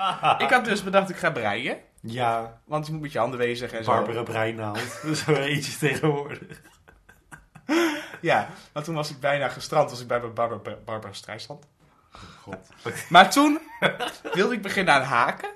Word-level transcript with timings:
Ik 0.44 0.50
had 0.50 0.64
dus 0.64 0.82
bedacht, 0.82 1.10
ik 1.10 1.16
ga 1.16 1.30
breien. 1.30 1.78
Ja, 2.00 2.60
Want 2.64 2.86
je 2.86 2.92
moet 2.92 3.00
met 3.00 3.12
je 3.12 3.18
handen 3.18 3.38
bezig 3.38 3.72
en 3.72 3.84
zo. 3.84 3.90
Barbara 3.90 4.22
Breinaald. 4.22 4.76
Dat 5.02 5.10
is 5.10 5.24
wel 5.24 5.36
eentje 5.36 5.78
tegenwoordig. 5.78 6.60
Ja, 8.20 8.48
maar 8.72 8.82
toen 8.82 8.94
was 8.94 9.10
ik 9.10 9.20
bijna 9.20 9.48
gestrand. 9.48 9.90
Was 9.90 10.00
ik 10.00 10.06
bij 10.06 10.20
Barbara, 10.20 10.76
Barbara 10.84 11.12
Streisand. 11.12 11.66
God. 12.40 12.56
Maar 13.08 13.30
toen 13.30 13.60
wilde 14.32 14.54
ik 14.54 14.62
beginnen 14.62 14.94
aan 14.94 15.02
haken. 15.02 15.50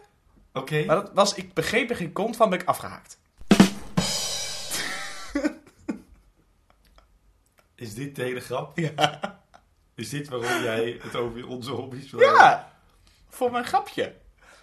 Oké. 0.53 0.85
Maar 0.85 0.97
dat 0.97 1.11
was, 1.15 1.35
ik 1.35 1.55
begreep 1.55 1.91
er 1.91 1.97
geen 1.97 2.13
kont 2.13 2.37
van, 2.37 2.51
ben 2.51 2.61
ik 2.61 2.69
afgehaakt. 2.69 3.19
Is 7.75 7.95
dit 7.95 8.17
de 8.17 8.23
hele 8.23 8.41
grap? 8.41 8.79
Ja. 8.79 9.41
Is 9.95 10.09
dit 10.09 10.29
waarom 10.29 10.63
jij 10.63 10.99
het 11.03 11.17
over 11.17 11.49
onze 11.49 11.71
hobby's 11.71 12.11
wil 12.11 12.21
Ja, 12.21 12.73
voor 13.29 13.51
mijn 13.51 13.65
grapje. 13.65 14.15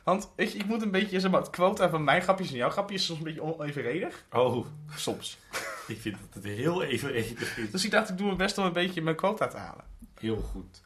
Want 0.04 0.32
je, 0.36 0.44
ik 0.44 0.66
moet 0.66 0.82
een 0.82 0.92
beetje, 0.92 1.20
zeg 1.20 1.32
maar, 1.32 1.42
het 1.42 1.50
quota 1.50 1.90
van 1.90 2.04
mijn 2.04 2.22
grapjes 2.22 2.50
en 2.50 2.56
jouw 2.56 2.70
grapjes 2.70 3.02
is 3.02 3.06
soms 3.08 3.20
een 3.20 3.26
beetje 3.26 3.42
onevenredig. 3.42 4.26
Oh, 4.32 4.66
Soms. 4.96 5.38
ik 5.88 6.00
vind 6.02 6.18
dat 6.20 6.44
het 6.44 6.44
heel 6.44 6.84
evenredig 6.84 7.58
is. 7.58 7.72
Dus 7.72 7.86
ik 7.86 7.92
dacht, 7.92 8.10
ik 8.10 8.18
doe 8.18 8.26
mijn 8.26 8.38
best 8.38 8.58
om 8.58 8.66
een 8.66 8.74
beetje 8.74 9.02
mijn 9.02 9.16
quota 9.16 9.48
te 9.48 9.58
halen. 9.58 9.86
Heel 10.20 10.38
goed. 10.38 10.82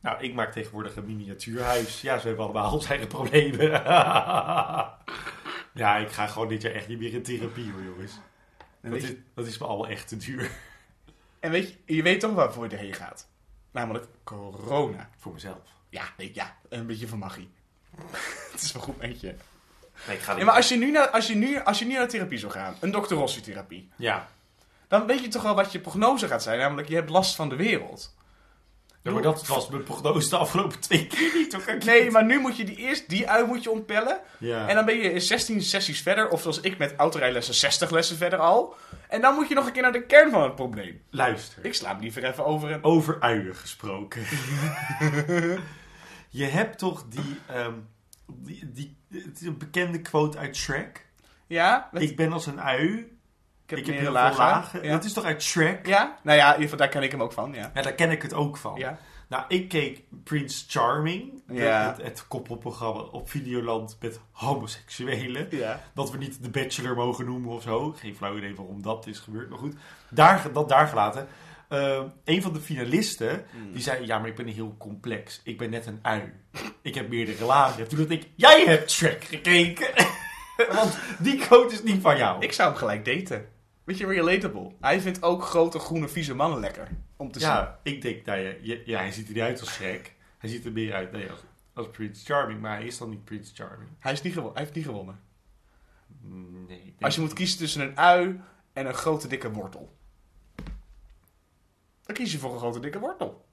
Nou, 0.00 0.22
ik 0.22 0.34
maak 0.34 0.52
tegenwoordig 0.52 0.96
een 0.96 1.06
miniatuurhuis. 1.06 2.00
Ja, 2.00 2.18
ze 2.18 2.26
hebben 2.26 2.44
allemaal 2.44 2.72
ons 2.72 2.86
eigen 2.86 3.08
problemen. 3.08 3.70
ja, 5.74 5.96
ik 5.96 6.10
ga 6.10 6.26
gewoon 6.26 6.48
dit 6.48 6.62
jaar 6.62 6.72
echt 6.72 6.88
niet 6.88 6.98
meer 6.98 7.12
in 7.12 7.22
therapie 7.22 7.72
hoor, 7.72 7.82
jongens. 7.82 8.12
En 8.80 8.90
Dat 8.90 9.02
is, 9.02 9.12
dat 9.34 9.46
is 9.46 9.58
me 9.58 9.66
allemaal 9.66 9.88
echt 9.88 10.08
te 10.08 10.16
duur. 10.16 10.50
en 11.40 11.50
weet 11.50 11.68
je, 11.86 11.94
je 11.94 12.02
weet 12.02 12.20
toch 12.20 12.34
waarvoor 12.34 12.64
je 12.64 12.70
erheen 12.76 12.94
gaat. 12.94 13.28
Namelijk 13.70 14.06
corona. 14.24 15.10
Voor 15.16 15.32
mezelf. 15.32 15.62
Ja, 15.88 16.04
nee, 16.16 16.30
ja, 16.34 16.56
een 16.68 16.86
beetje 16.86 17.08
van 17.08 17.18
magie. 17.18 17.50
het 18.52 18.62
is 18.62 18.72
wel 18.72 18.82
goed 18.82 18.98
met 19.00 19.20
je. 19.20 19.34
Nee, 20.06 20.16
ik 20.16 20.22
ga 20.22 20.30
Ja, 20.30 20.36
niet. 20.36 20.46
maar 20.46 20.54
als 20.54 20.68
je, 20.68 20.76
nu 20.76 20.90
naar, 20.90 21.08
als, 21.08 21.26
je 21.26 21.34
nu, 21.34 21.60
als 21.60 21.78
je 21.78 21.84
nu 21.84 21.92
naar 21.94 22.08
therapie 22.08 22.38
zou 22.38 22.52
gaan, 22.52 22.76
een 22.80 22.92
Dr. 22.92 23.14
Rossi 23.14 23.40
therapie, 23.40 23.90
Ja. 23.96 24.28
dan 24.88 25.06
weet 25.06 25.20
je 25.22 25.28
toch 25.28 25.42
wel 25.42 25.54
wat 25.54 25.72
je 25.72 25.78
prognose 25.80 26.28
gaat 26.28 26.42
zijn. 26.42 26.58
Namelijk, 26.58 26.88
je 26.88 26.94
hebt 26.94 27.10
last 27.10 27.34
van 27.34 27.48
de 27.48 27.56
wereld. 27.56 28.14
ja, 29.02 29.10
maar 29.12 29.22
dat 29.22 29.46
was 29.46 29.68
mijn 29.68 29.82
prognose 29.82 30.28
de 30.28 30.36
afgelopen 30.36 30.80
twee 30.80 31.06
keer 31.06 31.30
niet. 31.34 31.56
Nee, 31.84 32.10
maar 32.10 32.24
nu 32.24 32.38
moet 32.40 32.56
je 32.56 32.64
die 32.64 32.76
eerst 32.76 33.08
die 33.08 33.30
ui 33.30 33.46
moet 33.46 33.62
je 33.62 33.70
ontpellen. 33.70 34.20
Ja. 34.38 34.68
En 34.68 34.74
dan 34.74 34.84
ben 34.84 34.96
je 34.96 35.12
in 35.12 35.20
16 35.20 35.62
sessies 35.62 36.02
verder, 36.02 36.28
of 36.28 36.40
zoals 36.40 36.60
ik 36.60 36.78
met 36.78 36.94
autorijlessen 36.96 37.54
60 37.54 37.90
lessen 37.90 38.16
verder 38.16 38.38
al. 38.38 38.76
En 39.08 39.20
dan 39.20 39.34
moet 39.34 39.48
je 39.48 39.54
nog 39.54 39.66
een 39.66 39.72
keer 39.72 39.82
naar 39.82 39.92
de 39.92 40.02
kern 40.06 40.30
van 40.30 40.42
het 40.42 40.54
probleem. 40.54 41.02
Luister. 41.10 41.64
Ik 41.64 41.74
sla 41.74 41.88
hem 41.90 42.00
liever 42.00 42.24
even 42.24 42.44
over 42.44 42.70
en... 42.72 42.84
Over 42.84 43.16
uien 43.20 43.54
gesproken. 43.56 44.22
je 46.30 46.44
hebt 46.44 46.78
toch 46.78 47.04
die, 47.08 47.38
ehm, 47.48 47.74
die, 48.26 48.68
die... 48.72 48.94
Bekende 49.58 50.00
quote 50.02 50.38
uit 50.38 50.56
Shrek. 50.56 51.06
Ja, 51.46 51.88
met, 51.92 52.02
Ik 52.02 52.16
ben 52.16 52.32
als 52.32 52.46
een 52.46 52.60
ui. 52.60 52.88
ik 52.88 53.70
heb, 53.70 53.78
ik 53.78 53.86
heb 53.86 53.94
meerdere 53.94 54.00
heel 54.00 54.04
veel 54.04 54.12
lagen. 54.12 54.38
lagen. 54.44 54.82
Ja. 54.82 54.92
Dat 54.92 55.04
is 55.04 55.12
toch 55.12 55.24
uit 55.24 55.42
Shrek? 55.42 55.86
ja, 55.86 56.18
nou 56.22 56.36
ja, 56.38 56.44
in 56.46 56.50
ieder 56.52 56.62
geval, 56.62 56.78
daar 56.78 56.88
ken 56.88 57.02
ik 57.02 57.10
hem 57.10 57.22
ook 57.22 57.32
van, 57.32 57.52
ja. 57.52 57.70
Ja, 57.74 57.82
daar 57.82 57.92
ken 57.92 58.10
ik 58.10 58.22
het 58.22 58.32
ook 58.34 58.56
van. 58.56 58.74
Ja, 58.78 58.98
Nou, 59.28 59.44
ik 59.48 59.68
keek 59.68 60.02
Prince 60.24 60.64
Charming, 60.68 61.42
de- 61.46 61.54
Ja. 61.54 61.86
het, 61.86 62.02
het 62.02 62.24
koppelprogramma 62.28 63.00
op 63.00 63.30
Videoland 63.30 63.96
met 64.00 64.20
homoseksuelen. 64.30 65.46
ja. 65.50 65.80
Dat 65.94 66.10
we 66.10 66.18
niet 66.18 66.42
de 66.42 66.50
Bachelor 66.50 66.94
mogen 66.96 67.24
noemen 67.24 67.50
of 67.50 67.62
zo. 67.62 67.92
Geen 67.92 68.16
flauw 68.16 68.36
idee 68.36 68.54
waarom 68.54 68.82
dat 68.82 69.06
is 69.06 69.18
gebeurd, 69.18 69.48
maar 69.50 69.58
goed. 69.58 69.74
Daar, 70.10 70.52
dat 70.52 70.68
daar 70.68 70.86
gelaten. 70.88 71.26
Eh, 71.68 72.02
een 72.24 72.42
van 72.42 72.52
de 72.52 72.60
finalisten, 72.60 73.44
die 73.72 73.82
zei... 73.82 74.06
Ja, 74.06 74.18
maar 74.18 74.28
ik 74.28 74.34
ben 74.36 74.46
heel 74.46 74.74
complex. 74.78 75.40
Ik 75.44 75.58
ben 75.58 75.70
net 75.70 75.86
een 75.86 75.98
ui. 76.02 76.32
Ik 76.82 76.94
heb 76.94 77.08
meerdere 77.08 77.44
lagen. 77.44 77.88
Toen 77.88 77.98
dacht 77.98 78.10
ik... 78.10 78.28
Jij 78.34 78.64
hebt 78.64 78.90
Shrek 78.90 79.24
gekeken. 79.24 79.88
Want 80.72 80.98
die 81.18 81.38
quote 81.38 81.74
is 81.74 81.82
niet 81.82 82.00
van 82.02 82.16
jou. 82.16 82.42
Ik 82.44 82.52
zou 82.52 82.68
hem 82.68 82.78
gelijk 82.78 83.04
daten. 83.04 83.48
Weet 83.84 83.98
je, 83.98 84.06
relatable. 84.06 84.72
Hij 84.80 85.00
vindt 85.00 85.22
ook 85.22 85.42
grote, 85.42 85.78
groene, 85.78 86.08
vieze 86.08 86.34
mannen 86.34 86.60
lekker. 86.60 86.88
Om 87.16 87.32
te 87.32 87.38
zien. 87.40 87.48
Ja, 87.48 87.78
ik 87.82 88.02
denk, 88.02 88.24
nou 88.24 88.38
ja, 88.38 88.52
je- 88.62 88.82
ja, 88.86 88.98
hij 88.98 89.12
ziet 89.12 89.28
er 89.28 89.32
niet 89.34 89.42
uit 89.42 89.60
als 89.60 89.72
Shrek. 89.74 90.14
Hij 90.38 90.50
ziet 90.50 90.64
er 90.64 90.72
meer 90.72 90.94
uit 90.94 91.12
nee, 91.12 91.30
als, 91.30 91.40
als 91.74 91.86
Prince 91.90 92.24
Charming, 92.24 92.60
maar 92.60 92.76
hij 92.76 92.86
is 92.86 92.98
dan 92.98 93.10
niet 93.10 93.24
Prince 93.24 93.54
Charming. 93.54 93.88
Hij, 93.98 94.12
is 94.12 94.22
niet 94.22 94.34
hij 94.34 94.50
heeft 94.54 94.74
niet 94.74 94.84
gewonnen. 94.84 95.20
Nee. 96.68 96.94
Als 97.00 97.14
je 97.14 97.20
moet 97.20 97.32
kiezen 97.32 97.58
tussen 97.58 97.80
een 97.80 97.98
ui 97.98 98.40
en 98.72 98.86
een 98.86 98.94
grote, 98.94 99.28
dikke 99.28 99.50
wortel. 99.50 99.95
Dan 102.06 102.16
kies 102.16 102.32
je 102.32 102.38
voor 102.38 102.52
een 102.52 102.58
grote, 102.58 102.80
dikke 102.80 102.98
wortel. 102.98 103.44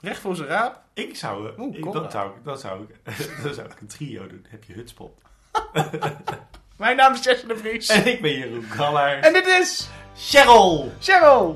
Recht 0.00 0.20
voor 0.20 0.36
zijn 0.36 0.48
raap. 0.48 0.82
Ik 0.94 1.16
zou, 1.16 1.48
eh, 1.50 1.58
Oeh, 1.58 1.74
ik, 1.76 1.80
kom 1.80 1.92
dan, 1.92 2.02
maar. 2.02 2.10
zou 2.10 2.30
ik, 2.30 2.44
dan, 2.44 2.58
zou 2.58 2.82
ik, 2.82 2.88
dan 3.42 3.54
zou 3.54 3.66
ik 3.70 3.80
een 3.80 3.86
trio 3.86 4.26
doen. 4.26 4.46
Heb 4.48 4.64
je 4.64 4.72
Hutspot. 4.72 5.20
Mijn 6.76 6.96
naam 6.96 7.12
is 7.12 7.22
Jesse 7.24 7.46
de 7.46 7.56
Vries. 7.56 7.88
En 7.88 8.06
ik 8.06 8.20
ben 8.22 8.32
Jeroen 8.38 8.68
Kaller. 8.76 9.18
En 9.18 9.32
dit 9.32 9.46
is 9.46 9.88
Cheryl! 10.16 10.92
Cheryl. 11.00 11.54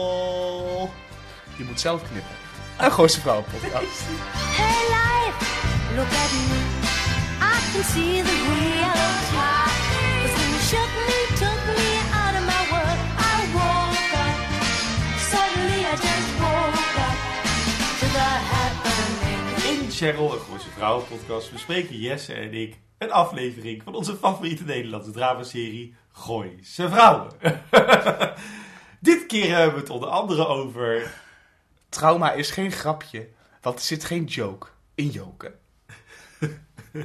Cheryl! 0.00 0.90
Je 1.56 1.64
moet 1.64 1.80
zelf 1.80 2.02
knippen. 2.08 2.30
Een 2.78 2.92
Gooise 2.92 3.20
Vrouwen 3.20 3.44
podcast. 3.44 4.02
Hey 4.34 4.86
life, 4.88 5.46
look 5.96 6.06
at 6.06 6.32
me. 6.32 6.58
I 7.40 7.72
can 7.72 7.84
see 7.84 8.22
the. 8.22 8.65
Cheryl, 19.96 20.32
een 20.32 20.40
Gooise 20.40 20.70
Vrouwen 20.70 21.06
podcast, 21.06 21.52
bespreken 21.52 21.98
Jesse 21.98 22.34
en 22.34 22.54
ik 22.54 22.78
een 22.98 23.12
aflevering 23.12 23.82
van 23.82 23.94
onze 23.94 24.16
favoriete 24.16 24.64
Nederlandse 24.64 25.10
dramaserie 25.10 25.94
Gooise 26.12 26.88
Vrouwen. 26.88 27.30
Dit 29.00 29.26
keer 29.26 29.56
hebben 29.56 29.74
we 29.74 29.80
het 29.80 29.90
onder 29.90 30.08
andere 30.08 30.46
over 30.46 31.14
Trauma 31.88 32.32
is 32.32 32.50
geen 32.50 32.72
grapje, 32.72 33.28
want 33.60 33.78
er 33.78 33.84
zit 33.84 34.04
geen 34.04 34.24
joke 34.24 34.66
in 34.94 35.08
joken. 35.08 35.54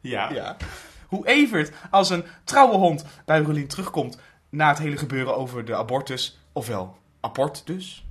Ja. 0.00 0.30
Ja. 0.32 0.56
Hoe 1.06 1.26
Evert 1.26 1.72
als 1.90 2.10
een 2.10 2.24
trouwe 2.44 2.76
hond 2.76 3.04
bij 3.24 3.40
Rolien 3.40 3.68
terugkomt 3.68 4.18
na 4.48 4.68
het 4.68 4.78
hele 4.78 4.96
gebeuren 4.96 5.36
over 5.36 5.64
de 5.64 5.74
abortus, 5.74 6.38
ofwel 6.52 6.98
abort 7.20 7.66
dus. 7.66 8.06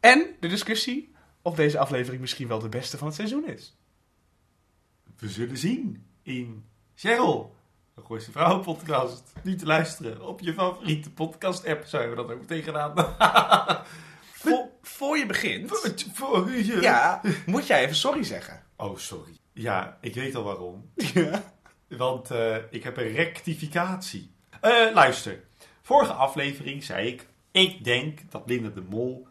En 0.00 0.26
de 0.40 0.48
discussie 0.48 1.10
of 1.42 1.54
deze 1.54 1.78
aflevering 1.78 2.20
misschien 2.20 2.48
wel 2.48 2.58
de 2.58 2.68
beste 2.68 2.98
van 2.98 3.06
het 3.06 3.16
seizoen 3.16 3.46
is. 3.48 3.76
We 5.18 5.28
zullen 5.28 5.56
zien 5.58 6.06
in 6.22 6.64
Cheryl, 6.94 7.54
een 7.94 8.04
Gooise 8.04 8.30
Vrouwen 8.30 8.64
podcast. 8.64 9.32
Nu 9.42 9.56
te 9.56 9.66
luisteren 9.66 10.26
op 10.26 10.40
je 10.40 10.52
favoriete 10.52 11.10
podcast 11.10 11.66
app. 11.66 11.84
Zou 11.84 12.08
je 12.10 12.14
dat 12.16 12.30
ook 12.30 12.40
meteen 12.40 12.62
gedaan? 12.62 12.94
Voor, 14.32 14.68
voor 14.82 15.18
je 15.18 15.26
begint, 15.26 15.70
Voor 16.12 16.50
je. 16.50 16.80
ja, 16.80 17.20
moet 17.46 17.66
jij 17.66 17.82
even 17.84 17.96
sorry 17.96 18.22
zeggen. 18.22 18.62
Oh, 18.76 18.96
sorry. 18.96 19.32
Ja, 19.52 19.98
ik 20.00 20.14
weet 20.14 20.34
al 20.34 20.42
waarom. 20.42 20.90
Ja. 20.94 21.52
Want 21.88 22.30
eh, 22.30 22.56
ik 22.70 22.82
heb 22.82 22.96
een 22.96 23.12
rectificatie. 23.12 24.30
Eh, 24.60 24.92
luister. 24.94 25.44
Vorige 25.82 26.12
aflevering 26.12 26.84
zei 26.84 27.06
ik... 27.08 27.26
Ik 27.50 27.84
denk 27.84 28.30
dat 28.30 28.42
Linda 28.46 28.68
de 28.68 28.82
Mol 28.88 29.26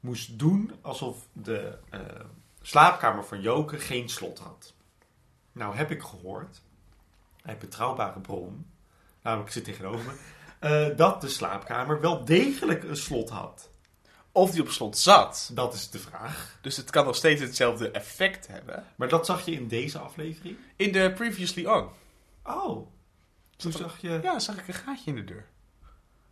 moest 0.00 0.38
doen 0.38 0.72
alsof 0.80 1.16
de 1.32 1.78
eh, 1.90 2.00
slaapkamer 2.62 3.24
van 3.24 3.40
Joke 3.40 3.78
geen 3.78 4.08
slot 4.08 4.38
had. 4.38 4.72
Nou 5.52 5.76
heb 5.76 5.90
ik 5.90 6.02
gehoord, 6.02 6.60
uit 7.42 7.58
betrouwbare 7.58 8.20
bron, 8.20 8.66
namelijk 9.22 9.50
zit 9.50 9.64
tegenover 9.64 10.04
me, 10.04 10.18
eh, 10.90 10.96
dat 10.96 11.20
de 11.20 11.28
slaapkamer 11.28 12.00
wel 12.00 12.24
degelijk 12.24 12.82
een 12.82 12.96
slot 12.96 13.30
had. 13.30 13.68
Of 14.32 14.50
die 14.50 14.62
op 14.62 14.68
slot 14.68 14.98
zat. 14.98 15.50
Dat 15.52 15.74
is 15.74 15.90
de 15.90 15.98
vraag. 15.98 16.58
Dus 16.60 16.76
het 16.76 16.90
kan 16.90 17.04
nog 17.04 17.16
steeds 17.16 17.40
hetzelfde 17.40 17.90
effect 17.90 18.46
hebben. 18.46 18.84
Maar 18.96 19.08
dat 19.08 19.26
zag 19.26 19.44
je 19.44 19.52
in 19.52 19.68
deze 19.68 19.98
aflevering? 19.98 20.56
In 20.76 20.92
de 20.92 21.12
Previously 21.12 21.66
On. 21.66 21.88
Oh, 22.44 22.86
toen 23.56 23.72
zag 23.72 23.98
je... 24.00 24.18
Ja, 24.22 24.38
zag 24.38 24.58
ik 24.58 24.68
een 24.68 24.74
gaatje 24.74 25.10
in 25.10 25.16
de 25.16 25.24
deur. 25.24 25.46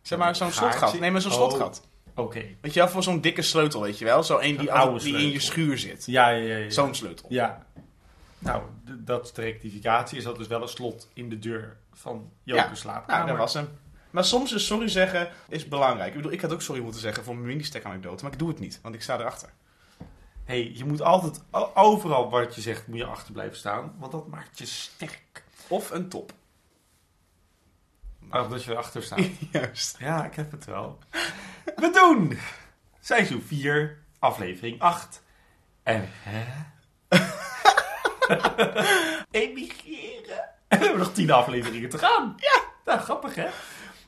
Zeg 0.01 0.19
maar 0.19 0.35
zo'n 0.35 0.51
slotgat. 0.51 0.99
Nee, 0.99 1.11
maar 1.11 1.21
zo'n 1.21 1.31
Oh. 1.31 1.37
slotgat. 1.37 1.87
Oké. 2.15 2.43
Weet 2.61 2.73
je 2.73 2.79
wel, 2.79 2.89
voor 2.89 3.03
zo'n 3.03 3.21
dikke 3.21 3.41
sleutel, 3.41 3.81
weet 3.81 3.97
je 3.99 4.05
wel? 4.05 4.23
Zo 4.23 4.37
één 4.37 4.57
die, 4.57 4.71
oude 4.71 5.03
die 5.03 5.17
in 5.17 5.29
je 5.31 5.39
schuur 5.39 5.77
zit. 5.77 6.05
Ja, 6.05 6.29
ja, 6.29 6.47
ja. 6.47 6.57
ja. 6.57 6.69
Zo'n 6.69 6.95
sleutel. 6.95 7.25
Ja. 7.29 7.65
Nou, 8.39 8.63
dat 8.97 9.25
is 9.25 9.33
de 9.33 9.41
rectificatie. 9.41 10.17
Is 10.17 10.23
dat 10.23 10.37
dus 10.37 10.47
wel 10.47 10.61
een 10.61 10.67
slot 10.67 11.09
in 11.13 11.29
de 11.29 11.39
deur 11.39 11.77
van 11.93 12.31
Ja. 12.43 12.75
slaapkamer. 12.75 13.25
Nou, 13.25 13.27
dat 13.27 13.37
was 13.37 13.53
hem. 13.53 13.69
Maar 14.09 14.25
soms 14.25 14.53
is 14.53 14.65
sorry 14.65 14.87
zeggen 14.87 15.29
is 15.47 15.67
belangrijk. 15.67 16.09
Ik 16.09 16.15
bedoel, 16.15 16.31
ik 16.31 16.41
had 16.41 16.53
ook 16.53 16.61
sorry 16.61 16.81
moeten 16.81 17.01
zeggen 17.01 17.23
voor 17.23 17.35
mijn 17.35 17.47
mini-stack 17.47 17.83
anekdote, 17.83 18.23
maar 18.23 18.31
ik 18.31 18.39
doe 18.39 18.47
het 18.47 18.59
niet, 18.59 18.79
want 18.81 18.95
ik 18.95 19.01
sta 19.01 19.19
erachter. 19.19 19.49
hey, 20.43 20.71
je 20.73 20.85
moet 20.85 21.01
altijd, 21.01 21.41
overal 21.73 22.29
wat 22.29 22.55
je 22.55 22.61
zegt, 22.61 22.87
moet 22.87 22.97
je 22.97 23.05
achter 23.05 23.33
blijven 23.33 23.57
staan. 23.57 23.95
Want 23.99 24.11
dat 24.11 24.27
maakt 24.27 24.57
je 24.59 24.65
sterk. 24.65 25.43
Of 25.67 25.91
een 25.91 26.09
top. 26.09 26.33
Oh, 28.31 28.49
dat 28.49 28.63
je 28.63 28.71
erachter 28.71 29.03
staat. 29.03 29.19
Juist. 29.51 29.97
ja, 29.99 30.25
ik 30.25 30.35
heb 30.35 30.51
het 30.51 30.65
wel. 30.65 30.99
We 31.79 31.91
doen 31.91 32.37
Seizoen 32.99 33.41
4, 33.41 34.03
aflevering 34.19 34.79
8. 34.79 35.23
En 35.83 36.09
hè? 36.11 36.45
Emigreren. 39.31 40.49
En 40.67 40.79
we 40.79 40.85
hebben 40.85 40.97
nog 40.97 41.13
10 41.13 41.31
afleveringen 41.31 41.89
te 41.89 41.97
gaan. 41.97 42.35
Ja, 42.37 42.61
nou 42.85 42.99
grappig 42.99 43.35
hè? 43.35 43.47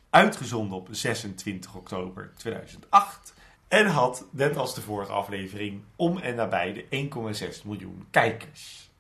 Uitgezonden 0.10 0.78
op 0.78 0.88
26 0.92 1.76
oktober 1.76 2.34
2008. 2.38 3.34
En 3.68 3.88
had, 3.88 4.26
net 4.32 4.58
als 4.58 4.76
de 4.76 4.82
vorige 4.82 5.12
aflevering, 5.12 5.84
om 5.96 6.18
en 6.18 6.36
nabij 6.36 6.88
de 6.90 7.10
1,6 7.56 7.66
miljoen 7.66 8.08
kijkers. 8.10 8.92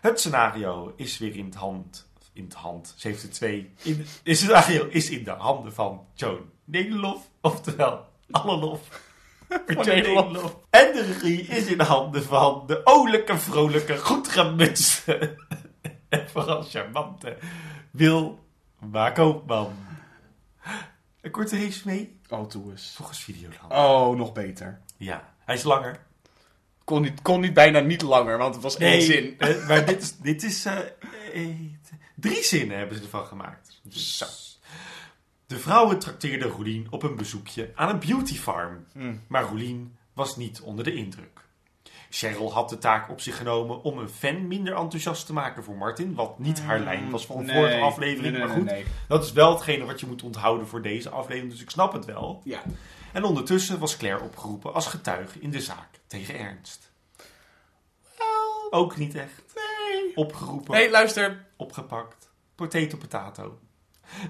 Het 0.00 0.20
scenario 0.20 0.92
is 0.96 1.18
weer 1.18 1.36
in 1.36 1.44
het 1.44 1.54
hand. 1.54 2.10
In 2.32 2.44
het 2.44 2.54
hand. 2.54 2.94
Ze 2.96 3.08
heeft 3.08 3.22
er 3.22 3.30
twee. 3.30 3.72
In, 3.82 4.06
het 4.24 4.36
scenario 4.36 4.86
is 4.86 5.10
in 5.10 5.24
de 5.24 5.30
handen 5.30 5.72
van 5.72 6.06
Joan 6.14 6.50
Nederlof. 6.64 7.30
Oftewel, 7.42 8.04
alle 8.30 8.56
lof. 8.66 8.80
En 10.70 10.92
de 10.92 11.04
regie 11.06 11.40
is 11.42 11.66
in 11.66 11.78
de 11.78 11.84
handen 11.84 12.22
van 12.24 12.64
de 12.66 12.80
olijke, 12.84 13.38
vrolijke, 13.38 13.98
goed 13.98 14.28
gemutste 14.28 15.36
en 16.08 16.28
vooral 16.30 16.62
charmante 16.62 17.36
Wil 17.90 18.44
Koopman. 19.14 19.72
Een 21.20 21.30
korte 21.30 21.64
race 21.64 21.80
mee? 21.84 22.20
Oh, 22.28 22.48
toe 22.48 22.70
eens. 22.70 22.92
Volgens 22.96 23.18
Videoland. 23.18 23.72
Oh, 23.72 24.16
nog 24.16 24.32
beter. 24.32 24.80
Ja, 24.96 25.34
hij 25.44 25.54
is 25.54 25.62
langer. 25.62 26.00
Kon 26.84 27.02
niet, 27.02 27.22
kon 27.22 27.40
niet 27.40 27.54
bijna 27.54 27.80
niet 27.80 28.02
langer, 28.02 28.38
want 28.38 28.54
het 28.54 28.62
was 28.62 28.76
één 28.76 29.02
zin. 29.02 29.34
eh, 29.38 29.68
maar 29.68 29.86
dit 29.86 30.02
is, 30.02 30.16
dit 30.16 30.42
is 30.42 30.64
eh, 30.64 30.78
eh, 31.32 31.56
drie 32.14 32.42
zinnen 32.44 32.78
hebben 32.78 32.96
ze 32.96 33.02
ervan 33.02 33.26
gemaakt. 33.26 33.80
Zo. 33.88 34.26
De 35.52 35.58
vrouwen 35.58 35.98
trakteerden 35.98 36.48
Roelien 36.48 36.86
op 36.90 37.02
een 37.02 37.16
bezoekje 37.16 37.72
aan 37.74 37.88
een 37.88 37.98
beauty 37.98 38.34
farm. 38.38 38.84
Hm. 38.92 39.14
Maar 39.26 39.42
Roelien 39.42 39.96
was 40.12 40.36
niet 40.36 40.60
onder 40.60 40.84
de 40.84 40.94
indruk. 40.94 41.40
Cheryl 42.10 42.52
had 42.52 42.68
de 42.68 42.78
taak 42.78 43.10
op 43.10 43.20
zich 43.20 43.36
genomen 43.36 43.82
om 43.82 43.98
een 43.98 44.08
fan 44.08 44.46
minder 44.46 44.74
enthousiast 44.76 45.26
te 45.26 45.32
maken 45.32 45.64
voor 45.64 45.76
Martin. 45.76 46.14
Wat 46.14 46.38
niet 46.38 46.60
haar 46.60 46.80
lijn 46.80 47.10
was 47.10 47.28
een 47.28 47.44
Nee. 47.44 47.54
vorige 47.56 47.80
aflevering. 47.80 48.36
Nee, 48.36 48.46
nee, 48.46 48.62
maar 48.64 48.74
goed, 48.76 48.86
dat 49.08 49.24
is 49.24 49.32
wel 49.32 49.50
hetgene 49.54 49.84
wat 49.84 50.00
je 50.00 50.06
moet 50.06 50.22
onthouden 50.22 50.66
voor 50.66 50.82
deze 50.82 51.10
aflevering. 51.10 51.52
Dus 51.52 51.62
ik 51.62 51.70
snap 51.70 51.92
het 51.92 52.04
wel. 52.04 52.40
Ja. 52.44 52.62
En 53.12 53.24
ondertussen 53.24 53.78
was 53.78 53.96
Claire 53.96 54.22
opgeroepen 54.24 54.74
als 54.74 54.86
getuige 54.86 55.38
in 55.40 55.50
de 55.50 55.60
zaak 55.60 55.88
tegen 56.06 56.38
Ernst. 56.38 56.90
Ook 58.70 58.96
niet 58.96 59.14
echt. 59.14 59.42
Nee. 59.54 60.16
Opgeroepen, 60.16 60.72
Nee, 60.74 60.90
luister. 60.90 61.44
opgepakt. 61.56 62.30
Potato 62.54 62.96
potato. 62.96 63.58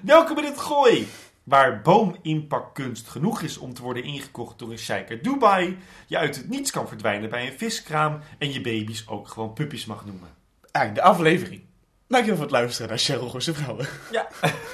Welkom 0.02 0.38
in 0.38 0.44
het 0.44 0.58
gooi! 0.58 1.08
Waar 1.44 1.80
boominpakkunst 1.80 3.08
genoeg 3.08 3.42
is 3.42 3.58
om 3.58 3.74
te 3.74 3.82
worden 3.82 4.04
ingekocht 4.04 4.58
door 4.58 4.70
een 4.70 4.78
sheik 4.78 5.10
uit 5.10 5.24
Dubai. 5.24 5.78
Je 6.06 6.18
uit 6.18 6.36
het 6.36 6.48
niets 6.48 6.70
kan 6.70 6.88
verdwijnen 6.88 7.30
bij 7.30 7.46
een 7.46 7.58
viskraam. 7.58 8.20
En 8.38 8.52
je 8.52 8.60
baby's 8.60 9.04
ook 9.08 9.28
gewoon 9.28 9.52
puppies 9.52 9.86
mag 9.86 10.04
noemen. 10.04 10.28
Einde 10.70 11.02
aflevering. 11.02 11.62
Dankjewel 12.08 12.36
voor 12.36 12.46
het 12.46 12.54
luisteren 12.54 12.88
naar 12.88 12.98
Cheryl 12.98 13.28
Gosse 13.28 13.54
Vrouwen. 13.54 13.88
Ja. 14.10 14.28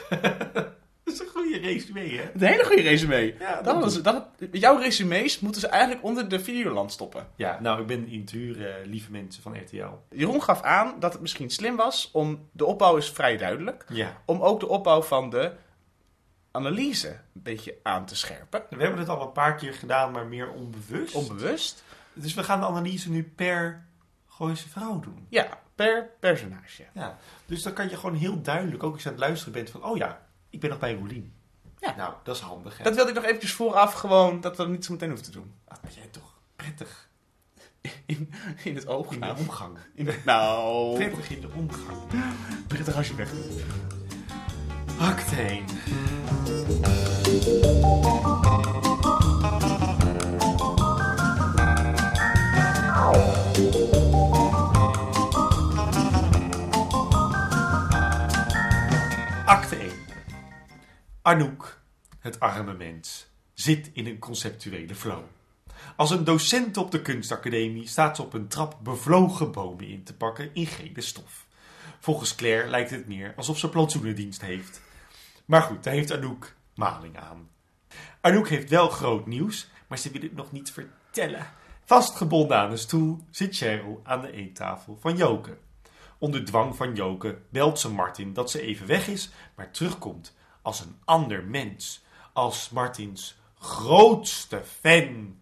dat 1.08 1.20
is 1.20 1.34
een 1.34 1.42
goede 1.42 1.58
resume, 1.58 2.00
hè? 2.00 2.30
Een 2.34 2.40
hele 2.40 2.64
goede 2.64 2.82
resume. 2.82 3.34
Ja, 3.38 3.62
dat 3.62 3.82
was, 3.82 4.02
dat, 4.02 4.28
jouw 4.52 4.78
resumes 4.78 5.40
moeten 5.40 5.60
ze 5.60 5.66
eigenlijk 5.66 6.04
onder 6.04 6.28
de 6.28 6.40
Videoland 6.40 6.92
stoppen. 6.92 7.26
Ja, 7.36 7.58
nou, 7.60 7.80
ik 7.80 7.86
ben 7.86 8.08
in 8.08 8.28
huur, 8.30 8.66
eh, 8.66 8.86
lieve 8.86 9.10
mensen 9.10 9.42
van 9.42 9.56
RTL. 9.58 9.88
Jeroen 10.10 10.42
gaf 10.42 10.62
aan 10.62 10.94
dat 10.98 11.12
het 11.12 11.20
misschien 11.20 11.50
slim 11.50 11.76
was 11.76 12.10
om... 12.12 12.48
De 12.52 12.64
opbouw 12.64 12.96
is 12.96 13.10
vrij 13.10 13.36
duidelijk. 13.36 13.84
Ja. 13.88 14.22
Om 14.24 14.42
ook 14.42 14.60
de 14.60 14.68
opbouw 14.68 15.02
van 15.02 15.30
de 15.30 15.52
analyse 16.50 17.08
een 17.08 17.42
beetje 17.42 17.74
aan 17.82 18.06
te 18.06 18.16
scherpen. 18.16 18.62
We 18.70 18.82
hebben 18.82 18.98
het 18.98 19.08
al 19.08 19.22
een 19.22 19.32
paar 19.32 19.54
keer 19.54 19.74
gedaan, 19.74 20.12
maar 20.12 20.26
meer 20.26 20.50
onbewust. 20.50 21.14
Onbewust. 21.14 21.84
Dus 22.12 22.34
we 22.34 22.42
gaan 22.42 22.60
de 22.60 22.66
analyse 22.66 23.10
nu 23.10 23.32
per 23.36 23.86
Gooise 24.26 24.68
vrouw 24.68 25.00
doen. 25.00 25.26
Ja, 25.28 25.48
per 25.74 26.10
personage. 26.20 26.84
Ja. 26.94 27.18
Dus 27.46 27.62
dan 27.62 27.72
kan 27.72 27.88
je 27.88 27.96
gewoon 27.96 28.16
heel 28.16 28.42
duidelijk, 28.42 28.82
ook 28.82 28.92
als 28.92 29.02
je 29.02 29.08
aan 29.08 29.14
het 29.14 29.24
luisteren 29.24 29.52
bent, 29.52 29.70
van... 29.70 29.84
Oh 29.84 29.96
ja, 29.96 30.20
ik 30.58 30.64
ben 30.64 30.70
nog 30.70 30.78
bij 30.78 30.94
Roelien. 30.94 31.32
Ja. 31.78 31.94
Nou, 31.96 32.12
dat 32.24 32.36
is 32.36 32.42
handig, 32.42 32.78
hè? 32.78 32.84
Dat 32.84 32.94
wilde 32.94 33.10
ik 33.10 33.16
nog 33.16 33.24
eventjes 33.24 33.52
vooraf 33.52 33.92
gewoon, 33.92 34.40
dat 34.40 34.56
we 34.56 34.62
dat 34.62 34.68
niet 34.72 34.84
zo 34.84 34.92
meteen 34.92 35.08
hoeven 35.08 35.26
te 35.26 35.32
doen. 35.32 35.54
Dat 35.68 35.80
ben 35.80 35.90
jij 35.94 36.06
toch 36.10 36.34
prettig 36.56 37.08
In, 38.06 38.32
in 38.64 38.74
het 38.74 38.86
oog. 38.86 39.12
in 39.12 39.20
de 39.20 39.26
Nou, 39.26 39.38
omgang. 39.38 39.78
in, 39.94 40.08
nou 40.24 40.94
Prettig 40.96 41.30
in 41.30 41.40
de 41.40 41.48
omgang. 41.54 41.98
prettig 42.66 42.96
als 42.96 43.08
je 43.08 43.14
weg 43.14 43.30
bent. 43.32 43.60
Acte 45.00 45.36
1. 45.36 45.62
Acte 45.62 45.76
Anouk, 61.28 61.80
het 62.18 62.40
arme 62.40 62.74
mens, 62.74 63.26
zit 63.54 63.90
in 63.92 64.06
een 64.06 64.18
conceptuele 64.18 64.94
flow. 64.94 65.22
Als 65.96 66.10
een 66.10 66.24
docent 66.24 66.76
op 66.76 66.90
de 66.90 67.02
kunstacademie 67.02 67.86
staat 67.86 68.16
ze 68.16 68.22
op 68.22 68.34
een 68.34 68.48
trap 68.48 68.78
bevlogen 68.82 69.52
bomen 69.52 69.88
in 69.88 70.02
te 70.02 70.14
pakken 70.14 70.50
in 70.54 70.66
gele 70.66 71.00
stof. 71.00 71.46
Volgens 71.98 72.34
Claire 72.34 72.68
lijkt 72.68 72.90
het 72.90 73.06
meer 73.06 73.32
alsof 73.36 73.58
ze 73.58 73.68
plantsoenendienst 73.68 74.40
heeft. 74.40 74.80
Maar 75.44 75.62
goed, 75.62 75.84
daar 75.84 75.94
heeft 75.94 76.12
Anouk 76.12 76.54
maling 76.74 77.18
aan. 77.18 77.48
Anouk 78.20 78.48
heeft 78.48 78.70
wel 78.70 78.88
groot 78.88 79.26
nieuws, 79.26 79.70
maar 79.86 79.98
ze 79.98 80.10
wil 80.10 80.22
het 80.22 80.36
nog 80.36 80.52
niet 80.52 80.72
vertellen. 80.72 81.46
Vastgebonden 81.84 82.56
aan 82.56 82.70
een 82.70 82.78
stoel 82.78 83.24
zit 83.30 83.56
Cheryl 83.56 84.00
aan 84.04 84.20
de 84.20 84.32
eettafel 84.32 84.98
van 85.00 85.16
Joke. 85.16 85.58
Onder 86.18 86.44
dwang 86.44 86.76
van 86.76 86.94
Joke 86.94 87.38
belt 87.50 87.78
ze 87.78 87.90
Martin 87.90 88.32
dat 88.32 88.50
ze 88.50 88.60
even 88.60 88.86
weg 88.86 89.08
is, 89.08 89.30
maar 89.54 89.70
terugkomt 89.70 90.36
als 90.68 90.80
een 90.80 90.96
ander 91.04 91.44
mens. 91.44 92.04
Als 92.32 92.70
Martins 92.70 93.38
grootste 93.58 94.62
fan. 94.80 95.36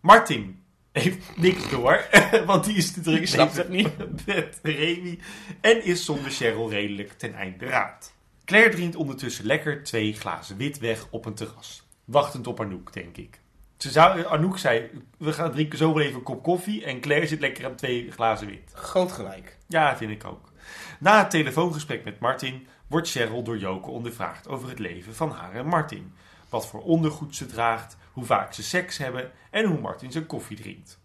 Martin 0.00 0.62
heeft 0.92 1.36
niks 1.36 1.70
door, 1.70 2.04
want 2.46 2.64
die 2.64 2.76
is 2.76 2.92
te 2.92 3.00
druk 3.00 3.68
niet. 3.68 3.96
met 4.26 4.58
Remy 4.62 5.18
en 5.60 5.84
is 5.84 6.04
zonder 6.04 6.30
Cheryl 6.30 6.70
redelijk 6.70 7.12
ten 7.12 7.34
einde 7.34 7.66
raad. 7.66 8.12
Claire 8.44 8.70
drinkt 8.70 8.96
ondertussen 8.96 9.46
lekker 9.46 9.82
twee 9.82 10.12
glazen 10.12 10.56
wit 10.56 10.78
weg 10.78 11.06
op 11.10 11.26
een 11.26 11.34
terras. 11.34 11.86
Wachtend 12.04 12.46
op 12.46 12.60
Anouk, 12.60 12.92
denk 12.92 13.16
ik. 13.16 13.40
Ze 13.76 13.90
zou, 13.90 14.26
Anouk 14.26 14.58
zei, 14.58 14.90
we 15.18 15.32
gaan 15.32 15.52
drinken 15.52 15.78
zo 15.78 15.94
wel 15.94 16.02
even 16.02 16.16
een 16.16 16.22
kop 16.22 16.42
koffie 16.42 16.84
en 16.84 17.00
Claire 17.00 17.26
zit 17.26 17.40
lekker 17.40 17.64
aan 17.64 17.76
twee 17.76 18.10
glazen 18.10 18.46
wit. 18.46 18.70
Groot 18.72 19.12
gelijk. 19.12 19.58
Ja, 19.66 19.96
vind 19.96 20.10
ik 20.10 20.24
ook. 20.24 20.52
Na 20.98 21.18
het 21.18 21.30
telefoongesprek 21.30 22.04
met 22.04 22.18
Martin 22.18 22.66
wordt 22.86 23.10
Cheryl 23.10 23.42
door 23.42 23.58
Joke 23.58 23.90
ondervraagd 23.90 24.48
over 24.48 24.68
het 24.68 24.78
leven 24.78 25.14
van 25.14 25.30
haar 25.30 25.54
en 25.54 25.66
Martin. 25.66 26.12
Wat 26.48 26.66
voor 26.66 26.82
ondergoed 26.82 27.36
ze 27.36 27.46
draagt, 27.46 27.96
hoe 28.12 28.24
vaak 28.24 28.52
ze 28.52 28.62
seks 28.62 28.98
hebben 28.98 29.30
en 29.50 29.64
hoe 29.64 29.80
Martin 29.80 30.12
zijn 30.12 30.26
koffie 30.26 30.56
drinkt. 30.56 30.98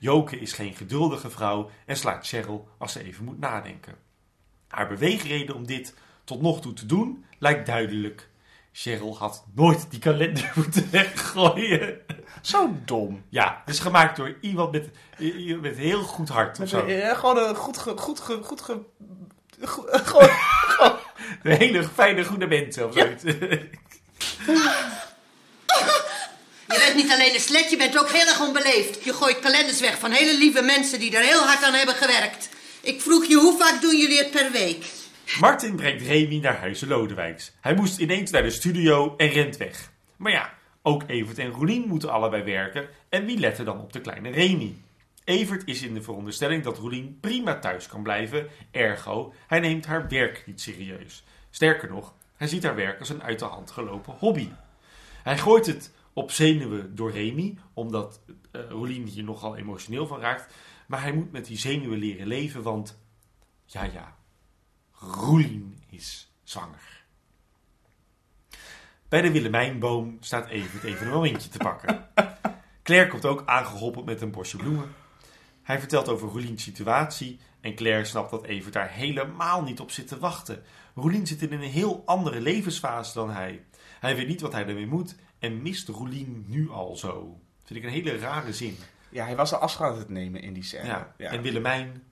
Joke 0.00 0.38
is 0.38 0.52
geen 0.52 0.74
geduldige 0.74 1.30
vrouw 1.30 1.70
en 1.86 1.96
slaat 1.96 2.26
Cheryl 2.26 2.68
als 2.78 2.92
ze 2.92 3.04
even 3.04 3.24
moet 3.24 3.38
nadenken. 3.38 3.94
Haar 4.68 4.88
beweegreden 4.88 5.54
om 5.54 5.66
dit 5.66 5.94
tot 6.24 6.42
nog 6.42 6.60
toe 6.60 6.72
te 6.72 6.86
doen 6.86 7.24
lijkt 7.38 7.66
duidelijk. 7.66 8.28
Cheryl 8.72 9.18
had 9.18 9.44
nooit 9.54 9.90
die 9.90 9.98
kalender 9.98 10.52
moeten 10.56 10.90
weggooien. 10.90 11.98
Zo 12.42 12.70
dom. 12.84 13.24
Ja, 13.28 13.62
is 13.66 13.78
gemaakt 13.78 14.16
door 14.16 14.36
iemand 14.40 14.72
met, 14.72 14.90
met 15.60 15.76
heel 15.76 16.02
goed 16.02 16.28
hart 16.28 16.60
of 16.60 16.68
zo. 16.68 16.78
een, 16.78 16.88
eh, 17.00 17.18
gewoon 17.18 17.38
een 17.38 17.54
goed 17.54 17.78
ge, 17.78 17.96
goed 17.96 18.20
ge, 18.20 18.38
goed 18.42 18.60
ge, 18.60 18.80
go- 19.60 19.86
gewoon, 19.90 20.28
Een 21.42 21.56
hele 21.56 21.88
fijne, 21.94 22.24
goede 22.24 22.46
mensen 22.46 22.88
of 22.88 22.94
zoiets. 22.94 23.22
Je 26.68 26.80
bent 26.86 26.94
niet 26.94 27.12
alleen 27.12 27.34
een 27.34 27.40
slet, 27.40 27.70
je 27.70 27.76
bent 27.76 27.98
ook 27.98 28.10
heel 28.10 28.26
erg 28.26 28.40
onbeleefd. 28.40 29.04
Je 29.04 29.12
gooit 29.12 29.38
kalenders 29.38 29.80
weg 29.80 29.98
van 29.98 30.10
hele 30.10 30.38
lieve 30.38 30.62
mensen 30.62 30.98
die 31.00 31.16
er 31.16 31.22
heel 31.22 31.40
hard 31.40 31.62
aan 31.62 31.74
hebben 31.74 31.94
gewerkt. 31.94 32.48
Ik 32.80 33.00
vroeg 33.00 33.24
je, 33.24 33.34
hoe 33.34 33.58
vaak 33.58 33.80
doen 33.80 33.98
jullie 33.98 34.18
het 34.18 34.30
per 34.30 34.50
week? 34.52 34.84
Martin 35.40 35.76
brengt 35.76 36.06
Remy 36.06 36.38
naar 36.38 36.56
Huizen 36.56 36.88
Lodewijks. 36.88 37.52
Hij 37.60 37.74
moest 37.74 37.98
ineens 37.98 38.30
naar 38.30 38.42
de 38.42 38.50
studio 38.50 39.14
en 39.16 39.28
rent 39.28 39.56
weg. 39.56 39.90
Maar 40.16 40.32
ja, 40.32 40.52
ook 40.82 41.02
Evert 41.06 41.38
en 41.38 41.50
Roelien 41.50 41.84
moeten 41.88 42.12
allebei 42.12 42.42
werken. 42.42 42.88
En 43.08 43.26
wie 43.26 43.38
let 43.38 43.58
er 43.58 43.64
dan 43.64 43.80
op 43.80 43.92
de 43.92 44.00
kleine 44.00 44.30
Remy? 44.30 44.74
Evert 45.24 45.66
is 45.66 45.82
in 45.82 45.94
de 45.94 46.02
veronderstelling 46.02 46.62
dat 46.62 46.78
Roelien 46.78 47.18
prima 47.20 47.58
thuis 47.58 47.86
kan 47.86 48.02
blijven. 48.02 48.48
Ergo, 48.70 49.34
hij 49.46 49.60
neemt 49.60 49.86
haar 49.86 50.08
werk 50.08 50.46
niet 50.46 50.60
serieus. 50.60 51.24
Sterker 51.50 51.88
nog, 51.88 52.14
hij 52.36 52.48
ziet 52.48 52.62
haar 52.62 52.74
werk 52.74 52.98
als 52.98 53.08
een 53.08 53.22
uit 53.22 53.38
de 53.38 53.44
hand 53.44 53.70
gelopen 53.70 54.14
hobby. 54.18 54.48
Hij 55.22 55.38
gooit 55.38 55.66
het 55.66 55.92
op 56.12 56.30
zenuwen 56.30 56.96
door 56.96 57.10
Remy, 57.10 57.58
omdat 57.72 58.20
eh 58.50 58.60
Roelien 58.68 59.06
hier 59.06 59.24
nogal 59.24 59.56
emotioneel 59.56 60.06
van 60.06 60.20
raakt. 60.20 60.54
Maar 60.86 61.02
hij 61.02 61.12
moet 61.12 61.32
met 61.32 61.44
die 61.44 61.58
zenuwen 61.58 61.98
leren 61.98 62.26
leven, 62.26 62.62
want 62.62 62.98
ja, 63.66 63.82
ja, 63.82 64.16
Roelien 64.92 65.78
is 65.90 66.32
zwanger. 66.42 67.04
Bij 69.08 69.20
de 69.20 69.30
Willemijnboom 69.30 70.16
staat 70.20 70.48
Evert 70.48 70.84
even 70.84 71.06
een 71.06 71.12
momentje 71.12 71.48
te 71.48 71.58
pakken. 71.58 72.08
Claire 72.82 73.08
komt 73.08 73.24
ook 73.24 73.42
aangeholpen 73.46 74.04
met 74.04 74.20
een 74.20 74.30
bosje 74.30 74.56
bloemen. 74.56 74.94
Hij 75.64 75.78
vertelt 75.78 76.08
over 76.08 76.28
Roeliens 76.28 76.62
situatie 76.62 77.40
en 77.60 77.74
Claire 77.74 78.04
snapt 78.04 78.30
dat 78.30 78.44
Evert 78.44 78.72
daar 78.72 78.90
helemaal 78.90 79.62
niet 79.62 79.80
op 79.80 79.90
zit 79.90 80.08
te 80.08 80.18
wachten. 80.18 80.62
Roelien 80.94 81.26
zit 81.26 81.42
in 81.42 81.52
een 81.52 81.60
heel 81.60 82.02
andere 82.06 82.40
levensfase 82.40 83.14
dan 83.14 83.30
hij. 83.30 83.64
Hij 84.00 84.16
weet 84.16 84.28
niet 84.28 84.40
wat 84.40 84.52
hij 84.52 84.66
ermee 84.66 84.86
moet 84.86 85.14
en 85.38 85.62
mist 85.62 85.88
Roelien 85.88 86.44
nu 86.48 86.70
al 86.70 86.96
zo. 86.96 87.40
Vind 87.64 87.78
ik 87.78 87.84
een 87.84 87.92
hele 87.92 88.18
rare 88.18 88.52
zin. 88.52 88.76
Ja, 89.08 89.24
hij 89.24 89.36
was 89.36 89.52
al 89.52 89.58
afscheid 89.58 89.92
aan 89.92 89.98
het 89.98 90.08
nemen 90.08 90.42
in 90.42 90.52
die 90.52 90.62
scène. 90.62 90.86
Ja. 90.86 91.14
Ja. 91.16 91.30
En 91.30 91.42
Willemijn... 91.42 92.02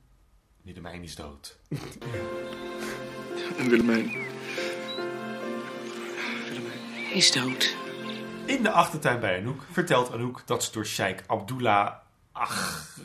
Willemijn 0.63 1.03
is 1.03 1.15
dood. 1.15 1.59
En 3.59 3.69
Willemijn. 3.69 4.11
Willemijn. 6.49 7.13
Is 7.15 7.33
dood. 7.33 7.77
In 8.47 8.63
de 8.63 8.71
achtertuin 8.71 9.21
bij 9.21 9.39
Anouk 9.39 9.63
vertelt 9.71 10.13
Anouk 10.13 10.43
dat 10.47 10.65
ze 10.65 10.73
door 10.73 10.87
Sheikh 10.87 11.23
Abdullah... 11.27 12.02
Ach, 12.33 12.97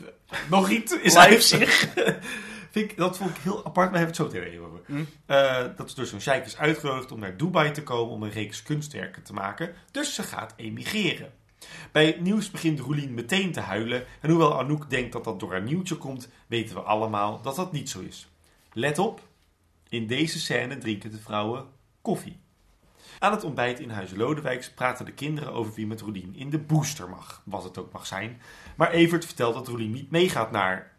nog 0.50 0.70
iets 0.70 0.92
is 0.92 1.14
Leipzig. 1.14 1.88
Vind 2.70 2.90
ik, 2.90 2.96
dat 2.96 3.16
vond 3.16 3.30
ik 3.30 3.36
heel 3.36 3.64
apart, 3.64 3.90
maar 3.90 4.00
hebben 4.00 4.16
we 4.16 4.22
het 4.22 4.32
zo 4.32 4.40
meteen 4.40 4.60
over. 4.60 4.80
Eh, 5.26 5.76
dat 5.76 5.90
ze 5.90 5.96
door 5.96 6.06
zo'n 6.06 6.20
sheik 6.20 6.46
is 6.46 6.56
uitgenodigd 6.56 7.12
om 7.12 7.18
naar 7.18 7.36
Dubai 7.36 7.70
te 7.70 7.82
komen 7.82 8.14
om 8.14 8.22
een 8.22 8.30
reeks 8.30 8.62
kunstwerken 8.62 9.22
te 9.22 9.32
maken. 9.32 9.74
Dus 9.90 10.14
ze 10.14 10.22
gaat 10.22 10.54
emigreren. 10.56 11.32
Bij 11.92 12.06
het 12.06 12.20
nieuws 12.20 12.50
begint 12.50 12.80
Roelien 12.80 13.14
meteen 13.14 13.52
te 13.52 13.60
huilen. 13.60 14.04
En 14.20 14.30
hoewel 14.30 14.58
Anouk 14.58 14.90
denkt 14.90 15.12
dat 15.12 15.24
dat 15.24 15.40
door 15.40 15.50
haar 15.50 15.62
nieuwtje 15.62 15.96
komt, 15.96 16.28
weten 16.46 16.74
we 16.74 16.82
allemaal 16.82 17.42
dat 17.42 17.56
dat 17.56 17.72
niet 17.72 17.90
zo 17.90 18.00
is. 18.00 18.28
Let 18.72 18.98
op, 18.98 19.20
in 19.88 20.06
deze 20.06 20.38
scène 20.38 20.78
drinken 20.78 21.10
de 21.10 21.18
vrouwen 21.18 21.66
koffie. 22.02 22.40
Aan 23.18 23.32
het 23.32 23.44
ontbijt 23.44 23.80
in 23.80 23.90
Huizen 23.90 24.16
Lodewijks 24.16 24.70
praten 24.70 25.04
de 25.04 25.12
kinderen 25.12 25.52
over 25.52 25.72
wie 25.74 25.86
met 25.86 26.00
Roelien 26.00 26.34
in 26.36 26.50
de 26.50 26.58
booster 26.58 27.08
mag, 27.08 27.42
wat 27.44 27.64
het 27.64 27.78
ook 27.78 27.92
mag 27.92 28.06
zijn. 28.06 28.40
Maar 28.76 28.90
Evert 28.90 29.24
vertelt 29.24 29.54
dat 29.54 29.68
Roelien 29.68 29.92
niet 29.92 30.10
meegaat 30.10 30.50
naar 30.50 30.92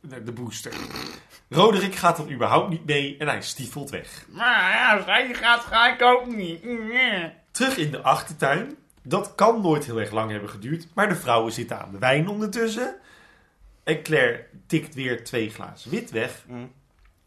de 0.00 0.32
booster. 0.32 0.72
Roderick 1.48 1.94
gaat 1.94 2.16
dan 2.16 2.30
überhaupt 2.30 2.68
niet 2.68 2.86
mee 2.86 3.16
en 3.16 3.28
hij 3.28 3.42
stiefelt 3.42 3.90
weg. 3.90 4.26
Maar 4.28 4.70
ja, 4.70 4.96
als 4.96 5.04
hij 5.04 5.34
gaat, 5.34 5.60
ga 5.60 5.94
ik 5.94 6.02
ook 6.02 6.26
niet. 6.26 6.62
Terug 7.50 7.76
in 7.76 7.90
de 7.90 8.02
achtertuin. 8.02 8.76
Dat 9.02 9.34
kan 9.34 9.60
nooit 9.60 9.84
heel 9.84 10.00
erg 10.00 10.10
lang 10.10 10.30
hebben 10.30 10.50
geduurd, 10.50 10.86
maar 10.94 11.08
de 11.08 11.16
vrouwen 11.16 11.52
zitten 11.52 11.80
aan 11.80 11.90
de 11.90 11.98
wijn 11.98 12.28
ondertussen. 12.28 12.96
En 13.84 14.02
Claire 14.02 14.46
tikt 14.66 14.94
weer 14.94 15.24
twee 15.24 15.50
glazen 15.50 15.90
wit 15.90 16.10
weg. 16.10 16.44
Mm. 16.46 16.72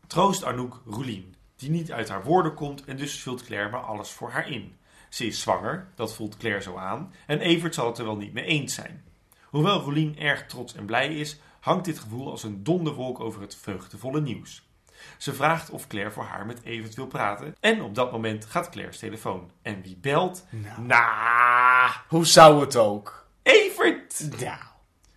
Troost 0.07 0.43
Anouk 0.43 0.81
Roelien, 0.85 1.35
die 1.59 1.69
niet 1.69 1.91
uit 1.91 2.09
haar 2.09 2.23
woorden 2.23 2.53
komt 2.53 2.85
en 2.85 2.97
dus 2.97 3.19
vult 3.21 3.43
Claire 3.43 3.69
maar 3.69 3.81
alles 3.81 4.09
voor 4.09 4.29
haar 4.31 4.49
in. 4.49 4.77
Ze 5.09 5.25
is 5.25 5.41
zwanger, 5.41 5.87
dat 5.95 6.15
voelt 6.15 6.37
Claire 6.37 6.61
zo 6.61 6.75
aan, 6.75 7.13
en 7.25 7.39
Evert 7.39 7.73
zal 7.75 7.87
het 7.87 7.97
er 7.97 8.05
wel 8.05 8.15
niet 8.15 8.33
mee 8.33 8.45
eens 8.45 8.73
zijn. 8.73 9.03
Hoewel 9.43 9.79
Roelien 9.81 10.17
erg 10.19 10.45
trots 10.45 10.75
en 10.75 10.85
blij 10.85 11.15
is, 11.15 11.39
hangt 11.59 11.85
dit 11.85 11.99
gevoel 11.99 12.29
als 12.31 12.43
een 12.43 12.63
donderwolk 12.63 13.19
over 13.19 13.41
het 13.41 13.55
vreugdevolle 13.55 14.21
nieuws. 14.21 14.67
Ze 15.17 15.33
vraagt 15.33 15.69
of 15.69 15.87
Claire 15.87 16.11
voor 16.11 16.23
haar 16.23 16.45
met 16.45 16.63
Evert 16.63 16.95
wil 16.95 17.07
praten. 17.07 17.55
En 17.59 17.81
op 17.81 17.95
dat 17.95 18.11
moment 18.11 18.45
gaat 18.45 18.69
Claire's 18.69 18.97
telefoon. 18.97 19.51
En 19.61 19.81
wie 19.81 19.97
belt? 19.97 20.45
Nou. 20.49 20.81
Nou, 20.81 21.91
Hoe 22.07 22.25
zou 22.25 22.61
het 22.61 22.75
ook? 22.75 23.27
Evert! 23.43 24.39
Nou. 24.39 24.59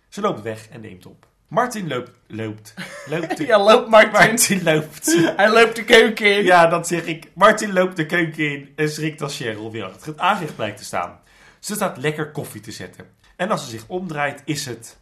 Ze 0.09 0.21
loopt 0.21 0.41
weg 0.41 0.69
en 0.69 0.81
neemt 0.81 1.05
op. 1.05 1.27
Martin 1.53 1.87
loopt, 1.87 2.11
loopt, 2.27 2.73
loopt. 3.05 3.37
de- 3.37 3.45
Ja, 3.51 3.63
loop 3.63 3.87
Martin. 3.89 4.11
Martin 4.11 4.63
loopt. 4.63 5.05
Hij 5.37 5.49
loopt 5.51 5.75
de 5.75 5.83
keuken 5.83 6.37
in. 6.37 6.43
Ja, 6.43 6.67
dat 6.67 6.87
zeg 6.87 7.05
ik. 7.05 7.27
Martin 7.35 7.73
loopt 7.73 7.95
de 7.95 8.05
keuken 8.05 8.51
in 8.51 8.69
en 8.75 8.89
schrikt 8.89 9.21
als 9.21 9.37
Cheryl 9.37 9.71
weer 9.71 9.83
achter 9.83 10.07
het 10.07 10.19
aanrecht 10.19 10.55
blijkt 10.55 10.77
te 10.77 10.83
staan. 10.83 11.19
Ze 11.59 11.75
staat 11.75 11.97
lekker 11.97 12.31
koffie 12.31 12.61
te 12.61 12.71
zetten. 12.71 13.05
En 13.35 13.49
als 13.51 13.63
ze 13.63 13.69
zich 13.69 13.83
omdraait, 13.87 14.41
is 14.45 14.65
het... 14.65 14.97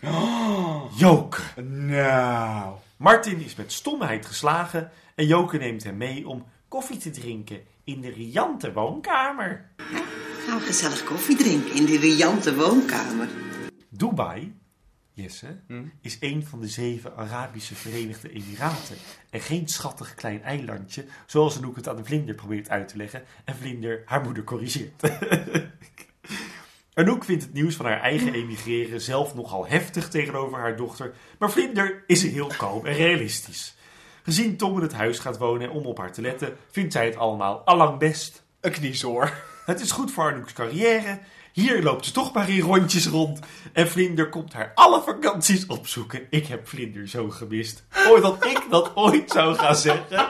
Joke. 0.96 1.38
Nou. 1.62 2.74
Martin 2.96 3.40
is 3.44 3.54
met 3.54 3.72
stomheid 3.72 4.26
geslagen 4.26 4.90
en 5.14 5.26
Joke 5.26 5.56
neemt 5.56 5.84
hem 5.84 5.96
mee 5.96 6.28
om 6.28 6.44
koffie 6.68 6.96
te 6.98 7.10
drinken 7.10 7.60
in 7.84 8.00
de 8.00 8.10
riante 8.10 8.72
woonkamer. 8.72 9.64
Gaan 10.46 10.58
we 10.58 10.64
gezellig 10.64 11.04
koffie 11.04 11.36
drinken 11.36 11.74
in 11.74 11.84
die 11.84 11.98
riante 11.98 12.54
woonkamer. 12.54 13.28
Dubai, 13.88 14.54
Jesse, 15.22 15.60
is 16.00 16.16
een 16.20 16.46
van 16.46 16.60
de 16.60 16.68
zeven 16.68 17.16
Arabische 17.16 17.74
Verenigde 17.74 18.32
Emiraten. 18.32 18.96
En 19.30 19.40
geen 19.40 19.68
schattig 19.68 20.14
klein 20.14 20.42
eilandje, 20.42 21.04
zoals 21.26 21.58
Anouk 21.58 21.76
het 21.76 21.88
aan 21.88 21.96
de 21.96 22.04
vlinder 22.04 22.34
probeert 22.34 22.68
uit 22.68 22.88
te 22.88 22.96
leggen. 22.96 23.22
En 23.44 23.56
vlinder 23.56 24.02
haar 24.04 24.22
moeder 24.22 24.44
corrigeert. 24.44 25.02
Anouk 26.94 27.24
vindt 27.24 27.42
het 27.42 27.52
nieuws 27.52 27.74
van 27.74 27.86
haar 27.86 28.00
eigen 28.00 28.34
emigreren 28.34 29.00
zelf 29.00 29.34
nogal 29.34 29.66
heftig 29.66 30.08
tegenover 30.08 30.58
haar 30.58 30.76
dochter. 30.76 31.14
Maar 31.38 31.50
vlinder 31.50 32.04
is 32.06 32.22
heel 32.22 32.52
kalm 32.56 32.86
en 32.86 32.94
realistisch. 32.94 33.76
Gezien 34.22 34.56
Tom 34.56 34.76
in 34.76 34.82
het 34.82 34.92
huis 34.92 35.18
gaat 35.18 35.38
wonen 35.38 35.68
en 35.68 35.74
om 35.74 35.86
op 35.86 35.98
haar 35.98 36.12
te 36.12 36.20
letten, 36.20 36.56
vindt 36.70 36.92
zij 36.92 37.04
het 37.04 37.16
allemaal 37.16 37.58
allang 37.58 37.98
best. 37.98 38.42
Een 38.60 38.72
kniezoor. 38.72 39.32
Het 39.66 39.80
is 39.80 39.90
goed 39.90 40.12
voor 40.12 40.24
Anouk's 40.24 40.52
carrière. 40.52 41.18
Hier 41.60 41.82
loopt 41.82 42.04
ze 42.04 42.12
toch 42.12 42.32
maar 42.32 42.50
in 42.50 42.60
rondjes 42.60 43.06
rond. 43.06 43.38
En 43.72 43.88
Vlinder 43.88 44.28
komt 44.28 44.52
haar 44.52 44.72
alle 44.74 45.02
vakanties 45.02 45.66
opzoeken. 45.66 46.26
Ik 46.30 46.46
heb 46.46 46.68
Vlinder 46.68 47.08
zo 47.08 47.30
gemist. 47.30 47.84
Ooit 48.08 48.22
dat 48.22 48.44
ik 48.44 48.62
dat 48.70 48.90
ooit 48.96 49.30
zou 49.30 49.54
gaan 49.54 49.76
zeggen. 49.76 50.28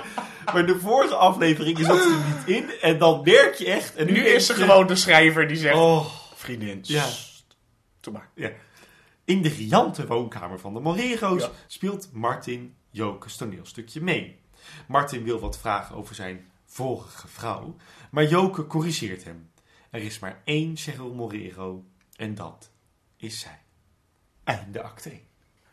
Maar 0.52 0.66
de 0.66 0.78
vorige 0.80 1.14
aflevering 1.14 1.78
zat 1.78 1.96
ze 2.02 2.20
er 2.22 2.36
niet 2.36 2.56
in. 2.62 2.70
En 2.80 2.98
dan 2.98 3.20
merk 3.24 3.54
je 3.54 3.66
echt... 3.66 3.94
En 3.94 4.06
nu, 4.06 4.18
is 4.26 4.48
er 4.48 4.58
je- 4.58 4.64
gewoon 4.64 4.86
de 4.86 4.96
schrijver 4.96 5.48
die 5.48 5.56
zegt... 5.56 5.76
Oh, 5.76 6.06
Vriendin, 6.34 6.78
Ja. 6.82 7.06
Doe 8.00 8.12
maar. 8.12 8.28
ja. 8.34 8.50
In 9.24 9.42
de 9.42 9.48
riante 9.48 10.06
woonkamer 10.06 10.60
van 10.60 10.74
de 10.74 10.80
Morero's 10.80 11.42
Ja. 11.42 11.50
speelt 11.66 12.08
Martin 12.12 12.74
Joke's 12.90 13.36
toneelstukje 13.36 14.00
mee. 14.00 14.40
Martin 14.86 15.24
wil 15.24 15.38
wat 15.38 15.58
vragen 15.58 15.96
over 15.96 16.14
zijn 16.14 16.50
vorige 16.66 17.28
vrouw. 17.28 17.76
Maar 18.10 18.24
Joke 18.28 18.66
corrigeert 18.66 19.24
hem. 19.24 19.47
Er 19.90 20.02
is 20.02 20.18
maar 20.18 20.40
één 20.44 20.76
Cheryl 20.76 21.14
Morero. 21.14 21.84
En 22.16 22.34
dat 22.34 22.70
is 23.16 23.40
zij. 23.40 23.58
Einde 24.44 24.82
acte. 24.82 25.20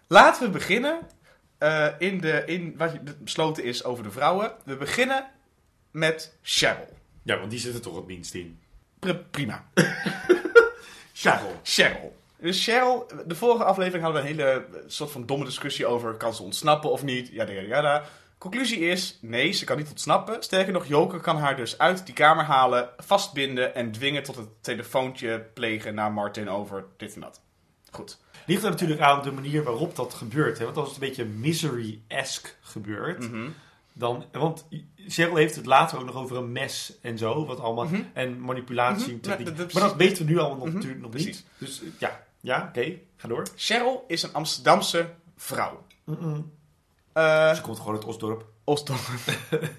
Laten 0.08 0.44
we 0.44 0.50
beginnen 0.50 1.00
eh, 1.58 1.88
in, 1.98 2.22
de, 2.22 2.44
in 2.46 2.78
wat 2.78 3.24
besloten 3.24 3.64
is 3.64 3.84
over 3.84 4.04
de 4.04 4.12
vrouwen. 4.12 4.54
We 4.64 4.78
beginnen 4.78 5.32
met 5.92 6.38
Cheryl. 6.42 6.98
Ja, 7.24 7.38
want 7.38 7.52
die 7.52 7.60
zit 7.60 7.74
er 7.74 7.82
toch 7.82 7.96
het 7.96 8.08
minst 8.08 8.34
in. 8.34 8.60
Pr- 9.00 9.14
prima. 9.32 9.66
Cheryl. 11.14 11.60
Cheryl. 11.64 12.16
Dus 12.38 12.64
Cheryl, 12.64 13.08
de 13.26 13.36
vorige 13.36 13.64
aflevering 13.64 14.04
hadden 14.04 14.24
we 14.24 14.30
een 14.30 14.36
hele 14.36 14.52
eh, 14.52 14.80
soort 14.88 15.12
van 15.12 15.26
domme 15.26 15.46
discussie 15.46 15.86
over... 15.86 16.14
kan 16.14 16.34
ze 16.34 16.44
ontsnappen 16.44 16.92
of 16.92 17.04
niet? 17.04 17.28
Yada, 17.28 17.52
yada, 17.52 17.68
yada. 17.68 18.04
Conclusie 18.52 18.80
is, 18.80 19.18
nee, 19.22 19.52
ze 19.52 19.66
kan 19.66 19.78
niet 19.78 19.90
ontsnappen. 19.90 20.44
Sterker 20.44 20.74
nog, 20.74 20.86
Joker 20.88 21.20
kan 21.20 21.38
haar 21.38 21.56
dus 21.56 21.78
uit 21.78 22.06
die 22.06 22.16
kamer 22.16 22.44
halen, 22.44 22.90
vastbinden... 22.98 23.76
en 23.76 23.92
dwingen 23.92 24.24
tot 24.24 24.36
het 24.36 24.48
telefoontje 24.62 25.46
plegen 25.54 25.94
naar 25.96 26.12
Martin 26.12 26.50
over 26.50 26.86
dit 26.98 27.16
en 27.16 27.22
dat. 27.22 27.42
Goed. 27.92 28.20
Ligt 28.46 28.64
er 28.64 28.70
natuurlijk 28.70 29.02
aan 29.02 29.22
de 29.24 29.32
manier 29.32 29.64
waarop 29.64 29.96
dat 29.96 30.14
gebeurt. 30.14 30.58
Hè? 30.58 30.66
Want 30.66 30.78
als 30.78 30.88
het 30.94 31.02
een 31.02 31.08
beetje 31.08 31.26
misery-esque 31.26 32.50
gebeurt... 32.62 33.30
Dan, 33.94 34.26
want 34.32 34.68
Cheryl 35.08 35.36
heeft 35.36 35.56
het 35.56 35.66
later 35.66 36.00
ook 36.00 36.06
nog 36.06 36.16
over 36.16 36.38
een 36.38 36.52
mes 36.52 36.94
en 37.02 37.18
zo. 37.18 37.46
Wat 37.46 37.60
allemaal, 37.60 37.88
En 38.14 38.40
manipulatie. 38.42 39.16
Mhm. 39.22 39.30
Ja, 39.30 39.36
dat- 39.46 39.58
dat- 39.58 39.74
maar 39.74 39.84
dat 39.84 39.96
weten 39.96 40.26
we 40.26 40.32
nu 40.32 40.38
allemaal 40.38 40.58
nog, 40.58 40.66
Mhm, 40.66 40.76
natuurlijk 40.76 41.02
nog 41.02 41.12
precies. 41.12 41.36
niet. 41.36 41.46
Dus 41.58 41.82
eh, 41.82 41.88
ja, 42.00 42.24
ja 42.40 42.66
oké, 42.68 42.98
ga 43.18 43.28
door. 43.28 43.48
Cheryl 43.56 44.04
is 44.08 44.24
een 44.24 44.34
Amsterdamse 44.34 45.10
vrouw. 45.38 45.84
Eh, 47.16 47.54
Ze 47.54 47.62
komt 47.62 47.78
gewoon 47.78 47.94
uit 47.94 48.06
Osdorp. 48.06 48.46
Osdorp. 48.64 49.00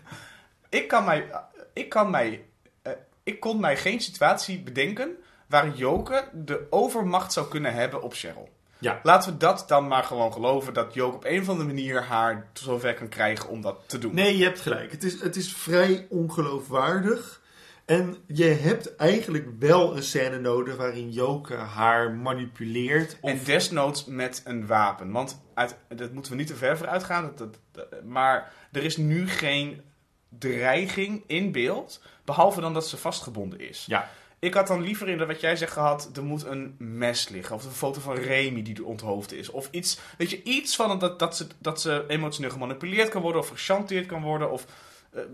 ik 0.69 0.89
kan 0.89 1.05
mij, 1.05 1.31
ik 1.73 1.89
kan 1.89 2.11
mij, 2.11 2.45
eh, 2.83 2.93
ik 3.23 3.41
kon 3.41 3.61
mij 3.61 3.77
geen 3.77 4.01
situatie 4.01 4.61
bedenken 4.61 5.17
waar 5.47 5.77
Joke 5.77 6.29
de 6.33 6.67
overmacht 6.71 7.33
zou 7.33 7.49
kunnen 7.49 7.75
hebben 7.75 8.03
op 8.03 8.15
Cheryl. 8.15 8.49
Ja. 8.79 9.01
Laten 9.03 9.33
we 9.33 9.39
dat 9.39 9.65
dan 9.69 9.89
maar 9.89 10.05
gewoon 10.05 10.33
geloven 10.33 10.75
dat 10.75 10.95
Joke 10.95 11.17
op 11.17 11.25
een 11.25 11.41
of 11.41 11.49
andere 11.49 11.67
manier 11.69 12.03
haar 12.03 12.47
zover 12.53 12.95
kan 12.95 13.09
krijgen 13.09 13.49
om 13.49 13.61
dat 13.61 13.79
te 13.87 13.99
doen. 13.99 14.15
Nee, 14.15 14.37
je 14.37 14.45
hebt 14.45 14.61
gelijk. 14.61 14.91
Het 14.91 15.05
is, 15.05 15.21
het 15.21 15.37
is 15.37 15.53
vrij 15.53 16.07
ongeloofwaardig. 16.11 17.41
En 17.87 18.17
je 18.27 18.45
hebt 18.45 18.97
eigenlijk 18.97 19.47
wel 19.59 19.97
een 19.97 20.03
scène 20.03 20.39
nodig 20.39 20.77
waarin 20.77 21.11
Joke 21.11 21.55
haar 21.55 22.11
manipuleert. 22.15 23.17
Of... 23.21 23.31
En 23.31 23.41
desnoods 23.45 24.05
met 24.05 24.43
een 24.45 24.67
wapen. 24.67 25.11
Want 25.11 25.41
uit, 25.55 25.77
dat 25.97 26.13
moeten 26.13 26.33
we 26.33 26.39
niet 26.39 26.47
te 26.47 26.57
ver 26.57 26.77
vooruit 26.77 27.05
gaan. 27.05 27.23
Dat, 27.23 27.39
dat, 27.39 27.59
dat- 27.73 28.05
maar 28.05 28.53
er 28.73 28.85
is 28.85 28.97
nu 28.97 29.29
geen 29.29 29.81
dreiging 30.29 31.23
in 31.27 31.53
beeld. 31.53 32.03
Behalve 32.25 32.61
dan 32.61 32.75
dat 32.75 32.89
ze 32.89 32.97
vastgebonden 32.97 33.61
is. 33.61 33.85
Ja, 33.89 34.11
Ik 34.39 34.55
had 34.55 34.67
dan 34.67 34.83
liever 34.83 35.09
in 35.09 35.19
dat 35.19 35.27
wat 35.27 35.41
jij 35.41 35.57
zegt 35.57 35.73
gehad, 35.73 36.11
er 36.15 36.25
moet 36.25 36.45
een 36.45 36.75
mes 36.79 37.29
liggen. 37.29 37.55
Of 37.55 37.65
een 37.65 37.71
foto 37.71 38.01
van 38.01 38.15
Remy 38.17 38.63
die 38.63 38.77
er 38.77 38.87
onthoofd 38.87 39.33
is. 39.33 39.51
Of 39.51 39.69
iets, 39.71 39.99
weet 40.19 40.31
je, 40.31 40.43
iets 40.43 40.77
van 40.77 40.99
dat, 40.99 41.19
dat, 41.19 41.37
ze, 41.37 41.47
dat 41.59 41.81
ze 41.81 42.05
emotioneel 42.09 42.51
gemanipuleerd 42.51 43.09
kan 43.09 43.23
worden. 43.23 43.41
Of 43.41 43.49
gechanteerd 43.49 44.07
kan 44.07 44.23
worden. 44.23 44.51
Of 44.51 44.67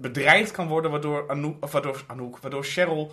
bedreigd 0.00 0.50
kan 0.50 0.68
worden. 0.68 0.90
Waardoor 0.90 1.28
Anouk, 1.30 1.64
of 1.64 1.72
waardoor, 1.72 2.04
Anouk, 2.06 2.38
waardoor 2.38 2.64
Cheryl 2.64 3.12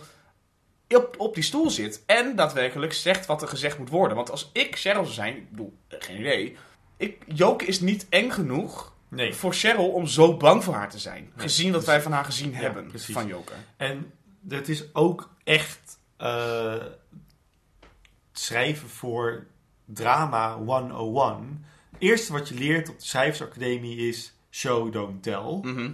op, 0.88 1.14
op 1.18 1.34
die 1.34 1.42
stoel 1.44 1.70
zit 1.70 2.02
en 2.06 2.36
daadwerkelijk 2.36 2.92
zegt 2.92 3.26
wat 3.26 3.42
er 3.42 3.48
gezegd 3.48 3.78
moet 3.78 3.88
worden. 3.88 4.16
Want 4.16 4.30
als 4.30 4.50
ik 4.52 4.76
Cheryl 4.76 5.02
zou 5.04 5.14
zijn, 5.14 5.36
ik 5.36 5.50
bedoel, 5.50 5.76
eh, 5.88 5.98
geen 6.00 6.18
idee. 6.18 6.56
Ik, 6.96 7.22
Joke 7.26 7.64
is 7.64 7.80
niet 7.80 8.06
eng 8.08 8.30
genoeg 8.30 8.92
Nee. 9.08 9.34
voor 9.34 9.54
Cheryl 9.54 9.88
om 9.90 10.06
zo 10.06 10.36
bang 10.36 10.64
voor 10.64 10.74
haar 10.74 10.90
te 10.90 10.98
zijn. 10.98 11.22
Nee, 11.22 11.32
gezien 11.36 11.72
wat 11.72 11.84
wij 11.84 12.02
van 12.02 12.12
haar 12.12 12.24
gezien 12.24 12.50
Ja, 12.50 12.56
hebben, 12.56 12.86
precies. 12.86 13.14
van 13.14 13.26
Joke. 13.26 13.52
En 13.76 14.12
het 14.48 14.68
is 14.68 14.94
ook 14.94 15.30
echt 15.44 15.98
eh, 16.16 16.74
schrijven 18.32 18.88
voor 18.88 19.46
drama 19.84 20.56
101. 20.56 21.64
Het 21.90 22.00
eerste 22.00 22.32
wat 22.32 22.48
je 22.48 22.54
leert 22.54 22.88
op 22.88 22.98
de 22.98 23.04
schrijversacademie 23.04 24.08
is 24.08 24.34
show, 24.50 24.92
don't 24.92 25.22
tell. 25.22 25.58
Mhm. 25.62 25.90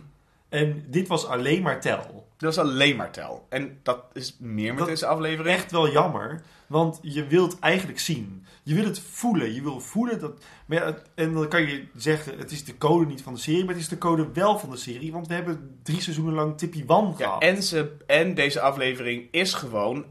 En 0.49 0.85
dit 0.89 1.09
was 1.09 1.27
alleen 1.27 1.63
maar 1.63 1.81
tel. 1.81 2.25
Dat 2.37 2.53
is 2.53 2.59
alleen 2.59 2.97
maar 2.97 3.11
tel. 3.11 3.47
En 3.49 3.79
dat 3.83 4.05
is 4.13 4.37
meer 4.41 4.69
met 4.69 4.79
Dat- 4.79 4.87
deze 4.89 5.07
aflevering. 5.07 5.57
Echt 5.57 5.71
wel 5.71 5.91
jammer, 5.93 6.43
want 6.67 6.99
je 7.03 7.27
wilt 7.27 7.59
eigenlijk 7.59 7.99
zien. 7.99 8.45
Je 8.63 8.75
wil 8.75 8.85
het 8.85 9.01
voelen. 9.01 9.55
Je 9.55 9.63
wil 9.63 9.81
voelen 9.81 10.19
dat. 10.19 10.45
Maar 10.67 10.79
ja, 10.79 10.85
het- 10.85 11.03
en 11.15 11.33
dan 11.33 11.49
kan 11.49 11.63
je 11.63 11.85
zeggen: 11.97 12.39
het 12.39 12.51
is 12.51 12.65
de 12.65 12.79
code 12.79 13.07
niet 13.07 13.23
van 13.23 13.35
de 13.35 13.41
serie, 13.41 13.65
maar 13.65 13.75
het 13.75 13.83
is 13.83 13.89
de 13.89 13.99
code 13.99 14.29
wel 14.33 14.59
van 14.59 14.71
de 14.71 14.77
serie. 14.77 15.13
Want 15.13 15.27
we 15.27 15.35
hebben 15.35 15.79
drie 15.83 16.01
seizoenen 16.01 16.35
lang 16.35 16.59
Tippy 16.59 16.85
Wan 16.87 17.15
Ja, 17.19 17.25
gehad. 17.25 17.43
en, 17.43 17.63
ze, 17.63 17.97
en 18.07 18.35
deze 18.35 18.61
aflevering 18.61 19.29
is 19.31 19.55
gewoon. 19.55 20.05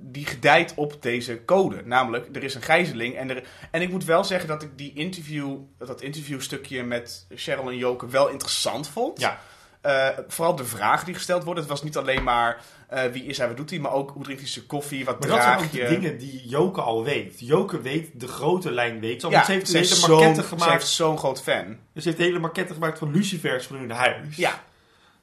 Die 0.00 0.26
gedijt 0.26 0.72
op 0.76 1.02
deze 1.02 1.44
code. 1.44 1.82
Namelijk, 1.84 2.36
er 2.36 2.42
is 2.44 2.54
een 2.54 2.62
gijzeling. 2.62 3.16
En, 3.16 3.30
er, 3.30 3.42
en 3.70 3.82
ik 3.82 3.90
moet 3.90 4.04
wel 4.04 4.24
zeggen 4.24 4.48
dat 4.48 4.62
ik 4.62 4.70
die 4.78 4.92
interview, 4.94 5.56
dat 5.78 6.02
interviewstukje 6.02 6.82
met 6.84 7.26
Cheryl 7.34 7.68
en 7.70 7.76
Joke 7.76 8.06
wel 8.08 8.28
interessant 8.28 8.88
vond. 8.88 9.20
Ja. 9.20 9.40
Eh, 9.80 10.08
vooral 10.28 10.56
de 10.56 10.64
vragen 10.64 11.06
die 11.06 11.14
gesteld 11.14 11.44
worden. 11.44 11.62
Het 11.62 11.72
was 11.72 11.82
niet 11.82 11.96
alleen 11.96 12.22
maar 12.22 12.64
eh, 12.88 13.02
wie 13.12 13.24
is 13.24 13.38
hij, 13.38 13.46
wat 13.48 13.56
doet 13.56 13.70
hij, 13.70 13.78
maar 13.78 13.92
ook 13.92 14.10
hoe 14.10 14.22
drinkt 14.22 14.40
hij 14.42 14.50
zijn 14.50 14.66
koffie, 14.66 15.04
wat 15.04 15.18
Maar 15.18 15.28
dat 15.28 15.42
zijn 15.42 15.56
draag 15.56 15.66
ook 15.66 15.72
je. 15.74 15.82
de 15.82 15.88
dingen 15.88 16.18
die 16.18 16.48
Joke 16.48 16.80
al 16.80 17.04
weet. 17.04 17.40
Joke 17.40 17.80
weet, 17.80 18.20
de 18.20 18.28
grote 18.28 18.70
lijn 18.70 19.00
weet. 19.00 19.20
ze 19.20 19.28
ja, 19.28 19.44
ze 19.44 19.52
heeft 19.52 19.66
ze 19.68 19.72
een 19.72 19.78
heeft 19.78 19.90
hele 19.94 20.06
zo'n- 20.06 20.16
maquette 20.18 20.42
ze 20.42 20.48
gemaakt. 20.48 20.72
heeft 20.72 20.86
zo'n 20.86 21.18
groot 21.18 21.42
fan. 21.42 21.76
Ze 21.94 22.08
heeft 22.08 22.18
hele 22.18 22.38
maquette 22.38 22.72
gemaakt 22.72 22.98
van 22.98 23.10
Lucifers 23.12 23.66
voor 23.66 23.76
hun 23.76 23.90
huis. 23.90 24.36
Ja, 24.36 24.62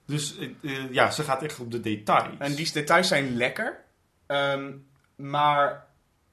Dus 0.05 0.35
eh, 0.61 0.71
ja, 0.91 1.11
ze 1.11 1.23
gaat 1.23 1.43
echt 1.43 1.59
op 1.59 1.71
de 1.71 1.79
details. 1.79 2.35
En 2.39 2.55
die 2.55 2.71
details 2.71 3.07
zijn 3.07 3.35
lekker. 3.37 3.83
Ehm, 4.27 4.71
maar 5.15 5.85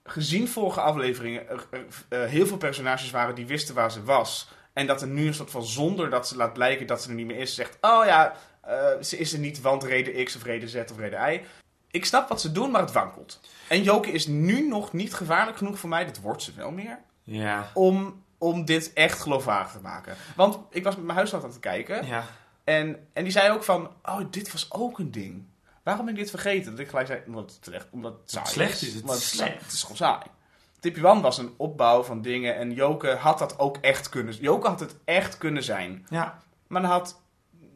gezien 0.04 0.48
vorige 0.48 0.80
afleveringen 0.80 1.48
er, 1.48 1.66
er, 1.70 1.84
eh, 2.08 2.28
heel 2.30 2.46
veel 2.46 2.56
personages 2.56 3.10
waren 3.10 3.34
die 3.34 3.46
wisten 3.46 3.74
waar 3.74 3.90
ze 3.92 4.02
was. 4.04 4.48
En 4.72 4.86
dat 4.86 5.02
er 5.02 5.08
nu 5.08 5.26
een 5.26 5.34
soort 5.34 5.50
van 5.50 5.64
zonder 5.64 6.10
dat 6.10 6.28
ze 6.28 6.36
laat 6.36 6.52
blijken 6.52 6.86
dat 6.86 7.02
ze 7.02 7.08
er 7.08 7.14
niet 7.14 7.26
meer 7.26 7.38
is, 7.38 7.54
zegt: 7.54 7.76
Oh 7.80 8.04
ja, 8.04 8.34
eh, 8.60 8.86
ze 9.02 9.18
is 9.18 9.32
er 9.32 9.38
niet, 9.38 9.60
want 9.60 9.84
reden 9.84 10.24
X 10.24 10.36
of 10.36 10.42
reden 10.44 10.68
Z 10.68 10.74
of 10.76 10.98
reden 10.98 11.32
Y. 11.32 11.40
Ik 11.90 12.04
snap 12.04 12.28
wat 12.28 12.40
ze 12.40 12.52
doen, 12.52 12.70
maar 12.70 12.80
het 12.80 12.92
wankelt. 12.92 13.40
En 13.68 13.82
Joke 13.82 14.10
is 14.12 14.26
nu 14.26 14.68
nog 14.68 14.92
niet 14.92 15.14
gevaarlijk 15.14 15.56
genoeg 15.56 15.78
voor 15.78 15.88
mij, 15.88 16.04
dat 16.04 16.18
wordt 16.20 16.42
ze 16.42 16.52
wel 16.56 16.70
meer, 16.70 16.98
Ja. 17.22 17.70
om, 17.74 18.24
om 18.38 18.64
dit 18.64 18.92
echt 18.92 19.20
geloofwaardig 19.20 19.72
te 19.72 19.80
maken. 19.80 20.16
Want 20.36 20.58
ik 20.70 20.84
was 20.84 20.94
met 20.94 21.04
mijn 21.04 21.16
huisarts 21.16 21.44
aan 21.44 21.50
het 21.50 21.60
kijken. 21.60 22.06
Ja. 22.06 22.24
En, 22.64 23.06
en 23.12 23.22
die 23.22 23.32
zei 23.32 23.50
ook 23.50 23.64
van, 23.64 23.90
oh, 24.02 24.20
dit 24.30 24.52
was 24.52 24.72
ook 24.72 24.98
een 24.98 25.10
ding. 25.10 25.44
Waarom 25.82 26.04
ben 26.04 26.14
ik 26.14 26.20
dit 26.20 26.30
vergeten? 26.30 26.70
Dat 26.70 26.80
ik 26.80 26.88
gelijk 26.88 27.06
zei, 27.06 27.22
omdat 27.26 27.52
het 27.54 27.64
slecht, 27.64 27.86
omdat 27.90 28.12
het 28.20 28.30
saai 28.30 28.46
slecht 28.46 28.82
is 28.82 28.94
het 28.94 29.02
Omdat 29.02 29.20
slecht. 29.20 29.62
Het 29.62 29.72
is 29.72 29.82
gewoon 29.82 29.96
saai. 29.96 30.26
Tippy 30.80 31.00
Wan 31.00 31.20
was 31.20 31.38
een 31.38 31.54
opbouw 31.56 32.02
van 32.02 32.22
dingen 32.22 32.56
en 32.56 32.72
Joke 32.72 33.08
had 33.08 33.38
dat 33.38 33.58
ook 33.58 33.76
echt 33.76 34.08
kunnen 34.08 34.34
Joke 34.34 34.68
had 34.68 34.80
het 34.80 34.94
echt 35.04 35.38
kunnen 35.38 35.62
zijn. 35.62 36.06
ja. 36.10 36.42
Maar 36.66 36.82
dan 36.82 36.90
had 36.90 37.20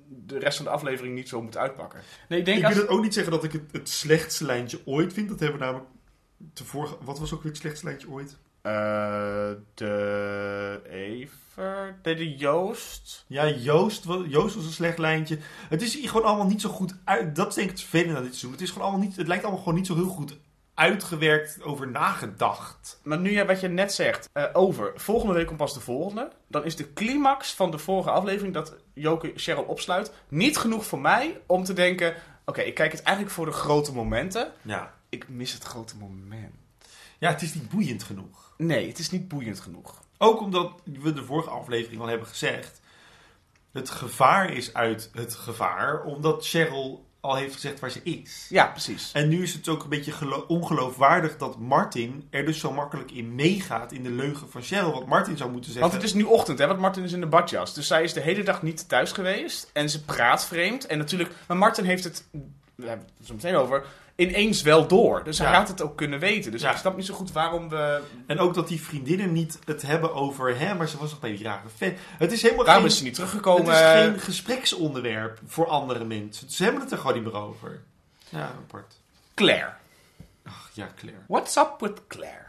de 0.09 0.39
rest 0.39 0.57
van 0.57 0.65
de 0.67 0.71
aflevering 0.71 1.15
niet 1.15 1.29
zo 1.29 1.43
moeten 1.43 1.61
uitpakken. 1.61 2.01
Nee, 2.29 2.39
ik 2.39 2.45
denk 2.45 2.59
Ik 2.59 2.65
als... 2.65 2.75
wil 2.75 2.83
het 2.83 2.93
ook 2.93 3.03
niet 3.03 3.15
zeggen 3.15 3.33
dat 3.33 3.45
ik 3.45 3.53
het, 3.53 3.63
het 3.73 3.89
slechtste 3.89 4.45
lijntje 4.45 4.81
ooit 4.85 5.13
vind. 5.13 5.29
Dat 5.29 5.41
hebben 5.41 5.59
we 5.59 5.65
namelijk 5.65 5.91
te 6.53 6.65
vorige... 6.65 6.97
Wat 7.01 7.19
was 7.19 7.33
ook 7.33 7.43
weer 7.43 7.53
het 7.53 7.61
slechtste 7.61 7.87
lijntje 7.87 8.09
ooit? 8.09 8.37
Eh, 8.67 9.51
de 9.75 10.81
Ever... 10.91 11.99
Nee, 12.03 12.15
de 12.15 12.37
Joost... 12.37 13.25
Ja, 13.27 13.49
Joost, 13.49 14.05
Joost 14.29 14.55
was 14.55 14.65
een 14.65 14.73
slecht 14.73 14.99
lijntje. 14.99 15.39
Het 15.69 15.83
is 15.83 15.95
hier 15.95 16.09
gewoon 16.09 16.27
allemaal 16.27 16.47
niet 16.47 16.61
zo 16.61 16.69
goed 16.69 16.95
uit. 17.05 17.37
Dat 17.37 17.49
is 17.49 17.55
denk 17.55 17.71
ik 17.71 17.73
het 17.73 17.87
vervelende 17.87 18.17
aan 18.17 18.23
dit 18.23 18.31
seizoen. 18.31 18.53
Het, 18.53 18.61
is 18.61 18.71
gewoon 18.71 18.89
allemaal 18.89 19.07
niet, 19.07 19.17
het 19.17 19.27
lijkt 19.27 19.43
allemaal 19.43 19.63
gewoon 19.63 19.79
niet 19.79 19.87
zo 19.87 19.95
heel 19.95 20.07
goed 20.07 20.37
uitgewerkt, 20.75 21.63
over 21.63 21.89
nagedacht. 21.89 23.01
Maar 23.03 23.19
nu 23.19 23.33
jij 23.33 23.47
wat 23.47 23.61
je 23.61 23.69
net 23.69 23.93
zegt 23.93 24.29
eh, 24.33 24.45
over, 24.53 24.93
volgende 24.95 25.35
week 25.35 25.47
komt 25.47 25.59
pas 25.59 25.75
de 25.75 25.81
volgende. 25.81 26.31
Dan 26.47 26.65
is 26.65 26.77
de 26.77 26.93
climax 26.93 27.55
van 27.55 27.71
de 27.71 27.79
vorige 27.79 28.11
aflevering 28.11 28.55
dat 28.55 28.75
Joke 28.95 29.33
Cheryl 29.37 29.63
opsluit 29.63 30.13
niet 30.29 30.57
genoeg 30.57 30.87
voor 30.87 31.01
mij 31.01 31.41
om 31.47 31.65
te 31.65 31.73
denken... 31.73 32.15
Oké, 32.45 32.61
ik 32.61 32.75
kijk 32.75 32.93
het 32.93 33.03
eigenlijk 33.03 33.37
voor 33.37 33.47
de 33.47 33.53
grote 33.53 33.93
momenten. 33.93 34.53
Ja. 34.63 34.95
Ik 35.09 35.29
mis 35.29 35.53
het 35.53 35.63
grote 35.63 35.97
moment. 35.97 36.55
ja, 37.19 37.31
het 37.31 37.43
is 37.43 37.55
niet 37.55 37.69
boeiend 37.69 38.03
genoeg. 38.03 38.46
Nee, 38.57 38.89
het 38.89 38.99
is 38.99 39.11
niet 39.11 39.29
boeiend 39.29 39.61
genoeg. 39.61 40.03
Ook 40.19 40.41
omdat 40.41 40.73
we 40.85 41.13
de 41.13 41.25
vorige 41.25 41.51
aflevering 41.51 42.01
al 42.01 42.07
hebben 42.07 42.29
gezegd. 42.29 42.81
Het 43.73 43.91
gevaar 43.91 44.53
is 44.53 44.75
uit 44.75 45.11
het 45.13 45.35
gevaar, 45.35 46.03
omdat 46.03 46.47
Cheryl 46.47 47.05
al 47.21 47.35
heeft 47.35 47.55
gezegd 47.55 47.81
waar 47.81 47.91
ze 47.91 48.01
is. 48.03 48.47
Ja, 48.49 48.67
precies. 48.67 49.13
En 49.13 49.29
nu 49.29 49.43
is 49.43 49.53
het 49.53 49.69
ook 49.69 49.83
een 49.83 49.89
beetje 49.89 50.13
gelo- 50.13 50.45
ongeloofwaardig 50.49 51.37
dat 51.37 51.59
Martin 51.59 52.27
er 52.31 52.45
dus 52.45 52.59
zo 52.61 52.73
makkelijk 52.73 53.11
in 53.11 53.35
meegaat 53.35 53.93
in 53.93 54.03
de 54.03 54.11
leugen 54.11 54.51
van 54.51 54.63
Cheryl. 54.63 54.93
Want 54.93 55.07
Martin 55.07 55.37
zou 55.37 55.51
moeten 55.51 55.73
zeggen... 55.73 55.91
Want 55.91 56.03
het 56.03 56.11
is 56.11 56.17
nu 56.17 56.25
ochtend, 56.25 56.59
hè, 56.59 56.67
want 56.67 56.81
Martin 56.81 57.03
is 57.03 57.13
in 57.13 57.21
de 57.21 57.27
badjas. 57.27 57.75
Dus 57.75 57.87
zij 57.87 58.03
is 58.03 58.13
de 58.13 58.21
hele 58.21 58.43
dag 58.43 58.63
niet 58.63 58.89
thuis 58.89 59.13
geweest. 59.13 59.71
En 59.73 59.91
ze 59.91 60.05
praat 60.05 60.47
vreemd. 60.47 60.87
En 60.87 60.99
natuurlijk, 60.99 61.31
maar 61.49 61.57
Martin 61.57 61.85
heeft 61.85 62.05
het, 62.05 62.25
we 62.77 62.87
hebben 62.89 63.07
het 63.07 63.19
er 63.19 63.27
zo 63.27 63.35
meteen 63.35 63.57
over, 63.57 63.85
ineens 64.17 64.63
wel 64.63 64.87
door. 64.87 65.25
Dus 65.25 65.39
hij 65.39 65.51
Ja. 65.51 65.57
had 65.59 65.69
het 65.69 65.83
ook 65.83 65.97
kunnen 65.97 66.19
weten. 66.19 66.51
Dus 66.53 66.61
Ja. 66.61 66.71
ik 66.71 66.77
snap 66.77 66.97
niet 66.97 67.07
zo 67.07 67.15
goed 67.15 67.33
waarom 67.33 67.69
we... 67.69 68.01
En 68.27 68.39
ook 68.39 68.55
dat 68.55 68.69
die 68.69 68.81
vriendinnen 68.83 69.33
niet 69.33 69.59
het 69.65 69.83
hebben 69.83 70.15
over 70.15 70.59
hem, 70.59 70.77
maar 70.77 70.89
ze 70.89 70.99
was 70.99 71.11
nog 71.11 71.21
bij 71.21 71.31
die 71.37 71.43
rare 71.45 71.69
fan. 71.77 71.93
Het 72.19 72.33
is 72.33 72.43
helemaal 72.43 72.65
Waarom 72.65 72.83
geen, 72.83 72.93
is 72.93 72.99
ze 72.99 73.05
niet 73.05 73.15
teruggekomen? 73.15 73.75
het 73.75 73.85
is 73.97 74.03
geen 74.03 74.21
gespreksonderwerp 74.21 75.39
voor 75.47 75.67
andere 75.67 76.05
mensen. 76.05 76.51
Ze 76.51 76.63
hebben 76.63 76.83
het 76.83 76.93
er 76.93 76.99
gewoon 76.99 77.15
niet 77.15 77.25
meer 77.25 77.37
over. 77.43 77.81
Ja, 78.29 78.51
apart. 78.65 78.95
Claire. 79.35 79.73
Ach, 80.45 80.71
ja, 80.73 80.89
Claire. 80.97 81.21
What's 81.29 81.57
up 81.57 81.75
with 81.79 82.01
Claire? 82.09 82.45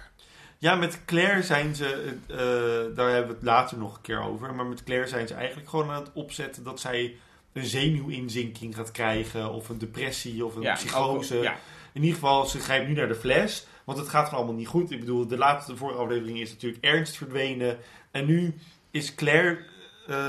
Ja, 0.57 0.75
met 0.75 1.05
Claire 1.05 1.43
zijn 1.43 1.75
ze, 1.75 2.17
eh, 2.27 2.95
daar 2.95 3.09
hebben 3.09 3.27
we 3.27 3.33
het 3.33 3.43
later 3.43 3.77
nog 3.77 3.95
een 3.95 4.01
keer 4.01 4.21
over, 4.21 4.53
maar 4.55 4.65
met 4.65 4.83
Claire 4.83 5.07
zijn 5.07 5.27
ze 5.27 5.33
eigenlijk 5.33 5.69
gewoon 5.69 5.89
aan 5.91 6.01
het 6.03 6.11
opzetten 6.13 6.63
dat 6.63 6.79
zij 6.79 7.15
een 7.57 7.65
zenuwinzinking 7.65 8.75
gaat 8.75 8.91
krijgen, 8.91 9.53
of 9.53 9.69
een 9.69 9.77
depressie, 9.77 10.45
of 10.45 10.55
een 10.55 10.61
psychose. 10.73 11.37
ook- 11.37 11.43
ja. 11.43 11.57
In 11.93 12.01
ieder 12.03 12.19
geval, 12.19 12.45
ze 12.45 12.59
grijpt 12.59 12.87
nu 12.87 12.93
naar 12.93 13.07
de 13.07 13.15
fles. 13.15 13.65
Want 13.83 13.97
het 13.99 14.07
gaat 14.09 14.23
gewoon 14.25 14.39
allemaal 14.39 14.59
niet 14.59 14.67
goed. 14.67 14.91
Ik 14.91 14.99
bedoel, 14.99 15.27
de 15.27 15.37
laatste 15.37 15.71
de 15.71 15.77
vorige 15.77 15.99
aflevering 15.99 16.39
is 16.39 16.49
natuurlijk 16.51 16.83
Ernst 16.83 17.17
verdwenen. 17.17 17.77
En 18.11 18.25
nu 18.25 18.53
is 18.91 19.15
Claire... 19.15 19.59
eh, 20.07 20.27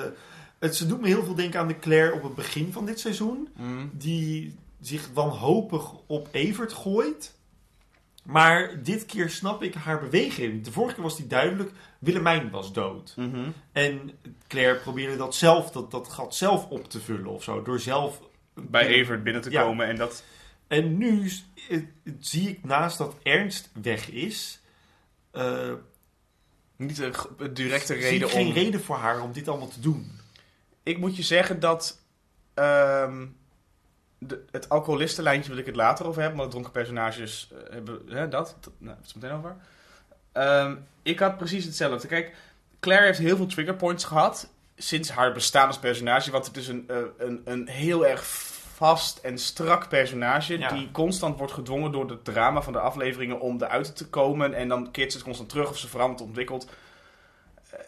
het, 0.59 0.77
ze 0.77 0.87
doet 0.87 1.01
me 1.01 1.07
heel 1.07 1.25
veel 1.25 1.35
denken 1.35 1.61
aan 1.61 1.69
de 1.69 1.79
Claire 1.79 2.13
op 2.15 2.23
het 2.23 2.35
begin 2.35 2.73
van 2.73 2.87
dit 2.87 3.01
seizoen. 3.01 3.49
Mm. 3.57 3.91
Die 3.93 4.55
zich 4.81 5.09
wanhopig 5.15 5.93
op 6.07 6.29
Evert 6.33 6.73
gooit. 6.73 7.35
Maar 8.25 8.83
dit 8.83 9.07
keer 9.07 9.31
snap 9.31 9.63
ik 9.63 9.75
haar 9.75 10.01
beweging. 10.01 10.65
De 10.65 10.73
vorige 10.73 10.95
keer 10.95 11.03
was 11.03 11.17
die 11.17 11.27
duidelijk. 11.27 11.71
Willemijn 11.99 12.51
was 12.51 12.73
dood. 12.73 13.15
Mhm. 13.17 13.51
En 13.73 14.11
Claire 14.49 14.79
probeerde 14.79 15.17
dat 15.17 15.35
zelf, 15.35 15.71
dat, 15.71 15.91
dat 15.91 16.09
gat 16.09 16.35
zelf 16.35 16.69
op 16.69 16.91
te 16.91 17.01
vullen 17.01 17.27
of 17.27 17.43
zo. 17.43 17.63
Door 17.63 17.81
zelf... 17.81 18.21
Bij 18.55 18.87
Evert 18.87 19.23
binnen 19.23 19.43
te 19.43 19.51
Ja. 19.51 19.63
komen 19.63 19.87
en 19.87 19.97
dat... 19.97 20.25
En 20.67 20.99
nu 20.99 21.31
eh, 21.69 21.83
zie 22.21 22.49
ik 22.49 22.65
naast 22.65 22.99
dat 22.99 23.15
Ernst 23.23 23.71
weg 23.83 24.11
is, 24.11 24.61
eh, 25.31 25.73
Niet 26.77 26.99
een 26.99 27.15
directe 27.55 27.95
reden 27.95 28.29
ik 28.29 28.35
geen 28.35 28.47
om... 28.47 28.53
reden 28.53 28.81
voor 28.81 28.97
haar 28.97 29.23
om 29.23 29.33
dit 29.33 29.49
allemaal 29.49 29.69
te 29.69 29.81
doen. 29.81 30.11
Ik 30.83 30.99
moet 30.99 31.17
je 31.17 31.23
zeggen 31.23 31.61
dat... 31.61 32.03
ehm, 32.55 33.27
de, 34.19 34.45
het 34.51 34.69
alcoholistenlijntje 34.69 35.51
wil 35.51 35.61
ik 35.61 35.67
het 35.67 35.77
later 35.77 36.07
over 36.07 36.21
hebben. 36.21 36.39
Want 36.39 36.51
dronken 36.51 36.73
personages 36.73 37.51
eh, 37.53 37.73
hebben... 37.73 38.03
Hè, 38.09 38.29
dat, 38.29 38.57
dat 38.61 38.73
nou, 38.79 38.97
hebben 38.97 38.97
we 38.97 39.01
het 39.01 39.11
zo 39.11 39.19
meteen 39.21 39.37
over. 39.37 39.57
Ehm, 40.39 40.75
ik 41.03 41.19
had 41.19 41.37
precies 41.37 41.65
hetzelfde. 41.65 42.09
Kijk, 42.09 42.35
Claire 42.81 43.07
heeft 43.07 43.19
heel 43.19 43.37
veel 43.37 43.47
trigger 43.47 43.75
points 43.75 44.05
gehad. 44.05 44.49
Sinds 44.77 45.11
haar 45.11 45.33
bestaan 45.33 45.67
als 45.67 45.79
personage. 45.79 46.31
Want 46.31 46.47
het 46.47 46.57
is 46.57 46.69
een, 46.69 46.85
eh, 46.89 46.97
een, 47.19 47.43
een 47.45 47.69
heel 47.69 48.07
erg 48.07 48.25
vast 48.75 49.19
en 49.19 49.39
strak 49.39 49.89
personage. 49.89 50.59
Ja. 50.59 50.73
Die 50.73 50.91
constant 50.91 51.39
wordt 51.39 51.53
gedwongen 51.53 51.93
door 51.93 52.11
het 52.11 52.25
drama 52.25 52.63
van 52.63 52.73
de 52.73 52.79
afleveringen 52.79 53.41
om 53.41 53.63
eruit 53.63 53.97
te 53.97 54.09
komen. 54.09 54.55
En 54.55 54.69
dan 54.69 54.91
keert 54.91 55.11
ze 55.11 55.17
het 55.17 55.27
constant 55.27 55.49
terug 55.49 55.71
of 55.71 55.79
ze 55.79 55.89
verandert, 55.89 56.21
ontwikkelt. 56.21 56.69
Eh, 57.71 57.79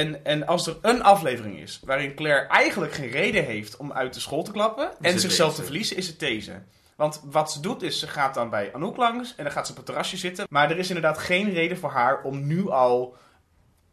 En, 0.00 0.24
en 0.24 0.46
als 0.46 0.66
er 0.66 0.76
een 0.82 1.02
aflevering 1.02 1.58
is 1.58 1.80
waarin 1.84 2.14
Claire 2.14 2.46
eigenlijk 2.46 2.92
geen 2.92 3.10
reden 3.10 3.44
heeft 3.44 3.76
om 3.76 3.92
uit 3.92 4.14
de 4.14 4.20
school 4.20 4.42
te 4.42 4.52
klappen 4.52 4.90
en 5.00 5.20
zichzelf 5.20 5.48
deze. 5.48 5.60
te 5.60 5.66
verliezen, 5.66 5.96
is 5.96 6.06
het 6.06 6.18
deze. 6.18 6.52
Want 7.00 7.20
wat 7.30 7.52
ze 7.52 7.60
doet 7.60 7.82
is, 7.82 7.98
ze 7.98 8.06
gaat 8.06 8.34
dan 8.34 8.50
bij 8.50 8.70
Anouk 8.74 8.96
langs 8.96 9.34
en 9.36 9.44
dan 9.44 9.52
gaat 9.52 9.64
ze 9.66 9.70
op 9.70 9.76
het 9.76 9.86
terrasje 9.86 10.16
zitten. 10.16 10.46
Maar 10.50 10.70
er 10.70 10.78
is 10.78 10.88
inderdaad 10.88 11.18
geen 11.18 11.50
reden 11.52 11.78
voor 11.78 11.90
haar 11.90 12.22
om 12.22 12.46
nu 12.46 12.70
al 12.70 13.16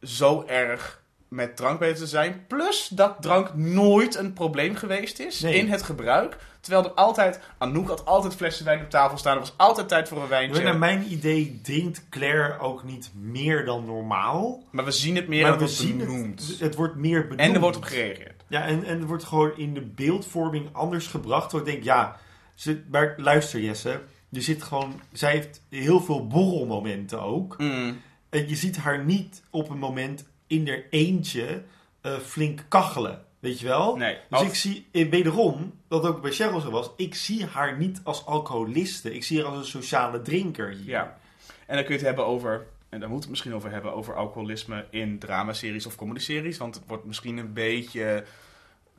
zo 0.01 0.43
erg 0.47 1.01
met 1.27 1.55
drank 1.55 1.79
bezig 1.79 1.97
te 1.97 2.07
zijn. 2.07 2.45
Plus 2.47 2.87
dat 2.87 3.15
drank 3.21 3.53
nooit 3.55 4.15
een 4.15 4.33
probleem 4.33 4.75
geweest 4.75 5.19
is 5.19 5.39
Nee. 5.39 5.55
in 5.55 5.69
het 5.69 5.81
gebruik. 5.83 6.37
Terwijl 6.61 6.83
er 6.85 6.91
altijd, 6.91 7.39
Anouk 7.57 7.87
had 7.87 8.05
altijd 8.05 8.35
flessen 8.35 8.65
wijn 8.65 8.81
op 8.81 8.89
tafel 8.89 9.17
staan. 9.17 9.33
Er 9.33 9.39
was 9.39 9.53
altijd 9.57 9.87
tijd 9.87 10.07
voor 10.07 10.17
een 10.17 10.23
Maar 10.23 10.31
wijntje. 10.31 10.63
naar 10.63 10.77
mijn 10.77 11.11
idee 11.11 11.59
drinkt 11.63 12.09
Claire 12.09 12.59
ook 12.59 12.83
niet 12.83 13.11
meer 13.13 13.65
dan 13.65 13.85
normaal. 13.85 14.63
Maar 14.69 14.85
we 14.85 14.91
zien 14.91 15.15
het 15.15 15.27
meer 15.27 15.47
maar 15.49 15.59
het 15.59 15.69
zien 15.69 15.97
benoemd. 15.97 16.47
het, 16.47 16.59
het 16.59 16.75
wordt 16.75 16.95
meer 16.95 17.21
benoemd. 17.21 17.39
En 17.39 17.53
er 17.53 17.59
wordt 17.59 17.77
op 17.77 17.83
gereageerd. 17.83 18.43
Ja, 18.47 18.65
en, 18.65 18.83
en 18.83 18.99
er 18.99 19.07
wordt 19.07 19.23
gewoon 19.23 19.51
in 19.57 19.73
de 19.73 19.81
beeldvorming 19.81 20.69
anders 20.71 21.07
gebracht. 21.07 21.51
Waar 21.51 21.61
ik 21.61 21.67
denk, 21.67 21.83
ja, 21.83 22.17
ze, 22.57 22.81
maar 22.91 23.13
luister 23.17 23.61
Jesse. 23.61 24.01
Je 24.29 24.41
zit 24.41 24.63
gewoon, 24.63 25.01
zij 25.11 25.31
heeft 25.31 25.61
heel 25.69 26.01
veel 26.01 26.27
borrelmomenten 26.27 27.21
ook. 27.21 27.57
Mm. 27.57 28.01
En 28.29 28.49
je 28.49 28.55
ziet 28.55 28.77
haar 28.77 29.05
niet 29.05 29.43
op 29.49 29.69
een 29.69 29.77
moment 29.77 30.25
in 30.47 30.67
haar 30.67 30.83
eentje 30.89 31.63
eh, 32.01 32.17
flink 32.17 32.65
kachelen. 32.67 33.25
Weet 33.39 33.59
je 33.59 33.67
wel? 33.67 33.95
Nee. 33.95 34.17
Dus 34.29 34.41
ik 34.41 34.55
zie, 34.55 34.87
eh, 34.91 35.09
wederom, 35.09 35.73
dat 35.87 36.05
ook 36.05 36.21
bij 36.21 36.31
Cheryl 36.31 36.59
zo 36.59 36.71
was, 36.71 36.89
ik 36.95 37.15
zie 37.15 37.45
haar 37.45 37.77
niet 37.77 38.01
als 38.03 38.25
alcoholiste. 38.25 39.13
Ik 39.13 39.23
zie 39.23 39.37
haar 39.37 39.47
als 39.47 39.57
een 39.57 39.81
sociale 39.81 40.21
drinker 40.21 40.69
hier. 40.69 40.89
Ja. 40.89 41.17
En 41.65 41.75
dan 41.75 41.83
kun 41.83 41.93
je 41.93 41.99
het 41.99 42.07
hebben 42.07 42.25
over, 42.25 42.65
en 42.89 42.99
daar 42.99 43.09
moeten 43.09 43.09
we 43.09 43.15
het 43.15 43.29
misschien 43.29 43.53
over 43.53 43.71
hebben, 43.71 43.93
over 43.93 44.15
alcoholisme 44.15 44.85
in 44.89 45.19
dramaseries 45.19 45.85
of 45.85 45.95
comedyseries. 45.95 46.57
Want 46.57 46.75
het 46.75 46.83
wordt 46.87 47.05
misschien 47.05 47.37
een 47.37 47.53
beetje 47.53 48.23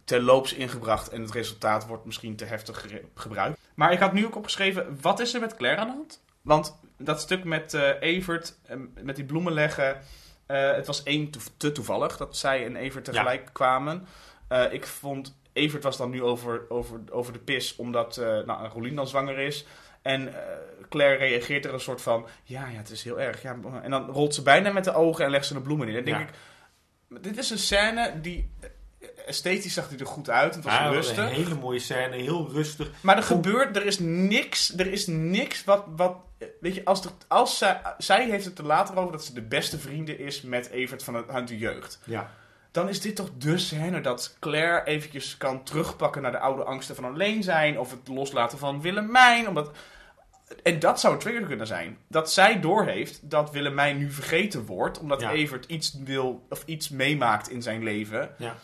terloops 0.08 0.52
ingebracht 0.54 1.08
en 1.08 1.20
het 1.22 1.30
resultaat 1.32 1.86
wordt 1.86 2.04
misschien 2.04 2.36
te 2.36 2.44
heftig 2.44 2.86
gebruikt. 3.14 3.58
Maar 3.74 3.92
ik 3.92 3.98
had 3.98 4.12
nu 4.12 4.26
ook 4.26 4.36
opgeschreven, 4.36 4.98
wat 5.00 5.20
is 5.20 5.34
er 5.34 5.40
met 5.40 5.56
Claire 5.56 5.80
aan 5.80 5.86
de 5.86 5.92
hand? 5.92 6.22
Want 6.42 6.78
dat 6.96 7.20
stuk 7.20 7.44
met 7.44 7.74
eh, 7.74 7.90
Evert, 8.00 8.54
eh, 8.66 8.76
met 9.02 9.16
die 9.16 9.24
bloemen 9.24 9.52
leggen, 9.52 10.00
eh, 10.46 10.72
het 10.72 10.86
was 10.86 11.02
één 11.02 11.30
to- 11.30 11.40
te 11.56 11.72
toevallig 11.72 12.16
dat 12.16 12.36
zij 12.36 12.64
en 12.64 12.76
Evert 12.76 13.04
tegelijk 13.04 13.50
kwamen. 13.52 14.06
Eh, 14.48 14.72
ik 14.72 14.86
vond, 14.86 15.38
Evert 15.52 15.82
was 15.82 15.96
dan 15.96 16.10
nu 16.10 16.22
over, 16.22 16.64
over, 16.68 17.00
over 17.10 17.32
de 17.32 17.38
pis, 17.38 17.76
omdat 17.76 18.16
nou, 18.46 18.68
Rolien 18.68 18.94
dan 18.94 19.08
zwanger 19.08 19.38
is. 19.38 19.66
En 20.02 20.34
Claire 20.88 21.16
reageert 21.16 21.64
er 21.64 21.72
een 21.72 21.80
soort 21.80 22.02
van, 22.02 22.26
ja, 22.44 22.68
ja, 22.68 22.76
het 22.78 22.90
is 22.90 23.02
heel 23.04 23.20
erg. 23.20 23.42
Ja, 23.42 23.56
en 23.82 23.90
dan 23.90 24.10
rolt 24.10 24.34
ze 24.34 24.42
bijna 24.42 24.72
met 24.72 24.84
de 24.84 24.94
ogen 24.94 25.24
en 25.24 25.30
legt 25.30 25.46
ze 25.46 25.54
de 25.54 25.60
bloemen 25.60 25.88
in. 25.88 25.94
Dan 25.94 26.04
denk 26.04 26.16
Ja. 26.16 26.24
ik, 27.16 27.22
dit 27.22 27.38
is 27.38 27.50
een 27.50 27.58
scène 27.58 28.20
die, 28.20 28.50
esthetisch 29.28 29.74
zag 29.74 29.88
die 29.88 29.98
er 29.98 30.06
goed 30.06 30.30
uit. 30.30 30.54
Het 30.54 30.64
was 30.64 30.72
Ja, 30.72 30.88
rustig. 30.88 31.16
Een 31.16 31.28
hele 31.28 31.54
mooie 31.54 31.78
scène, 31.78 32.16
heel 32.16 32.48
rustig. 32.52 32.90
Maar 33.00 33.16
er 33.16 33.22
gebeurt, 33.22 33.76
er 33.76 33.86
is 33.86 33.98
niks, 33.98 34.76
er 34.76 34.92
is 34.92 35.06
niks 35.06 35.64
wat, 35.64 35.84
wat 35.96 36.16
weet 36.60 36.74
je, 36.74 36.84
als, 36.84 37.04
er, 37.04 37.10
als 37.28 37.58
zij, 37.58 37.80
zij 37.98 38.30
heeft 38.30 38.44
het 38.44 38.58
er 38.58 38.64
later 38.64 38.96
over 38.96 39.12
dat 39.12 39.24
ze 39.24 39.32
de 39.34 39.42
beste 39.42 39.78
vrienden 39.78 40.18
is 40.18 40.42
met 40.42 40.70
Evert 40.70 41.02
van 41.04 41.14
het, 41.14 41.28
uit 41.28 41.48
de 41.48 41.58
jeugd. 41.58 42.00
Ja. 42.04 42.30
Dan 42.70 42.88
is 42.88 43.00
dit 43.00 43.16
toch 43.16 43.30
de 43.38 43.58
scène 43.58 44.00
dat 44.00 44.36
Claire 44.40 44.84
eventjes 44.86 45.36
kan 45.36 45.62
terugpakken 45.62 46.22
naar 46.22 46.32
de 46.32 46.38
oude 46.38 46.64
angsten 46.64 46.94
van 46.94 47.04
alleen 47.04 47.42
zijn. 47.42 47.78
Of 47.78 47.90
het 47.90 48.08
loslaten 48.08 48.58
van 48.58 48.80
Willemijn. 48.80 49.48
Omdat, 49.48 49.70
en 50.62 50.78
dat 50.78 51.00
zou 51.00 51.14
een 51.14 51.20
trigger 51.20 51.46
kunnen 51.46 51.66
zijn. 51.66 51.98
Dat 52.08 52.32
zij 52.32 52.60
doorheeft 52.60 53.30
dat 53.30 53.50
Willemijn 53.50 53.98
nu 53.98 54.10
vergeten 54.10 54.66
wordt. 54.66 54.98
Omdat 54.98 55.20
Ja. 55.20 55.30
Evert 55.30 55.64
iets 55.64 55.94
wil, 56.04 56.46
of 56.48 56.62
iets 56.66 56.88
meemaakt 56.88 57.50
in 57.50 57.62
zijn 57.62 57.82
leven. 57.82 58.34
Ja. 58.38 58.56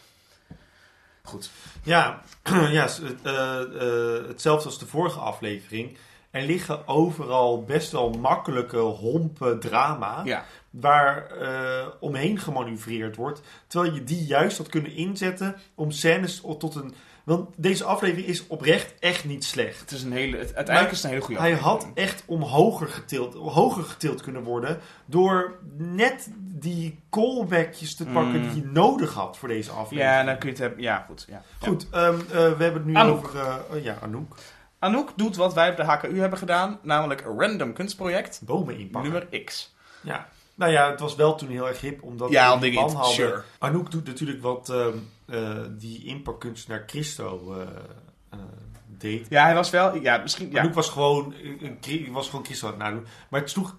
Goed. 1.24 1.50
Ja, 1.82 2.22
ja 2.70 2.88
eh, 3.22 3.60
eh, 3.60 4.26
hetzelfde 4.26 4.66
als 4.66 4.78
de 4.78 4.86
vorige 4.86 5.18
aflevering. 5.18 5.96
Er 6.30 6.42
liggen 6.42 6.88
overal 6.88 7.62
best 7.62 7.92
wel 7.92 8.10
makkelijke 8.10 8.76
hompen 8.76 9.60
drama. 9.60 10.22
Ja. 10.24 10.44
Waar 10.70 11.26
eh, 11.26 11.86
omheen 12.00 12.38
gemanoeuvreerd 12.38 13.16
wordt. 13.16 13.40
Terwijl 13.66 13.94
je 13.94 14.04
die 14.04 14.24
juist 14.24 14.58
had 14.58 14.68
kunnen 14.68 14.92
inzetten 14.92 15.56
om 15.74 15.90
scènes 15.90 16.40
tot 16.58 16.74
een. 16.74 16.94
Want 17.24 17.48
deze 17.56 17.84
aflevering 17.84 18.26
is 18.26 18.46
oprecht 18.46 18.94
echt 18.98 19.24
niet 19.24 19.44
slecht. 19.44 19.80
Het 19.80 19.90
is 19.90 20.02
een 20.02 20.12
hele, 20.12 20.36
het, 20.36 20.54
uiteindelijk 20.54 20.94
is 20.96 21.02
het 21.02 21.06
een 21.06 21.10
hele 21.16 21.24
goede 21.26 21.40
Hij 21.40 21.52
had 21.52 21.86
echt 21.94 22.22
omhoger 22.26 22.88
getild, 22.88 23.34
hoger 23.34 23.84
getild 23.84 24.22
kunnen 24.22 24.42
worden. 24.42 24.78
Door 25.06 25.58
net 25.76 26.28
die 26.38 27.00
callbackjes 27.10 27.94
te 27.96 28.04
pakken 28.04 28.40
Mm. 28.40 28.48
die 28.52 28.62
je 28.62 28.68
nodig 28.68 29.14
had 29.14 29.36
voor 29.36 29.48
deze 29.48 29.70
aflevering. 29.70 30.02
Ja, 30.14 30.24
dan 30.24 30.38
kun 30.38 30.46
je 30.48 30.54
het 30.54 30.62
hebben. 30.62 30.82
Ja, 30.82 31.04
goed. 31.08 31.24
Ja. 31.28 31.42
Goed, 31.58 31.86
ehm, 31.90 32.14
eh, 32.14 32.26
we 32.30 32.38
hebben 32.38 32.72
het 32.74 32.84
nu 32.84 32.94
Anouk. 32.94 33.24
over. 33.26 33.40
eh, 33.40 33.54
oh 33.70 33.82
ja, 33.82 33.96
Anouk. 34.02 34.36
Anouk 34.78 35.12
doet 35.16 35.36
wat 35.36 35.54
wij 35.54 35.70
op 35.70 35.76
de 35.76 35.84
HKU 35.84 36.18
hebben 36.20 36.38
gedaan, 36.38 36.78
namelijk 36.82 37.20
een 37.20 37.38
random 37.40 37.72
kunstproject, 37.72 38.40
Bomen 38.44 38.78
inpakken. 38.78 39.12
nummer 39.12 39.44
X. 39.44 39.74
Ja. 40.02 40.28
Nou 40.54 40.72
ja, 40.72 40.90
het 40.90 41.00
was 41.00 41.14
wel 41.14 41.34
toen 41.34 41.48
heel 41.48 41.68
erg 41.68 41.80
hip, 41.80 42.02
omdat 42.02 42.30
Ja, 42.30 42.56
die 42.56 42.72
man 42.72 42.90
hadden. 42.94 43.14
sure. 43.14 43.42
Anouk 43.58 43.90
doet 43.90 44.06
natuurlijk 44.06 44.42
wat 44.42 44.68
ehm, 44.70 44.96
eh, 45.26 45.60
die 45.70 46.04
inpakkunstenaar 46.04 46.82
Christo 46.86 47.54
eh, 47.54 47.60
eh, 48.30 48.38
deed. 48.98 49.26
Ja, 49.28 49.44
hij 49.44 49.54
was 49.54 49.70
wel, 49.70 49.96
ja, 49.96 50.16
misschien, 50.16 50.50
ja. 50.50 50.60
Anouk 50.60 50.74
was 50.74 50.88
gewoon, 50.88 51.34
een- 51.60 52.12
was 52.12 52.28
gewoon 52.28 52.44
Christo 52.44 52.66
aan 52.66 52.72
het 52.72 52.82
nadoen. 52.82 53.06
Maar 53.30 53.40
het 53.40 53.50
sloeg... 53.50 53.76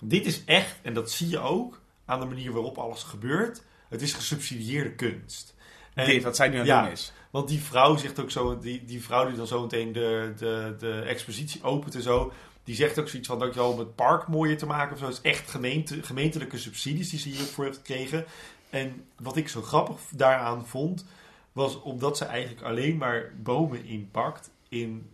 Dit 0.00 0.26
is 0.26 0.44
echt, 0.44 0.74
en 0.82 0.94
dat 0.94 1.10
zie 1.10 1.28
je 1.28 1.38
ook, 1.38 1.80
aan 2.04 2.20
de 2.20 2.26
manier 2.26 2.52
waarop 2.52 2.78
alles 2.78 3.02
gebeurt. 3.02 3.62
Het 3.88 4.02
is 4.02 4.12
gesubsidieerde 4.12 4.92
kunst. 4.94 5.54
En- 5.94 6.06
dit, 6.06 6.22
wat 6.22 6.36
zij 6.36 6.48
nu 6.48 6.52
aan 6.54 6.58
het 6.60 6.68
ja. 6.68 6.82
doen 6.82 6.90
is. 6.92 7.12
Want 7.30 7.48
die 7.48 7.60
vrouw 7.62 7.96
zegt 7.96 8.20
ook 8.20 8.30
zo, 8.30 8.58
die, 8.58 8.84
die 8.84 9.02
vrouw 9.02 9.26
die 9.28 9.36
dan 9.36 9.46
zo 9.46 9.60
meteen 9.60 9.92
de, 9.92 10.32
de, 10.38 10.74
de 10.78 11.00
expositie 11.00 11.62
opent 11.62 11.94
en 11.94 12.02
zo, 12.02 12.32
die 12.66 12.74
zegt 12.74 12.98
ook 12.98 13.08
zoiets 13.08 13.28
van, 13.28 13.38
dankjewel 13.38 13.72
om 13.72 13.78
het 13.78 13.94
park 13.94 14.26
mooier 14.28 14.58
te 14.58 14.66
maken 14.66 14.92
of 14.92 14.98
zo. 14.98 15.04
Het 15.06 15.14
is 15.14 15.20
echt 15.20 15.50
gemeente, 15.50 16.02
gemeentelijke 16.02 16.58
subsidies 16.58 17.10
die 17.10 17.18
ze 17.18 17.28
hiervoor 17.28 17.64
heeft 17.64 17.76
gekregen. 17.76 18.24
En 18.70 19.06
wat 19.16 19.36
ik 19.36 19.48
zo 19.48 19.62
grappig 19.62 20.00
daaraan 20.10 20.66
vond, 20.66 21.04
was 21.52 21.80
omdat 21.82 22.16
ze 22.16 22.24
eigenlijk 22.24 22.62
alleen 22.66 22.96
maar 22.96 23.32
bomen 23.36 23.84
inpakt 23.84 24.50
in 24.68 25.10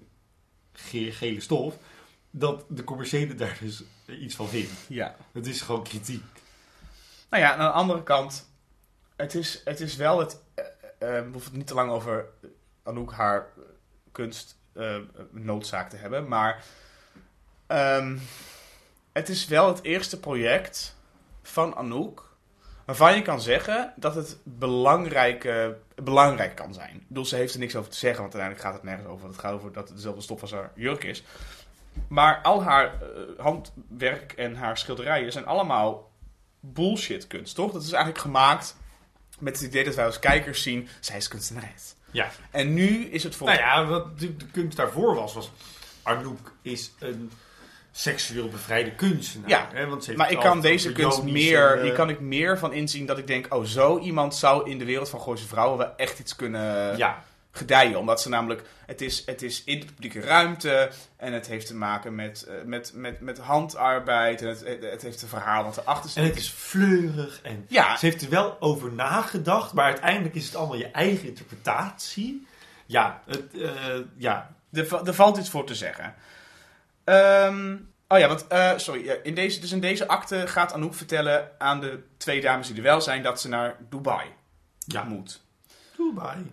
ge- 0.73 1.13
gele 1.13 1.41
stof, 1.41 1.75
dat 2.31 2.65
de 2.69 2.85
commerciële 2.85 3.35
daar 3.35 3.59
dus 3.61 3.83
iets 4.07 4.35
van 4.35 4.49
vindt. 4.49 4.73
Ja. 4.89 5.17
Het 5.33 5.47
is 5.47 5.61
gewoon 5.61 5.83
kritiek. 5.83 6.23
Nou 7.31 7.43
ja, 7.43 7.53
aan 7.53 7.59
de 7.67 7.73
andere 7.73 8.03
kant, 8.03 8.49
het 9.17 9.35
is, 9.35 9.61
het 9.65 9.81
is 9.81 9.97
wel 9.97 10.19
het, 10.19 10.41
eh, 10.55 10.65
we 10.99 11.29
hoeven 11.33 11.51
het 11.51 11.53
niet 11.53 11.67
te 11.67 11.75
lang 11.75 11.91
over 11.91 12.27
Anouk 12.83 13.13
haar 13.13 13.47
kunst 14.13 14.57
eh, 14.73 14.97
noodzaak 15.31 15.91
te 15.91 15.97
hebben, 15.97 16.29
maar 16.29 16.65
ehm, 17.73 18.19
het 19.13 19.29
is 19.29 19.47
wel 19.47 19.69
het 19.69 19.83
eerste 19.83 20.21
project 20.21 20.97
van 21.43 21.77
Anouk 21.77 22.31
waarvan 22.85 23.15
je 23.15 23.23
kan 23.23 23.41
zeggen 23.41 23.93
dat 23.97 24.15
het 24.15 24.37
belangrijke, 24.43 25.79
belangrijk 25.95 26.55
kan 26.55 26.75
zijn. 26.75 26.95
Ik 26.95 27.09
bedoel, 27.09 27.25
ze 27.25 27.37
heeft 27.37 27.55
er 27.55 27.61
niks 27.61 27.77
over 27.77 27.91
te 27.91 27.97
zeggen, 27.97 28.23
want 28.23 28.35
uiteindelijk 28.35 28.71
gaat 28.71 28.83
het 28.83 28.91
nergens 28.91 29.09
over. 29.09 29.29
Het 29.29 29.39
gaat 29.39 29.53
over 29.53 29.73
dat 29.73 29.89
het 29.89 29.97
dezelfde 29.97 30.23
stof 30.23 30.41
als 30.41 30.53
haar 30.53 30.71
jurk 30.75 31.05
is. 31.05 31.23
Maar 32.09 32.43
al 32.43 32.63
haar 32.63 32.85
eh, 32.87 33.45
handwerk 33.45 34.33
en 34.33 34.57
haar 34.57 34.79
schilderijen 34.79 35.33
zijn 35.33 35.47
allemaal 35.47 36.11
bullshit 36.61 37.27
kunst, 37.27 37.55
toch? 37.55 37.73
Dat 37.73 37.83
is 37.83 37.93
eigenlijk 37.93 38.23
gemaakt 38.23 38.77
met 39.39 39.57
het 39.57 39.67
idee 39.67 39.85
dat 39.85 39.95
wij 39.95 40.07
als 40.07 40.19
kijkers 40.19 40.63
zien, 40.63 40.89
zij 41.01 41.17
is 41.17 41.29
kunstenares. 41.29 41.95
Ja. 42.11 42.31
En 42.51 42.75
nu 42.75 43.05
is 43.05 43.23
het 43.23 43.37
voor... 43.37 43.47
Nou 43.47 43.59
ja, 43.59 43.87
wat 43.87 44.19
de, 44.19 44.37
de 44.37 44.47
kunst 44.47 44.77
daarvoor 44.77 45.15
was, 45.15 45.35
was 45.35 45.51
Anouk 46.03 46.53
is 46.63 46.93
een 46.99 47.31
seksueel 47.93 48.49
bevrijde 48.49 48.95
kunstenaar. 48.95 49.49
Ja, 49.49 49.69
hè, 49.73 49.87
want 49.87 50.05
ze 50.05 50.11
heeft 50.11 50.23
maar 50.23 50.33
ik 50.33 50.39
kan 50.39 50.61
deze 50.61 50.93
kunst 50.93 51.23
meer, 51.23 51.71
en, 51.71 51.77
eh, 51.77 51.83
hier 51.83 51.93
kan 51.93 52.09
ik 52.09 52.21
meer 52.21 52.59
van 52.59 52.73
inzien 52.73 53.07
dat 53.07 53.19
ik 53.19 53.27
denk, 53.27 53.55
oh, 53.55 53.65
zo 53.65 53.99
iemand 53.99 54.35
zou 54.35 54.71
in 54.71 54.79
de 54.79 54.85
wereld 54.85 55.09
van 55.09 55.21
Gooise 55.21 55.47
Vrouwen 55.47 55.79
wel 55.79 55.97
echt 55.97 56.19
iets 56.19 56.37
kunnen 56.37 56.97
Ja, 56.97 57.23
gedijen. 57.53 57.99
Omdat 57.99 58.23
ze 58.23 58.29
namelijk, 58.29 58.63
het 58.87 59.01
is, 59.01 59.23
het 59.27 59.43
is 59.43 59.65
in 59.65 59.81
de 59.81 59.87
publieke 59.87 60.21
ruimte 60.21 60.91
en 61.17 61.33
het 61.33 61.47
heeft 61.47 61.67
te 61.67 61.75
maken 61.75 62.15
met, 62.15 62.43
eh, 62.43 62.55
met, 62.65 62.93
met, 62.95 63.21
met 63.21 63.39
handarbeid 63.39 64.43
en 64.43 64.49
het, 64.49 64.65
het, 64.81 65.03
heeft 65.03 65.23
een 65.23 65.29
verhaal 65.29 65.65
wat 65.65 65.77
erachter 65.77 66.11
zit. 66.11 66.23
en 66.23 66.29
het 66.29 66.39
is 66.39 66.49
fleurig 66.49 67.41
en 67.43 67.65
Ja. 67.69 67.97
ze 67.97 68.07
heeft 68.07 68.23
er 68.23 68.31
wel 68.31 68.57
over 68.61 68.93
nagedacht, 68.93 69.73
maar 69.73 69.85
uiteindelijk 69.85 70.35
is 70.35 70.45
het 70.47 70.57
allemaal 70.57 70.77
je 70.77 70.91
eigen 70.91 71.29
interpretatie. 71.29 72.47
Ja, 72.87 73.23
het, 73.27 73.43
eh, 73.61 73.71
ja. 74.17 74.51
Er, 74.73 75.07
er 75.07 75.15
valt 75.15 75.37
iets 75.39 75.51
voor 75.51 75.67
te 75.67 75.75
zeggen. 75.75 76.15
Ehm, 77.05 77.77
oh 78.09 78.19
ja, 78.19 78.29
want, 78.29 78.47
eh, 78.47 78.73
sorry. 78.77 79.05
ja, 79.05 79.15
In 79.23 79.35
deze, 79.35 79.61
dus 79.61 79.73
in 79.73 79.81
deze 79.81 80.09
akte 80.09 80.47
gaat 80.47 80.73
Anouk 80.73 80.95
vertellen 80.95 81.51
aan 81.59 81.81
de 81.81 82.03
twee 82.17 82.41
dames 82.41 82.67
die 82.67 82.77
er 82.77 82.83
wel 82.83 83.01
zijn 83.01 83.23
dat 83.23 83.41
ze 83.41 83.49
naar 83.49 83.77
Dubai 83.89 84.29
Ja. 84.79 85.03
moet. 85.03 85.43
Dubai. 85.97 86.53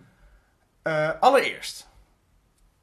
Eh, 0.82 1.10
allereerst, 1.20 1.88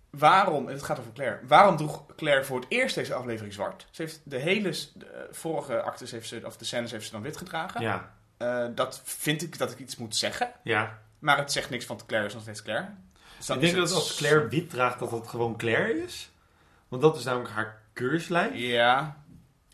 waarom, 0.10 0.68
en 0.68 0.74
het 0.74 0.84
gaat 0.84 1.00
over 1.00 1.14
Claire, 1.14 1.40
waarom 1.48 1.78
droeg 1.78 2.04
Claire 2.16 2.44
voor 2.44 2.60
het 2.60 2.66
eerst 2.70 2.96
deze 2.96 3.14
aflevering 3.14 3.54
zwart? 3.54 3.86
Ze 3.92 4.02
heeft 4.02 4.20
de 4.24 4.38
hele 4.38 4.70
de, 4.94 5.06
eh, 5.06 5.22
vorige 5.32 5.82
actes, 5.82 6.12
heeft 6.12 6.28
ze, 6.28 6.42
of 6.46 6.58
de 6.58 6.66
scènes 6.66 6.92
heeft 6.92 7.06
ze 7.06 7.12
dan 7.12 7.22
wit 7.22 7.38
gedragen. 7.38 7.82
Ja, 7.82 8.16
Eh, 8.38 8.66
dat 8.76 9.02
vind 9.04 9.42
ik 9.42 9.58
dat 9.58 9.72
ik 9.72 9.80
iets 9.80 9.96
moet 9.96 10.16
zeggen, 10.16 10.52
ja. 10.64 11.00
maar 11.20 11.38
het 11.38 11.52
zegt 11.52 11.70
niks 11.70 11.86
van 11.86 12.00
Claire 12.06 12.28
is 12.28 12.34
nog 12.34 12.44
steeds 12.44 12.62
Claire. 12.64 12.88
Dus 13.38 13.50
Ik 13.50 13.60
denk 13.62 13.76
dat 13.76 13.88
het- 13.88 13.98
als 13.98 14.16
Claire 14.16 14.48
wit 14.48 14.70
draagt, 14.70 15.00
dat 15.00 15.10
dat 15.10 15.28
gewoon 15.28 15.58
Claire 15.58 16.04
is. 16.04 16.30
Want 16.88 17.02
dat 17.02 17.18
is 17.18 17.24
namelijk 17.24 17.50
haar 17.54 17.82
keurslijf. 17.94 18.56
Ja, 18.56 19.24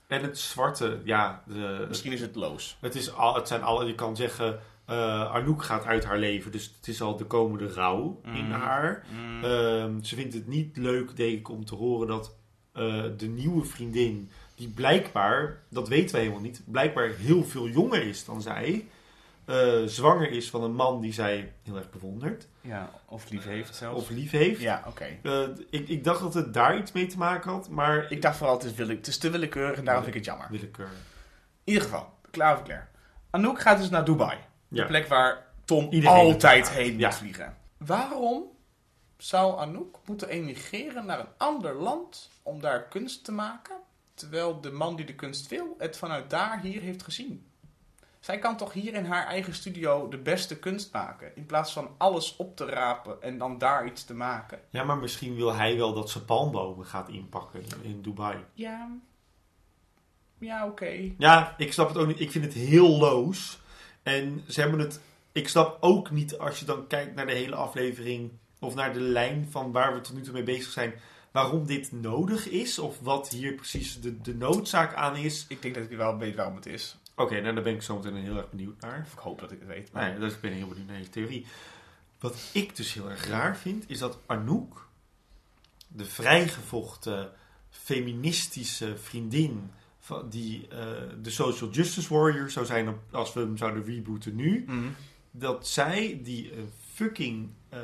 En 0.08 0.22
het 0.22 0.40
zwarte, 0.40 1.00
ja, 1.04 1.44
de, 1.48 1.86
misschien 1.88 2.12
is 2.12 2.22
het 2.22 2.36
loos. 2.36 2.78
Het, 2.82 2.96
is 2.96 3.14
al, 3.14 3.36
het 3.36 3.48
zijn 3.48 3.64
alle, 3.64 3.86
je 3.86 3.96
kan 3.96 4.16
zeggen, 4.16 4.60
Anouk 4.86 5.64
gaat 5.64 5.86
uit 5.86 6.06
haar 6.06 6.18
leven, 6.18 6.52
dus 6.52 6.74
het 6.78 6.88
is 6.88 7.02
al 7.02 7.18
de 7.18 7.26
komende 7.26 7.68
rouw 7.74 8.20
in 8.24 8.32
Mhm. 8.48 8.52
haar. 8.52 9.04
Mm. 9.12 9.44
Ehm, 9.44 10.02
ze 10.04 10.16
vindt 10.16 10.34
het 10.34 10.48
niet 10.48 10.78
leuk, 10.78 11.16
denk 11.16 11.38
ik, 11.40 11.50
om 11.50 11.66
te 11.66 11.76
horen 11.76 12.08
dat 12.08 12.36
eh, 12.74 13.04
de 13.18 13.28
nieuwe 13.28 13.66
vriendin, 13.66 14.30
die 14.56 14.68
blijkbaar, 14.70 15.58
dat 15.70 15.88
weten 15.88 16.12
wij 16.12 16.22
helemaal 16.22 16.44
niet, 16.44 16.62
blijkbaar 16.66 17.10
heel 17.10 17.44
veel 17.44 17.68
jonger 17.68 18.04
is 18.04 18.26
dan 18.26 18.42
zij, 18.42 18.88
eh, 19.46 19.82
zwanger 19.86 20.32
is 20.32 20.50
van 20.50 20.64
een 20.64 20.76
man 20.76 21.02
die 21.02 21.14
zij 21.14 21.54
heel 21.64 21.76
erg 21.76 21.90
bewondert 21.90 22.48
ja, 22.62 22.90
of 23.06 23.30
lief 23.30 23.44
heeft 23.44 23.76
zelfs. 23.76 24.02
of 24.02 24.10
lief 24.10 24.32
heeft. 24.32 24.62
Ja, 24.62 24.84
oké. 24.88 25.06
Eh, 25.24 25.42
ik, 25.70 25.88
ik 25.90 26.04
dacht 26.04 26.20
dat 26.22 26.34
het 26.34 26.54
daar 26.54 26.78
iets 26.78 26.92
mee 26.92 27.06
te 27.08 27.18
maken 27.18 27.52
had, 27.52 27.70
maar 27.70 28.12
Ik 28.12 28.22
dacht 28.22 28.38
vooral, 28.38 28.56
het 28.56 28.64
is, 28.66 28.74
wille- 28.74 28.96
het 28.96 29.08
is 29.08 29.18
te 29.18 29.30
willekeurig 29.30 29.78
en 29.78 29.86
daarom 29.86 30.04
vind 30.04 30.16
ik 30.16 30.22
het 30.26 30.30
jammer. 30.32 30.48
willekeur. 30.52 30.88
In 30.88 30.94
ieder 31.74 31.84
geval, 31.84 32.14
klaar 32.32 32.56
of 32.58 32.64
klaar. 32.64 32.90
Anouk 33.30 33.62
gaat 33.62 33.78
dus 33.78 33.90
naar 33.90 34.06
Dubai. 34.06 34.38
De 34.68 34.76
Ja. 34.76 34.86
plek 34.86 35.08
waar 35.08 35.46
Tom 35.66 35.88
Iedereen 35.92 36.16
altijd 36.16 36.70
heen 36.70 36.98
Ja. 36.98 37.08
moet 37.08 37.18
vliegen. 37.18 37.58
Waarom 37.78 38.44
zou 39.18 39.60
Anouk 39.60 40.00
moeten 40.06 40.30
emigreren 40.30 41.06
naar 41.06 41.20
een 41.20 41.28
ander 41.38 41.74
land 41.76 42.30
om 42.44 42.62
daar 42.62 42.84
kunst 42.88 43.24
te 43.26 43.32
maken? 43.32 43.76
Terwijl 44.14 44.62
de 44.62 44.72
man 44.72 44.96
die 44.96 45.06
de 45.06 45.16
kunst 45.16 45.48
wil 45.48 45.76
het 45.78 45.98
vanuit 45.98 46.30
daar 46.30 46.60
hier 46.62 46.82
heeft 46.82 47.04
gezien. 47.04 47.46
Zij 48.24 48.40
kan 48.40 48.58
toch 48.58 48.74
hier 48.74 48.94
in 48.94 49.06
haar 49.06 49.28
eigen 49.28 49.54
studio 49.54 50.08
de 50.08 50.18
beste 50.18 50.60
kunst 50.60 50.94
maken. 50.94 51.36
In 51.36 51.46
plaats 51.46 51.74
van 51.74 51.90
alles 51.98 52.36
op 52.36 52.56
te 52.56 52.66
rapen 52.66 53.22
en 53.22 53.38
dan 53.38 53.58
daar 53.58 53.86
iets 53.86 54.04
te 54.04 54.14
maken. 54.14 54.60
Ja, 54.70 54.84
maar 54.84 54.98
misschien 54.98 55.36
wil 55.36 55.54
hij 55.54 55.78
wel 55.78 55.94
dat 55.94 56.10
ze 56.10 56.26
palmbomen 56.26 56.86
gaat 56.86 57.10
inpakken 57.10 57.64
in 57.82 58.02
Dubai. 58.02 58.38
Ja, 58.54 58.90
ja 60.38 60.66
oké. 60.66 61.12
Ja, 61.18 61.54
ik 61.58 61.74
snap 61.74 61.88
het 61.88 61.98
ook 61.98 62.08
niet. 62.08 62.20
Ik 62.20 62.32
vind 62.32 62.46
het 62.46 62.54
heel 62.54 62.98
loos. 62.98 63.60
En 64.04 64.44
ze 64.48 64.62
hebben 64.62 64.80
het. 64.80 65.02
Ik 65.32 65.48
snap 65.48 65.78
ook 65.80 66.12
niet 66.12 66.38
als 66.38 66.60
je 66.60 66.66
dan 66.66 66.88
kijkt 66.88 67.16
naar 67.16 67.28
de 67.28 67.34
hele 67.34 67.56
aflevering. 67.56 68.32
Of 68.60 68.76
naar 68.76 68.94
de 68.94 69.02
lijn 69.02 69.48
van 69.50 69.72
waar 69.72 69.94
we 69.94 70.02
tot 70.02 70.16
nu 70.16 70.22
toe 70.22 70.34
mee 70.34 70.44
bezig 70.44 70.72
zijn. 70.72 70.94
Waarom 71.32 71.66
dit 71.66 71.92
nodig 71.92 72.50
is. 72.50 72.80
Of 72.80 73.00
wat 73.00 73.30
hier 73.30 73.54
precies 73.54 74.02
de, 74.02 74.22
de 74.22 74.36
noodzaak 74.36 74.94
aan 74.94 75.16
is. 75.16 75.46
Ik 75.48 75.62
denk 75.62 75.76
dat 75.76 75.84
ik 75.84 75.98
wel 75.98 76.18
weet 76.18 76.36
waarom 76.36 76.56
het 76.56 76.66
is. 76.66 76.98
Oké, 77.16 77.42
nou 77.42 77.54
daar 77.54 77.64
ben 77.64 77.74
ik 77.74 77.82
zo 77.82 77.96
meteen 77.96 78.16
heel 78.16 78.38
erg 78.38 78.50
benieuwd 78.50 78.80
naar. 78.82 79.08
Ik 79.14 79.20
hoop 79.20 79.40
dat 79.40 79.52
ik 79.52 79.60
het 79.60 79.68
weet. 79.68 79.92
maar- 79.92 80.10
Nee, 80.10 80.20
dus 80.20 80.34
ik 80.34 80.42
ben 80.42 80.52
heel 80.52 80.68
benieuwd 80.68 80.88
naar 80.88 81.00
je 81.00 81.10
theorie. 81.10 81.46
Wat 82.20 82.50
ik 82.54 82.76
dus 82.76 82.94
heel 82.94 83.10
erg 83.10 83.28
raar 83.28 83.58
vind, 83.58 83.84
is 83.90 84.00
dat 84.00 84.20
Anouk, 84.26 84.88
de 85.88 86.06
vrijgevochten 86.06 87.32
feministische 87.70 88.98
vriendin, 88.98 89.72
van 90.00 90.30
die 90.30 90.68
eh, 90.68 90.78
de 91.22 91.30
social 91.30 91.70
justice 91.70 92.14
warrior 92.14 92.50
zou 92.50 92.66
zijn 92.66 92.88
op- 92.90 93.00
als 93.12 93.34
we 93.34 93.40
hem 93.40 93.58
zouden 93.58 93.84
rebooten 93.86 94.36
nu, 94.36 94.64
Mhm. 94.68 94.88
dat 95.32 95.68
zij 95.68 96.20
die 96.24 96.52
eh, 96.52 96.58
fucking 96.94 97.50
eh, 97.70 97.80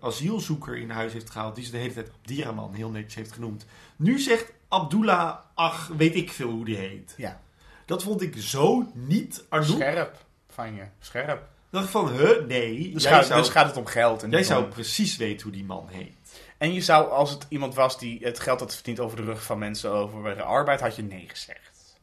asielzoeker 0.00 0.76
in 0.76 0.90
huis 0.90 1.12
heeft 1.12 1.30
gehaald, 1.30 1.54
die 1.54 1.64
ze 1.64 1.70
de 1.70 1.76
hele 1.76 1.92
tijd 1.92 2.10
Diraman 2.22 2.74
heel 2.74 2.90
netjes 2.90 3.14
heeft 3.14 3.32
genoemd, 3.32 3.66
nu 3.96 4.18
zegt 4.18 4.52
Abdullah, 4.68 5.38
ach, 5.54 5.86
weet 5.88 6.14
ik 6.14 6.30
veel 6.30 6.50
hoe 6.50 6.64
die 6.64 6.76
heet. 6.76 7.14
Ja. 7.16 7.40
Dat 7.86 8.02
vond 8.02 8.22
ik 8.22 8.34
zo 8.38 8.86
niet 8.94 9.44
Anouk. 9.48 9.66
Scherp 9.66 10.24
van 10.48 10.74
je. 10.74 10.82
Scherp. 11.00 11.48
dacht 11.70 11.84
ik 11.84 11.90
van, 11.90 12.08
huh, 12.12 12.44
nee. 12.46 12.92
Dus, 12.92 13.02
jij 13.02 13.12
gaat, 13.12 13.26
zou, 13.26 13.40
dus 13.40 13.50
gaat 13.50 13.66
het 13.66 13.76
om 13.76 13.86
geld. 13.86 14.22
En 14.22 14.30
jij 14.30 14.42
zou 14.42 14.64
om- 14.64 14.70
precies 14.70 15.16
weten 15.16 15.42
hoe 15.42 15.52
die 15.52 15.64
man 15.64 15.88
heet. 15.88 16.14
En 16.58 16.72
je 16.72 16.80
zou, 16.80 17.10
als 17.10 17.30
het 17.30 17.46
iemand 17.48 17.74
was 17.74 17.98
die 17.98 18.18
het 18.22 18.40
geld 18.40 18.60
had 18.60 18.74
verdiend 18.74 19.00
over 19.00 19.16
de 19.16 19.22
rug 19.22 19.42
van 19.42 19.58
mensen 19.58 19.90
over 19.90 20.42
arbeid, 20.42 20.80
had 20.80 20.96
je 20.96 21.02
nee 21.02 21.24
gezegd. 21.28 21.98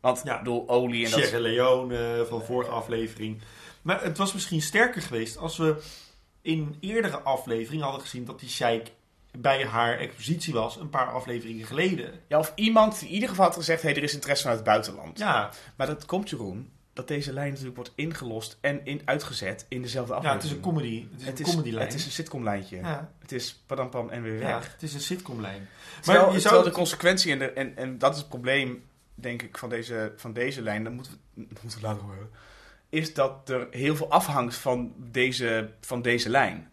Want, 0.00 0.20
Ja. 0.24 0.32
ik 0.32 0.38
bedoel, 0.38 0.68
olie 0.68 1.04
en 1.04 1.10
dat... 1.10 1.20
Sierra 1.20 1.38
Leone 1.38 2.26
van 2.28 2.44
vorige 2.44 2.70
aflevering. 2.70 3.40
Maar 3.82 4.02
het 4.02 4.18
was 4.18 4.32
misschien 4.32 4.62
sterker 4.62 5.02
geweest 5.02 5.36
als 5.36 5.56
we 5.56 5.82
in 6.42 6.76
eerdere 6.80 7.18
aflevering 7.20 7.82
hadden 7.82 8.00
gezien 8.00 8.24
dat 8.24 8.40
die 8.40 8.48
sheik 8.48 8.90
bij 9.38 9.64
haar 9.66 9.98
expositie 9.98 10.52
was, 10.54 10.76
een 10.76 10.90
paar 10.90 11.06
afleveringen 11.06 11.66
geleden. 11.66 12.12
Ja, 12.28 12.38
of 12.38 12.52
iemand 12.54 12.98
die 12.98 13.08
in 13.08 13.14
ieder 13.14 13.28
geval 13.28 13.44
had 13.44 13.54
gezegd, 13.54 13.82
hé, 13.82 13.88
hey, 13.88 13.96
er 13.96 14.02
is 14.02 14.14
interesse 14.14 14.42
vanuit 14.42 14.60
het 14.60 14.68
buitenland. 14.70 15.18
Ja, 15.18 15.50
Maar 15.76 15.86
dat 15.86 16.06
komt, 16.06 16.30
Jeroen, 16.30 16.70
dat 16.92 17.08
deze 17.08 17.32
lijn 17.32 17.48
natuurlijk 17.48 17.76
wordt 17.76 17.92
ingelost 17.94 18.58
en 18.60 18.80
in, 18.84 19.02
uitgezet 19.04 19.66
in 19.68 19.82
dezelfde 19.82 20.12
ja 20.12 20.18
aflevering. 20.18 20.42
het 20.42 20.50
is 20.52 20.56
een 20.56 20.72
comedy. 20.72 21.06
Het 21.12 21.20
is 21.20 21.26
Het 21.26 21.38
een 21.38 21.44
is, 21.46 21.50
comedylijn. 21.50 21.86
het 21.86 21.94
is 21.94 22.04
een 22.04 22.10
sitcomlijntje. 22.10 22.76
ja, 22.76 23.10
Het 23.18 23.32
is 23.32 23.62
padampam 23.66 24.08
en 24.08 24.22
weer 24.22 24.40
ja, 24.40 24.54
weg. 24.58 24.72
het 24.72 24.82
is 24.82 24.94
een 24.94 25.00
sitcomlijn. 25.00 25.68
Terwijl, 26.00 26.24
Maar 26.24 26.34
je 26.34 26.40
terwijl 26.40 26.62
zou 26.62 26.64
de 26.74 26.78
consequentie 26.80 27.32
en, 27.32 27.38
de, 27.38 27.50
en, 27.50 27.76
en 27.76 27.98
dat 27.98 28.12
is 28.12 28.18
het 28.18 28.28
probleem, 28.28 28.84
denk 29.14 29.42
ik, 29.42 29.58
van 29.58 29.68
deze, 29.68 30.12
van 30.16 30.32
deze 30.32 30.62
lijn, 30.62 30.84
dat 30.84 30.92
moeten 30.92 31.12
we, 31.34 31.44
dat 31.48 31.62
moeten 31.62 31.80
we 31.80 31.86
laten 31.86 32.02
horen, 32.02 32.30
is 32.88 33.14
dat 33.14 33.48
er 33.48 33.66
heel 33.70 33.96
veel 33.96 34.10
afhangt 34.10 34.54
van 34.56 34.94
deze, 34.98 35.70
van 35.80 36.02
deze 36.02 36.28
lijn. 36.30 36.70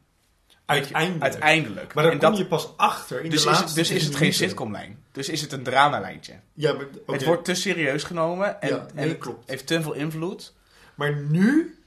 Uiteindelijk. 0.69 1.23
Uiteindelijk. 1.23 1.93
Maar 1.93 2.03
daar 2.03 2.13
en 2.13 2.19
kom 2.19 2.29
dat, 2.29 2.37
je 2.37 2.45
pas 2.45 2.73
achter 2.77 3.23
in 3.23 3.29
dus 3.29 3.43
de 3.43 3.49
is, 3.49 3.55
laatste 3.55 3.79
het, 3.79 3.87
dus 3.87 3.97
is 3.97 4.05
het 4.05 4.15
geen 4.15 4.33
sitcomlijn. 4.33 5.03
Dus 5.11 5.29
is 5.29 5.41
het 5.41 5.51
een 5.51 5.63
dramalijntje. 5.63 6.33
Ja, 6.53 6.73
maar. 6.73 6.85
Het 7.05 7.25
wordt 7.25 7.45
te 7.45 7.53
serieus 7.53 8.03
genomen 8.03 8.61
en, 8.61 8.69
Ja, 8.69 8.85
nee, 8.93 9.17
klopt. 9.17 9.49
heeft 9.49 9.67
te 9.67 9.81
veel 9.81 9.93
invloed. 9.93 10.53
Maar 10.95 11.15
nu, 11.15 11.79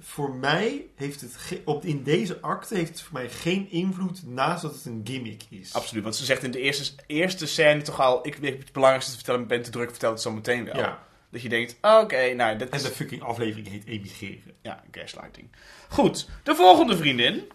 voor 0.00 0.34
mij, 0.34 0.86
heeft 0.94 1.20
het 1.20 1.36
op, 1.64 1.84
in 1.84 2.02
deze 2.02 2.40
acte 2.40 2.74
heeft 2.74 2.90
het 2.90 3.00
voor 3.00 3.12
mij 3.12 3.28
geen 3.28 3.70
invloed 3.70 4.26
naast 4.26 4.62
dat 4.62 4.74
het 4.74 4.84
een 4.84 5.00
gimmick 5.04 5.42
is. 5.50 5.74
Absoluut, 5.74 6.02
want 6.02 6.16
ze 6.16 6.24
zegt 6.24 6.42
in 6.42 6.50
de 6.50 6.60
eerste, 6.60 7.02
eerste 7.06 7.46
scène 7.46 7.82
toch 7.82 8.00
al, 8.00 8.26
ik 8.26 8.36
weet 8.36 8.58
het 8.58 8.72
belangrijkste 8.72 9.10
te 9.10 9.16
vertellen, 9.16 9.42
ik 9.42 9.48
ben 9.48 9.62
te 9.62 9.70
druk, 9.70 9.90
vertel 9.90 10.10
het 10.10 10.20
zo 10.20 10.32
meteen 10.32 10.64
wel. 10.64 10.76
Ja. 10.76 11.02
Dat 11.34 11.42
je 11.42 11.48
denkt, 11.48 11.76
oké, 11.80 12.34
nou, 12.34 12.56
dat 12.56 12.68
En 12.68 12.76
is... 12.76 12.82
de 12.82 12.90
fucking 12.90 13.22
aflevering 13.22 13.68
heet 13.68 13.86
emigreren. 13.86 14.54
Ja, 14.62 14.82
gaslighting. 14.90 15.48
Goed, 15.88 16.28
de 16.42 16.54
volgende 16.54 16.96
vriendin. 16.96 17.48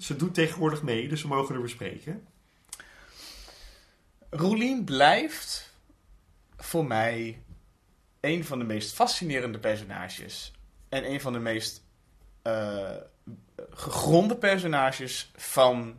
Ze 0.00 0.16
doet 0.16 0.34
tegenwoordig 0.34 0.82
mee, 0.82 1.08
dus 1.08 1.22
we 1.22 1.28
mogen 1.28 1.54
er 1.54 1.62
bespreken. 1.62 2.26
Roelien 4.30 4.84
blijft 4.84 5.74
voor 6.56 6.86
mij 6.86 7.42
een 8.20 8.44
van 8.44 8.58
de 8.58 8.64
meest 8.64 8.94
fascinerende 8.94 9.58
personages. 9.58 10.52
En 10.88 11.10
een 11.10 11.20
van 11.20 11.32
de 11.32 11.38
meest 11.38 11.84
eh, 12.42 12.96
gegronde 13.70 14.36
personages 14.36 15.30
van 15.36 15.96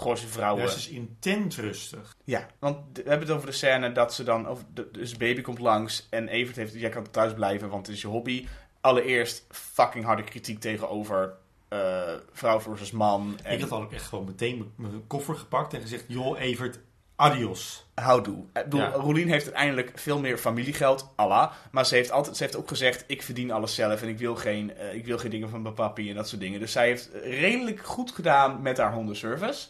Gooise 0.00 0.26
Vrouwen. 0.28 0.62
Ja, 0.64 0.68
ze 0.70 0.76
is 0.78 0.88
intens 0.88 1.56
rustig. 1.58 2.16
Ja, 2.24 2.46
want 2.58 2.76
we 2.92 3.02
hebben 3.08 3.26
het 3.28 3.36
over 3.36 3.46
de 3.46 3.52
scène 3.56 3.92
dat 3.92 4.14
ze 4.14 4.24
dan... 4.24 4.46
Over 4.46 4.64
de, 4.74 4.88
dus 4.92 5.16
baby 5.16 5.40
komt 5.40 5.58
langs 5.58 6.06
en 6.10 6.28
Evert 6.28 6.56
heeft... 6.56 6.74
Jij 6.74 6.90
kan 6.90 7.10
thuis 7.10 7.32
blijven, 7.34 7.68
want 7.68 7.86
het 7.86 7.96
is 7.96 8.02
je 8.02 8.08
hobby. 8.08 8.46
Allereerst 8.80 9.44
fucking 9.50 10.04
harde 10.04 10.22
kritiek 10.24 10.60
tegenover 10.60 11.32
eh, 11.68 12.02
vrouw 12.32 12.60
versus 12.60 12.90
man. 12.90 13.38
En 13.42 13.52
Ik 13.54 13.60
had 13.60 13.70
al 13.70 13.82
ook 13.82 13.92
echt 13.92 14.06
gewoon 14.06 14.24
meteen 14.24 14.72
mijn- 14.76 15.06
koffer 15.06 15.34
gepakt 15.36 15.74
en 15.74 15.80
gezegd... 15.80 16.04
Joh, 16.08 16.40
Evert, 16.40 16.78
adios. 17.16 17.86
houdoe. 17.94 18.38
Ik 18.38 18.62
bedoel, 18.64 18.80
Ja. 18.80 18.90
Roelien 18.90 19.28
heeft 19.28 19.44
uiteindelijk 19.44 19.92
veel 19.94 20.18
meer 20.20 20.38
familiegeld, 20.38 21.12
Allah. 21.16 21.52
Maar 21.70 21.86
ze 21.86 21.94
heeft, 21.94 22.10
altijd, 22.10 22.36
ze 22.36 22.42
heeft 22.42 22.56
ook 22.56 22.68
gezegd, 22.68 23.04
ik 23.06 23.22
verdien 23.22 23.50
alles 23.50 23.74
zelf. 23.74 24.02
En 24.02 24.08
ik 24.08 24.18
wil 24.18 24.36
geen, 24.36 24.76
eh, 24.76 24.94
ik 24.94 25.06
wil 25.06 25.18
geen 25.18 25.30
dingen 25.30 25.48
van 25.50 25.62
mijn 25.62 25.74
papi 25.74 26.08
en 26.10 26.14
dat 26.16 26.28
soort 26.28 26.40
dingen. 26.40 26.60
Dus 26.60 26.72
zij 26.72 26.86
heeft 26.86 27.10
redelijk 27.22 27.80
goed 27.84 28.10
gedaan 28.10 28.62
met 28.62 28.76
haar 28.78 28.92
hondenservice. 28.92 29.68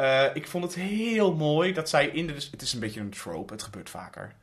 Eh, 0.00 0.24
ik 0.34 0.48
vond 0.48 0.64
het 0.64 0.74
heel 0.74 1.34
mooi 1.34 1.72
dat 1.72 1.88
zij 1.88 2.06
in 2.06 2.26
de... 2.26 2.32
Het 2.50 2.62
is 2.62 2.72
een 2.72 2.80
beetje 2.80 3.00
een 3.00 3.10
trope, 3.10 3.52
het 3.52 3.62
gebeurt 3.62 3.90
vaker. 3.90 4.34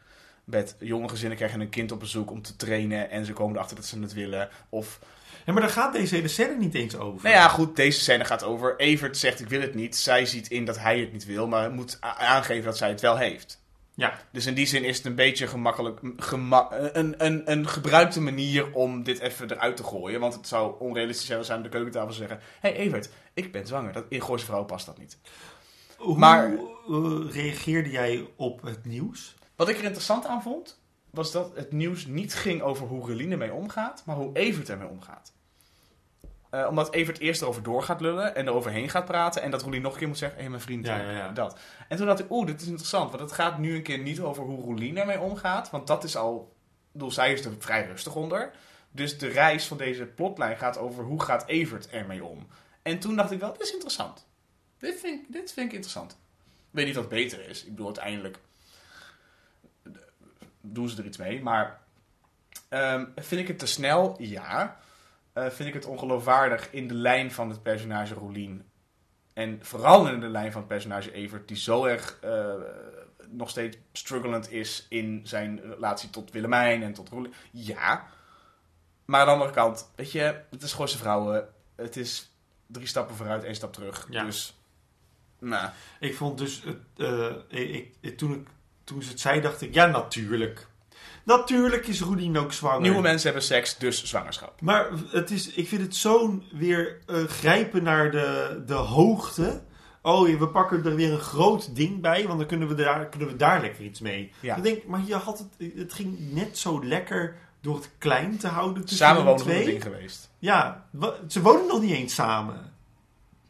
Met 0.44 0.76
jonge 0.80 1.10
gezinnen 1.10 1.38
krijgen 1.38 1.60
een 1.60 1.70
kind 1.70 1.92
op 1.92 2.00
bezoek 2.00 2.32
om 2.32 2.42
te 2.42 2.56
trainen... 2.56 3.10
en 3.10 3.26
ze 3.26 3.34
komen 3.34 3.56
erachter 3.56 3.76
dat 3.76 3.86
ze 3.86 4.00
het 4.00 4.14
willen. 4.14 4.50
Of 4.70 5.00
Ja, 5.46 5.54
maar 5.54 5.62
daar 5.62 5.72
gaat 5.72 5.94
deze 5.94 6.16
hele 6.16 6.28
scène 6.28 6.56
niet 6.58 6.74
eens 6.74 6.96
over. 6.96 7.24
nou 7.24 7.36
ja, 7.36 7.48
goed, 7.48 7.76
deze 7.76 8.00
scène 8.00 8.26
gaat 8.26 8.44
over. 8.44 8.80
Evert 8.80 9.18
zegt 9.18 9.40
ik 9.40 9.50
wil 9.50 9.62
het 9.62 9.76
niet. 9.76 9.96
Zij 9.96 10.26
ziet 10.26 10.50
in 10.50 10.66
dat 10.66 10.80
hij 10.80 11.00
het 11.00 11.12
niet 11.12 11.26
wil, 11.26 11.48
maar 11.48 11.72
moet 11.72 11.98
aangeven 12.02 12.66
dat 12.66 12.78
zij 12.78 12.90
het 12.90 13.02
wel 13.02 13.18
heeft. 13.18 13.62
Ja. 13.98 14.20
Dus 14.32 14.46
in 14.46 14.54
die 14.54 14.66
zin 14.66 14.84
is 14.84 14.98
het 14.98 15.06
een 15.06 15.16
beetje 15.16 15.48
gemakkelijk, 15.48 16.00
gema 16.18 16.68
een, 16.72 17.26
een, 17.26 17.52
een 17.52 17.68
gebruikte 17.68 18.22
manier 18.22 18.74
om 18.74 19.04
dit 19.04 19.20
even 19.20 19.52
eruit 19.52 19.78
te 19.78 19.84
gooien. 19.84 20.20
Want 20.20 20.34
het 20.34 20.48
zou 20.48 20.76
onrealistisch 20.80 21.46
zijn 21.46 21.58
om 21.58 21.64
de 21.64 21.70
keukentafel 21.70 22.10
te 22.10 22.16
zeggen... 22.16 22.40
Hé 22.60 22.70
hey 22.70 22.78
Evert, 22.78 23.10
ik 23.34 23.52
ben 23.52 23.68
zwanger. 23.68 23.94
Dat, 23.94 24.06
in 24.10 24.22
Gooise 24.22 24.46
vrouw 24.46 24.64
past 24.64 24.86
dat 24.86 24.98
niet. 24.98 25.18
Hoe 25.98 26.18
Maar- 26.18 26.54
eh, 26.54 27.32
reageerde 27.32 27.90
jij 27.90 28.28
op 28.36 28.62
het 28.62 28.86
nieuws? 28.86 29.36
Wat 29.56 29.70
ik 29.70 29.78
er 29.78 29.84
interessant 29.84 30.26
aan 30.26 30.42
vond, 30.42 30.80
was 31.10 31.32
dat 31.32 31.52
het 31.56 31.72
nieuws 31.72 32.06
niet 32.06 32.34
ging 32.34 32.62
over 32.62 32.88
hoe 32.88 33.08
Reline 33.08 33.32
ermee 33.32 33.54
omgaat, 33.54 34.04
maar 34.06 34.16
hoe 34.16 34.30
Evert 34.34 34.70
ermee 34.70 34.88
omgaat. 34.88 35.34
Eh, 36.58 36.68
omdat 36.70 36.94
Evert 36.94 37.20
eerst 37.20 37.42
erover 37.42 37.64
door 37.64 37.84
gaat 37.84 38.02
lullen 38.02 38.36
en 38.36 38.48
eroverheen 38.48 38.90
gaat 38.90 39.06
praten. 39.06 39.42
En 39.42 39.52
dat 39.52 39.62
Roelien 39.62 39.82
nog 39.82 39.92
een 39.94 39.98
keer 40.00 40.08
moet 40.08 40.18
zeggen, 40.18 40.36
hé 40.38 40.44
hey, 40.44 40.52
mijn 40.52 40.64
vriend, 40.64 40.86
Ja, 40.86 41.00
eh, 41.00 41.06
ja, 41.06 41.12
ja. 41.12 41.32
dat. 41.32 41.60
En 41.88 41.98
toen 41.98 42.06
dacht 42.06 42.20
ik, 42.20 42.32
oeh, 42.32 42.46
dit 42.48 42.62
is 42.62 42.68
interessant. 42.68 43.10
Want 43.10 43.22
het 43.22 43.32
gaat 43.32 43.58
nu 43.58 43.76
een 43.76 43.84
keer 43.84 43.98
niet 44.00 44.20
over 44.20 44.44
hoe 44.44 44.62
Roelien 44.64 44.98
ermee 44.98 45.20
omgaat. 45.20 45.70
Want 45.70 45.88
dat 45.88 46.04
is 46.04 46.16
al, 46.16 46.56
bedoel, 46.92 47.12
zij 47.12 47.34
is 47.34 47.46
er 47.46 47.52
vrij 47.60 47.86
rustig 47.86 48.16
onder. 48.16 48.52
Dus 48.92 49.18
de 49.18 49.28
reis 49.28 49.66
van 49.68 49.78
deze 49.78 50.06
plotlijn 50.06 50.58
gaat 50.58 50.78
over 50.78 51.04
hoe 51.04 51.24
gaat 51.24 51.48
Evert 51.48 51.90
ermee 51.90 52.24
om. 52.24 52.48
En 52.82 53.00
toen 53.00 53.16
dacht 53.16 53.32
ik 53.32 53.40
wel, 53.40 53.52
dit 53.52 53.62
is 53.62 53.72
interessant. 53.74 54.28
Dit 54.80 55.00
vind, 55.00 55.22
ik- 55.24 55.34
dit 55.34 55.54
vind 55.54 55.68
ik 55.68 55.74
interessant. 55.74 56.12
Ik 56.12 56.18
weet 56.72 56.86
niet 56.86 56.96
wat 56.96 57.10
beter 57.10 57.50
is. 57.50 57.64
Ik 57.64 57.70
bedoel, 57.70 57.86
uiteindelijk 57.86 58.38
doen 60.62 60.90
ze 60.90 60.98
er 60.98 61.06
iets 61.06 61.18
mee. 61.18 61.42
Maar 61.42 61.80
Ehm, 62.70 63.06
vind 63.16 63.42
ik 63.42 63.48
het 63.48 63.60
te 63.60 63.68
snel? 63.68 64.16
Ja. 64.20 64.78
Eh, 65.38 65.50
vind 65.50 65.68
ik 65.70 65.74
het 65.74 65.86
ongeloofwaardig 65.86 66.72
in 66.72 66.88
de 66.88 66.94
lijn 66.94 67.32
van 67.32 67.50
het 67.50 67.64
personage 67.64 68.14
Rolien? 68.14 68.70
En 69.34 69.60
vooral 69.62 70.08
in 70.08 70.20
de 70.20 70.28
lijn 70.28 70.52
van 70.52 70.62
het 70.62 70.70
personage 70.70 71.12
Evert, 71.12 71.48
die 71.48 71.58
zo 71.58 71.86
erg 71.86 72.18
eh, 72.22 72.54
nog 73.30 73.50
steeds 73.50 73.78
strugglend 73.92 74.52
is 74.52 74.86
in 74.90 75.22
zijn 75.24 75.60
relatie 75.62 76.10
tot 76.10 76.32
Willemijn 76.32 76.84
en 76.84 76.94
tot 76.94 77.10
Rolien. 77.10 77.34
Ja. 77.52 78.08
Maar 79.06 79.20
aan 79.20 79.26
de 79.26 79.32
andere 79.32 79.52
kant, 79.52 79.92
weet 79.96 80.12
je, 80.12 80.42
het 80.50 80.62
is 80.64 80.74
Gooise 80.74 80.98
vrouwen. 80.98 81.48
Het 81.76 81.96
is 81.98 82.32
drie 82.68 82.88
stappen 82.88 83.16
vooruit, 83.16 83.44
één 83.44 83.56
stap 83.56 83.74
terug. 83.74 84.08
Ja. 84.10 84.24
Dus, 84.24 84.58
nou, 85.40 85.70
Ik 86.00 86.16
vond 86.16 86.38
dus, 86.38 86.64
eh, 86.98 87.34
ik, 87.48 87.94
ik- 88.00 88.18
toen, 88.18 88.34
ik, 88.34 88.48
toen 88.84 89.04
ze 89.04 89.10
het 89.10 89.20
zei, 89.20 89.42
dacht 89.42 89.62
ik, 89.62 89.74
ja, 89.74 89.86
natuurlijk. 89.86 90.68
Natuurlijk 91.28 91.88
is 91.88 92.02
Roelien 92.02 92.38
ook 92.38 92.54
zwanger. 92.54 92.82
nieuwe 92.82 93.02
mensen 93.02 93.26
hebben 93.26 93.48
seks, 93.48 93.78
dus 93.78 94.04
zwangerschap. 94.04 94.62
Maar 94.62 94.90
het 95.10 95.32
is, 95.32 95.50
ik 95.52 95.68
vind 95.68 95.82
het 95.82 95.96
zo'n 95.96 96.44
weer 96.52 97.00
eh, 97.06 97.24
grijpen 97.24 97.84
naar 97.84 98.12
de, 98.12 98.62
de 98.66 98.74
hoogte. 98.74 99.62
Oh, 100.02 100.40
we 100.40 100.48
pakken 100.48 100.86
er 100.86 100.96
weer 100.96 101.12
een 101.12 101.20
groot 101.20 101.76
ding 101.76 102.02
bij, 102.02 102.28
want 102.28 102.40
dan 102.40 102.48
kunnen 102.48 102.68
we 102.68 102.76
daar, 102.76 103.06
kunnen 103.06 103.28
we 103.28 103.36
daar 103.36 103.62
lekker 103.62 103.84
iets 103.84 104.00
mee. 104.00 104.32
Ja. 104.40 104.56
Ik 104.56 104.64
denk, 104.64 104.86
maar 104.86 105.02
je 105.06 105.16
had 105.16 105.38
het, 105.58 105.74
het 105.76 105.94
ging 105.94 106.34
net 106.34 106.58
zo 106.58 106.86
lekker 106.86 107.36
door 107.62 107.76
het 107.76 107.90
klein 107.98 108.38
te 108.38 108.48
houden 108.48 108.86
tussen 108.86 109.18
is 109.18 109.24
een 109.24 109.36
twee. 109.36 109.66
ding 109.66 109.84
geweest. 109.84 110.30
Ja, 110.40 110.86
ze 111.28 111.42
wonen 111.42 111.68
nog 111.68 111.82
niet 111.82 111.92
eens 111.92 112.14
samen. 112.14 112.74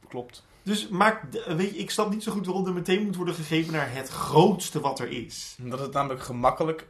Klopt. 0.08 0.46
Dus 0.64 0.88
maak, 0.88 1.24
weet 1.48 1.70
je, 1.70 1.78
ik 1.78 1.92
snap 1.92 2.10
niet 2.10 2.24
zo 2.24 2.32
goed 2.32 2.46
waarom 2.46 2.66
er 2.66 2.74
meteen 2.74 3.04
moet 3.04 3.16
worden 3.16 3.36
gegeven 3.36 3.74
naar 3.74 3.94
het 3.94 4.10
grootste 4.10 4.80
wat 4.80 5.00
er 5.00 5.10
is. 5.10 5.58
Omdat 5.62 5.80
het 5.80 5.94
namelijk 5.94 6.22
gemakkelijk 6.24 6.88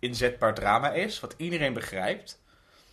inzetbaar 0.00 0.54
drama 0.54 0.90
is, 0.92 1.20
wat 1.20 1.34
iedereen 1.36 1.72
begrijpt. 1.72 2.40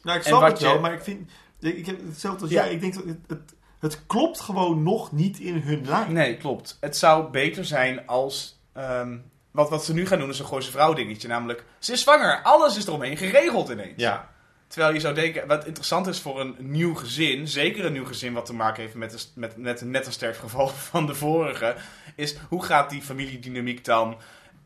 Nou, 0.03 0.17
ik 0.17 0.23
snap 0.23 0.41
het 0.41 0.59
wel, 0.59 0.73
je- 0.73 0.79
maar 0.79 0.93
ik 0.93 1.01
vind, 1.03 1.31
ik 1.59 1.85
heb 1.85 1.97
hetzelfde 2.07 2.41
als 2.41 2.51
Ja. 2.51 2.63
jij. 2.63 2.73
Ik 2.73 2.81
denk 2.81 2.93
dat 2.93 3.03
het, 3.03 3.17
het, 3.27 3.53
het 3.79 4.05
klopt 4.07 4.39
gewoon 4.39 4.83
nog 4.83 5.11
niet 5.11 5.39
in 5.39 5.55
hun 5.61 5.85
lijn. 5.87 6.13
Nee, 6.13 6.37
klopt. 6.37 6.77
Het 6.81 6.97
zou 6.97 7.29
beter 7.31 7.65
zijn 7.65 8.07
als... 8.07 8.59
ehm, 8.73 9.17
wat, 9.51 9.69
wat 9.69 9.85
ze 9.85 9.93
nu 9.93 10.05
gaan 10.07 10.19
doen 10.19 10.29
is 10.29 10.39
een 10.39 10.45
Gooise 10.45 10.71
vrouw 10.71 10.93
dingetje. 10.93 11.27
Namelijk, 11.27 11.63
ze 11.79 11.91
is 11.91 12.01
zwanger. 12.01 12.41
Alles 12.43 12.77
is 12.77 12.87
eromheen 12.87 13.17
geregeld 13.17 13.69
ineens. 13.69 13.93
Ja, 14.01 14.29
Terwijl 14.67 14.93
je 14.93 14.99
zou 14.99 15.13
denken, 15.13 15.47
wat 15.47 15.65
interessant 15.65 16.07
is 16.07 16.19
voor 16.19 16.39
een 16.39 16.55
nieuw 16.59 16.93
gezin, 16.95 17.47
zeker 17.47 17.85
een 17.85 17.91
nieuw 17.93 18.05
gezin 18.05 18.33
wat 18.33 18.45
te 18.45 18.53
maken 18.53 18.81
heeft 18.83 18.93
met, 18.95 19.13
een, 19.35 19.41
met, 19.61 19.81
net 19.81 20.05
een 20.05 20.11
sterk 20.11 20.35
geval 20.35 20.67
van 20.91 21.05
de 21.05 21.15
vorige, 21.15 21.75
is 22.15 22.35
hoe 22.49 22.63
gaat 22.63 22.89
die 22.89 23.01
familiedynamiek 23.01 23.85
dan? 23.85 24.17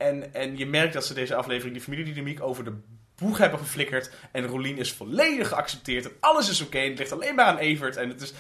En, 0.01 0.33
en 0.33 0.57
je 0.57 0.65
merkt 0.65 0.93
dat 0.93 1.05
ze 1.05 1.13
deze 1.13 1.35
aflevering 1.35 1.73
die 1.73 1.83
familiedynamiek 1.83 2.41
over 2.41 2.63
de 2.63 2.79
boeg 3.15 3.37
hebben 3.37 3.59
geflikkerd 3.59 4.11
en 4.31 4.45
Rolien 4.45 4.77
is 4.77 4.93
volledig 4.93 5.47
geaccepteerd 5.47 6.05
en 6.05 6.11
alles 6.19 6.49
is 6.49 6.61
oké 6.61 6.79
het 6.79 6.97
ligt 6.97 7.11
alleen 7.11 7.35
maar 7.35 7.45
aan 7.45 7.57
Evert 7.57 7.95
en 7.95 8.09
het 8.09 8.21
is... 8.21 8.33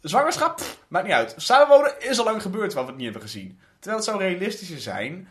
Zwangerschap, 0.00 0.56
pff, 0.56 0.78
maakt 0.88 1.04
niet 1.06 1.14
uit. 1.14 1.34
Samenwonen 1.36 2.00
is 2.00 2.18
al 2.18 2.24
lang 2.24 2.42
gebeurd 2.42 2.72
wat 2.72 2.82
we 2.84 2.88
het 2.88 2.96
niet 2.96 3.04
hebben 3.10 3.22
gezien. 3.28 3.60
Terwijl 3.78 3.96
het 3.96 4.04
zou 4.04 4.18
realistischer 4.22 4.80
zijn 4.80 5.28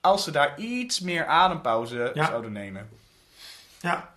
als 0.00 0.24
ze 0.24 0.30
daar 0.30 0.58
iets 0.58 1.00
meer 1.00 1.26
adempauze 1.26 2.10
Ja. 2.14 2.26
zouden 2.26 2.52
nemen. 2.52 2.88
ja. 3.80 4.14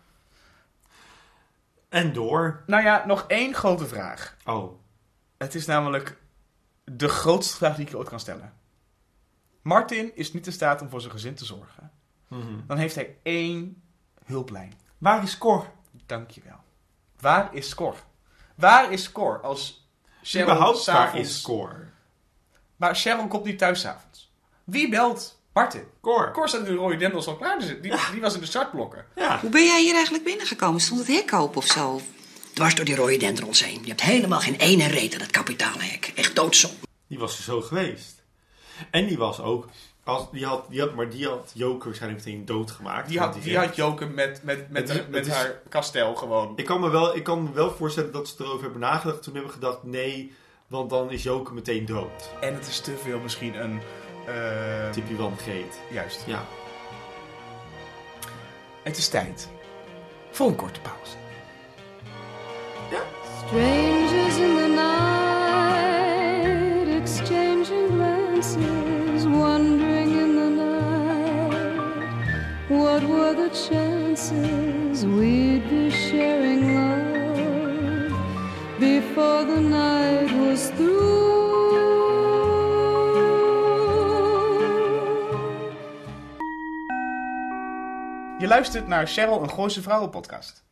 En 1.90 2.14
door. 2.14 2.64
Nou 2.66 2.84
ja, 2.84 3.04
nog 3.06 3.26
één 3.28 3.54
grote 3.54 3.88
vraag. 3.88 4.36
Oh, 4.46 4.80
Het 5.38 5.56
is 5.56 5.66
namelijk 5.66 6.18
de 6.84 7.08
grootste 7.08 7.56
vraag 7.56 7.76
die 7.76 7.86
ik 7.86 7.92
je 7.92 7.98
ooit 7.98 8.10
kan 8.10 8.20
stellen. 8.20 8.54
Martin 9.62 10.12
is 10.16 10.34
niet 10.34 10.46
in 10.46 10.52
staat 10.54 10.82
om 10.82 10.90
voor 10.90 11.02
zijn 11.02 11.14
gezin 11.14 11.36
te 11.36 11.46
zorgen. 11.46 11.92
Mhm. 12.28 12.42
Dan 12.68 12.78
heeft 12.78 12.96
hij 12.96 13.18
één 13.24 13.82
hulplijn. 14.26 14.74
waar 14.98 15.24
is 15.24 15.38
Cor? 15.38 15.70
Dankjewel. 16.06 16.60
Waar 17.20 17.56
is 17.56 17.76
Cor? 17.76 17.96
Waar 18.56 18.92
is 18.92 19.12
Cor 19.12 19.42
als 19.42 19.88
Cheryl 20.24 20.48
Überhaupt 20.48 20.86
waar 20.86 20.96
s'avonds... 20.96 21.30
is 21.30 21.42
Cor? 21.42 21.90
Maar 22.76 22.96
Cheryl 22.96 23.28
komt 23.28 23.44
niet 23.44 23.58
thuis 23.58 23.82
s'avonds. 23.82 24.32
Wie 24.64 24.90
belt 24.90 25.40
Martin? 25.54 25.84
Cor. 26.02 26.32
Cor 26.32 26.48
staat 26.48 26.60
in 26.60 26.66
de 26.66 26.74
rode 26.74 26.98
dendels 26.98 27.28
al 27.28 27.36
klaar 27.36 27.60
te 27.60 27.66
zitten. 27.66 27.82
Die, 27.84 28.12
die 28.12 28.22
was 28.22 28.34
in 28.34 28.40
de 28.40 28.46
startblokken. 28.46 29.06
Ja. 29.16 29.40
Hoe 29.40 29.50
ben 29.50 29.64
jij 29.66 29.82
hier 29.82 29.94
eigenlijk 29.94 30.24
binnengekomen? 30.24 30.82
Stond 30.82 31.00
het 31.00 31.10
hek 31.10 31.34
open 31.34 31.58
of 31.58 31.66
zo? 31.66 32.02
Dwars 32.54 32.76
door 32.76 32.86
die 32.86 32.96
rode 32.96 33.18
dendrons 33.18 33.64
heen. 33.64 33.82
Je 33.82 33.88
hebt 33.88 34.02
helemaal 34.02 34.40
geen 34.40 34.56
ene 34.56 34.88
reet 34.88 35.14
aan 35.14 35.22
het 35.22 35.32
kapitaalhek. 35.32 36.12
Echt 36.16 36.36
doodzonde. 36.36 36.78
Die 37.08 37.20
was 37.20 37.38
er 37.38 37.44
zo 37.44 37.62
geweest. 37.62 38.21
En 38.90 39.06
die 39.06 39.18
was 39.18 39.40
ook. 39.42 39.68
Als, 40.04 40.32
die 40.32 40.46
had, 40.46 40.66
die 40.70 40.80
had, 40.80 40.94
maar 40.94 41.10
die 41.10 41.28
had 41.28 41.52
Joker 41.54 41.86
waarschijnlijk 41.86 42.26
meteen 42.26 42.46
doodgemaakt. 42.46 43.08
Die 43.10 43.20
had, 43.20 43.38
die 43.44 43.58
had 43.58 43.76
Joken 43.76 44.14
met, 44.14 44.40
met, 44.44 44.70
met, 44.70 44.88
Het 44.90 44.98
haar- 44.98 45.10
met 45.10 45.20
het 45.26 45.28
is- 45.36 45.42
haar 45.42 45.60
kastel 45.70 46.16
gewoon. 46.16 46.54
Ik 46.56 46.66
kan, 46.66 46.80
me 46.80 46.90
wel, 46.90 47.16
ik 47.16 47.24
kan 47.24 47.44
me 47.44 47.52
wel 47.52 47.72
voorstellen 47.72 48.12
dat 48.12 48.28
ze 48.28 48.36
erover 48.44 48.62
hebben 48.62 48.80
nagedacht. 48.80 49.24
Toen 49.24 49.34
hebben 49.34 49.52
gedacht: 49.52 49.84
nee, 49.84 50.34
want 50.68 50.90
dan 50.90 51.12
is 51.12 51.24
Joker 51.24 51.54
meteen 51.54 51.86
dood. 51.86 52.30
En 52.42 52.54
het 52.54 52.68
is 52.68 52.80
te 52.80 52.98
veel 52.98 53.20
misschien 53.20 53.64
een... 53.64 53.82
eh, 54.28 54.90
Tipje 54.90 55.16
van 55.16 55.38
Greet. 55.38 55.80
Juist. 55.92 56.24
Ja. 56.26 56.46
Het 58.84 58.98
is 58.98 59.08
tijd 59.10 59.50
voor 60.32 60.48
een 60.48 60.56
korte 60.56 60.80
pauze. 60.82 61.20
Strangers 63.48 64.38
in 64.38 64.56
the 64.56 64.68
glances, 68.56 69.28
wandering 69.28 70.12
in 70.12 70.36
the 70.36 70.50
night. 70.50 71.90
What 72.70 73.04
were 73.04 73.34
the 73.34 73.50
chances 73.50 75.06
we'd 75.06 75.70
be 75.70 75.90
sharing 75.90 76.76
love 76.76 78.12
before 78.80 79.44
the 79.46 79.62
night 79.62 80.32
was 80.32 80.70
through? 80.70 81.30
Je 88.40 88.48
luistert 88.48 88.88
naar 88.88 89.08
Cheryl, 89.08 89.42
een 89.42 89.50
Gooise 89.50 89.82
Vrouwenpodcast. 89.82 90.64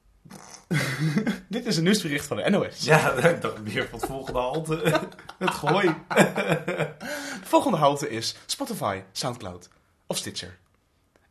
Dit 1.48 1.66
is 1.66 1.78
een 1.78 1.84
nieuwsbericht 1.84 2.26
van 2.26 2.38
de 2.38 2.50
NOS. 2.50 2.84
Ja, 2.84 3.12
ik 3.12 3.42
dacht 3.42 3.64
weer 3.64 3.88
van 3.88 4.00
het 4.00 4.08
volgende 4.08 4.40
halte. 4.40 5.02
Het 5.38 5.50
gooi. 5.50 5.96
De 7.40 7.56
volgende 7.56 7.78
halte 7.78 8.10
is 8.10 8.36
Spotify, 8.46 9.02
Soundcloud 9.12 9.70
of 10.08 10.18
Stitcher. 10.18 10.58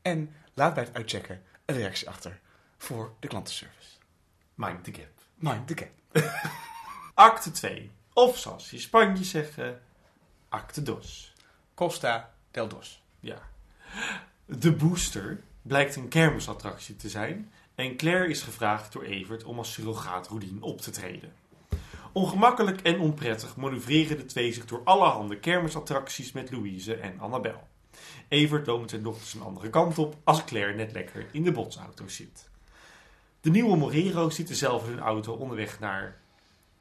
En 0.03 0.35
laat 0.55 0.75
bij 0.75 0.85
het 0.85 0.95
uitchecken 0.95 1.43
een 1.65 1.75
reactie 1.75 2.09
achter 2.09 2.41
voor 2.79 3.15
de 3.21 3.29
klantenservice. 3.29 3.89
Mind 4.55 4.85
the 4.85 4.93
gap. 4.93 5.11
Mind 5.35 5.67
the 5.67 5.77
gap. 5.77 6.27
Acte 7.15 7.51
2. 7.51 7.91
Of 8.13 8.39
zoals 8.39 8.71
je 8.71 8.79
Spanje 8.79 9.25
zeggen, 9.25 9.81
acte 10.49 10.83
dos. 10.83 11.33
Costa 11.75 12.35
del 12.51 12.69
Dos. 12.69 13.03
Ja. 13.21 13.39
De 14.45 14.73
booster 14.73 15.41
blijkt 15.63 15.97
een 15.97 16.09
kermisattractie 16.09 16.97
te 16.97 17.09
zijn 17.09 17.53
en 17.79 17.97
Claire 17.97 18.29
is 18.29 18.43
gevraagd 18.43 18.93
door 18.93 19.03
Evert 19.03 19.45
om 19.45 19.59
als 19.59 19.73
surrogaat 19.73 20.29
Roelien 20.29 20.63
op 20.63 20.81
te 20.81 20.91
treden. 20.91 21.33
Ongemakkelijk 22.13 22.81
en 22.81 23.01
onprettig 23.01 23.57
manoeuvreren 23.57 24.17
de 24.17 24.25
twee 24.25 24.53
zich 24.53 24.65
door 24.65 24.81
allerhande 24.85 25.39
kermisattracties 25.39 26.33
met 26.33 26.51
Louise 26.51 26.95
en 26.95 27.21
Annabel. 27.21 27.69
Evert 28.29 28.67
loopt 28.67 28.91
zijn 28.91 29.03
dochters 29.03 29.35
een 29.35 29.43
andere 29.43 29.71
kant 29.71 29.99
op 29.99 30.17
als 30.25 30.45
Claire 30.45 30.75
net 30.75 30.93
lekker 30.93 31.27
in 31.33 31.43
de 31.43 31.53
botsauto 31.53 32.09
zit. 32.09 32.49
De 33.41 33.51
nieuwe 33.51 33.77
Morero 33.77 34.31
zitten 34.31 34.57
zelf 34.57 34.85
in 34.85 34.91
hun 34.91 35.01
auto 35.01 35.33
onderweg 35.33 35.81
naar 35.81 36.17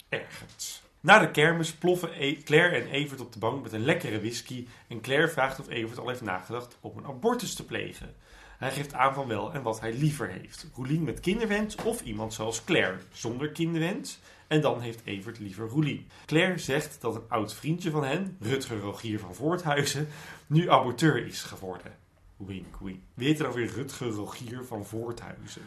ergens. 0.09 0.81
Na 0.99 1.19
de 1.19 1.31
kermis 1.31 1.73
ploffen 1.73 2.09
E- 2.23 2.43
Claire 2.43 2.75
en 2.75 2.87
Evert 2.87 3.21
op 3.21 3.33
de 3.33 3.39
bank 3.39 3.63
met 3.63 3.73
een 3.73 3.85
lekkere 3.85 4.19
whisky 4.19 4.67
en 4.87 5.01
Claire 5.01 5.29
vraagt 5.29 5.59
of 5.59 5.69
Evert 5.69 5.99
al 5.99 6.07
heeft 6.07 6.21
nagedacht 6.21 6.77
om 6.81 6.97
een 6.97 7.05
abortus 7.05 7.53
te 7.53 7.65
plegen. 7.65 8.15
Hij 8.57 8.71
geeft 8.71 8.93
aan 8.93 9.13
van 9.13 9.27
wel 9.27 9.53
en 9.53 9.61
wat 9.61 9.79
hij 9.79 9.93
liever 9.93 10.27
heeft. 10.27 10.67
Roelien 10.73 11.03
met 11.03 11.19
kinderwens 11.19 11.75
of 11.75 12.01
iemand 12.01 12.33
zoals 12.33 12.63
Claire 12.63 12.97
zonder 13.11 13.51
kinderwens. 13.51 14.19
En 14.47 14.61
dan 14.61 14.81
heeft 14.81 15.01
Evert 15.03 15.39
liever 15.39 15.67
Roelien. 15.67 16.07
Claire 16.25 16.57
zegt 16.57 17.01
dat 17.01 17.15
een 17.15 17.29
oud 17.29 17.53
vriendje 17.53 17.91
van 17.91 18.03
hen, 18.03 18.37
Rutger 18.39 18.79
Rogier 18.79 19.19
van 19.19 19.35
Voorthuizen, 19.35 20.07
nu 20.47 20.69
aborteur 20.69 21.25
is 21.25 21.43
geworden. 21.43 21.95
Wink, 22.37 22.75
wink. 22.79 22.99
Wie 23.13 23.27
heet 23.27 23.37
er 23.37 23.43
nou 23.43 23.55
weer 23.55 23.71
Rutger 23.71 24.09
Rogier 24.09 24.63
van 24.65 24.85
Voorthuizen? 24.85 25.61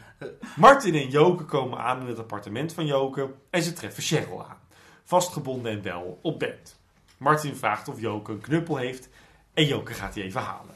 Martin 0.57 0.95
en 0.95 1.09
Joke 1.09 1.45
komen 1.45 1.79
aan 1.79 2.01
in 2.01 2.07
het 2.07 2.19
appartement 2.19 2.73
van 2.73 2.87
Joke 2.87 3.35
en 3.51 3.63
ze 3.63 3.73
treffen 3.73 4.03
Cheryl 4.03 4.45
aan. 4.49 4.59
Vastgebonden 5.05 5.73
en 5.73 5.83
wel 5.83 6.19
op 6.23 6.39
bed. 6.39 6.77
Martin 7.17 7.57
vraagt 7.57 7.89
of 7.89 8.01
Joke 8.01 8.33
een 8.33 8.41
knuppel 8.41 8.77
heeft 8.77 9.09
en 9.55 9.67
Joke 9.67 9.95
gaat 9.95 10.15
die 10.15 10.23
even 10.23 10.41
halen. 10.41 10.75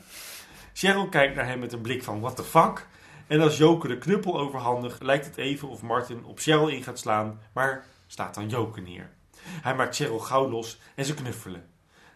Cheryl 0.76 1.08
kijkt 1.08 1.34
naar 1.34 1.46
hem 1.46 1.58
met 1.58 1.72
een 1.72 1.80
blik 1.80 2.02
van 2.02 2.20
what 2.20 2.36
the 2.36 2.44
fuck. 2.44 2.86
En 3.26 3.40
als 3.40 3.56
Joke 3.56 3.88
de 3.88 3.98
knuppel 3.98 4.38
overhandigt, 4.38 5.02
lijkt 5.02 5.26
het 5.26 5.36
even 5.36 5.68
of 5.68 5.82
Martin 5.82 6.24
op 6.24 6.38
Cheryl 6.38 6.68
in 6.68 6.82
gaat 6.82 6.98
slaan, 6.98 7.40
maar 7.52 7.84
slaat 8.06 8.34
dan 8.34 8.48
Joke 8.48 8.80
neer. 8.80 9.10
Hij 9.38 9.74
maakt 9.74 9.96
Cheryl 9.96 10.18
gauw 10.18 10.48
los 10.48 10.80
en 10.94 11.04
ze 11.04 11.14
knuffelen. 11.14 11.66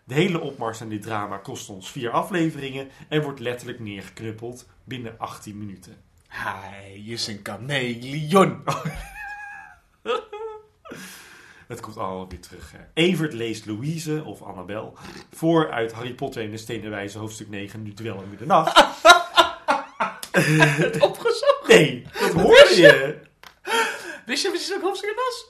De 0.05 0.15
hele 0.15 0.41
opmars 0.41 0.83
aan 0.83 0.89
dit 0.89 1.03
drama 1.03 1.37
kost 1.37 1.69
ons 1.69 1.91
vier 1.91 2.11
afleveringen 2.11 2.89
en 3.09 3.23
wordt 3.23 3.41
letterlijk 3.41 3.81
neergeknuppeld 3.81 4.67
binnen 4.85 5.19
18 5.19 5.59
minuten. 5.59 5.97
Hij 6.29 7.03
is 7.07 7.27
een 7.27 7.41
chameleon. 7.43 8.63
Het 11.69 11.81
komt 11.81 11.97
allemaal 11.97 12.29
weer 12.29 12.41
terug. 12.41 12.73
Hè. 12.73 12.79
Evert 12.95 13.33
leest 13.33 13.67
Louise, 13.67 14.25
of 14.25 14.43
Annabel, 14.43 14.97
voor 15.33 15.71
uit 15.71 15.93
Harry 15.93 16.15
Potter 16.15 16.43
en 16.43 16.51
de 16.51 16.57
Stenen 16.57 16.91
Wijze, 16.91 17.19
hoofdstuk 17.19 17.49
9, 17.49 17.83
Nu 17.83 17.93
in 17.97 18.29
Middernacht. 18.29 18.79
Opgezocht. 21.01 21.65
Nee, 21.67 22.07
dat 22.21 22.33
hoorde 22.33 22.75
je. 22.77 23.19
Wist 24.27 24.43
je 24.43 24.49
precies 24.49 24.69
welk 24.69 24.83
hoofdstuk 24.83 25.09
het 25.09 25.19
was? 25.19 25.47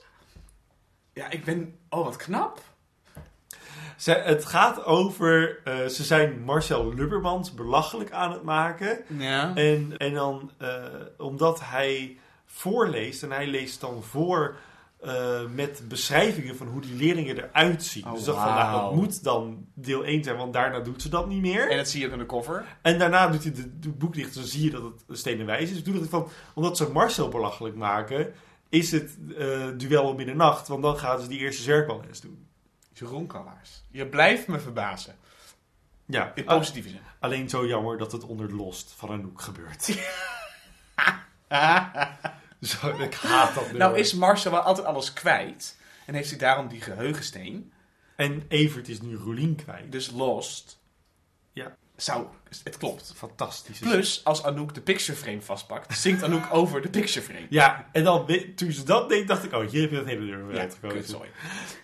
Ja, 1.12 1.30
ik 1.30 1.44
ben... 1.44 1.78
Oh, 1.88 2.04
wat 2.04 2.16
knap. 2.16 2.60
Ze, 3.96 4.12
het 4.12 4.44
gaat 4.44 4.84
over, 4.84 5.60
eh, 5.64 5.86
ze 5.86 6.04
zijn 6.04 6.40
Marcel 6.40 6.94
Lubbermans 6.94 7.54
belachelijk 7.54 8.10
aan 8.10 8.32
het 8.32 8.42
maken. 8.42 9.04
Ja. 9.18 9.54
En, 9.54 9.96
en 9.96 10.14
dan, 10.14 10.50
eh, 10.58 10.84
omdat 11.16 11.60
hij 11.62 12.18
voorleest, 12.46 13.22
en 13.22 13.30
hij 13.30 13.46
leest 13.46 13.80
dan 13.80 14.02
voor 14.02 14.56
eh, 15.00 15.40
met 15.54 15.82
beschrijvingen 15.88 16.56
van 16.56 16.66
hoe 16.66 16.80
die 16.80 16.94
leerlingen 16.94 17.36
eruit 17.36 17.82
zien. 17.82 18.06
Oh, 18.06 18.12
dus 18.12 18.24
dat, 18.24 18.36
van, 18.36 18.54
nou, 18.54 18.80
dat 18.80 18.94
moet 18.94 19.22
dan 19.22 19.66
deel 19.74 20.04
1 20.04 20.24
zijn, 20.24 20.36
want 20.36 20.52
daarna 20.52 20.80
doet 20.80 21.02
ze 21.02 21.08
dat 21.08 21.28
niet 21.28 21.40
meer. 21.40 21.70
En 21.70 21.76
dat 21.76 21.88
zie 21.88 22.00
je 22.00 22.06
ook 22.06 22.12
in 22.12 22.18
de 22.18 22.26
cover. 22.26 22.64
En 22.82 22.98
daarna 22.98 23.28
doet 23.28 23.42
hij 23.42 23.52
de 23.80 23.88
boek 23.88 24.14
dicht, 24.14 24.34
dan 24.34 24.44
zie 24.44 24.64
je 24.64 24.70
dat 24.70 24.82
het 24.82 25.04
een 25.06 25.16
stenen 25.16 25.46
wijs 25.46 25.70
is. 25.70 25.84
Doe 25.84 25.98
dat 25.98 26.08
van, 26.08 26.28
omdat 26.54 26.76
ze 26.76 26.90
Marcel 26.92 27.28
belachelijk 27.28 27.74
maken, 27.76 28.32
is 28.68 28.90
het 28.92 29.16
eh, 29.38 29.66
duel 29.76 30.04
om 30.04 30.16
middernacht, 30.16 30.68
want 30.68 30.82
dan 30.82 30.98
gaan 30.98 31.20
ze 31.20 31.28
die 31.28 31.38
eerste 31.38 31.62
zwerkballes 31.62 32.20
doen. 32.20 32.46
Jeroen 32.92 33.26
Kallaars. 33.26 33.82
Je 33.90 34.06
blijft 34.06 34.46
me 34.46 34.58
verbazen. 34.58 35.14
Ja, 36.06 36.32
In 36.34 36.46
ah, 36.46 36.56
positieve 36.56 36.88
zin. 36.88 37.00
alleen 37.20 37.48
zo 37.48 37.66
jammer 37.66 37.98
dat 37.98 38.12
het 38.12 38.24
onder 38.24 38.48
de 38.48 38.54
lost 38.54 38.94
van 38.96 39.10
Anouk 39.10 39.40
gebeurt. 39.40 39.98
Zo, 42.80 42.98
ik 42.98 43.14
haat 43.14 43.54
dat 43.54 43.62
nummer. 43.62 43.80
Nou 43.80 43.98
is 43.98 44.14
Marcel 44.14 44.50
wel 44.50 44.60
altijd 44.60 44.86
alles 44.86 45.12
kwijt. 45.12 45.76
En 46.06 46.14
heeft 46.14 46.30
hij 46.30 46.38
daarom 46.38 46.68
die 46.68 46.80
geheugensteen. 46.80 47.72
En 48.16 48.44
Evert 48.48 48.88
is 48.88 49.00
nu 49.00 49.16
Roelien 49.16 49.54
kwijt. 49.54 49.92
Dus 49.92 50.10
Lost. 50.10 50.80
Ja. 51.52 51.76
Zou... 51.98 52.26
Het 52.64 52.76
klopt. 52.76 53.12
Fantastisch. 53.16 53.78
Plus, 53.78 54.20
als 54.24 54.44
Anouk 54.44 54.74
de 54.74 54.80
picture 54.80 55.18
frame 55.18 55.42
vastpakt, 55.42 55.98
zingt 55.98 56.22
Anouk 56.22 56.46
over 56.60 56.82
de 56.82 56.88
picture 56.88 57.24
frame. 57.24 57.46
Ja, 57.48 57.88
en 57.92 58.04
dan, 58.04 58.26
toen 58.54 58.72
ze 58.72 58.84
dat 58.84 59.08
deed, 59.08 59.28
dacht 59.28 59.44
ik, 59.44 59.52
oh, 59.52 59.66
hier 59.70 59.80
heb 59.80 59.90
je 59.90 59.96
dat 59.96 60.06
hele 60.06 60.24
nummer 60.24 60.54
Ja, 60.54 60.60
uitgekozen. 60.60 61.18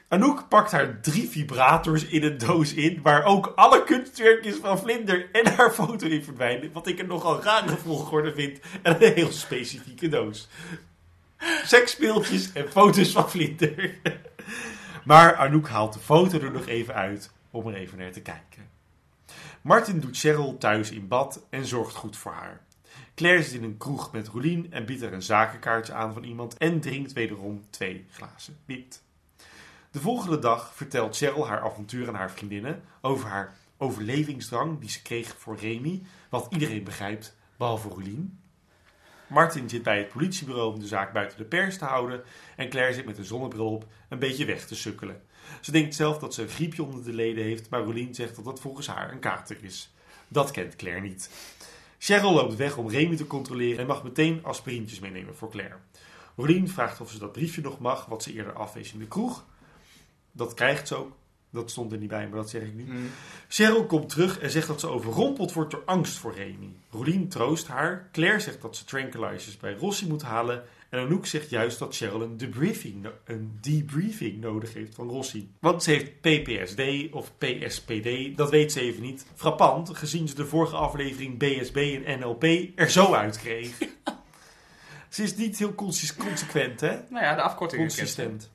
Anouk 0.08 0.48
pakt 0.48 0.70
haar 0.72 1.00
drie 1.00 1.28
vibrators 1.28 2.04
in 2.04 2.22
een 2.22 2.38
doos 2.38 2.74
in, 2.74 3.02
waar 3.02 3.24
ook 3.24 3.52
alle 3.54 3.84
kunstwerkjes 3.84 4.56
van 4.56 4.78
Vlinder 4.78 5.28
en 5.32 5.54
haar 5.54 5.72
foto 5.72 6.06
in 6.06 6.22
verdwijnen. 6.22 6.72
Wat 6.72 6.86
ik 6.86 6.98
een 6.98 7.06
nogal 7.06 7.42
rare 7.42 7.76
volgorde 7.76 8.34
vind 8.34 8.58
en 8.82 9.04
een 9.04 9.12
heel 9.12 9.32
specifieke 9.32 10.08
doos. 10.08 10.48
Seksspeeltjes 11.64 12.52
en 12.52 12.70
foto's 12.70 13.12
van 13.12 13.30
Vlinder. 13.30 13.94
Maar 15.04 15.36
Anouk 15.36 15.68
haalt 15.68 15.92
de 15.92 15.98
foto 15.98 16.40
er 16.40 16.52
nog 16.52 16.66
even 16.66 16.94
uit 16.94 17.30
om 17.50 17.66
er 17.66 17.74
even 17.74 17.98
naar 17.98 18.12
te 18.12 18.20
kijken. 18.20 18.53
Martin 19.64 20.00
doet 20.00 20.16
Cheryl 20.16 20.58
thuis 20.58 20.90
in 20.90 21.08
bad 21.08 21.46
en 21.50 21.66
zorgt 21.66 21.94
goed 21.94 22.16
voor 22.16 22.32
haar. 22.32 22.60
Claire 23.14 23.42
zit 23.42 23.52
in 23.52 23.62
een 23.62 23.76
kroeg 23.76 24.12
met 24.12 24.28
Roelien 24.28 24.72
en 24.72 24.86
biedt 24.86 25.02
er 25.02 25.12
een 25.12 25.22
zakenkaartje 25.22 25.92
aan 25.92 26.12
van 26.12 26.24
iemand 26.24 26.56
en 26.56 26.80
drinkt 26.80 27.12
wederom 27.12 27.64
twee 27.70 28.06
glazen 28.10 28.56
wit. 28.64 29.02
De 29.90 30.00
volgende 30.00 30.38
dag 30.38 30.74
vertelt 30.74 31.16
Cheryl 31.16 31.48
haar 31.48 31.60
avontuur 31.60 32.08
aan 32.08 32.14
haar 32.14 32.30
vriendinnen 32.30 32.82
over 33.00 33.28
haar 33.28 33.56
overlevingsdrang 33.76 34.80
die 34.80 34.90
ze 34.90 35.02
kreeg 35.02 35.36
voor 35.38 35.56
Remy, 35.56 36.02
wat 36.28 36.46
iedereen 36.50 36.84
begrijpt, 36.84 37.36
behalve 37.56 37.88
Roelien. 37.88 38.38
Martin 39.26 39.68
zit 39.68 39.82
bij 39.82 39.98
het 39.98 40.08
politiebureau 40.08 40.72
om 40.72 40.80
de 40.80 40.86
zaak 40.86 41.12
buiten 41.12 41.38
de 41.38 41.44
pers 41.44 41.78
te 41.78 41.84
houden 41.84 42.22
en 42.56 42.68
Claire 42.68 42.94
zit 42.94 43.04
met 43.04 43.18
een 43.18 43.24
zonnebril 43.24 43.70
op 43.70 43.86
een 44.08 44.18
beetje 44.18 44.44
weg 44.44 44.66
te 44.66 44.74
sukkelen. 44.74 45.22
Ze 45.60 45.72
denkt 45.72 45.94
zelf 45.94 46.18
dat 46.18 46.34
ze 46.34 46.42
een 46.42 46.48
griepje 46.48 46.82
onder 46.82 47.04
de 47.04 47.12
leden 47.12 47.44
heeft, 47.44 47.70
maar 47.70 47.80
Roelien 47.80 48.14
zegt 48.14 48.36
dat 48.36 48.44
dat 48.44 48.60
volgens 48.60 48.86
haar 48.86 49.12
een 49.12 49.18
kater 49.18 49.56
is. 49.60 49.92
Dat 50.28 50.50
kent 50.50 50.76
Claire 50.76 51.00
niet. 51.00 51.30
Cheryl 51.98 52.32
loopt 52.32 52.56
weg 52.56 52.76
om 52.76 52.88
Remy 52.88 53.16
te 53.16 53.26
controleren 53.26 53.78
en 53.78 53.86
mag 53.86 54.02
meteen 54.02 54.44
aspirintjes 54.44 54.98
meenemen 54.98 55.36
voor 55.36 55.50
Claire. 55.50 55.76
Roelien 56.36 56.68
vraagt 56.68 57.00
of 57.00 57.10
ze 57.10 57.18
dat 57.18 57.32
briefje 57.32 57.60
nog 57.60 57.78
mag, 57.78 58.06
wat 58.06 58.22
ze 58.22 58.32
eerder 58.32 58.52
afwees 58.52 58.92
in 58.92 58.98
de 58.98 59.08
kroeg. 59.08 59.44
Dat 60.32 60.54
krijgt 60.54 60.88
ze 60.88 60.94
ook. 60.94 61.12
Dat 61.54 61.70
stond 61.70 61.92
er 61.92 61.98
niet 61.98 62.08
bij, 62.08 62.28
maar 62.28 62.38
dat 62.38 62.50
zeg 62.50 62.62
ik 62.62 62.74
nu. 62.74 62.84
Mm. 62.84 63.10
Cheryl 63.48 63.86
komt 63.86 64.08
terug 64.08 64.38
en 64.38 64.50
zegt 64.50 64.66
dat 64.66 64.80
ze 64.80 64.88
overrompeld 64.88 65.52
wordt 65.52 65.70
door 65.70 65.82
angst 65.84 66.16
voor 66.16 66.34
Remy. 66.34 66.72
Roelien 66.90 67.28
troost 67.28 67.66
haar. 67.66 68.08
Claire 68.12 68.40
zegt 68.40 68.62
dat 68.62 68.76
ze 68.76 68.84
tranquilizers 68.84 69.56
bij 69.56 69.74
Rossi 69.74 70.06
moet 70.06 70.22
halen. 70.22 70.64
En 70.88 71.00
Anouk 71.00 71.26
zegt 71.26 71.50
juist 71.50 71.78
dat 71.78 71.96
Cheryl 71.96 72.22
een 72.22 72.36
debriefing, 72.36 73.06
een 73.24 73.58
debriefing 73.60 74.40
nodig 74.40 74.74
heeft 74.74 74.94
van 74.94 75.08
Rossi. 75.08 75.50
Want 75.60 75.82
ze 75.82 75.90
heeft 75.90 76.20
PPSD 76.20 77.12
of 77.12 77.32
PSPD, 77.38 78.36
dat 78.36 78.50
weet 78.50 78.72
ze 78.72 78.80
even 78.80 79.02
niet. 79.02 79.26
Frappant, 79.34 79.96
gezien 79.96 80.28
ze 80.28 80.34
de 80.34 80.46
vorige 80.46 80.76
aflevering 80.76 81.38
BSB 81.38 82.00
en 82.04 82.20
NLP 82.20 82.44
er 82.74 82.90
zo 82.90 83.14
uitkreeg. 83.14 83.78
ze 85.08 85.22
is 85.22 85.36
niet 85.36 85.58
heel 85.58 85.74
consequent, 85.74 86.80
hè? 86.80 86.98
Nou 87.08 87.24
ja, 87.24 87.34
de 87.34 87.42
afkorting 87.42 87.80
Consistent. 87.80 88.50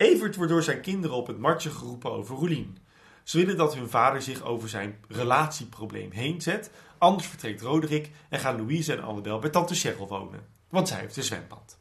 Evert 0.00 0.36
wordt 0.36 0.50
door 0.50 0.62
zijn 0.62 0.80
kinderen 0.80 1.16
op 1.16 1.26
het 1.26 1.38
matje 1.38 1.70
geroepen 1.70 2.12
over 2.12 2.36
Roelien. 2.36 2.78
Ze 3.22 3.38
willen 3.38 3.56
dat 3.56 3.74
hun 3.74 3.88
vader 3.88 4.22
zich 4.22 4.42
over 4.42 4.68
zijn 4.68 4.98
relatieprobleem 5.08 6.10
heen 6.10 6.40
zet. 6.40 6.70
Anders 6.98 7.26
vertrekt 7.26 7.60
Roderick 7.60 8.10
en 8.28 8.38
gaan 8.38 8.56
Louise 8.56 8.92
en 8.92 9.02
Annabel 9.02 9.38
bij 9.38 9.50
tante 9.50 9.74
Cheryl 9.74 10.08
wonen. 10.08 10.46
Want 10.68 10.88
zij 10.88 10.98
heeft 11.00 11.16
een 11.16 11.22
zwembad. 11.22 11.78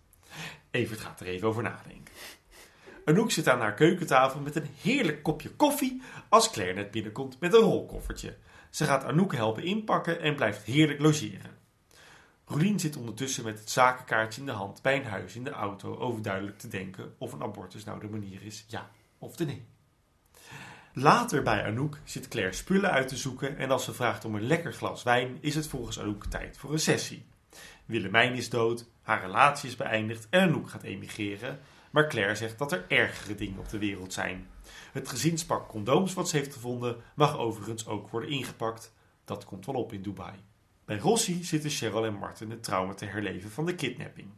Evert 0.71 0.99
gaat 0.99 1.19
er 1.19 1.25
even 1.25 1.47
over 1.47 1.63
nadenken. 1.63 2.13
Anouk 3.05 3.31
zit 3.31 3.47
aan 3.47 3.59
haar 3.59 3.73
keukentafel 3.73 4.39
met 4.39 4.55
een 4.55 4.69
heerlijk 4.81 5.23
kopje 5.23 5.49
koffie 5.49 6.01
als 6.29 6.49
Claire 6.49 6.73
net 6.73 6.91
binnenkomt 6.91 7.39
met 7.39 7.53
een 7.53 7.59
rolkoffertje. 7.59 8.37
Ze 8.69 8.85
gaat 8.85 9.03
Anouk 9.03 9.35
helpen 9.35 9.63
inpakken 9.63 10.21
en 10.21 10.35
blijft 10.35 10.63
heerlijk 10.63 10.99
logeren. 10.99 11.58
Roelien 12.49 12.79
zit 12.79 12.97
ondertussen 12.97 13.43
met 13.43 13.59
het 13.59 13.69
zakenkaartje 13.69 14.39
in 14.39 14.45
de 14.45 14.53
hand 14.53 14.81
bij 14.81 14.95
een 14.95 15.05
huis 15.05 15.35
in 15.35 15.43
de 15.43 15.49
auto 15.49 15.97
overduidelijk 15.97 16.57
te 16.57 16.67
denken 16.67 17.15
of 17.17 17.33
een 17.33 17.41
abortus 17.41 17.83
nou 17.83 17.99
de 17.99 18.09
manier 18.09 18.41
is, 18.43 18.65
ja 18.67 18.89
of 19.17 19.35
de 19.35 19.45
nee. 19.45 19.65
Later 20.93 21.43
bij 21.43 21.65
Anouk 21.65 21.99
zit 22.03 22.27
Claire 22.27 22.53
spullen 22.53 22.91
uit 22.91 23.07
te 23.07 23.17
zoeken 23.17 23.57
en 23.57 23.71
als 23.71 23.83
ze 23.83 23.93
vraagt 23.93 24.25
om 24.25 24.35
een 24.35 24.47
lekker 24.47 24.73
glas 24.73 25.03
wijn 25.03 25.37
is 25.39 25.55
het 25.55 25.67
volgens 25.67 25.99
Anouk 25.99 26.25
tijd 26.25 26.57
voor 26.57 26.71
een 26.71 26.79
sessie. 26.79 27.25
Willemijn 27.85 28.33
is 28.33 28.49
dood, 28.49 28.85
haar 29.01 29.21
relatie 29.21 29.69
is 29.69 29.75
beëindigd 29.75 30.27
en 30.29 30.41
Anouk 30.41 30.69
gaat 30.69 30.83
emigreren, 30.83 31.59
maar 31.91 32.07
Claire 32.07 32.35
zegt 32.35 32.57
dat 32.57 32.71
er 32.71 32.85
ergere 32.87 33.35
dingen 33.35 33.59
op 33.59 33.69
de 33.69 33.77
wereld 33.77 34.13
zijn. 34.13 34.47
Het 34.91 35.09
gezinspak 35.09 35.67
condooms 35.67 36.13
wat 36.13 36.29
ze 36.29 36.37
heeft 36.37 36.53
gevonden 36.53 36.97
mag 37.15 37.37
overigens 37.37 37.87
ook 37.87 38.09
worden 38.09 38.29
ingepakt. 38.29 38.93
Dat 39.25 39.45
komt 39.45 39.65
wel 39.65 39.75
op 39.75 39.93
in 39.93 40.01
Dubai. 40.01 40.33
Bij 40.89 40.97
Rossi 40.97 41.43
zitten 41.43 41.69
Cheryl 41.69 42.05
en 42.05 42.13
Martin 42.13 42.49
het 42.49 42.63
trauma 42.63 42.93
te 42.93 43.05
herleven 43.05 43.51
van 43.51 43.65
de 43.65 43.75
kidnapping. 43.75 44.29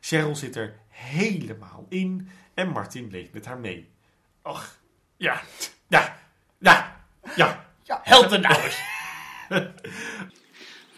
Cheryl 0.00 0.36
zit 0.36 0.56
er 0.56 0.80
helemaal 0.88 1.86
in 1.88 2.28
en 2.54 2.68
Martin 2.68 3.10
leeft 3.10 3.32
met 3.32 3.44
haar 3.44 3.58
mee. 3.58 3.90
Ach, 4.42 4.78
ja, 5.16 5.42
ja, 5.88 6.18
ja, 6.58 7.04
ja. 7.36 7.72
Ja, 7.82 8.00
help 8.02 8.32
er 8.32 8.40
nou 8.40 8.62
eens. 8.62 8.78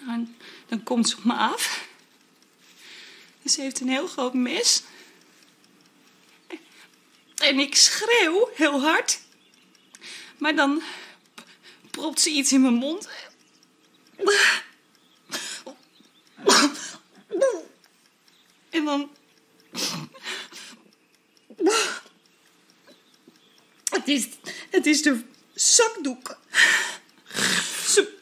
En 0.08 0.36
dan 0.66 0.82
komt 0.82 1.08
ze 1.08 1.16
op 1.16 1.24
me 1.24 1.34
af. 1.34 1.88
En 3.42 3.50
ze 3.50 3.61
heeft 3.61 3.80
een 3.80 3.88
heel 3.88 4.06
groot 4.06 4.34
mes. 4.34 4.84
En 7.36 7.58
ik 7.58 7.74
schreeuw 7.74 8.48
heel 8.54 8.80
hard. 8.80 9.20
Maar 10.38 10.54
dan 10.54 10.82
propt 11.90 12.20
ze 12.20 12.30
iets 12.30 12.52
in 12.52 12.61
mijn 12.61 12.74
mond. 12.74 13.08
En 18.70 18.84
dan. 18.84 19.11
Het 23.91 24.09
is, 24.09 24.28
het 24.70 24.86
is 24.86 25.03
de 25.03 25.24
zakdoek. 25.55 26.38
Ze 27.86 28.18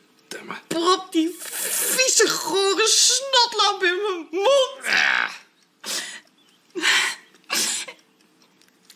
propt 0.66 1.12
die 1.12 1.36
vieze, 1.40 2.28
gore 2.28 2.86
snotlamp 2.86 3.82
in 3.82 3.96
mijn 4.02 4.28
mond. 4.30 4.86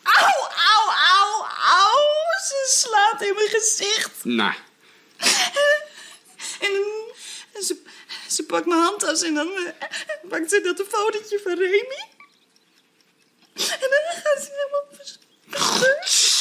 Auw, 0.03 0.49
auw, 0.49 0.89
auw, 0.89 1.47
auw. 1.47 2.11
Ze 2.47 2.66
slaat 2.68 3.23
in 3.23 3.35
mijn 3.35 3.49
gezicht. 3.49 4.25
Nou, 4.25 4.55
En, 6.61 6.85
en 7.53 7.62
ze, 7.62 7.83
ze 8.35 8.47
pakt 8.47 8.66
mijn 8.66 8.80
handtas 8.80 9.22
en 9.22 9.35
dan 9.35 9.49
pakt 10.28 10.51
ze 10.51 10.61
dat 10.61 10.78
een 10.78 10.87
fotootje 10.87 11.41
van 11.43 11.59
Remy. 11.59 12.05
En 13.55 13.89
dan 13.91 14.22
gaat 14.22 14.43
ze 14.43 14.49
helemaal... 14.51 14.87
vers- 14.91 15.18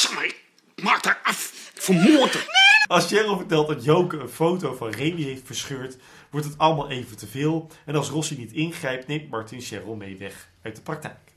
Samai, 0.00 0.34
maak 0.82 1.02
daar 1.02 1.20
af. 1.22 1.70
vermoord 1.74 2.32
hem. 2.32 2.42
Als 2.86 3.06
Cheryl 3.06 3.36
vertelt 3.36 3.68
dat 3.68 3.84
Joke 3.84 4.16
een 4.18 4.28
foto 4.28 4.74
van 4.74 4.90
Remy 4.90 5.22
heeft 5.22 5.46
verscheurd, 5.46 5.96
wordt 6.30 6.46
het 6.46 6.58
allemaal 6.58 6.90
even 6.90 7.16
te 7.16 7.26
veel. 7.26 7.70
En 7.86 7.94
als 7.94 8.08
Rossi 8.08 8.36
niet 8.38 8.52
ingrijpt, 8.52 9.06
neemt 9.06 9.30
Martin 9.30 9.60
Cheryl 9.60 9.94
mee 9.94 10.16
weg 10.16 10.48
uit 10.62 10.76
de 10.76 10.82
praktijk. 10.82 11.32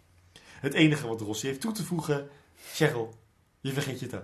Het 0.60 0.74
enige 0.74 1.08
wat 1.08 1.22
Rossi 1.22 1.48
heeft 1.48 1.62
toe 1.62 1.72
te 1.72 1.84
voegen, 1.84 2.30
Cheryl, 2.74 3.16
je 3.62 3.72
vergeet 3.74 4.00
je 4.00 4.08
tas. 4.08 4.22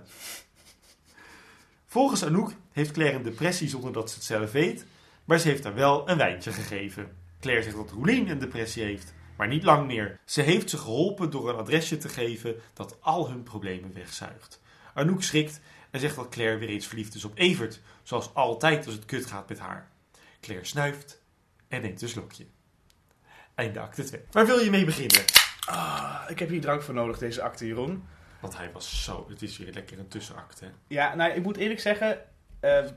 Volgens 1.86 2.24
Anouk 2.24 2.52
heeft 2.72 2.90
Claire 2.90 3.16
een 3.16 3.22
depressie 3.22 3.68
zonder 3.68 3.92
dat 3.92 4.10
ze 4.10 4.14
het 4.14 4.24
zelf 4.24 4.52
weet, 4.52 4.84
maar 5.32 5.40
ze 5.40 5.48
heeft 5.48 5.64
haar 5.64 5.74
wel 5.74 6.08
een 6.08 6.16
wijntje 6.16 6.52
gegeven. 6.52 7.16
Claire 7.40 7.62
zegt 7.62 7.76
dat 7.76 7.90
Roelien 7.90 8.28
een 8.28 8.38
depressie 8.38 8.82
heeft, 8.82 9.14
maar 9.36 9.48
niet 9.48 9.62
lang 9.62 9.86
meer. 9.86 10.20
Ze 10.24 10.42
heeft 10.42 10.70
ze 10.70 10.78
geholpen 10.78 11.30
door 11.30 11.48
een 11.48 11.56
adresje 11.56 11.96
te 11.98 12.08
geven 12.08 12.54
dat 12.74 12.96
al 13.00 13.28
hun 13.28 13.42
problemen 13.42 13.94
wegzuigt. 13.94 14.60
Anouk 14.94 15.22
schrikt 15.22 15.60
en 15.90 16.00
zegt 16.00 16.16
dat 16.16 16.28
Claire 16.28 16.58
weer 16.58 16.68
eens 16.68 16.86
verliefd 16.86 17.14
is 17.14 17.24
op 17.24 17.38
Evert, 17.38 17.80
zoals 18.02 18.34
altijd 18.34 18.86
als 18.86 18.94
het 18.94 19.04
kut 19.04 19.26
gaat 19.26 19.48
met 19.48 19.58
haar. 19.58 19.90
Claire 20.40 20.66
snuift 20.66 21.22
en 21.68 21.82
neemt 21.82 22.02
een 22.02 22.08
slokje. 22.08 22.46
Einde 23.54 23.80
acte 23.80 24.04
2. 24.04 24.20
Waar 24.30 24.46
wil 24.46 24.58
je 24.58 24.70
mee 24.70 24.84
beginnen? 24.84 25.24
Ah, 25.66 26.22
ik 26.28 26.38
heb 26.38 26.48
hier 26.48 26.60
drank 26.60 26.82
voor 26.82 26.94
nodig, 26.94 27.18
deze 27.18 27.42
acte, 27.42 27.66
Jeroen. 27.66 28.04
Want 28.40 28.56
hij 28.56 28.72
was 28.72 29.04
zo... 29.04 29.26
Het 29.28 29.42
is 29.42 29.58
weer 29.58 29.72
lekker 29.72 29.98
een 29.98 30.08
tussenacte. 30.08 30.70
Ja, 30.86 31.14
nou, 31.14 31.32
ik 31.32 31.42
moet 31.42 31.56
eerlijk 31.56 31.80
zeggen, 31.80 32.18
eh, 32.62 32.78
eh, 32.78 32.88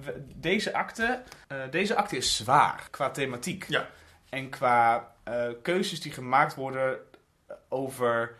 we- 0.00 0.24
deze 0.36 0.72
acte, 0.74 1.22
eh, 1.48 1.58
deze 1.70 1.96
acte 1.96 2.16
is 2.16 2.36
zwaar 2.36 2.88
qua 2.90 3.10
thematiek. 3.10 3.64
Ja. 3.68 3.88
En 4.28 4.50
qua 4.50 5.12
eh, 5.24 5.46
keuzes 5.62 6.00
die 6.00 6.12
gemaakt 6.12 6.54
worden 6.54 6.98
over 7.68 8.36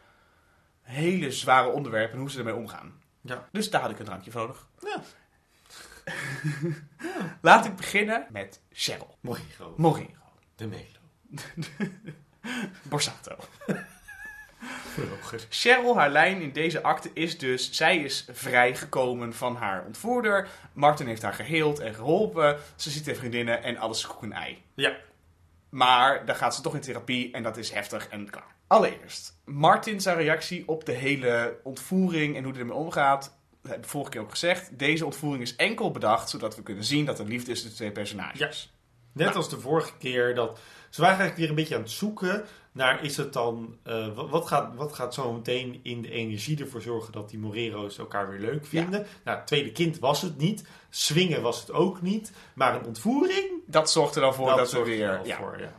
hele 0.82 1.30
zware 1.30 1.68
onderwerpen 1.68 2.14
en 2.14 2.20
hoe 2.20 2.30
ze 2.30 2.38
ermee 2.38 2.54
omgaan. 2.54 3.00
Ja. 3.20 3.48
Dus 3.52 3.70
daar 3.70 3.80
had 3.80 3.90
ik 3.90 3.98
een 3.98 4.04
drankje 4.04 4.30
voor 4.30 4.40
nodig. 4.40 4.68
Ja. 4.80 5.00
Laat 7.40 7.64
ik 7.64 7.76
beginnen 7.76 8.26
met 8.30 8.60
Cheryl. 8.72 9.16
Moriro. 9.20 9.74
Morero. 9.76 10.22
De 10.56 10.66
Melo. 10.66 10.98
Borsato. 12.90 13.36
Cheryl, 15.48 15.96
haar 15.96 16.10
lijn 16.10 16.40
in 16.40 16.52
deze 16.52 16.82
acte 16.82 17.10
is 17.14 17.38
dus... 17.38 17.72
Zij 17.72 17.96
is 17.96 18.26
vrijgekomen 18.32 19.34
van 19.34 19.56
haar 19.56 19.84
ontvoerder. 19.86 20.48
Martin 20.72 21.06
heeft 21.06 21.22
haar 21.22 21.34
geheeld 21.34 21.78
en 21.78 21.94
geholpen. 21.94 22.58
Ze 22.76 22.90
ziet 22.90 23.06
haar 23.06 23.14
vriendinnen 23.14 23.62
en 23.62 23.76
alles 23.76 23.98
is 23.98 24.06
koek 24.06 24.22
en 24.22 24.32
ei. 24.32 24.62
Ja. 24.74 24.96
Maar 25.68 26.26
dan 26.26 26.36
gaat 26.36 26.54
ze 26.54 26.60
toch 26.62 26.74
in 26.74 26.80
therapie 26.80 27.32
en 27.32 27.42
dat 27.42 27.56
is 27.56 27.70
heftig 27.70 28.08
en 28.08 28.30
klaar. 28.30 28.54
Allereerst, 28.66 29.38
Martin 29.44 30.00
zijn 30.00 30.16
reactie 30.16 30.68
op 30.68 30.84
de 30.84 30.92
hele 30.92 31.56
ontvoering 31.62 32.36
en 32.36 32.42
hoe 32.42 32.52
hij 32.52 32.60
ermee 32.60 32.76
omgaat. 32.76 33.36
Dat 33.62 33.72
heb 33.72 33.84
ik 33.84 33.90
vorige 33.90 34.10
keer 34.10 34.20
ook 34.20 34.30
gezegd. 34.30 34.78
Deze 34.78 35.04
ontvoering 35.04 35.42
is 35.42 35.56
enkel 35.56 35.90
bedacht 35.90 36.30
zodat 36.30 36.56
we 36.56 36.62
kunnen 36.62 36.84
zien 36.84 37.04
dat 37.04 37.18
er 37.18 37.26
liefde 37.26 37.50
is 37.50 37.62
tussen 37.62 37.70
de 37.70 37.76
twee 37.76 37.92
personages. 37.92 38.72
Net 39.12 39.24
Nou. 39.24 39.36
als 39.36 39.48
de 39.48 39.60
vorige 39.60 39.92
keer 39.98 40.34
dat... 40.34 40.58
Ze 40.90 41.00
waren 41.00 41.18
eigenlijk 41.18 41.40
weer 41.40 41.48
een 41.48 41.62
beetje 41.62 41.74
aan 41.74 41.82
het 41.82 41.90
zoeken 41.90 42.44
naar 42.74 43.04
is 43.04 43.16
het 43.16 43.32
dan... 43.32 43.76
eh, 43.82 44.14
wat, 44.14 44.28
wat 44.30 44.46
gaat, 44.46 44.74
wat 44.74 44.92
gaat 44.92 45.14
zo 45.14 45.32
meteen 45.32 45.80
in 45.82 46.02
de 46.02 46.10
energie 46.10 46.60
ervoor 46.60 46.80
zorgen 46.80 47.12
dat 47.12 47.30
die 47.30 47.38
Morero's 47.38 47.98
elkaar 47.98 48.30
weer 48.30 48.38
leuk 48.38 48.66
vinden? 48.66 49.06
Nou, 49.24 49.38
het 49.38 49.46
tweede 49.46 49.72
kind 49.72 49.98
was 49.98 50.22
het 50.22 50.36
niet. 50.38 50.64
Swingen 50.90 51.42
was 51.42 51.60
het 51.60 51.72
ook 51.72 52.02
niet. 52.02 52.32
Maar 52.54 52.74
een 52.74 52.84
ontvoering... 52.84 53.46
Dat 53.66 53.90
zorgt 53.90 54.14
er 54.14 54.20
dan 54.20 54.34
voor 54.34 54.46
dat, 54.46 54.70
zorgt 54.70 54.74
er 54.74 54.96
weer... 54.96 55.20
ja. 55.26 55.36
voor, 55.36 55.60
ja. 55.60 55.72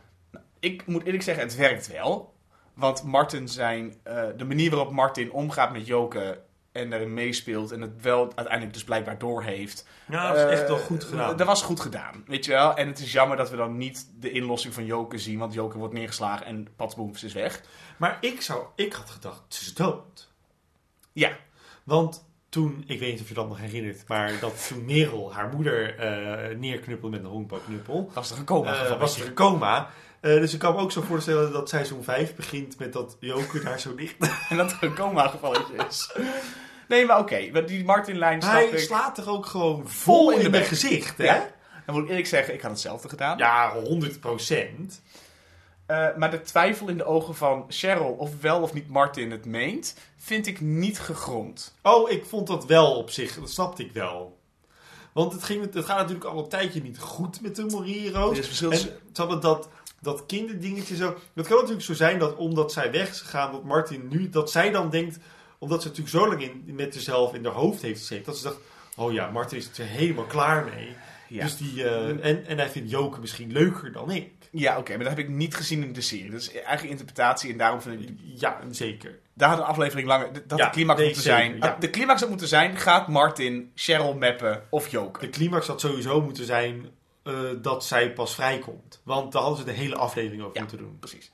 Ik 0.60 0.86
moet 0.86 1.04
eerlijk 1.04 1.24
zeggen, 1.24 1.44
het 1.44 1.56
werkt 1.56 1.88
wel. 1.88 2.34
Want 2.74 3.04
Martin 3.04 3.48
zijn... 3.48 3.96
eh, 4.04 4.24
de 4.38 4.46
manier 4.46 4.70
waarop 4.70 4.92
Martin 4.92 5.32
omgaat 5.32 5.72
met 5.72 5.88
Joke 5.88 6.42
en 6.76 6.90
daarin 6.90 7.14
meespeelt... 7.14 7.72
en 7.72 7.82
het 7.82 8.02
wel 8.02 8.32
uiteindelijk 8.36 8.74
dus 8.74 8.84
blijkbaar 8.84 9.18
doorheeft... 9.18 9.88
Ja, 10.10 10.28
dat 10.34 10.38
is 10.38 10.52
echt 10.52 10.62
Eh, 10.62 10.68
wel 10.68 10.78
goed 10.78 11.04
gedaan. 11.04 11.38
Dat 11.38 11.48
was 11.48 11.62
goed 11.62 11.80
gedaan, 11.80 12.24
weet 12.28 12.46
je 12.46 12.52
wel. 12.52 12.76
En 12.76 12.88
het 12.88 13.00
is 13.00 13.12
jammer 13.12 13.38
dat 13.38 13.50
we 13.50 13.56
dan 13.56 13.78
niet 13.78 14.10
de 14.20 14.32
inlossing 14.32 14.74
van 14.74 14.86
Joke 14.86 15.18
zien. 15.18 15.40
Want 15.40 15.54
Joke 15.54 15.78
wordt 15.78 15.94
neergeslagen 15.94 16.46
en 16.46 16.68
patsboom, 16.76 17.16
ze 17.16 17.26
is 17.26 17.34
weg. 17.34 17.62
Maar 17.98 18.18
ik, 18.22 18.42
zou, 18.42 18.66
ik 18.76 18.94
had 18.94 19.10
gedacht, 19.10 19.42
ze 19.48 19.62
is 19.62 19.74
dood. 19.74 20.30
Ja, 21.12 21.32
Want 21.84 22.26
toen, 22.50 22.84
ik 22.88 23.00
weet 23.00 23.12
niet 23.12 23.22
of 23.22 23.28
je 23.28 23.34
dat 23.34 23.48
nog 23.48 23.58
herinnert, 23.60 24.08
maar 24.08 24.32
dat 24.40 24.68
toen 24.68 24.86
Merel 24.86 25.34
haar 25.34 25.50
moeder 25.56 25.98
eh 26.00 26.58
neerknuppelde 26.58 27.16
met 27.16 27.26
een 27.26 27.32
honkbalknuppel, 27.32 28.12
was 28.14 28.32
er 28.32 28.38
gekomen. 28.38 28.74
eh, 28.74 28.80
geval, 28.80 28.98
was 28.98 29.20
er 29.20 29.28
een 29.28 29.34
coma. 29.34 29.90
Eh, 30.22 30.34
dus 30.34 30.54
ik 30.54 30.60
kan 30.60 30.74
me 30.76 30.82
ook 30.82 30.92
zo 30.92 31.02
voorstellen 31.02 31.52
dat 31.52 31.70
seizoen 31.70 32.04
5 32.04 32.36
begint 32.36 32.80
met 32.80 32.94
dat 32.94 33.18
Joke 33.20 33.60
daar 33.64 33.80
zo 33.80 33.94
ligt. 33.96 34.16
En 34.50 34.58
dat 34.58 34.72
er 34.72 34.78
een 34.84 34.96
coma-gevalletje 34.96 35.86
is. 35.90 36.12
Nee, 36.88 37.06
maar 37.06 37.20
oké. 37.20 37.66
die 37.66 37.84
Martin-lijn 37.84 38.42
snap 38.42 38.54
Hij 38.54 38.66
ik. 38.66 38.80
slaat 38.80 39.18
er 39.18 39.30
ook 39.30 39.46
gewoon 39.46 39.90
vol 39.90 40.32
in, 40.32 40.40
de 40.40 40.50
mijn 40.50 40.66
gezicht, 40.66 41.18
hè? 41.18 41.24
Ja. 41.24 41.48
Dan 41.86 41.96
moet 41.96 42.04
ik 42.04 42.10
eerlijk 42.10 42.28
zeggen, 42.28 42.54
ik 42.54 42.62
had 42.62 42.72
hetzelfde 42.72 43.10
gedaan. 43.10 43.38
Ja, 43.38 43.74
100 43.84 44.20
procent. 44.20 45.02
Eh, 45.86 46.08
maar 46.18 46.32
de 46.32 46.42
twijfel 46.42 46.88
in 46.88 46.98
de 46.98 47.06
ogen 47.06 47.36
van 47.36 47.66
Cheryl, 47.68 48.16
of 48.18 48.42
wel 48.42 48.62
of 48.62 48.74
niet 48.74 48.88
Martin 48.88 49.32
het 49.32 49.46
meent, 49.46 49.96
vind 50.18 50.48
ik 50.48 50.62
niet 50.62 51.00
gegrond. 51.00 51.76
Oh, 51.82 52.10
ik 52.12 52.26
vond 52.26 52.48
dat 52.48 52.66
wel 52.66 52.96
op 52.96 53.10
zich, 53.10 53.40
dat 53.40 53.50
snapte 53.50 53.84
ik 53.84 53.92
wel. 53.92 54.38
Want 55.14 55.34
het, 55.34 55.44
ging, 55.44 55.74
het 55.74 55.86
gaat 55.86 55.98
natuurlijk 55.98 56.26
al 56.26 56.38
een 56.38 56.50
tijdje 56.50 56.82
niet 56.82 57.00
goed 57.00 57.42
met 57.42 57.56
de 57.56 57.66
Moriro's. 57.66 58.38
En 58.38 58.78
ze 58.78 58.92
hadden 59.14 59.42
dat, 59.42 59.70
dat 60.02 60.26
kinderdingetje 60.26 60.96
zo. 60.96 61.16
Het 61.34 61.48
kan 61.48 61.58
natuurlijk 61.58 61.86
zo 61.86 61.94
zijn 61.94 62.20
dat 62.20 62.36
omdat 62.36 62.72
zij 62.72 62.92
weg 62.92 63.10
is 63.10 63.22
gegaan, 63.22 63.52
dat 63.52 63.64
Martin 63.64 64.08
nu, 64.08 64.30
dat 64.30 64.52
zij 64.52 64.72
dan 64.72 64.90
denkt, 64.90 65.18
omdat 65.60 65.82
ze 65.82 65.88
natuurlijk 65.88 66.16
zo 66.16 66.28
lang 66.28 66.42
in, 66.42 66.76
met 66.76 66.94
zichzelf 66.94 67.34
in 67.34 67.46
haar 67.46 67.54
hoofd 67.54 67.82
heeft 67.82 68.00
gezeten, 68.00 68.26
dat 68.26 68.38
ze 68.38 68.44
dacht, 68.44 68.58
oh 68.96 69.14
ja, 69.14 69.30
Martin 69.32 69.58
is 69.58 69.78
er 69.78 69.86
helemaal 69.86 70.26
klaar 70.26 70.66
mee. 70.76 70.96
Ja, 71.28 71.44
Dus 71.44 71.58
die, 71.58 71.84
eh, 71.84 72.26
en, 72.26 72.46
en 72.46 72.58
hij 72.58 72.70
vindt 72.70 72.90
Joke 72.90 73.20
misschien 73.20 73.52
leuker 73.52 73.92
dan 73.92 74.12
ik. 74.12 74.32
ja 74.52 74.78
oké, 74.78 74.90
maar 74.96 75.06
dat 75.06 75.18
heb 75.18 75.26
ik 75.26 75.30
niet 75.30 75.56
gezien 75.56 75.84
in 75.84 75.94
de 75.94 76.02
serie. 76.02 76.32
Dat 76.32 76.42
is 76.42 76.52
eigen 76.54 76.90
interpretatie 76.90 77.52
en 77.52 77.58
daarom 77.58 77.82
vind 77.82 78.02
ik... 78.02 78.10
Ja, 78.24 78.60
zeker. 78.72 79.20
Daar 79.34 79.50
had 79.50 79.58
een 79.58 79.64
aflevering 79.66 80.08
langer... 80.08 80.30
Dat 80.48 80.58
Ja, 80.60 80.66
de 80.66 80.72
climax 80.72 80.98
nee, 80.98 81.08
moeten 81.08 81.24
zijn. 81.26 81.58
ja. 81.58 81.76
De 81.80 81.90
climax 81.90 82.20
had 82.20 82.30
moeten 82.30 82.48
zijn, 82.48 82.78
gaat 82.78 83.08
Martin 83.08 83.72
Cheryl 83.76 84.14
mappen 84.14 84.64
of 84.70 84.88
Joke? 84.88 85.20
De 85.20 85.30
climax 85.30 85.68
had 85.68 85.80
sowieso 85.82 86.22
moeten 86.22 86.46
zijn 86.46 86.90
eh, 87.24 87.34
dat 87.62 87.86
zij 87.86 88.14
pas 88.14 88.36
vrijkomt. 88.36 89.02
Want 89.04 89.32
daar 89.32 89.42
hadden 89.42 89.60
ze 89.60 89.66
de 89.66 89.78
hele 89.78 89.96
aflevering 89.96 90.44
over 90.44 90.60
moeten 90.60 90.78
doen. 90.78 90.98
Precies. 91.00 91.32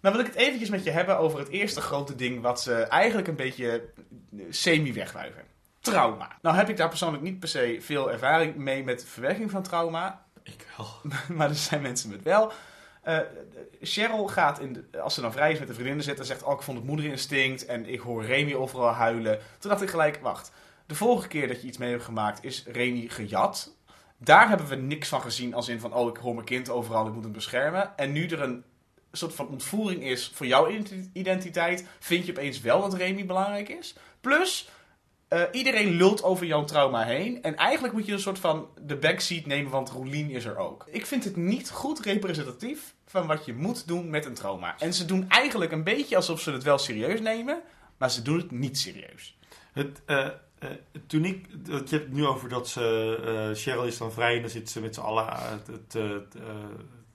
Nou 0.00 0.16
wil 0.16 0.24
ik 0.24 0.30
het 0.32 0.40
eventjes 0.42 0.68
met 0.70 0.84
je 0.84 0.90
hebben 0.90 1.18
over 1.18 1.38
het 1.38 1.48
eerste 1.48 1.80
grote 1.80 2.14
ding 2.14 2.40
wat 2.42 2.60
ze 2.60 2.74
eigenlijk 2.74 3.28
een 3.28 3.36
beetje 3.36 3.90
eh, 4.38 4.44
semi-wegwuiven. 4.50 5.42
Trauma. 5.80 6.36
Nou 6.42 6.56
heb 6.56 6.68
ik 6.68 6.76
daar 6.76 6.88
persoonlijk 6.88 7.22
niet 7.22 7.38
per 7.40 7.48
se 7.48 7.78
veel 7.80 8.10
ervaring 8.12 8.56
mee 8.56 8.84
met 8.84 9.04
verwerking 9.04 9.50
van 9.50 9.62
trauma. 9.62 10.24
Ik 10.42 10.66
wel. 10.76 10.86
maar 11.36 11.48
er 11.48 11.54
zijn 11.54 11.82
mensen 11.82 12.10
met 12.10 12.22
wel. 12.22 12.52
Eh, 13.02 13.18
Cheryl 13.80 14.26
gaat, 14.26 14.60
in 14.60 14.72
de- 14.72 15.00
als 15.00 15.14
ze 15.14 15.20
dan 15.20 15.32
vrij 15.32 15.52
is 15.52 15.58
met 15.58 15.68
de 15.68 15.74
vriendinnen 15.74 16.04
zitten, 16.04 16.24
zegt: 16.24 16.42
Oh, 16.42 16.52
ik 16.52 16.62
vond 16.62 16.78
het 16.78 16.86
moederinstinct 16.86 17.66
en 17.66 17.86
ik 17.88 18.00
hoor 18.00 18.24
Remy 18.24 18.54
overal 18.54 18.88
huilen. 18.92 19.38
Toen 19.58 19.70
dacht 19.70 19.82
ik 19.82 19.90
gelijk: 19.90 20.18
Wacht, 20.22 20.52
de 20.86 20.94
vorige 20.94 21.28
keer 21.28 21.48
dat 21.48 21.60
je 21.60 21.66
iets 21.68 21.78
mee 21.78 21.90
hebt 21.90 22.04
gemaakt, 22.04 22.44
is 22.44 22.64
Remy 22.66 23.08
gejat. 23.08 23.74
Daar 24.18 24.48
hebben 24.48 24.66
we 24.66 24.74
niks 24.74 25.08
van 25.08 25.20
gezien, 25.20 25.54
als 25.54 25.68
in 25.68 25.80
van: 25.80 25.94
Oh, 25.94 26.08
ik 26.08 26.16
hoor 26.16 26.34
mijn 26.34 26.46
kind 26.46 26.70
overal, 26.70 27.06
ik 27.06 27.12
moet 27.12 27.22
hem 27.22 27.32
beschermen. 27.32 27.96
En 27.96 28.12
nu 28.12 28.26
er 28.26 28.42
een 28.42 28.64
soort 29.16 29.34
van 29.34 29.48
ontvoering 29.48 30.02
is 30.02 30.30
voor 30.34 30.46
jouw 30.46 30.68
identi- 30.70 31.10
identiteit, 31.12 31.86
vind 31.98 32.26
je 32.26 32.32
opeens 32.32 32.60
wel 32.60 32.80
dat 32.80 32.94
Remy 32.94 33.26
belangrijk 33.26 33.68
is. 33.68 33.94
Plus. 34.20 34.68
eh, 35.28 35.42
iedereen 35.52 35.96
lult 35.96 36.22
over 36.22 36.46
jouw 36.46 36.64
trauma 36.64 37.04
heen. 37.04 37.42
En 37.42 37.56
eigenlijk 37.56 37.94
moet 37.94 38.06
je 38.06 38.12
een 38.12 38.18
soort 38.20 38.38
van 38.38 38.68
de 38.80 38.96
backseat 38.96 39.46
nemen, 39.46 39.70
want 39.70 39.90
Roelien 39.90 40.30
is 40.30 40.44
er 40.44 40.56
ook. 40.56 40.86
Ik 40.90 41.06
vind 41.06 41.24
het 41.24 41.36
niet 41.36 41.70
goed 41.70 42.00
representatief 42.00 42.94
van 43.06 43.26
wat 43.26 43.44
je 43.44 43.54
moet 43.54 43.86
doen 43.88 44.10
met 44.10 44.24
een 44.24 44.34
trauma. 44.34 44.78
En 44.78 44.92
ze 44.94 45.04
doen 45.04 45.28
eigenlijk 45.28 45.72
een 45.72 45.84
beetje 45.84 46.16
alsof 46.16 46.40
ze 46.40 46.52
het 46.52 46.62
wel 46.62 46.78
serieus 46.78 47.20
nemen, 47.20 47.60
maar 47.98 48.10
ze 48.10 48.22
doen 48.22 48.36
het 48.38 48.50
niet 48.50 48.78
serieus. 48.78 49.36
Het, 49.72 50.02
eh, 50.06 50.26
eh, 50.58 50.70
toen 51.06 51.24
ik, 51.24 51.46
je 51.64 51.82
hebt 51.96 52.12
nu 52.12 52.26
over 52.26 52.48
dat 52.48 52.68
ze, 52.68 53.16
eh, 53.24 53.58
Cheryl 53.62 53.84
is 53.86 53.98
dan 53.98 54.12
vrij 54.12 54.34
en 54.34 54.40
dan 54.40 54.50
zit 54.50 54.70
ze 54.70 54.80
met 54.80 54.94
z'n 54.94 55.00
allen 55.00 55.30
aan, 55.32 55.60
het, 55.70 55.96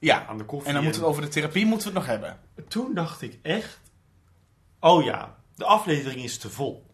Ja, 0.01 0.25
aan 0.25 0.37
de 0.37 0.45
koffie. 0.45 0.67
en 0.67 0.73
dan 0.73 0.83
moeten 0.83 1.01
we 1.01 1.07
het 1.07 1.17
over 1.17 1.29
de 1.29 1.33
therapie 1.33 1.65
moeten 1.65 1.87
we 1.87 1.99
het 1.99 2.07
nog 2.07 2.17
hebben. 2.17 2.39
Toen 2.67 2.93
dacht 2.93 3.21
ik 3.21 3.39
echt, 3.41 3.79
oh 4.79 5.03
ja, 5.03 5.37
de 5.55 5.65
aflevering 5.65 6.23
is 6.23 6.37
te 6.37 6.49
vol. 6.49 6.89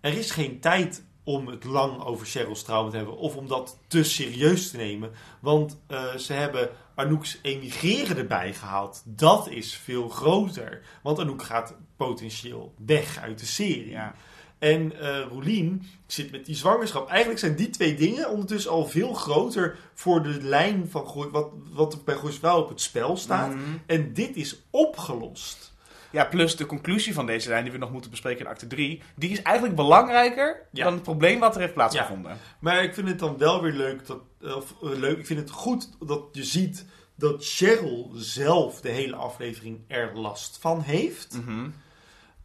Er 0.00 0.18
is 0.18 0.30
geen 0.30 0.60
tijd 0.60 1.02
om 1.24 1.46
het 1.46 1.64
lang 1.64 2.02
over 2.02 2.26
Cheryl's 2.26 2.62
trauma 2.62 2.90
te 2.90 2.96
hebben 2.96 3.16
of 3.16 3.36
om 3.36 3.48
dat 3.48 3.78
te 3.86 4.02
serieus 4.02 4.70
te 4.70 4.76
nemen. 4.76 5.10
Want 5.40 5.78
eh, 5.86 6.14
ze 6.14 6.32
hebben 6.32 6.70
Anouk's 6.94 7.38
emigreren 7.42 8.16
erbij 8.16 8.54
gehaald. 8.54 9.02
Dat 9.04 9.48
is 9.48 9.74
veel 9.74 10.08
groter. 10.08 10.82
Want 11.02 11.18
Anouk 11.18 11.42
gaat 11.42 11.74
potentieel 11.96 12.74
weg 12.86 13.18
uit 13.18 13.38
de 13.38 13.46
serie. 13.46 13.90
Ja. 13.90 14.14
En 14.58 15.00
eh 15.00 15.20
Roelien 15.30 15.82
zit 16.06 16.30
met 16.30 16.46
die 16.46 16.54
zwangerschap. 16.56 17.08
Eigenlijk 17.08 17.40
zijn 17.40 17.56
die 17.56 17.70
twee 17.70 17.94
dingen 17.94 18.30
ondertussen 18.30 18.70
al 18.70 18.86
veel 18.86 19.12
groter 19.12 19.76
voor 19.94 20.22
de 20.22 20.42
lijn 20.42 20.86
van 20.90 21.08
Gooi- 21.08 21.28
wat, 21.30 21.48
wat 21.72 21.92
er 21.92 21.98
bij 22.04 22.14
Goois 22.14 22.36
Vrouw 22.36 22.60
op 22.60 22.68
het 22.68 22.80
spel 22.80 23.16
staat. 23.16 23.54
Mhm. 23.54 23.60
En 23.86 24.12
dit 24.12 24.36
is 24.36 24.62
opgelost. 24.70 25.66
Ja, 26.10 26.24
plus 26.24 26.56
de 26.56 26.66
conclusie 26.66 27.14
van 27.14 27.26
deze 27.26 27.48
lijn 27.48 27.62
die 27.62 27.72
we 27.72 27.78
nog 27.78 27.90
moeten 27.92 28.10
bespreken 28.10 28.44
in 28.44 28.50
acte 28.50 28.66
3, 28.66 29.02
die 29.16 29.30
is 29.30 29.42
eigenlijk 29.42 29.76
belangrijker 29.76 30.66
Ja. 30.72 30.84
dan 30.84 30.92
het 30.92 31.02
probleem 31.02 31.38
wat 31.38 31.54
er 31.54 31.60
heeft 31.60 31.74
plaatsgevonden. 31.74 32.38
Maar 32.60 32.82
ik 32.82 32.94
vind 32.94 33.08
het 33.08 33.18
dan 33.18 33.38
wel 33.38 33.62
weer 33.62 33.72
leuk 33.72 34.06
dat. 34.06 34.18
Of, 34.42 34.74
eh, 34.82 34.88
leuk, 34.98 35.18
ik 35.18 35.26
vind 35.26 35.40
het 35.40 35.50
goed 35.50 35.88
dat 36.06 36.22
je 36.32 36.44
ziet 36.44 36.84
dat 37.14 37.44
Cheryl 37.46 38.10
zelf 38.14 38.80
de 38.80 38.88
hele 38.88 39.16
aflevering 39.16 39.80
er 39.88 40.18
last 40.18 40.56
van 40.60 40.80
heeft. 40.80 41.36
Mhm. 41.44 41.68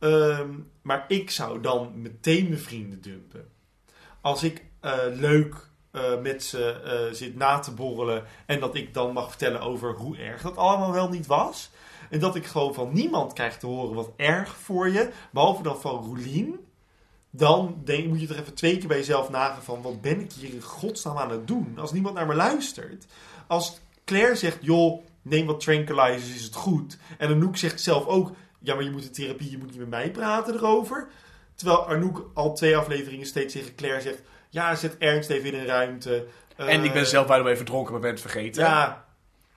Ehm, 0.03 0.49
maar 0.81 1.05
ik 1.07 1.31
zou 1.31 1.61
dan 1.61 1.91
meteen 2.01 2.47
mijn 2.47 2.59
vrienden 2.59 3.01
dumpen. 3.01 3.49
Als 4.21 4.43
ik 4.43 4.63
eh, 4.79 4.93
leuk 5.11 5.55
eh, 5.91 6.19
met 6.21 6.43
ze 6.43 6.71
eh, 6.71 7.13
zit 7.13 7.35
na 7.35 7.59
te 7.59 7.71
borrelen 7.71 8.23
en 8.45 8.59
dat 8.59 8.75
ik 8.75 8.93
dan 8.93 9.13
mag 9.13 9.29
vertellen 9.29 9.61
over 9.61 9.93
hoe 9.93 10.17
erg 10.17 10.41
dat 10.41 10.57
allemaal 10.57 10.91
wel 10.91 11.09
niet 11.09 11.25
was. 11.25 11.69
En 12.09 12.19
dat 12.19 12.35
ik 12.35 12.45
gewoon 12.45 12.73
van 12.73 12.93
niemand 12.93 13.33
krijg 13.33 13.57
te 13.57 13.65
horen 13.65 13.95
wat 13.95 14.11
erg 14.15 14.55
voor 14.55 14.89
je, 14.89 15.09
behalve 15.31 15.63
dan 15.63 15.81
van 15.81 16.03
Roelien. 16.03 16.59
Dan 17.29 17.81
denk, 17.83 18.07
moet 18.07 18.21
je 18.21 18.27
toch 18.27 18.37
even 18.37 18.53
twee 18.53 18.77
keer 18.77 18.87
bij 18.87 18.97
jezelf 18.97 19.29
nagaan 19.29 19.63
van 19.63 19.81
wat 19.81 20.01
ben 20.01 20.19
ik 20.19 20.31
hier 20.31 20.53
in 20.53 20.61
godsnaam 20.61 21.17
aan 21.17 21.31
het 21.31 21.47
doen? 21.47 21.77
Als 21.77 21.91
niemand 21.91 22.15
naar 22.15 22.27
me 22.27 22.35
luistert. 22.35 23.05
Als 23.47 23.79
Claire 24.05 24.35
zegt, 24.35 24.57
joh, 24.61 25.03
neem 25.21 25.45
wat 25.45 25.59
tranquilizers, 25.59 26.35
is 26.35 26.43
het 26.43 26.55
goed. 26.55 26.97
En 27.17 27.29
Anouk 27.29 27.57
zegt 27.57 27.81
zelf 27.81 28.05
ook, 28.05 28.31
ja, 28.63 28.75
maar 28.75 28.83
je 28.83 28.91
moet 28.91 29.03
in 29.03 29.11
therapie, 29.11 29.51
je 29.51 29.57
moet 29.57 29.69
niet 29.69 29.79
met 29.79 29.89
mij 29.89 30.11
praten 30.11 30.53
erover. 30.55 31.07
Terwijl 31.55 31.87
Anouk 31.89 32.29
al 32.33 32.53
twee 32.55 32.77
afleveringen 32.77 33.25
steeds 33.25 33.53
tegen 33.53 33.75
Claire 33.75 34.01
zegt, 34.01 34.21
ja, 34.49 34.75
zet 34.75 34.97
Ernst 34.97 35.29
even 35.29 35.53
in 35.53 35.59
een 35.59 35.65
ruimte. 35.65 36.25
En 36.55 36.83
ik 36.83 36.91
ben 36.93 37.01
Eh, 37.01 37.07
zelf 37.07 37.27
bij 37.27 37.37
de 37.37 37.43
way 37.43 37.55
verdronken, 37.55 37.91
maar 37.91 38.01
ben 38.01 38.11
het 38.11 38.21
vergeten. 38.21 38.63
Ja, 38.63 39.05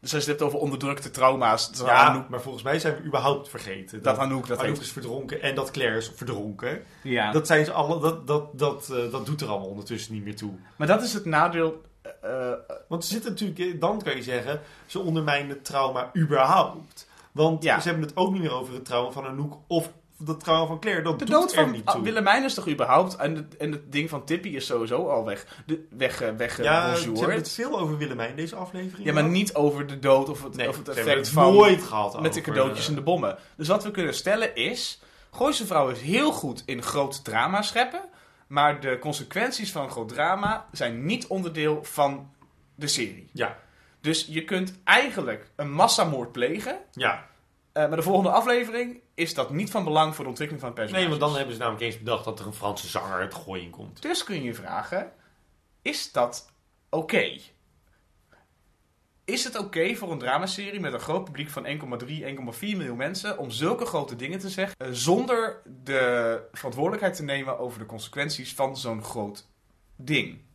Dus 0.01 0.15
als 0.15 0.25
je 0.25 0.31
het 0.31 0.39
hebt 0.41 0.51
over 0.53 0.65
onderdrukte 0.65 1.11
trauma's, 1.11 1.71
dat 1.73 1.87
ja 1.87 2.07
Anouk, 2.09 2.29
maar 2.29 2.41
volgens 2.41 2.65
mij 2.65 2.79
zijn 2.79 2.97
we 2.97 3.03
überhaupt 3.05 3.49
vergeten. 3.49 4.03
dat 4.03 4.19
Anouk 4.19 4.47
dat 4.47 4.59
Anouk 4.59 4.71
heeft. 4.71 4.81
is 4.87 4.93
verdronken 4.93 5.43
en 5.43 5.55
dat 5.55 5.71
Claire 5.71 5.97
is 5.97 6.11
verdronken. 6.15 6.83
Ja. 7.03 7.33
Dat, 7.33 7.47
zijn 7.47 7.65
ze 7.65 7.73
alle, 7.73 8.01
dat, 8.01 8.27
dat, 8.27 8.59
dat, 8.59 8.91
eh, 8.91 9.11
dat 9.11 9.27
doet 9.27 9.41
er 9.41 9.49
allemaal 9.49 9.69
ondertussen 9.69 10.15
niet 10.15 10.25
meer 10.25 10.37
toe. 10.37 10.53
Maar 10.77 10.87
dat 10.87 11.03
is 11.03 11.13
het 11.13 11.25
nadeel. 11.25 11.83
eh, 12.03 12.11
eh, 12.51 12.53
Want 12.89 13.05
ze 13.05 13.13
zitten 13.13 13.31
natuurlijk, 13.31 13.81
dan 13.81 14.03
kan 14.03 14.17
je 14.17 14.23
zeggen, 14.23 14.61
ze 14.87 14.99
ondermijnen 14.99 15.49
het 15.49 15.65
trauma 15.65 16.11
überhaupt. 16.17 17.06
Want 17.37 17.63
Ja. 17.63 17.81
ze 17.81 17.89
hebben 17.89 18.07
het 18.07 18.17
ook 18.17 18.33
niet 18.33 18.43
meer 18.43 18.53
over 18.53 18.75
het 18.75 18.85
trauma 18.85 19.11
van 19.11 19.27
Anouk 19.27 19.57
of 19.67 19.93
het 20.25 20.41
trauma 20.41 20.67
van 20.67 20.81
Claire. 20.81 21.03
Dat 21.03 21.19
de 21.19 21.25
doet 21.25 21.35
dood 21.35 21.53
er 21.53 21.63
van 21.63 21.71
niet 21.71 21.87
toe. 21.87 22.03
Willemijn 22.03 22.45
is 22.45 22.55
toch 22.55 22.69
überhaupt. 22.69 23.17
En 23.17 23.35
het, 23.35 23.57
en 23.57 23.73
het 23.73 23.93
ding 23.93 24.09
van 24.09 24.25
Tippy 24.25 24.49
is 24.49 24.67
sowieso 24.67 25.09
al 25.09 25.25
weg. 25.25 25.63
De, 25.67 25.87
weg, 25.91 26.21
eh, 26.23 26.31
weg 26.37 26.63
ja, 26.63 26.89
eh, 26.89 26.95
ze 26.95 27.11
hebben 27.13 27.31
het 27.37 27.51
veel 27.51 27.79
over 27.79 27.99
Willemijn 27.99 28.37
deze 28.37 28.57
aflevering. 28.57 29.07
Ja, 29.07 29.13
maar 29.13 29.25
niet 29.29 29.55
over 29.55 29.87
de 29.87 29.99
dood 29.99 30.29
of 30.29 30.43
het, 30.43 30.57
Nee, 30.57 30.69
of 30.69 30.77
het 30.77 30.89
effect 30.89 31.17
het 31.17 31.29
van. 31.29 31.53
nooit 31.55 31.83
gehad 31.83 32.21
met 32.21 32.35
de 32.35 32.41
cadeautjes 32.41 32.85
eh, 32.85 32.89
en 32.89 32.95
de 32.95 33.03
bommen. 33.03 33.37
Dus 33.57 33.69
wat 33.69 33.85
we 33.85 33.91
kunnen 33.91 34.15
stellen 34.15 34.55
is. 34.55 35.01
Gooise 35.31 35.67
Vrouw 35.67 35.89
is 35.89 36.01
heel 36.01 36.33
goed 36.33 36.63
in 36.67 36.83
groot 36.83 37.25
drama 37.25 37.63
scheppen. 37.63 38.01
Maar 38.47 38.81
de 38.81 38.99
consequenties 38.99 39.73
van 39.73 39.91
groot 39.91 40.09
drama 40.09 40.67
zijn 40.73 41.07
niet 41.07 41.27
onderdeel 41.27 41.85
van 41.85 42.31
de 42.75 42.87
serie. 42.87 43.29
Ja, 43.33 43.59
Dus 44.07 44.27
je 44.29 44.45
kunt 44.45 44.79
eigenlijk 44.85 45.51
een 45.57 45.73
massamoord 45.73 46.33
plegen. 46.33 46.79
ja. 46.93 47.29
eh, 47.73 47.89
maar 47.89 47.97
de 47.97 48.03
volgende 48.03 48.31
aflevering 48.31 49.01
is 49.15 49.35
dat 49.35 49.51
niet 49.51 49.71
van 49.71 49.85
belang 49.85 50.15
voor 50.15 50.25
de 50.25 50.31
ontwikkeling 50.31 50.65
van 50.65 50.75
het 50.75 50.81
personage. 50.81 51.09
Nee, 51.09 51.19
want 51.19 51.31
dan 51.31 51.37
hebben 51.39 51.55
ze 51.55 51.61
namelijk 51.61 51.85
eens 51.85 51.99
bedacht 51.99 52.25
dat 52.25 52.41
er 52.41 52.47
een 52.47 52.53
Franse 52.53 52.89
zanger 52.89 53.21
het 53.21 53.35
gooien 53.35 53.65
in 53.65 53.71
komt. 53.71 54.03
Dus 54.03 54.25
kun 54.25 54.35
je 54.35 54.43
je 54.43 54.55
vragen: 54.55 55.13
is 55.83 56.13
dat 56.13 56.53
oké? 56.91 57.39
Is 59.25 59.45
het 59.45 59.59
oké 59.59 59.95
voor 59.95 60.13
een 60.13 60.19
dramaserie 60.19 60.81
met 60.81 60.93
een 60.93 61.01
groot 61.01 61.25
publiek 61.25 61.51
van 61.51 61.67
1,3, 61.67 61.69
1,4 61.69 62.59
miljoen 62.61 62.97
mensen 62.97 63.39
om 63.39 63.51
zulke 63.51 63.87
grote 63.87 64.17
dingen 64.17 64.39
te 64.39 64.51
zeggen 64.51 64.77
eh, 64.79 64.89
zonder 64.91 65.63
de 65.85 66.41
verantwoordelijkheid 66.53 67.17
te 67.17 67.23
nemen 67.23 67.59
over 67.59 67.79
de 67.79 67.87
consequenties 67.87 68.55
van 68.55 68.77
zo'n 68.77 69.03
groot 69.03 69.49
ding? 69.97 70.46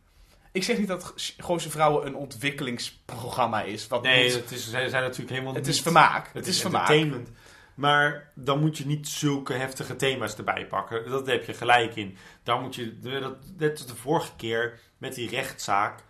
Ik 0.52 0.62
zeg 0.64 0.78
niet 0.78 0.88
dat 0.88 1.12
Gooise 1.36 1.70
Vrouwen 1.70 2.06
een 2.06 2.14
ontwikkelingsprogramma 2.14 3.62
is. 3.62 3.86
Wat 3.88 4.02
Nee, 4.02 4.32
het 4.32 4.50
is, 4.50 4.70
zij 4.70 4.88
zijn 4.88 5.02
natuurlijk 5.02 5.30
helemaal 5.30 5.54
het 5.54 5.64
niet... 5.66 5.74
is 5.74 5.80
vermaak. 5.80 6.24
Het, 6.26 6.34
Het 6.34 6.46
is 6.46 6.54
is 6.54 6.60
vermaak. 6.60 6.88
entertainment. 6.88 7.30
Maar 7.74 8.30
dan 8.34 8.60
moet 8.60 8.78
je 8.78 8.86
niet 8.86 9.08
zulke 9.08 9.52
heftige 9.52 9.96
thema's 9.96 10.36
erbij 10.36 10.66
pakken. 10.66 11.10
Dat 11.10 11.26
heb 11.26 11.44
je 11.44 11.54
gelijk 11.54 11.96
in. 11.96 12.16
Dan 12.42 12.62
moet 12.62 12.74
je, 12.74 12.98
dat, 12.98 13.36
net 13.56 13.78
als 13.78 13.86
de 13.86 13.94
vorige 13.94 14.36
keer 14.36 14.80
met 14.98 15.14
die 15.14 15.28
rechtszaak, 15.28 16.04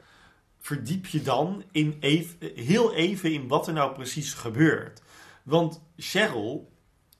verdiep 0.58 1.06
je 1.06 1.22
dan 1.22 1.64
in 1.72 1.96
even, 2.00 2.36
heel 2.54 2.94
even 2.94 3.32
in 3.32 3.48
wat 3.48 3.66
er 3.66 3.72
nou 3.72 3.92
precies 3.94 4.32
gebeurt. 4.34 5.02
Want 5.42 5.82
Cheryl, 5.96 6.72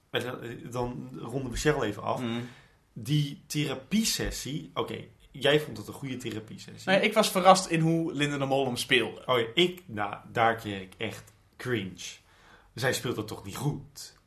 eh, 0.09 0.21
dan 0.71 1.09
ronden 1.21 1.51
we 1.51 1.57
Cheryl 1.57 1.83
even 1.83 2.03
af. 2.03 2.21
Mm. 2.21 2.49
Die 2.93 3.43
therapiesessie, 3.47 4.71
oké, 4.73 5.05
jij 5.33 5.59
vond 5.59 5.77
het 5.77 5.87
een 5.87 5.93
goede 5.93 6.17
therapiesessie. 6.17 6.91
Nee, 6.91 7.01
ik 7.01 7.13
was 7.13 7.31
verrast 7.31 7.65
in 7.67 7.79
hoe 7.79 8.13
Linda 8.13 8.37
de 8.37 8.45
Mol 8.45 8.65
hem 8.65 8.77
speelde. 8.77 9.23
Oh 9.25 9.39
ja, 9.39 9.45
ik, 9.53 9.83
nou, 9.85 10.15
daar 10.31 10.55
kreeg 10.55 10.81
ik 10.81 10.93
echt 10.97 11.33
cringe. 11.57 12.21
Zij 12.73 12.93
speelt 12.93 13.15
dat 13.15 13.27
toch 13.27 13.43
niet 13.43 13.55
goed? 13.55 14.17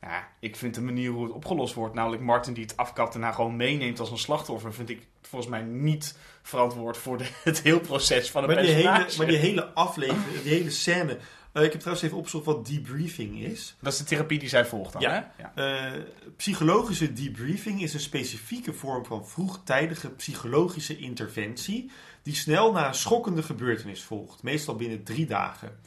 Ja, 0.00 0.28
ik 0.40 0.56
vind 0.56 0.74
de 0.74 0.80
manier 0.80 1.10
hoe 1.10 1.24
het 1.24 1.32
opgelost 1.32 1.74
wordt, 1.74 1.94
namelijk 1.94 2.22
Martin 2.22 2.54
die 2.54 2.62
het 2.62 2.76
afkapt 2.76 3.14
en 3.14 3.22
haar 3.22 3.34
gewoon 3.34 3.56
meeneemt 3.56 4.00
als 4.00 4.10
een 4.10 4.18
slachtoffer, 4.18 4.74
vind 4.74 4.90
ik 4.90 5.06
volgens 5.22 5.50
mij 5.50 5.62
niet 5.62 6.18
verantwoord 6.42 6.96
voor 6.96 7.18
de, 7.18 7.28
het 7.44 7.62
heel 7.62 7.80
proces 7.80 8.30
van 8.30 8.42
een 8.42 8.54
Maar 8.54 8.62
die, 8.62 8.72
hele, 8.72 9.06
maar 9.16 9.26
die 9.26 9.36
hele 9.36 9.72
aflevering, 9.74 10.42
die 10.42 10.52
hele 10.52 10.70
scène. 10.70 11.18
Eh, 11.56 11.62
ik 11.64 11.70
heb 11.70 11.80
trouwens 11.80 12.06
even 12.06 12.18
opgezocht 12.18 12.44
wat 12.44 12.66
debriefing 12.66 13.40
is. 13.40 13.76
Dat 13.80 13.92
is 13.92 13.98
de 13.98 14.04
therapie 14.04 14.38
die 14.38 14.48
zij 14.48 14.66
volgt 14.66 14.92
dan, 14.92 15.02
Ja. 15.02 15.10
hè? 15.36 15.42
Ja. 15.42 15.54
Eh, 15.94 16.00
psychologische 16.36 17.12
debriefing 17.12 17.82
is 17.82 17.94
een 17.94 18.00
specifieke 18.00 18.72
vorm 18.72 19.04
van 19.04 19.28
vroegtijdige 19.28 20.08
psychologische 20.10 20.96
interventie. 20.98 21.90
die 22.22 22.34
snel 22.34 22.72
na 22.72 22.88
een 22.88 22.94
schokkende 22.94 23.42
gebeurtenis 23.42 24.02
volgt, 24.02 24.42
meestal 24.42 24.76
binnen 24.76 25.02
drie 25.02 25.26
dagen. 25.26 25.78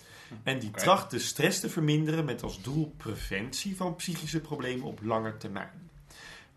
En 0.43 0.59
die 0.59 0.71
tracht 0.71 1.11
de 1.11 1.19
stress 1.19 1.59
te 1.59 1.69
verminderen 1.69 2.25
met 2.25 2.43
als 2.43 2.61
doel 2.61 2.93
preventie 2.97 3.75
van 3.75 3.95
psychische 3.95 4.39
problemen 4.39 4.85
op 4.85 4.99
lange 5.03 5.37
termijn. 5.37 5.89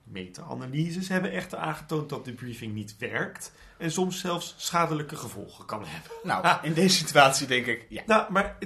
Meta-analyses 0.04 1.08
hebben 1.08 1.32
echter 1.32 1.58
aangetoond 1.58 2.08
dat 2.08 2.24
debriefing 2.24 2.74
niet 2.74 2.96
werkt 2.98 3.52
en 3.78 3.90
soms 3.92 4.20
zelfs 4.20 4.54
schadelijke 4.58 5.16
gevolgen 5.16 5.64
kan 5.66 5.84
hebben. 5.86 6.10
Nou, 6.22 6.58
in 6.68 6.72
deze 6.72 6.96
situatie 6.96 7.46
denk 7.46 7.66
ik, 7.66 7.86
ja. 7.88 8.02
Nou, 8.06 8.32
maar 8.32 8.56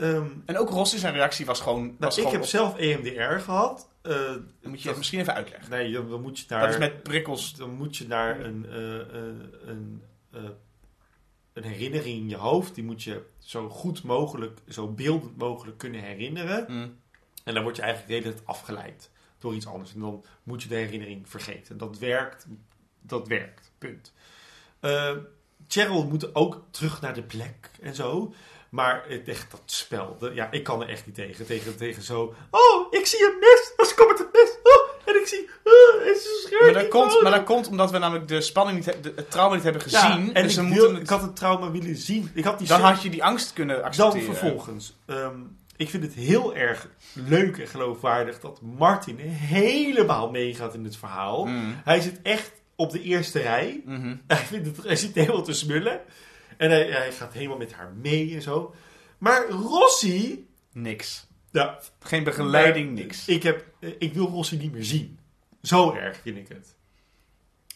ehm, 0.00 0.26
En 0.44 0.58
ook 0.58 0.70
Rossi 0.70 0.98
zijn 0.98 1.14
reactie 1.14 1.46
was 1.46 1.60
gewoon... 1.60 1.82
nou, 1.82 1.94
was 1.98 2.14
ik 2.16 2.18
gewoon 2.18 2.32
heb 2.32 2.42
op- 2.42 2.48
zelf 2.48 2.76
EMDR 2.78 3.40
gehad. 3.42 3.88
Eh, 4.02 4.12
Dan 4.12 4.70
moet 4.70 4.82
je 4.82 4.88
het 4.88 4.96
misschien 4.98 5.20
even 5.20 5.34
uitleggen. 5.34 5.70
nee, 5.70 5.92
dan, 5.92 6.08
dan 6.10 6.20
moet 6.22 6.38
je 6.38 6.44
naar 6.48 6.60
Dat 6.60 6.70
is 6.70 6.78
met 6.78 7.02
prikkels. 7.02 7.54
dan 7.54 7.70
moet 7.70 7.96
je 7.96 8.06
naar 8.06 8.40
een, 8.40 8.66
eh, 8.68 9.00
eh, 9.00 9.06
een, 9.64 10.02
eh, 10.32 10.40
een 11.52 11.62
herinnering 11.62 12.16
in 12.18 12.28
je 12.28 12.36
hoofd. 12.36 12.74
Die 12.74 12.84
moet 12.84 13.02
je 13.02 13.22
zo 13.38 13.68
goed 13.68 14.02
mogelijk, 14.02 14.60
zo 14.68 14.88
beeldend 14.88 15.36
mogelijk 15.36 15.78
kunnen 15.78 16.00
herinneren. 16.00 16.64
Mm. 16.68 16.98
En 17.44 17.54
dan 17.54 17.62
word 17.62 17.76
je 17.76 17.82
eigenlijk 17.82 18.12
de 18.12 18.18
hele 18.20 18.34
tijd 18.36 18.46
afgeleid 18.46 19.10
door 19.38 19.54
iets 19.54 19.66
anders. 19.66 19.94
En 19.94 20.00
dan 20.00 20.24
moet 20.42 20.62
je 20.62 20.68
de 20.68 20.74
herinnering 20.74 21.28
vergeten. 21.28 21.78
Dat 21.78 21.98
werkt. 21.98 22.46
Dat 23.02 23.28
werkt. 23.28 23.72
Punt. 23.78 24.12
Cheryl 25.68 26.06
moet 26.06 26.34
ook 26.34 26.62
terug 26.70 27.00
naar 27.00 27.14
de 27.14 27.22
plek 27.22 27.70
en 27.80 27.94
zo. 27.94 28.34
Maar 28.70 29.04
het, 29.08 29.28
echt 29.28 29.50
dat 29.50 29.60
spel, 29.66 30.16
de- 30.18 30.30
ja, 30.34 30.48
ik 30.50 30.64
kan 30.64 30.82
er 30.82 30.88
echt 30.88 31.06
niet 31.06 31.14
tegen. 31.14 31.46
Tegen, 31.46 31.76
tegen 31.76 32.02
zo, 32.02 32.34
oh, 32.50 32.86
ik 32.90 33.06
zie 33.06 33.24
een 33.26 33.36
mes. 33.40 33.72
Oh, 33.76 33.86
ze 33.86 33.94
komt 33.94 34.08
met 34.18 34.20
een. 34.32 34.48
Oh, 34.62 35.08
en 35.14 35.20
ik 35.20 35.26
zie, 35.26 35.48
oh, 35.64 36.06
en 36.08 36.14
ze 36.14 36.42
scheurt 36.46 36.64
Maar 36.72 36.82
dat, 36.82 36.88
komt, 36.90 37.14
Oh. 37.16 37.22
maar 37.22 37.32
dat 37.32 37.44
komt 37.44 37.68
omdat 37.68 37.90
we 37.90 37.98
namelijk 37.98 38.28
de 38.28 38.40
spanning 38.40 38.76
niet 38.86 39.02
de- 39.02 39.12
het 39.16 39.30
trauma 39.30 39.54
niet 39.54 39.64
hebben 39.64 39.82
Ja, 39.86 40.00
gezien. 40.00 40.34
en 40.34 40.42
dus 40.42 40.56
ik, 40.56 40.68
wil- 40.68 40.92
het- 40.92 41.02
ik 41.02 41.08
had 41.08 41.22
het 41.22 41.36
trauma 41.36 41.70
willen 41.70 41.96
zien. 41.96 42.30
Ik 42.34 42.44
had 42.44 42.58
die 42.58 42.68
dan 42.68 42.80
had 42.80 43.02
je 43.02 43.10
die 43.10 43.24
angst 43.24 43.52
kunnen 43.52 43.76
dan 43.76 43.84
accepteren. 43.84 44.34
vervolgens. 44.36 44.96
ehm, 45.06 45.36
ik 45.76 45.88
vind 45.90 46.02
het 46.02 46.14
heel 46.14 46.54
erg 46.56 46.88
leuk 47.12 47.58
en 47.58 47.66
geloofwaardig 47.68 48.40
dat 48.40 48.60
Martin 48.62 49.18
helemaal 49.18 50.30
meegaat 50.30 50.74
in 50.74 50.84
het 50.84 50.96
verhaal. 50.96 51.44
Mm. 51.44 51.80
Hij 51.84 52.00
zit 52.00 52.20
echt 52.22 52.52
op 52.76 52.90
de 52.90 53.02
eerste 53.02 53.38
rij. 53.40 53.82
Mhm. 53.84 54.16
Hij, 54.26 54.36
vindt 54.36 54.66
het, 54.76 54.86
hij 54.86 54.96
zit 54.96 55.14
helemaal 55.14 55.42
te 55.42 55.52
smullen. 55.52 56.00
En 56.60 56.70
hij, 56.70 56.90
hij 56.90 57.12
gaat 57.12 57.32
helemaal 57.32 57.56
met 57.56 57.72
haar 57.72 57.92
mee 58.00 58.34
en 58.34 58.42
zo. 58.42 58.74
Maar 59.18 59.48
Rossi... 59.48 60.48
Niks. 60.72 61.26
Ja, 61.50 61.78
Geen 62.00 62.24
begeleiding, 62.24 62.94
niks. 62.94 63.28
ik, 63.28 63.42
heb, 63.42 63.64
eh, 63.78 63.90
ik 63.98 64.14
wil 64.14 64.26
Rossi 64.26 64.56
niet 64.56 64.72
meer 64.72 64.84
zien. 64.84 65.18
Zo 65.62 65.94
erg 65.94 66.20
vind 66.22 66.36
ik 66.36 66.48
het. 66.48 66.74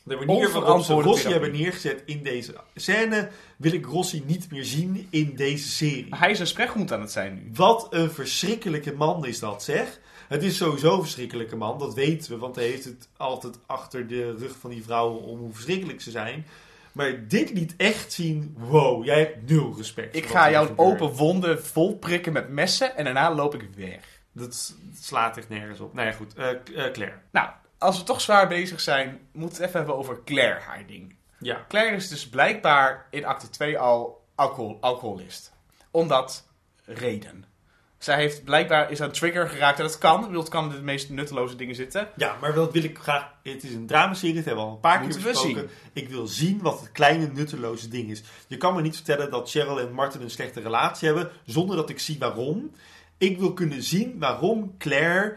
De 0.03 0.17
manier 0.17 0.51
waarop 0.51 0.83
ze 0.83 0.93
Rossi 0.93 1.23
therapie. 1.23 1.33
hebben 1.33 1.61
neergezet 1.61 2.03
in 2.07 2.23
deze 2.23 2.55
scène... 2.75 3.31
wil 3.57 3.73
ik 3.73 3.87
Rossi 3.87 4.23
niet 4.27 4.51
meer 4.51 4.65
zien 4.65 5.07
in 5.11 5.37
deze 5.37 5.69
serie. 5.69 6.07
Hij 6.11 6.31
is 6.31 6.39
een 6.39 6.47
sprechhond 6.47 6.93
aan 6.93 7.01
het 7.01 7.13
zijn 7.13 7.35
nu. 7.35 7.51
Wat 7.55 7.87
een 7.91 8.11
verschrikkelijke 8.11 8.93
man 8.93 9.27
is 9.27 9.39
dat, 9.39 9.63
zeg. 9.63 10.01
Het 10.29 10.43
is 10.43 10.57
sowieso 10.57 10.95
een 10.95 11.03
verschrikkelijke 11.03 11.57
man, 11.57 11.79
dat 11.79 11.95
weten 11.95 12.33
we. 12.33 12.39
Want 12.39 12.55
hij 12.55 12.65
heeft 12.65 12.85
het 12.85 13.09
altijd 13.17 13.59
achter 13.67 14.07
de 14.07 14.37
rug 14.37 14.57
van 14.59 14.71
die 14.71 14.85
vrouwen 14.85 15.23
om 15.23 15.39
hoe 15.39 15.53
verschrikkelijk 15.53 16.01
ze 16.01 16.11
zijn. 16.11 16.47
Maar 16.95 17.29
dit 17.29 17.51
liet 17.51 17.75
echt 17.77 18.13
zien, 18.13 18.55
wow, 18.59 19.05
jij 19.05 19.19
hebt 19.19 19.51
nul 19.51 19.75
respect. 19.77 20.17
Ik 20.17 20.27
ga 20.27 20.51
jouw 20.51 20.73
open 20.77 21.13
wonden 21.13 21.65
vol 21.65 21.99
prikken 21.99 22.33
met 22.33 22.49
messen 22.49 22.97
en 22.97 23.05
daarna 23.05 23.35
loop 23.35 23.55
ik 23.55 23.69
weg. 23.77 24.23
Dat 24.33 24.75
slaat 25.01 25.37
echt 25.37 25.49
nergens 25.49 25.81
op. 25.81 25.95
Nou 25.95 26.07
ja, 26.07 26.13
goed. 26.13 26.35
Eh, 26.35 26.51
eh, 26.51 26.93
Claire. 26.93 27.19
Nou, 27.31 27.51
als 27.79 27.99
we 27.99 28.05
toch 28.05 28.21
zwaar 28.21 28.49
bezig 28.49 28.81
zijn, 28.81 29.21
moeten 29.33 29.59
we 29.59 29.65
het 29.65 29.69
even 29.69 29.79
hebben 29.79 29.97
over 29.97 30.25
Claire, 30.25 30.61
haar 30.61 30.87
ding. 30.87 31.17
Ja. 31.39 31.65
Claire 31.69 31.97
is 31.97 32.09
dus 32.09 32.29
blijkbaar 32.29 33.07
in 33.11 33.25
acte 33.25 33.51
2 33.51 33.79
al 33.79 34.25
alcohol, 34.35 34.79
alcoholist. 34.81 35.53
Omdat 35.91 36.49
reden. 36.85 37.45
Zij 38.05 38.17
heeft 38.17 38.45
blijkbaar 38.45 38.91
is 38.91 39.01
aan 39.01 39.11
trigger 39.11 39.49
geraakt 39.49 39.79
en 39.79 39.85
dat 39.85 39.99
kan. 39.99 40.21
Ik 40.21 40.27
bedoel, 40.27 40.41
Het 40.41 40.51
kan 40.51 40.65
in 40.65 40.77
de 40.77 40.83
meest 40.83 41.11
nutteloze 41.11 41.57
dingen 41.57 41.75
zitten. 41.75 42.09
Ja, 42.17 42.37
maar 42.41 42.55
wat 42.55 42.73
wil 42.73 42.85
ik 42.85 42.99
graag... 42.99 43.33
Het 43.43 43.65
is 43.65 43.75
een 43.75 43.87
dramaserie, 43.87 44.35
dat 44.35 44.45
hebben 44.45 44.65
we 44.65 44.69
al 44.69 44.75
een 44.75 44.81
paar 44.81 45.01
Moeten 45.01 45.23
keer 45.23 45.31
besproken. 45.33 45.69
Ik 45.93 46.09
wil 46.09 46.27
zien 46.27 46.61
wat 46.63 46.81
het 46.81 46.93
kleine 46.93 47.27
nutteloze 47.27 47.89
ding 47.89 48.11
is. 48.11 48.23
Je 48.47 48.57
kan 48.57 48.75
me 48.75 48.83
niet 48.83 48.95
vertellen 48.95 49.31
dat 49.31 49.51
Cheryl 49.51 49.81
en 49.81 49.93
Martin 49.93 50.23
een 50.23 50.31
slechte 50.31 50.61
relatie 50.61 51.07
hebben... 51.09 51.31
zonder 51.47 51.77
dat 51.77 51.91
ik 51.91 51.99
zie 51.99 52.19
waarom. 52.19 52.71
Ik 53.19 53.39
wil 53.39 53.53
kunnen 53.53 53.83
zien 53.83 54.19
waarom 54.19 54.75
Claire 54.79 55.37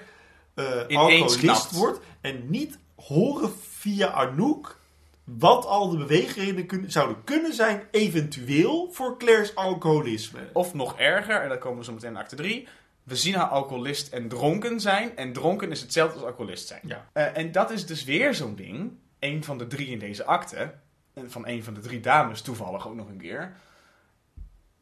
eh 0.53 0.97
alcoholist 0.97 1.72
wordt... 1.72 1.99
en 2.22 2.49
niet 2.49 2.78
horen 2.95 3.51
via 3.78 4.11
Anouk... 4.11 4.80
wat 5.28 5.65
al 5.65 5.89
de 5.89 5.97
beweegredenen 5.97 6.91
zouden 6.91 7.23
kunnen 7.23 7.53
zijn... 7.53 7.82
eventueel 7.91 8.89
voor 8.91 9.17
Claire's 9.19 9.55
alcoholisme. 9.55 10.39
Of 10.53 10.73
nog 10.73 10.97
erger, 10.99 11.41
en 11.41 11.49
dan 11.49 11.57
komen 11.59 11.78
we 11.78 11.84
zo 11.84 11.93
meteen 11.93 12.09
in 12.09 12.17
acte 12.17 12.36
3. 12.36 12.67
We 13.03 13.15
zien 13.15 13.36
haar 13.36 13.47
alcoholist 13.47 14.13
en 14.13 14.28
dronken 14.28 14.80
zijn. 14.80 15.17
En 15.17 15.34
dronken 15.34 15.71
is 15.71 15.82
hetzelfde 15.82 16.15
als 16.19 16.25
alcoholist 16.28 16.67
zijn. 16.67 16.82
Ja. 16.84 17.05
Eh, 17.13 17.38
en 17.38 17.51
dat 17.51 17.71
is 17.71 17.86
dus 17.86 18.03
weer 18.03 18.34
zo'n 18.34 18.55
ding. 18.55 18.91
Een 19.19 19.43
van 19.43 19.57
de 19.57 19.67
drie 19.67 19.88
in 19.88 19.99
deze 19.99 20.25
acte. 20.25 20.73
En 21.13 21.32
van 21.32 21.47
een 21.47 21.63
van 21.63 21.73
de 21.73 21.80
drie 21.80 21.99
dames 21.99 22.41
toevallig 22.41 22.88
ook 22.88 22.95
nog 22.95 23.07
een 23.09 23.17
keer. 23.17 23.53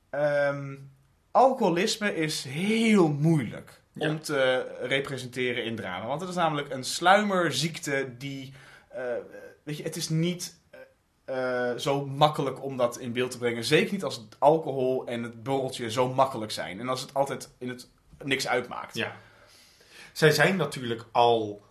Ehm, 0.09 0.75
alcoholisme 1.31 2.15
is 2.15 2.43
heel 2.43 3.07
moeilijk 3.09 3.81
Ja. 3.91 4.09
om 4.09 4.19
te 4.21 4.71
representeren 4.81 5.63
in 5.63 5.75
drama. 5.75 6.07
Want 6.07 6.21
het 6.21 6.29
is 6.29 6.35
namelijk 6.35 6.69
een 6.73 6.83
sluimerziekte 6.83 8.09
die... 8.17 8.53
eh, 8.89 9.01
weet 9.65 9.77
je, 9.77 9.83
het 9.83 9.95
is 9.95 10.09
niet 10.09 10.59
eh, 11.25 11.71
zo 11.77 12.05
makkelijk 12.05 12.63
om 12.63 12.77
dat 12.77 12.99
in 12.99 13.13
beeld 13.13 13.31
te 13.31 13.37
brengen. 13.37 13.63
Zeker 13.63 13.93
niet 13.93 14.03
als 14.03 14.27
alcohol 14.39 15.05
en 15.07 15.23
het 15.23 15.43
borreltje 15.43 15.91
zo 15.91 16.13
makkelijk 16.13 16.51
zijn. 16.51 16.79
En 16.79 16.89
als 16.89 17.01
het 17.01 17.13
altijd 17.13 17.49
in 17.57 17.69
het 17.69 17.89
niks 18.23 18.47
uitmaakt. 18.47 18.95
Ja. 18.95 19.15
Zij 20.13 20.31
zijn 20.31 20.55
natuurlijk 20.55 21.05
al... 21.11 21.63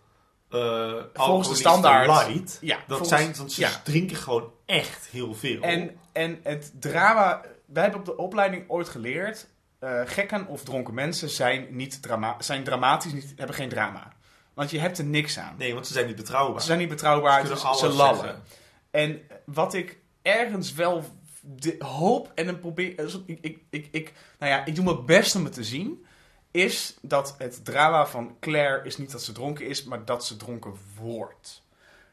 eh 0.49 0.93
Volgens 1.13 1.49
de 1.49 1.55
standaard. 1.55 2.07
light. 2.27 2.57
Ja, 2.61 2.75
Dat 2.75 2.85
volgens- 2.87 3.09
zijn, 3.09 3.35
want 3.35 3.51
ze 3.51 3.61
ja. 3.61 3.81
drinken 3.83 4.17
gewoon 4.17 4.51
echt 4.65 5.05
heel 5.07 5.33
veel. 5.33 5.61
En, 5.61 5.97
en 6.11 6.39
het 6.43 6.71
drama... 6.79 7.41
Wij 7.65 7.81
hebben 7.83 7.99
op 7.99 8.05
de 8.05 8.17
opleiding 8.17 8.69
ooit 8.69 8.89
geleerd... 8.89 9.47
eh, 9.79 10.01
gekken 10.05 10.47
of 10.47 10.63
dronken 10.63 10.93
mensen 10.93 11.29
zijn, 11.29 11.67
niet 11.69 12.01
drama 12.01 12.35
zijn 12.39 12.63
dramatisch, 12.63 13.13
niet, 13.13 13.33
hebben 13.35 13.55
geen 13.55 13.69
drama. 13.69 14.13
Want 14.55 14.71
je 14.71 14.79
hebt 14.79 14.97
er 14.97 15.05
niks 15.05 15.39
aan. 15.39 15.55
Nee, 15.57 15.73
want 15.73 15.87
ze 15.87 15.93
zijn 15.93 16.07
niet 16.07 16.15
betrouwbaar. 16.15 16.59
Ze 16.61 16.65
zijn 16.67 16.79
niet 16.79 16.89
betrouwbaar, 16.89 17.41
Ze 17.45 17.47
dus 17.47 17.79
ze 17.79 17.87
lallen. 17.87 18.19
zeggen. 18.19 18.43
En 18.91 19.21
wat 19.45 19.73
ik 19.73 19.99
ergens 20.21 20.73
wel 20.73 21.03
de 21.41 21.75
hoop 21.79 22.31
en 22.35 22.47
een 22.47 22.59
probeer... 22.59 22.95
dus 22.95 23.19
Ik, 23.25 23.37
ik, 23.41 23.59
ik, 23.69 23.87
ik, 23.91 24.13
nou 24.39 24.51
ja, 24.51 24.65
ik 24.65 24.75
doe 24.75 24.83
mijn 24.85 25.05
best 25.05 25.35
om 25.35 25.43
het 25.43 25.53
te 25.53 25.63
zien... 25.63 26.05
is 26.51 26.97
dat 27.01 27.35
het 27.37 27.65
drama 27.65 28.05
van 28.07 28.37
Claire 28.39 28.85
is 28.85 28.97
niet 28.97 29.11
dat 29.11 29.23
ze 29.23 29.31
dronken 29.31 29.67
is... 29.67 29.83
maar 29.83 30.05
dat 30.05 30.25
ze 30.25 30.37
dronken 30.37 30.73
wordt. 30.99 31.63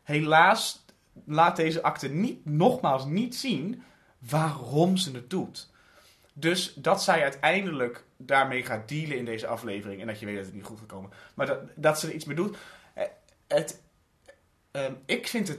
Helaas 0.03 0.85
laat 1.25 1.57
deze 1.57 1.83
acte 1.83 2.09
niet, 2.09 2.45
nogmaals 2.45 3.05
niet 3.05 3.35
zien... 3.37 3.83
waarom 4.19 4.97
ze 4.97 5.11
het 5.11 5.31
doet. 5.31 5.71
Dus 6.33 6.75
dat 6.75 7.03
zij 7.03 7.23
uiteindelijk 7.23 8.05
daarmee 8.27 8.63
gaat 8.65 8.89
dealen 8.89 9.17
in 9.19 9.25
deze 9.25 9.47
aflevering... 9.47 10.01
en 10.01 10.07
dat 10.07 10.21
je 10.21 10.27
weet 10.27 10.37
dat 10.37 10.45
het 10.45 10.55
niet 10.55 10.65
goed 10.65 10.79
gaat 10.79 10.87
komen... 10.89 11.11
maar 11.35 11.47
dat, 11.47 11.59
dat 11.75 12.01
ze 12.01 12.07
er 12.09 12.15
iets 12.15 12.25
mee 12.25 12.37
doet... 12.37 12.57
eh, 12.95 13.05
Het, 13.49 13.81
Ehm, 14.71 14.93
ik 15.07 15.27
vind 15.29 15.49
het. 15.49 15.59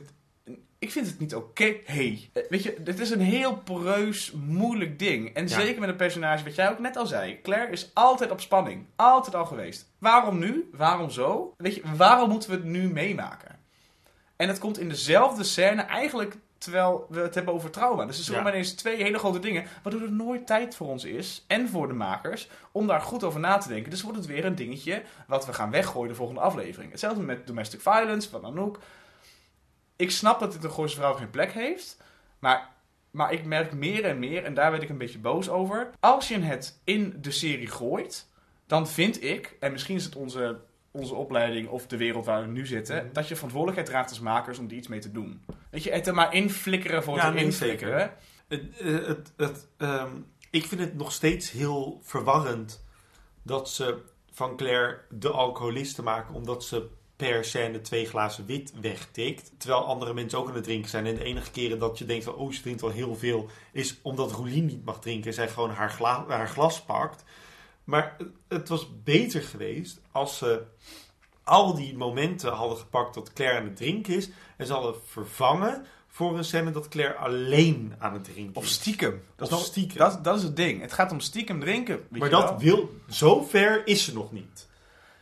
Ik 0.80 0.92
vind 0.92 1.08
het 1.08 1.20
niet 1.20 1.36
oké. 1.36 1.76
Hey. 1.86 2.30
Eh, 2.34 2.44
Weet 2.50 2.64
je, 2.64 2.76
dit 2.84 3.00
is 3.00 3.10
een 3.10 3.20
heel 3.22 3.58
poreus, 3.58 4.32
moeilijk 4.32 5.00
ding. 5.00 5.34
En 5.34 5.48
Ja. 5.48 5.60
zeker 5.60 5.80
met 5.80 5.90
een 5.90 5.96
personage, 5.96 6.44
wat 6.44 6.56
jij 6.56 6.70
ook 6.70 6.80
net 6.80 6.96
al 6.98 7.06
zei. 7.06 7.42
Claire 7.42 7.72
is 7.72 7.92
altijd 7.94 8.32
op 8.32 8.42
spanning. 8.42 8.86
Altijd 8.96 9.36
al 9.36 9.46
geweest. 9.46 9.90
Waarom 9.98 10.40
nu? 10.40 10.70
Waarom 10.72 11.10
zo? 11.10 11.54
Weet 11.58 11.76
je, 11.76 11.82
waarom 11.96 12.30
moeten 12.30 12.50
we 12.50 12.56
het 12.56 12.66
nu 12.66 12.90
meemaken? 12.90 13.60
En 14.36 14.48
het 14.48 14.60
komt 14.60 14.80
in 14.80 14.90
dezelfde 14.90 15.44
scène 15.44 15.82
eigenlijk 15.82 16.38
terwijl 16.64 17.06
we 17.10 17.20
het 17.20 17.36
hebben 17.36 17.54
over 17.54 17.70
trauma. 17.70 18.06
Dus 18.06 18.18
er 18.18 18.24
zijn 18.24 18.44
Ja. 18.44 18.50
ineens 18.50 18.74
twee 18.74 19.04
hele 19.04 19.18
grote 19.18 19.40
dingen, 19.40 19.66
waardoor 19.84 20.02
er 20.02 20.12
nooit 20.12 20.48
tijd 20.48 20.76
voor 20.76 20.88
ons 20.88 21.04
is, 21.06 21.44
en 21.48 21.70
voor 21.70 21.88
de 21.88 21.94
makers, 21.94 22.50
om 22.72 22.88
daar 22.88 23.02
goed 23.02 23.24
over 23.24 23.40
na 23.40 23.58
te 23.58 23.68
denken. 23.68 23.90
Dus 23.90 24.02
wordt 24.02 24.18
het 24.18 24.28
weer 24.28 24.46
een 24.46 24.56
dingetje 24.56 25.04
wat 25.28 25.46
we 25.46 25.54
gaan 25.54 25.72
weggooien 25.72 26.10
de 26.10 26.16
volgende 26.16 26.42
aflevering. 26.42 26.92
Hetzelfde 26.92 27.22
met 27.24 27.48
domestic 27.48 27.82
violence 27.82 28.30
van 28.30 28.46
Anouk. 28.46 28.80
Ik 29.96 30.12
snap 30.12 30.40
dat 30.40 30.52
dit 30.52 30.64
een 30.64 30.72
Gooise 30.72 30.96
vrouw 30.96 31.14
geen 31.14 31.30
plek 31.30 31.52
heeft, 31.52 31.98
maar, 32.40 32.70
maar 33.12 33.34
ik 33.34 33.46
merk 33.46 33.74
meer 33.74 34.06
en 34.06 34.20
meer, 34.20 34.44
en 34.44 34.54
daar 34.54 34.72
werd 34.72 34.84
ik 34.84 34.90
een 34.90 34.98
beetje 34.98 35.20
boos 35.20 35.50
over. 35.50 35.90
Als 36.00 36.28
je 36.28 36.40
het 36.40 36.80
in 36.84 37.18
de 37.22 37.32
serie 37.32 37.68
gooit, 37.68 38.28
dan 38.68 38.88
vind 38.88 39.24
ik, 39.24 39.56
en 39.60 39.72
misschien 39.72 39.96
is 39.96 40.06
het 40.06 40.16
onze, 40.16 40.60
onze 40.92 41.16
opleiding 41.16 41.68
of 41.70 41.88
de 41.88 41.98
wereld 41.98 42.26
waar 42.26 42.42
we 42.42 42.48
nu 42.48 42.66
zitten, 42.66 43.10
dat 43.14 43.28
je 43.28 43.34
verantwoordelijkheid 43.36 43.90
draagt 43.90 44.10
als 44.10 44.20
makers 44.20 44.60
om 44.60 44.66
er 44.66 44.74
iets 44.74 44.88
mee 44.88 45.00
te 45.00 45.12
doen. 45.12 45.46
Weet 45.74 45.84
je, 45.84 45.92
het 45.92 46.08
er 46.08 46.14
maar 46.14 46.34
inflikkeren 46.34 47.04
voor 47.04 47.16
Ja, 47.16 47.26
het 47.26 47.34
nee, 47.34 47.44
erin 47.44 47.56
flikkeren. 47.56 48.14
Het, 48.48 48.78
eh, 48.80 49.08
het, 49.08 49.34
het, 49.38 49.68
ehm, 49.78 50.12
ik 50.50 50.66
vind 50.66 50.82
het 50.82 50.96
nog 50.96 51.12
steeds 51.12 51.52
heel 51.52 52.00
verwarrend 52.04 52.86
dat 53.44 53.70
ze 53.70 54.02
van 54.32 54.58
Claire 54.58 55.02
de 55.10 55.30
alcoholiste 55.30 56.04
maken, 56.04 56.34
omdat 56.36 56.64
ze 56.64 56.90
per 57.16 57.46
scène 57.46 57.82
twee 57.82 58.06
glazen 58.06 58.46
wit 58.46 58.74
wegtikt. 58.82 59.52
Terwijl 59.58 59.86
andere 59.86 60.14
mensen 60.14 60.40
ook 60.40 60.48
aan 60.48 60.56
het 60.56 60.64
drinken 60.64 60.90
zijn. 60.90 61.06
En 61.06 61.16
de 61.16 61.24
enige 61.24 61.52
keren 61.52 61.80
dat 61.80 61.98
je 61.98 62.06
denkt 62.06 62.24
van, 62.24 62.36
oh, 62.36 62.52
ze 62.52 62.62
drinkt 62.62 62.82
wel 62.82 62.90
heel 62.90 63.16
veel, 63.16 63.50
is 63.72 64.00
omdat 64.02 64.32
Roelien 64.32 64.66
niet 64.66 64.86
mag 64.86 65.00
drinken 65.00 65.28
en 65.28 65.34
zij 65.34 65.50
gewoon 65.50 65.70
haar, 65.72 65.92
gla- 65.92 66.26
haar 66.28 66.50
glas 66.50 66.82
pakt. 66.84 67.24
Maar 67.84 68.18
het 68.48 68.70
was 68.70 69.04
beter 69.04 69.42
geweest 69.42 70.02
als 70.12 70.38
ze 70.38 70.64
al 71.44 71.76
die 71.76 71.98
momenten 71.98 72.52
hadden 72.52 72.78
gepakt 72.78 73.14
dat 73.14 73.34
Claire 73.34 73.60
aan 73.60 73.66
het 73.66 73.76
drinken 73.76 74.14
is. 74.16 74.30
En 74.64 74.70
ze 74.70 74.76
hadden 74.76 74.96
vervangen 75.06 75.86
voor 76.08 76.38
een 76.38 76.44
scène 76.44 76.72
dat 76.72 76.88
Claire 76.88 77.16
alleen 77.16 77.94
aan 78.00 78.14
het 78.14 78.24
drinken 78.24 78.56
Of 78.56 78.66
stiekem. 78.68 79.24
Dat 79.36 79.48
is, 79.48 79.54
Of 79.54 79.60
nog- 79.60 79.68
stiekem. 79.68 79.98
Dat, 79.98 80.24
dat 80.24 80.38
is 80.38 80.44
het 80.44 80.56
ding. 80.56 80.82
Het 80.82 80.94
gaat 80.94 81.12
om 81.12 81.20
stiekem 81.20 81.60
drinken. 81.60 82.00
maar 82.10 82.30
dat 82.30 82.50
wel. 82.50 82.60
wil, 82.60 82.90
zover 83.08 83.82
is 83.88 84.04
ze 84.06 84.14
nog 84.14 84.32
niet. 84.32 84.68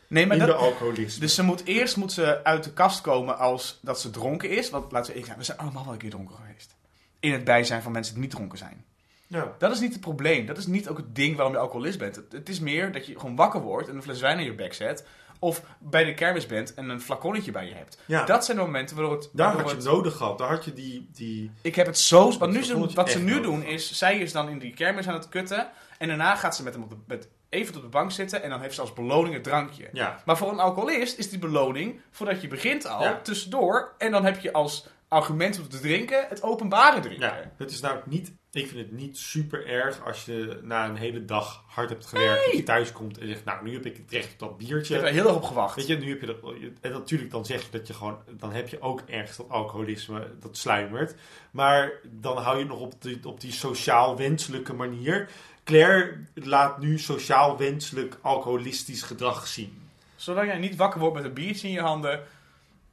Nee, 0.07 0.25
maar 0.27 0.37
in 0.37 0.45
dat, 0.45 0.51
de 0.57 0.63
alcoholisme. 0.63 1.19
Dus 1.19 1.35
ze 1.35 1.43
moet, 1.43 1.65
eerst 1.65 1.97
moet 1.97 2.11
ze 2.11 2.43
uit 2.43 2.63
de 2.63 2.73
kast 2.73 3.01
komen 3.01 3.37
als 3.37 3.79
dat 3.81 3.99
ze 4.01 4.09
dronken 4.09 4.49
is. 4.49 4.69
Want 4.69 4.91
laten 4.91 5.13
we 5.13 5.25
zijn, 5.25 5.37
we 5.37 5.43
zijn 5.43 5.57
allemaal 5.57 5.83
wel 5.83 5.93
een 5.93 5.99
keer 5.99 6.09
dronken 6.09 6.35
geweest. 6.35 6.75
In 7.19 7.31
het 7.31 7.43
bijzijn 7.43 7.81
van 7.81 7.91
mensen 7.91 8.13
die 8.13 8.21
niet 8.23 8.31
dronken 8.31 8.57
zijn. 8.57 8.85
ja. 9.27 9.55
Dat 9.57 9.71
is 9.71 9.79
niet 9.79 9.91
het 9.91 10.01
probleem. 10.01 10.45
Dat 10.45 10.57
is 10.57 10.67
niet 10.67 10.87
ook 10.89 10.97
het 10.97 11.15
ding 11.15 11.35
waarom 11.35 11.53
je 11.53 11.59
alcoholist 11.59 11.99
bent. 11.99 12.15
Het, 12.15 12.31
het 12.31 12.49
is 12.49 12.59
meer 12.59 12.91
dat 12.91 13.05
je 13.05 13.19
gewoon 13.19 13.35
wakker 13.35 13.61
wordt 13.61 13.87
en 13.89 13.95
een 13.95 14.03
fles 14.03 14.19
wijn 14.21 14.39
in 14.39 14.45
je 14.45 14.55
bek 14.55 14.73
zet. 14.73 15.05
Of 15.43 15.61
bij 15.79 16.03
de 16.03 16.13
kermis 16.13 16.45
bent 16.45 16.73
en 16.73 16.89
een 16.89 17.01
flaconnetje 17.01 17.51
bij 17.51 17.67
je 17.67 17.73
hebt. 17.73 17.97
Ja. 18.05 18.25
Dat 18.25 18.45
zijn 18.45 18.57
de 18.57 18.63
momenten 18.63 18.95
waardoor 18.95 19.15
het... 19.15 19.29
Daar 19.33 19.45
waardoor 19.47 19.61
had 19.71 19.71
je 19.71 19.87
het- 19.87 19.95
nodig 19.95 20.15
gehad. 20.15 20.37
Daar 20.37 20.49
had 20.49 20.65
je 20.65 20.73
die... 20.73 21.09
die 21.13 21.51
Ik 21.61 21.75
heb 21.75 21.85
het 21.85 21.97
zo... 21.97 22.37
Wat, 22.37 22.49
nu 22.49 22.63
ze, 22.63 22.93
wat 22.93 23.09
ze 23.09 23.19
nu 23.19 23.31
nodig. 23.31 23.45
doen 23.45 23.63
is... 23.63 23.91
Zij 23.97 24.17
is 24.19 24.31
dan 24.31 24.49
in 24.49 24.59
die 24.59 24.73
kermis 24.73 25.07
aan 25.07 25.13
het 25.13 25.29
kutten. 25.29 25.67
En 25.97 26.07
daarna 26.07 26.35
gaat 26.35 26.55
ze 26.55 26.63
met 26.63 26.73
hem 26.73 26.83
op 26.83 26.89
de, 26.89 26.95
met, 27.07 27.27
even 27.49 27.75
op 27.75 27.81
de 27.81 27.87
bank 27.87 28.11
zitten. 28.11 28.43
En 28.43 28.49
dan 28.49 28.61
heeft 28.61 28.75
ze 28.75 28.81
als 28.81 28.93
beloning 28.93 29.33
het 29.33 29.43
drankje. 29.43 29.89
ja. 29.93 30.21
Maar 30.25 30.37
voor 30.37 30.51
een 30.51 30.59
alcoholist 30.59 31.17
is 31.17 31.29
die 31.29 31.39
beloning, 31.39 32.01
voordat 32.11 32.41
je 32.41 32.47
begint 32.47 32.87
al, 32.87 33.03
Ja. 33.03 33.19
tussendoor. 33.23 33.93
En 33.97 34.11
dan 34.11 34.25
heb 34.25 34.39
je 34.39 34.53
als 34.53 34.87
argument 35.11 35.59
om 35.59 35.69
te 35.69 35.79
drinken 35.79 36.25
het 36.29 36.43
openbare 36.43 36.99
drinken. 36.99 37.27
Ja, 37.27 37.51
het 37.57 37.71
is 37.71 37.79
namelijk 37.81 38.07
niet... 38.07 38.33
Ik 38.51 38.67
vind 38.67 38.79
het 38.79 38.91
niet 38.91 39.17
super 39.17 39.67
erg 39.67 40.05
als 40.05 40.25
je 40.25 40.59
na 40.63 40.85
een 40.85 40.95
hele 40.95 41.25
dag 41.25 41.63
hard 41.67 41.89
hebt 41.89 42.05
gewerkt... 42.05 42.45
dat 42.45 42.53
je 42.53 42.63
thuis 42.63 42.91
komt 42.91 43.17
en 43.17 43.27
zegt... 43.27 43.45
Nou, 43.45 43.63
nu 43.63 43.73
heb 43.73 43.85
ik 43.85 43.97
het 43.97 44.11
recht 44.11 44.33
op 44.33 44.39
dat 44.39 44.49
Ik 44.49 44.57
biertje. 44.57 44.95
heb 44.95 45.03
er 45.03 45.11
heel 45.11 45.25
erg 45.25 45.35
op 45.35 45.43
gewacht. 45.43 45.75
Weet 45.75 45.87
je, 45.87 45.97
nu 45.97 46.09
heb 46.09 46.21
je 46.21 46.25
dat... 46.25 46.37
En 46.81 46.91
natuurlijk 46.91 47.31
dan 47.31 47.45
zeg 47.45 47.61
je 47.61 47.71
dat 47.71 47.87
je 47.87 47.93
gewoon... 47.93 48.17
Dan 48.29 48.51
heb 48.51 48.69
je 48.69 48.81
ook 48.81 49.01
ergens 49.05 49.37
dat 49.37 49.49
alcoholisme, 49.49 50.27
dat 50.39 50.57
sluimert. 50.57 51.15
Maar 51.51 51.91
dan 52.03 52.37
hou 52.37 52.55
je 52.55 52.61
het 52.61 52.71
nog 52.71 52.79
op 52.79 53.01
die, 53.01 53.19
op 53.23 53.41
die 53.41 53.51
sociaal 53.51 54.17
wenselijke 54.17 54.73
manier. 54.73 55.29
Claire 55.63 56.17
laat 56.33 56.79
nu 56.79 56.99
sociaal 56.99 57.57
wenselijk 57.57 58.17
alcoholistisch 58.21 59.03
gedrag 59.03 59.47
zien. 59.47 59.89
Zolang 60.15 60.47
jij 60.47 60.57
niet 60.57 60.75
wakker 60.75 60.99
wordt 60.99 61.15
met 61.15 61.25
een 61.25 61.33
biertje 61.33 61.67
in 61.67 61.73
je 61.73 61.81
handen. 61.81 62.23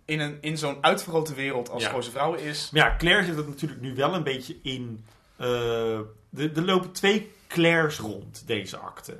In, 0.09 0.21
een, 0.21 0.39
in 0.41 0.59
zo'n 0.59 0.77
uitvergrote 0.81 1.35
wereld 1.35 1.71
als 1.71 1.83
Ja. 1.83 1.89
Gooise 1.89 2.11
Vrouwen 2.11 2.41
is. 2.41 2.71
Maar 2.73 2.83
ja, 2.91 2.97
Claire 2.97 3.25
zit 3.25 3.37
het 3.37 3.49
natuurlijk 3.49 3.81
nu 3.81 3.95
wel 3.95 4.15
een 4.15 4.23
beetje 4.23 4.57
in... 4.63 5.05
eh, 5.37 5.93
er, 5.99 6.57
er 6.57 6.63
lopen 6.65 6.93
twee 6.93 7.31
Claires 7.49 7.99
rond, 7.99 8.43
deze 8.47 8.77
akte. 8.77 9.13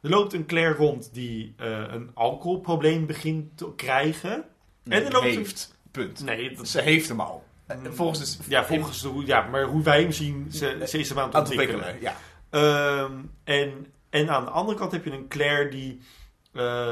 Er 0.00 0.10
loopt 0.10 0.32
een 0.32 0.46
Claire 0.46 0.74
rond 0.74 1.10
die 1.14 1.54
eh, 1.56 1.68
een 1.88 2.10
alcoholprobleem 2.14 3.06
begint 3.06 3.56
te 3.58 3.72
krijgen. 3.76 4.44
en 4.88 5.04
er 5.04 5.12
loopt 5.12 5.26
een-. 5.36 5.46
Punt. 5.90 6.24
Nee, 6.24 6.56
dat, 6.56 6.68
Ze 6.68 6.80
heeft 6.80 7.08
hem 7.08 7.20
al. 7.20 7.44
Eh, 7.66 7.76
Volgens 7.90 8.36
de, 8.36 8.42
ja, 8.48 8.64
volgens 8.64 9.02
de, 9.02 9.08
hoe- 9.08 9.26
ja, 9.26 9.46
maar 9.46 9.64
hoe 9.64 9.82
wij 9.82 10.00
hem 10.02 10.12
zien, 10.12 10.46
ze, 10.52 10.82
ze 10.86 10.98
is 10.98 11.08
hem 11.08 11.18
aan 11.18 11.24
het 11.26 11.34
aan 11.34 11.40
het 11.42 11.50
ontwikkelen. 11.50 11.84
ontwikkelen. 11.84 12.14
Ja. 12.50 13.04
Ehm, 13.04 13.12
en, 13.44 13.86
en 14.10 14.28
aan 14.30 14.44
de 14.44 14.50
andere 14.50 14.78
kant 14.78 14.92
heb 14.92 15.04
je 15.04 15.10
een 15.10 15.28
Claire 15.28 15.68
die 15.70 16.00
eh, 16.52 16.90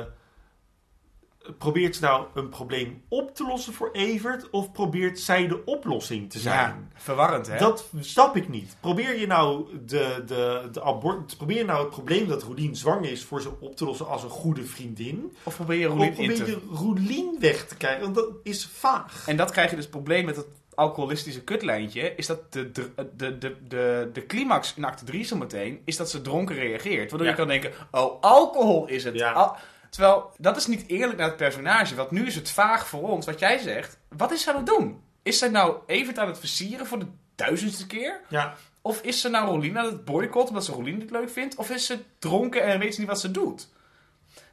probeert 1.58 1.96
ze 1.96 2.02
nou 2.02 2.26
een 2.34 2.48
probleem 2.48 3.02
op 3.08 3.34
te 3.34 3.44
lossen 3.46 3.72
voor 3.72 3.90
Evert? 3.92 4.50
Of 4.50 4.72
probeert 4.72 5.20
zij 5.20 5.48
de 5.48 5.64
oplossing 5.64 6.30
te 6.30 6.38
zijn? 6.38 6.56
Ja, 6.56 6.78
verwarrend 6.94 7.46
hè? 7.46 7.58
Dat 7.58 7.84
snap 8.00 8.36
ik 8.36 8.48
niet. 8.48 8.76
Probeer 8.80 9.18
je 9.18 9.26
nou, 9.26 9.66
de, 9.86 10.22
de, 10.26 10.68
de 10.72 10.82
abort, 10.82 11.36
probeer 11.36 11.56
je 11.56 11.64
nou 11.64 11.80
het 11.80 11.90
probleem 11.90 12.28
dat 12.28 12.42
Roelien 12.42 12.76
zwanger 12.76 13.10
is 13.10 13.24
voor 13.24 13.40
ze 13.40 13.50
op 13.60 13.76
te 13.76 13.84
lossen 13.84 14.08
als 14.08 14.22
een 14.22 14.30
goede 14.30 14.64
vriendin? 14.64 15.36
Of 15.42 15.56
probeer 15.56 15.78
je 15.78 15.90
Of 15.90 15.96
Roelien 15.96 16.16
in 16.16 16.34
probeer 16.34 16.46
je 16.46 16.60
Roelien 16.70 17.36
weg 17.40 17.66
te 17.66 17.76
krijgen? 17.76 18.02
Want 18.02 18.14
dat 18.14 18.28
is 18.42 18.66
vaag. 18.72 19.28
En 19.28 19.36
dat 19.36 19.50
krijg 19.50 19.70
je 19.70 19.76
dus 19.76 19.84
het 19.84 19.94
probleem 19.94 20.24
met 20.24 20.36
het 20.36 20.46
alcoholistische 20.74 21.42
kutlijntje, 21.42 22.14
is 22.16 22.26
dat 22.26 22.52
de, 22.52 22.70
de, 22.70 22.90
de, 23.16 23.38
de, 23.68 24.10
de, 24.12 24.26
climax 24.26 24.74
in 24.76 24.84
acte 24.84 25.04
3 25.04 25.24
zometeen, 25.24 25.80
is 25.84 25.96
dat 25.96 26.10
ze 26.10 26.20
dronken 26.20 26.54
reageert. 26.54 27.10
Waardoor 27.10 27.28
Ja. 27.28 27.32
je 27.32 27.38
kan 27.38 27.48
denken, 27.48 27.72
oh, 27.90 28.20
alcohol 28.20 28.86
is 28.86 29.04
het. 29.04 29.14
Ja. 29.14 29.32
Al- 29.32 29.56
Terwijl, 29.90 30.32
dat 30.38 30.56
is 30.56 30.66
niet 30.66 30.88
eerlijk 30.88 31.18
naar 31.18 31.28
het 31.28 31.36
personage, 31.36 31.94
want 31.94 32.10
nu 32.10 32.26
is 32.26 32.34
het 32.34 32.50
vaag 32.50 32.86
voor 32.88 33.08
ons, 33.08 33.26
wat 33.26 33.38
jij 33.38 33.58
zegt. 33.58 33.98
Wat 34.08 34.30
is 34.32 34.42
ze 34.42 34.50
aan 34.50 34.56
het 34.56 34.66
doen? 34.66 35.02
Is 35.22 35.38
zij 35.38 35.48
nou 35.48 35.76
Evert 35.86 36.18
aan 36.18 36.26
het 36.28 36.38
versieren 36.38 36.86
voor 36.86 36.98
de 36.98 37.06
duizendste 37.34 37.86
keer? 37.86 38.20
Ja, 38.28 38.54
Of 38.82 39.02
is 39.02 39.20
ze 39.20 39.28
nou 39.28 39.46
Rolien 39.46 39.78
aan 39.78 39.84
het 39.84 40.04
boycotten 40.04 40.48
omdat 40.48 40.64
ze 40.64 40.72
Rolien 40.72 40.98
niet 40.98 41.10
leuk 41.10 41.30
vindt? 41.30 41.56
Of 41.56 41.70
is 41.70 41.86
ze 41.86 41.98
dronken 42.18 42.62
en 42.62 42.78
weet 42.78 42.94
ze 42.94 43.00
niet 43.00 43.08
wat 43.08 43.20
ze 43.20 43.30
doet? 43.30 43.68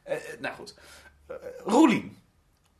Eh, 0.02 0.14
eh, 0.14 0.40
nou 0.40 0.54
goed. 0.54 0.74
Eh 1.26 1.34
Rolien. 1.64 2.16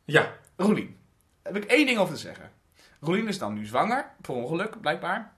ja. 0.05 0.37
Roelien, 0.55 0.97
daar 1.41 1.53
heb 1.53 1.63
ik 1.63 1.69
één 1.69 1.85
ding 1.85 1.97
over 1.97 2.13
te 2.13 2.19
zeggen. 2.19 2.51
Roelien 2.99 3.27
is 3.27 3.37
dan 3.37 3.53
nu 3.53 3.65
zwanger, 3.65 4.11
per 4.21 4.33
ongeluk 4.33 4.81
blijkbaar. 4.81 5.33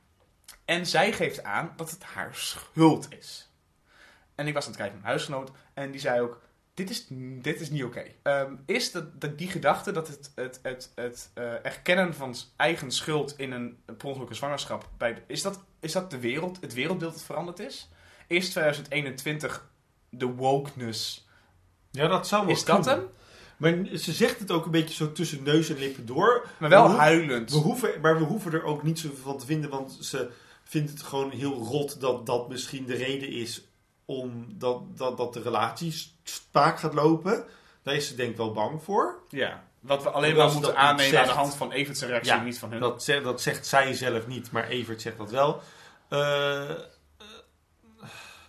En 0.65 0.85
zij 0.85 1.11
geeft 1.11 1.43
aan 1.43 1.73
dat 1.75 1.91
het 1.91 2.03
haar 2.03 2.35
schuld 2.35 3.07
is. 3.13 3.49
En 4.35 4.47
ik 4.47 4.53
was 4.53 4.63
aan 4.63 4.69
het 4.69 4.79
kijken 4.79 4.95
met 4.95 5.05
mijn 5.05 5.15
huisgenoot 5.15 5.51
en 5.73 5.91
die 5.91 5.99
zei 5.99 6.21
ook, 6.21 6.41
dit 6.73 6.89
is, 6.89 7.05
dit 7.41 7.61
is 7.61 7.69
niet 7.69 7.83
oké. 7.83 8.03
Ehm, 8.23 8.53
is 8.65 8.91
dat, 8.91 9.21
dat 9.21 9.37
die 9.37 9.47
gedachte 9.49 9.91
dat 9.91 10.07
het, 10.07 10.31
het, 10.35 10.59
het, 10.63 10.91
het 10.95 11.29
eh, 11.33 11.65
erkennen 11.65 12.13
van 12.13 12.35
eigen 12.55 12.91
schuld 12.91 13.33
in 13.37 13.51
een 13.51 13.77
per 13.97 14.07
ongelukke 14.07 14.33
zwangerschap, 14.33 14.89
bij, 14.97 15.23
is, 15.27 15.41
dat, 15.41 15.59
is 15.79 15.91
dat 15.91 16.11
de 16.11 16.19
wereld, 16.19 16.57
het 16.61 16.73
wereldbeeld 16.73 17.13
dat 17.13 17.23
veranderd 17.23 17.59
is? 17.59 17.89
Is 18.27 18.49
2021 18.49 19.69
de 20.09 20.25
wokeness, 20.25 21.27
ja, 21.91 22.07
dat 22.07 22.27
zou 22.27 22.45
wel 22.45 22.55
is 22.55 22.65
dat 22.65 22.85
hem? 22.85 23.07
Maar 23.57 23.85
ze 23.97 24.11
zegt 24.13 24.39
het 24.39 24.51
ook 24.51 24.65
een 24.65 24.71
beetje 24.71 24.93
zo 24.95 25.11
tussen 25.11 25.43
neus 25.43 25.69
en 25.69 25.77
lippen 25.77 26.05
door. 26.05 26.47
Maar 26.59 26.69
wel 26.69 26.81
We 26.81 26.87
hoeven- 26.89 27.05
huilend. 27.05 27.51
We 27.51 27.57
hoeven, 27.57 28.01
maar 28.01 28.17
we 28.17 28.23
hoeven 28.23 28.53
er 28.53 28.63
ook 28.63 28.83
niet 28.83 28.99
zoveel 28.99 29.17
van 29.23 29.37
te 29.37 29.45
vinden, 29.45 29.69
want 29.69 29.97
ze 30.01 30.29
vindt 30.63 30.89
het 30.89 31.01
gewoon 31.03 31.31
heel 31.31 31.53
rot 31.53 31.99
dat 32.01 32.25
dat 32.25 32.49
misschien 32.49 32.85
de 32.85 32.95
reden 32.95 33.29
is 33.29 33.61
om 34.05 34.45
dat, 34.57 34.97
dat, 34.97 35.17
dat 35.17 35.33
de 35.33 35.41
relatie 35.41 36.11
spaak 36.23 36.79
gaat 36.79 36.93
lopen. 36.93 37.45
Daar 37.83 37.95
is 37.95 38.07
ze 38.07 38.15
denk 38.15 38.29
ik 38.31 38.37
wel 38.37 38.53
bang 38.53 38.83
voor. 38.83 39.19
Ja, 39.29 39.63
wat 39.81 40.03
we 40.03 40.09
alleen 40.09 40.35
maar 40.35 40.51
moeten 40.51 40.75
aannemen 40.75 41.19
aan 41.19 41.27
de 41.27 41.33
hand 41.33 41.55
van 41.55 41.71
Evert's 41.71 42.01
reactie, 42.01 42.33
Ja, 42.33 42.43
niet 42.43 42.59
van 42.59 42.71
hun. 42.71 42.79
Dat, 42.79 43.03
zegt, 43.03 43.23
dat 43.23 43.41
zegt 43.41 43.67
zij 43.67 43.93
zelf 43.93 44.27
niet, 44.27 44.51
maar 44.51 44.67
Evert 44.67 45.01
zegt 45.01 45.17
dat 45.17 45.31
wel. 45.31 45.61
Eh, 46.07 46.69
eh, 46.69 46.77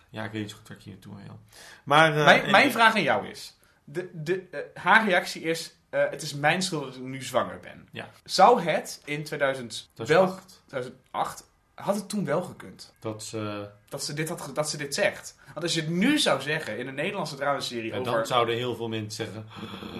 ja, 0.09 0.23
ik 0.23 0.31
weet 0.31 0.41
niet 0.41 0.49
zo 0.49 0.57
goed 0.57 0.67
waar 0.67 0.77
ik 0.77 0.83
hier 0.83 0.93
naartoe 0.93 1.15
wil. 1.15 1.39
Maar, 1.83 2.17
eh, 2.17 2.25
mijn, 2.25 2.51
mijn 2.51 2.71
vraag 2.71 2.95
aan 2.95 3.01
jou 3.01 3.27
is, 3.27 3.57
de, 3.83 4.09
de, 4.13 4.69
haar 4.73 5.05
reactie 5.05 5.41
is, 5.41 5.75
het 5.89 6.21
is 6.21 6.33
mijn 6.33 6.61
schuld 6.61 6.83
dat 6.83 6.95
ik 6.95 7.01
nu 7.01 7.23
zwanger 7.23 7.59
ben. 7.59 7.87
Ja. 7.91 8.09
Zou 8.23 8.61
het 8.61 9.01
in 9.05 9.23
2000, 9.23 9.89
Dat 9.93 10.09
is 10.09 10.15
wel, 10.15 10.23
acht. 10.23 10.61
2008, 10.67 11.51
had 11.75 11.95
het 11.95 12.09
toen 12.09 12.25
wel 12.25 12.41
gekund? 12.41 12.93
Dat 12.99 13.23
ze, 13.23 13.69
Dat 13.89 14.03
ze, 14.03 14.13
dit 14.13 14.29
had, 14.29 14.51
dat 14.53 14.69
ze 14.69 14.77
dit 14.77 14.93
zegt. 14.93 15.35
Want 15.53 15.65
als 15.65 15.73
je 15.73 15.81
het 15.81 15.89
nu 15.89 16.19
zou 16.19 16.41
zeggen 16.41 16.77
in 16.77 16.87
een 16.87 16.95
Nederlandse 16.95 17.35
dramaserie 17.35 17.91
ja, 17.91 17.97
over... 17.97 18.11
dan 18.13 18.25
zouden 18.25 18.55
heel 18.55 18.75
veel 18.75 18.87
mensen 18.89 19.25
zeggen, 19.25 19.45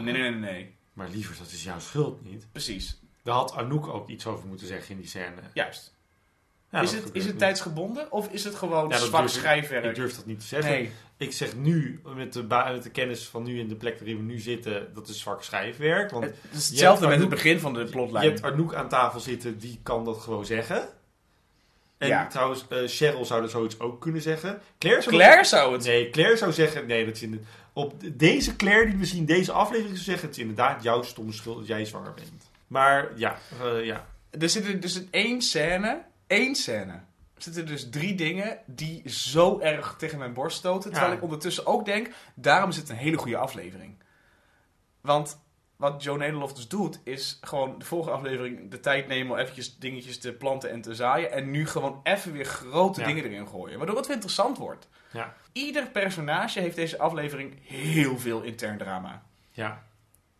Nee, 0.03 0.13
nee, 0.13 0.21
nee, 0.31 0.39
nee. 0.39 0.75
maar 0.93 1.09
liever, 1.09 1.37
dat 1.37 1.51
is 1.51 1.63
jouw 1.63 1.79
schuld 1.79 2.23
niet. 2.23 2.47
Precies. 2.51 2.99
Daar 3.23 3.35
had 3.35 3.53
Anouk 3.55 3.87
ook 3.87 4.09
iets 4.09 4.25
over 4.25 4.47
moeten 4.47 4.67
zeggen 4.67 4.91
in 4.91 4.97
die 4.99 5.09
scène. 5.09 5.33
Juist. 5.53 5.91
Ja, 6.71 6.81
is 6.81 6.91
het, 6.91 7.09
is 7.13 7.25
het 7.25 7.37
tijdsgebonden 7.37 8.11
of 8.11 8.27
is 8.29 8.43
het 8.43 8.55
gewoon 8.55 8.89
Ja, 8.89 8.97
zwak 8.97 9.29
schrijfwerk? 9.29 9.85
Ik 9.85 9.95
durf 9.95 10.15
dat 10.15 10.25
niet 10.25 10.39
te 10.39 10.45
zeggen. 10.45 10.71
nee. 10.71 10.91
Ik 11.17 11.31
zeg 11.33 11.55
nu, 11.55 12.01
met 12.15 12.33
de, 12.33 12.43
ba- 12.43 12.71
met 12.71 12.83
de 12.83 12.89
kennis 12.89 13.27
van 13.27 13.43
nu 13.43 13.59
en 13.59 13.67
de 13.67 13.75
plek 13.75 13.97
waarin 13.99 14.17
we 14.17 14.23
nu 14.23 14.39
zitten, 14.39 14.93
dat 14.93 15.07
is 15.07 15.19
zwak 15.19 15.43
schrijfwerk. 15.43 16.11
Want 16.11 16.23
Het 16.25 16.33
is 16.35 16.49
je 16.51 16.71
hetzelfde 16.71 17.07
met 17.07 17.19
het 17.19 17.29
begin 17.29 17.59
van 17.59 17.73
de 17.73 17.79
je 17.79 17.89
plotlijn. 17.89 18.25
hebt 18.25 18.41
Arnoek 18.41 18.73
aan 18.73 18.89
tafel 18.89 19.19
zitten, 19.19 19.57
die 19.57 19.79
kan 19.83 20.05
dat 20.05 20.17
gewoon 20.17 20.45
zeggen. 20.45 20.87
En 22.03 22.09
Ja. 22.09 22.27
trouwens, 22.27 22.65
eh, 22.69 22.77
Cheryl 22.85 23.25
zou 23.25 23.43
er 23.43 23.49
zoiets 23.49 23.79
ook 23.79 24.01
kunnen 24.01 24.21
zeggen. 24.21 24.61
Claire 24.77 25.01
zou 25.01 25.15
Claire 25.15 25.43
zou 25.43 25.73
het... 25.73 25.83
Nee, 25.85 26.09
Claire 26.09 26.37
zou 26.37 26.51
zeggen, 26.51 26.85
nee, 26.87 27.05
dat 27.05 27.15
is 27.15 27.21
in 27.21 27.45
op 27.73 27.99
de- 28.01 28.15
deze 28.15 28.55
Claire 28.55 28.85
die 28.89 28.97
we 28.97 29.05
zien 29.05 29.25
deze 29.25 29.51
aflevering 29.51 29.93
zou 29.95 30.03
zeggen, 30.09 30.27
het 30.27 30.35
is 30.37 30.41
inderdaad 30.41 30.83
jouw 30.83 31.01
stomme 31.01 31.31
schuld 31.31 31.57
dat 31.57 31.67
jij 31.67 31.85
zwanger 31.85 32.13
bent. 32.13 32.49
Maar 32.67 33.09
ja, 33.15 33.37
eh, 33.63 33.85
ja. 33.85 34.07
Er 34.39 34.49
zitten 34.49 34.79
dus 34.79 34.95
in 34.99 35.07
één 35.11 35.41
scène, 35.41 36.01
één 36.27 36.55
scène, 36.55 36.99
zitten 37.37 37.65
dus 37.65 37.89
drie 37.89 38.15
dingen 38.15 38.57
die 38.65 39.09
zo 39.09 39.59
erg 39.59 39.95
tegen 39.97 40.17
mijn 40.17 40.33
borst 40.33 40.57
stoten. 40.57 40.89
Terwijl 40.91 41.11
Ja. 41.11 41.17
ik 41.17 41.23
ondertussen 41.23 41.65
ook 41.65 41.85
denk, 41.85 42.09
daarom 42.35 42.69
is 42.69 42.77
het 42.77 42.89
een 42.89 42.95
hele 42.95 43.17
goede 43.17 43.37
aflevering. 43.37 43.95
Want 45.01 45.39
wat 45.91 46.03
Joe 46.03 46.17
Nederlof 46.17 46.53
dus 46.53 46.67
doet, 46.67 46.99
is 47.03 47.37
gewoon 47.41 47.79
de 47.79 47.85
vorige 47.85 48.11
aflevering 48.11 48.71
de 48.71 48.79
tijd 48.79 49.07
nemen 49.07 49.31
om 49.33 49.37
eventjes 49.39 49.77
dingetjes 49.77 50.17
te 50.19 50.31
planten 50.33 50.69
en 50.69 50.81
te 50.81 50.95
zaaien. 50.95 51.31
En 51.31 51.51
nu 51.51 51.67
gewoon 51.67 51.99
even 52.03 52.31
weer 52.31 52.45
grote 52.45 52.99
Ja. 53.01 53.05
dingen 53.07 53.23
erin 53.23 53.47
gooien. 53.47 53.77
Waardoor 53.77 53.95
het 53.95 54.05
weer 54.05 54.15
interessant 54.15 54.57
wordt. 54.57 54.87
Ja. 55.11 55.35
Ieder 55.51 55.87
personage 55.87 56.59
heeft 56.59 56.75
deze 56.75 56.99
aflevering 56.99 57.53
heel 57.63 58.17
veel 58.19 58.41
intern 58.41 58.77
drama. 58.77 59.23
ja. 59.51 59.83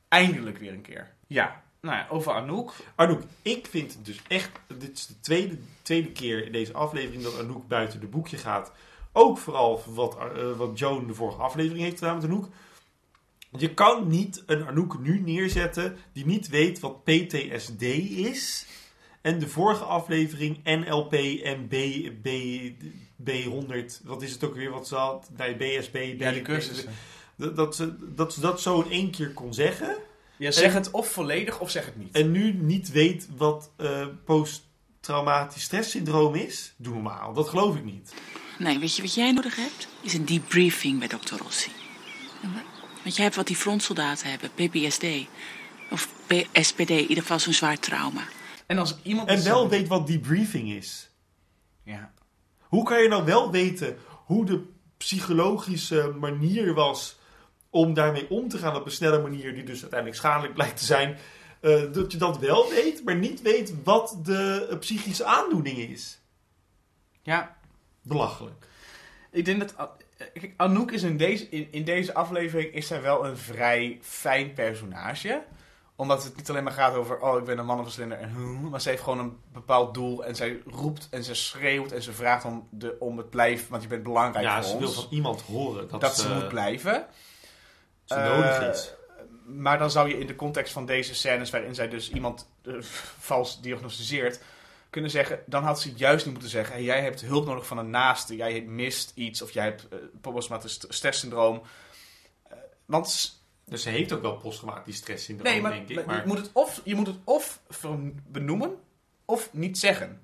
Eindelijk 0.07 0.57
weer 0.57 0.73
een 0.73 0.81
keer. 0.81 1.11
Ja, 1.27 1.61
nou 1.81 1.97
ja, 1.97 2.07
over 2.09 2.33
Anouk. 2.33 2.73
Anouk, 2.95 3.21
ik 3.41 3.67
vind 3.69 3.93
het 3.93 4.05
dus 4.05 4.21
echt, 4.27 4.49
dit 4.67 4.97
is 4.97 5.05
de 5.07 5.19
tweede, 5.19 5.57
tweede 5.81 6.11
keer 6.11 6.45
in 6.45 6.51
deze 6.51 6.73
aflevering 6.73 7.23
dat 7.23 7.39
Anouk 7.39 7.67
buiten 7.67 7.99
de 7.99 8.05
boekje 8.07 8.37
gaat. 8.37 8.71
Ook 9.11 9.37
vooral 9.37 9.83
wat, 9.87 10.17
eh, 10.17 10.51
wat 10.51 10.79
Joan 10.79 11.07
de 11.07 11.13
vorige 11.13 11.41
aflevering 11.41 11.83
heeft 11.83 11.97
gedaan 11.99 12.15
met 12.15 12.25
Anouk. 12.25 12.47
Je 13.57 13.73
kan 13.73 14.07
niet 14.07 14.43
een 14.45 14.67
Anouk 14.67 14.99
nu 14.99 15.19
neerzetten 15.19 15.97
die 16.13 16.25
niet 16.25 16.49
weet 16.49 16.79
wat 16.79 17.03
PTSD 17.03 17.81
is. 17.81 18.65
En 19.21 19.39
de 19.39 19.47
vorige 19.47 19.83
aflevering 19.83 20.63
NLP 20.63 21.13
en 21.43 21.67
B, 21.67 21.75
B, 22.21 22.29
B100, 23.29 24.03
wat 24.03 24.21
is 24.21 24.31
het 24.31 24.43
ook 24.43 24.55
weer 24.55 24.69
wat 24.69 24.87
ze 24.87 24.95
had? 24.95 25.29
Nee, 25.37 25.55
BSB. 25.55 26.15
Ja, 26.17 26.31
die 26.31 26.41
cursussen. 26.41 26.93
Dat, 27.37 27.55
dat, 27.55 27.75
ze, 27.75 28.13
dat 28.15 28.33
ze 28.33 28.39
dat 28.39 28.61
zo 28.61 28.81
in 28.81 28.91
één 28.91 29.11
keer 29.11 29.29
kon 29.29 29.53
zeggen. 29.53 29.95
Ja, 30.37 30.51
zeg 30.51 30.73
het 30.73 30.91
of 30.91 31.07
volledig 31.07 31.59
of 31.59 31.69
zeg 31.69 31.85
het 31.85 31.97
niet. 31.97 32.15
En 32.15 32.31
nu 32.31 32.53
niet 32.53 32.91
weet 32.91 33.27
wat 33.37 33.71
eh, 33.75 34.07
posttraumatisch 34.25 35.63
stresssyndroom 35.63 36.35
is. 36.35 36.73
Doe 36.77 36.93
normaal, 36.93 37.33
dat 37.33 37.49
geloof 37.49 37.75
ik 37.75 37.83
niet. 37.83 38.13
Nee, 38.59 38.79
weet 38.79 38.95
je 38.95 39.01
wat 39.01 39.13
jij 39.13 39.31
nodig 39.31 39.55
hebt? 39.55 39.87
Is 40.01 40.13
een 40.13 40.25
debriefing 40.25 40.99
bij 40.99 41.07
dokter 41.07 41.37
Rossi. 41.37 41.71
Want 43.03 43.15
jij 43.15 43.23
hebt 43.23 43.35
wat 43.35 43.47
die 43.47 43.55
frontsoldaten 43.55 44.29
hebben, 44.29 44.49
PPSD. 44.53 45.03
Of 45.89 46.09
SPD, 46.53 46.89
in 46.89 47.07
ieder 47.07 47.17
geval 47.17 47.39
zo'n 47.39 47.53
zwaar 47.53 47.79
trauma. 47.79 48.21
En 48.65 48.77
als 48.77 48.97
iemand... 49.03 49.29
En 49.29 49.43
wel 49.43 49.69
weet 49.69 49.87
wat 49.87 50.07
debriefing 50.07 50.71
is. 50.71 51.09
Ja. 51.83 52.13
Hoe 52.59 52.83
kan 52.83 53.01
je 53.01 53.07
nou 53.07 53.25
wel 53.25 53.51
weten 53.51 53.97
hoe 54.25 54.45
de 54.45 54.63
psychologische 54.97 56.15
manier 56.19 56.73
was 56.73 57.19
om 57.69 57.93
daarmee 57.93 58.29
om 58.29 58.49
te 58.49 58.57
gaan 58.57 58.75
op 58.75 58.85
een 58.85 58.91
snelle 58.91 59.21
manier, 59.21 59.53
die 59.53 59.63
dus 59.63 59.81
uiteindelijk 59.81 60.19
schadelijk 60.19 60.53
blijkt 60.53 60.77
te 60.77 60.85
zijn, 60.85 61.17
eh, 61.59 61.91
dat 61.91 62.11
je 62.11 62.17
dat 62.17 62.39
wel 62.39 62.69
weet, 62.69 63.03
maar 63.03 63.15
niet 63.15 63.41
weet 63.41 63.73
wat 63.83 64.17
de 64.23 64.67
eh, 64.69 64.77
psychische 64.77 65.25
aandoening 65.25 65.77
is. 65.77 66.19
Ja, 67.21 67.57
Belachelijk. 68.01 68.67
ik 69.31 69.45
denk 69.45 69.59
dat... 69.59 69.91
Kijk, 70.33 70.53
Anouk 70.57 70.91
is 70.91 71.03
in 71.03 71.17
deze, 71.17 71.49
in, 71.49 71.67
in 71.71 71.83
deze 71.83 72.13
aflevering 72.13 72.73
is 72.73 72.87
zij 72.87 73.01
wel 73.01 73.25
een 73.25 73.37
vrij 73.37 73.97
fijn 74.01 74.53
personage. 74.53 75.43
Omdat 75.95 76.23
het 76.23 76.35
niet 76.35 76.49
alleen 76.49 76.63
maar 76.63 76.73
gaat 76.73 76.93
over... 76.95 77.19
Oh, 77.19 77.37
ik 77.39 77.45
ben 77.45 77.57
een 77.57 77.65
mannenverslinder 77.65 78.17
en... 78.17 78.29
hm, 78.29 78.69
Maar 78.69 78.81
ze 78.81 78.89
heeft 78.89 79.01
gewoon 79.03 79.19
een 79.19 79.37
bepaald 79.53 79.93
doel. 79.93 80.25
En 80.25 80.35
zij 80.35 80.61
roept 80.65 81.07
en 81.11 81.23
ze 81.23 81.33
schreeuwt 81.35 81.91
en 81.91 82.01
ze 82.01 82.13
vraagt 82.13 82.45
om, 82.45 82.67
de, 82.69 82.95
om 82.99 83.17
het 83.17 83.29
blijven. 83.29 83.69
Want 83.69 83.81
je 83.83 83.87
bent 83.87 84.03
belangrijk 84.03 84.45
Ja, 84.45 84.61
voor 84.61 84.71
ze 84.71 84.77
wil 84.77 84.87
ons. 84.87 84.95
van 84.95 85.07
iemand 85.09 85.41
horen 85.41 85.87
dat, 85.87 86.01
dat 86.01 86.15
ze 86.15 86.21
ze, 86.21 86.33
moet 86.33 86.47
blijven. 86.47 87.05
ze 88.05 88.15
nodig 88.15 88.59
Eh, 88.59 88.67
is. 88.69 88.93
Maar 89.45 89.77
dan 89.77 89.91
zou 89.91 90.09
je 90.09 90.19
in 90.19 90.27
de 90.27 90.35
context 90.35 90.73
van 90.73 90.85
deze 90.85 91.15
scènes, 91.15 91.49
waarin 91.49 91.75
zij 91.75 91.89
dus 91.89 92.11
iemand 92.11 92.49
eh, 92.65 92.73
vals 93.19 93.61
diagnosticeert, 93.61 94.39
kunnen 94.93 95.11
zeggen: 95.11 95.39
dan 95.45 95.63
had 95.63 95.81
ze 95.81 95.93
juist 95.95 96.23
niet 96.25 96.33
moeten 96.33 96.51
zeggen: 96.51 96.73
hey, 96.73 96.83
jij 96.83 97.01
hebt 97.01 97.21
hulp 97.21 97.45
nodig 97.45 97.67
van 97.67 97.77
een 97.77 97.89
naaste, 97.89 98.35
jij 98.35 98.61
mist 98.61 99.11
iets, 99.15 99.41
of 99.41 99.51
jij 99.51 99.63
hebt 99.63 99.87
uh, 99.93 99.99
posttraumatisch 100.21 100.79
stresssyndroom. 100.89 101.61
Eh, 102.43 102.57
want 102.85 103.41
Dus 103.65 103.81
ze 103.81 103.89
heeft 103.89 104.11
ook 104.11 104.21
wel 104.21 104.37
posttraumatisch 104.37 104.95
stresssyndroom, 104.95 105.51
nee, 105.51 105.61
maar, 105.61 105.71
denk 105.71 105.89
ik. 105.89 106.05
maar 106.05 106.21
Je, 106.21 106.27
moet 106.27 106.37
het 106.37 106.49
of, 106.53 106.81
je 106.83 106.95
moet 106.95 107.07
het 107.07 107.17
of 107.23 107.61
benoemen 108.27 108.75
of 109.25 109.49
niet 109.53 109.77
zeggen. 109.77 110.21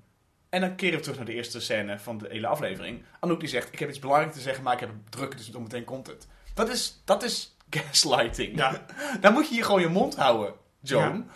En 0.48 0.60
dan 0.60 0.76
keren 0.76 0.96
we 0.96 1.02
terug 1.02 1.16
naar 1.16 1.26
de 1.26 1.34
eerste 1.34 1.60
scène 1.60 1.98
van 1.98 2.18
de 2.18 2.26
hele 2.30 2.46
aflevering. 2.46 3.02
Anouk 3.20 3.40
die 3.40 3.48
zegt: 3.48 3.72
Ik 3.72 3.78
heb 3.78 3.88
iets 3.88 3.98
belangrijks 3.98 4.36
te 4.36 4.42
zeggen, 4.42 4.64
maar 4.64 4.74
ik 4.74 4.80
heb 4.80 4.90
druk, 5.08 5.36
dus 5.36 5.50
meteen 5.50 5.84
komt 5.84 6.06
het. 6.06 6.26
Dat 6.54 6.68
is, 6.68 7.00
dat 7.04 7.22
is 7.22 7.56
gaslighting. 7.70 8.56
Ja. 8.56 8.86
Dan 9.20 9.32
moet 9.32 9.48
je 9.48 9.54
hier 9.54 9.64
gewoon 9.64 9.80
je 9.80 9.88
mond 9.88 10.16
houden, 10.16 10.54
Joan. 10.80 11.16
Ja. 11.16 11.34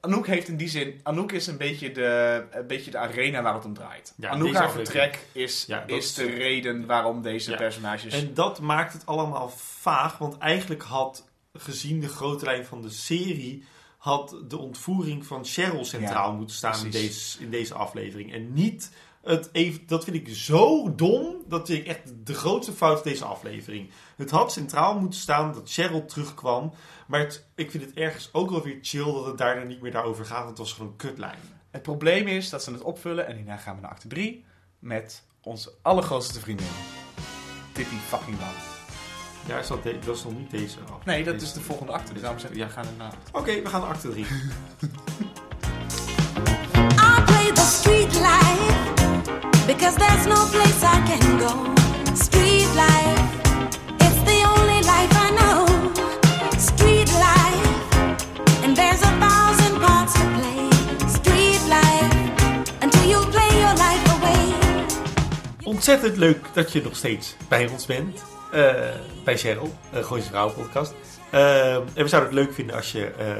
Anouk 0.00 0.26
heeft 0.26 0.48
in 0.48 0.56
die 0.56 0.68
zin... 0.68 1.00
Anouk 1.02 1.32
is 1.32 1.46
een 1.46 1.56
beetje 1.56 1.92
de, 1.92 2.44
een 2.50 2.66
beetje 2.66 2.90
de 2.90 2.98
arena 2.98 3.42
waar 3.42 3.54
het 3.54 3.64
om 3.64 3.74
draait. 3.74 4.12
Ja, 4.16 4.28
Anouk 4.30 4.54
haar 4.54 4.70
vertrek 4.70 5.18
is, 5.32 5.64
Ja, 5.66 5.84
is 5.86 5.96
is- 5.96 6.14
de 6.14 6.24
reden 6.26 6.86
waarom 6.86 7.22
deze 7.22 7.50
Ja. 7.50 7.56
personages... 7.56 8.12
En 8.22 8.34
dat 8.34 8.60
maakt 8.60 8.92
het 8.92 9.06
allemaal 9.06 9.48
vaag, 9.56 10.18
want 10.18 10.38
eigenlijk 10.38 10.82
had, 10.82 11.28
gezien 11.52 12.00
de 12.00 12.08
grote 12.08 12.44
lijn 12.44 12.64
van 12.64 12.82
de 12.82 12.90
serie, 12.90 13.64
had 13.98 14.36
de 14.48 14.58
ontvoering 14.58 15.26
van 15.26 15.44
Cheryl 15.44 15.84
centraal 15.84 16.30
Ja, 16.30 16.36
moeten 16.36 16.56
staan 16.56 16.84
in 16.84 16.90
deze, 16.90 17.40
in 17.42 17.50
deze 17.50 17.74
aflevering. 17.74 18.32
En 18.32 18.52
niet 18.52 18.90
het 19.24 19.48
even, 19.52 19.82
dat 19.86 20.04
vind 20.04 20.16
ik 20.16 20.28
zo 20.36 20.94
dom, 20.94 21.36
dat 21.48 21.66
vind 21.66 21.78
ik 21.80 21.86
echt 21.86 22.00
de 22.24 22.34
grootste 22.34 22.72
fout 22.72 23.00
van 23.02 23.10
deze 23.10 23.24
aflevering. 23.24 23.90
Het 24.16 24.30
had 24.30 24.52
centraal 24.52 25.00
moeten 25.00 25.20
staan 25.20 25.52
dat 25.52 25.70
Cheryl 25.70 26.04
terugkwam, 26.06 26.72
maar 27.06 27.20
het, 27.20 27.46
ik 27.54 27.70
vind 27.70 27.84
het 27.84 27.94
ergens 27.94 28.28
ook 28.32 28.50
wel 28.50 28.62
weer 28.62 28.78
chill 28.82 29.12
dat 29.12 29.26
het 29.26 29.38
daarna 29.38 29.62
niet 29.62 29.80
meer 29.82 29.92
daarover 29.92 30.24
gaat, 30.24 30.36
want 30.36 30.48
het 30.48 30.58
was 30.58 30.72
gewoon 30.72 30.90
een 30.90 30.96
kutlijn. 30.96 31.38
Het 31.70 31.82
probleem 31.82 32.26
is 32.28 32.50
dat 32.50 32.62
ze 32.62 32.72
het 32.72 32.82
opvullen 32.82 33.26
en 33.26 33.36
hierna 33.36 33.56
gaan 33.56 33.74
we 33.74 33.80
naar 33.80 33.90
acte 33.90 34.08
3 34.08 34.44
met 34.78 35.24
onze 35.42 35.72
allergrootste 35.82 36.40
vriendin. 36.40 36.66
Tippy 37.72 37.94
fucking 38.08 38.38
Bam. 38.38 38.48
Ja, 39.46 39.58
is 39.58 39.66
dat, 39.66 39.82
de- 39.82 39.98
dat 40.04 40.16
is 40.16 40.24
nog 40.24 40.38
niet 40.38 40.50
deze 40.50 40.76
af. 40.92 41.04
Nee, 41.04 41.24
dat 41.24 41.34
Deze- 41.34 41.46
is 41.46 41.52
de 41.52 41.60
volgende 41.60 41.92
acte. 41.92 42.12
Dus 42.12 42.22
daarom 42.22 42.40
zeg 42.40 42.50
ik, 42.50 42.56
ja, 42.56 42.66
we 42.66 42.72
gaan 42.72 42.84
er 42.86 42.92
naar 42.98 43.12
acte. 43.12 43.38
Oké, 43.38 43.62
we 43.62 43.68
gaan 43.68 43.80
naar 43.80 43.90
acte 43.90 44.10
3. 44.10 44.24
I 44.24 44.26
play 47.24 47.52
the 47.52 47.76
street 47.80 48.12
because 49.66 49.94
there's 49.96 50.26
no 50.26 50.40
place 50.54 50.82
I 50.82 50.98
can 51.10 51.38
go. 51.38 51.52
Street 52.14 52.68
life, 52.74 53.22
it's 54.04 54.20
the 54.30 54.38
only 54.54 54.80
life 54.92 55.12
I 55.26 55.28
know. 55.38 55.66
Street 56.58 57.10
life, 57.28 57.66
and 58.64 58.76
there's 58.76 59.02
a 59.02 59.12
thousand 59.24 59.80
parts 59.80 60.12
to 60.14 60.24
play. 60.38 60.60
Street 61.18 61.62
life, 61.68 62.14
until 62.82 63.04
you 63.12 63.20
play 63.30 63.50
your 63.62 63.74
life 63.84 64.04
away. 64.16 64.54
Ontzettend 65.64 66.16
leuk 66.16 66.46
dat 66.54 66.72
je 66.72 66.82
nog 66.82 66.96
steeds 66.96 67.36
bij 67.48 67.68
ons 67.68 67.86
bent. 67.86 68.24
eh, 68.52 68.74
bij 69.24 69.38
Cheryl, 69.38 69.74
uh, 69.94 70.04
Gooise 70.04 70.28
Vrouwen 70.28 70.54
podcast. 70.54 70.94
Eh, 71.30 71.74
en 71.74 71.84
we 71.94 72.08
zouden 72.08 72.30
het 72.36 72.44
leuk 72.44 72.54
vinden 72.54 72.76
als 72.76 72.92
je 72.92 73.06
eh, 73.06 73.30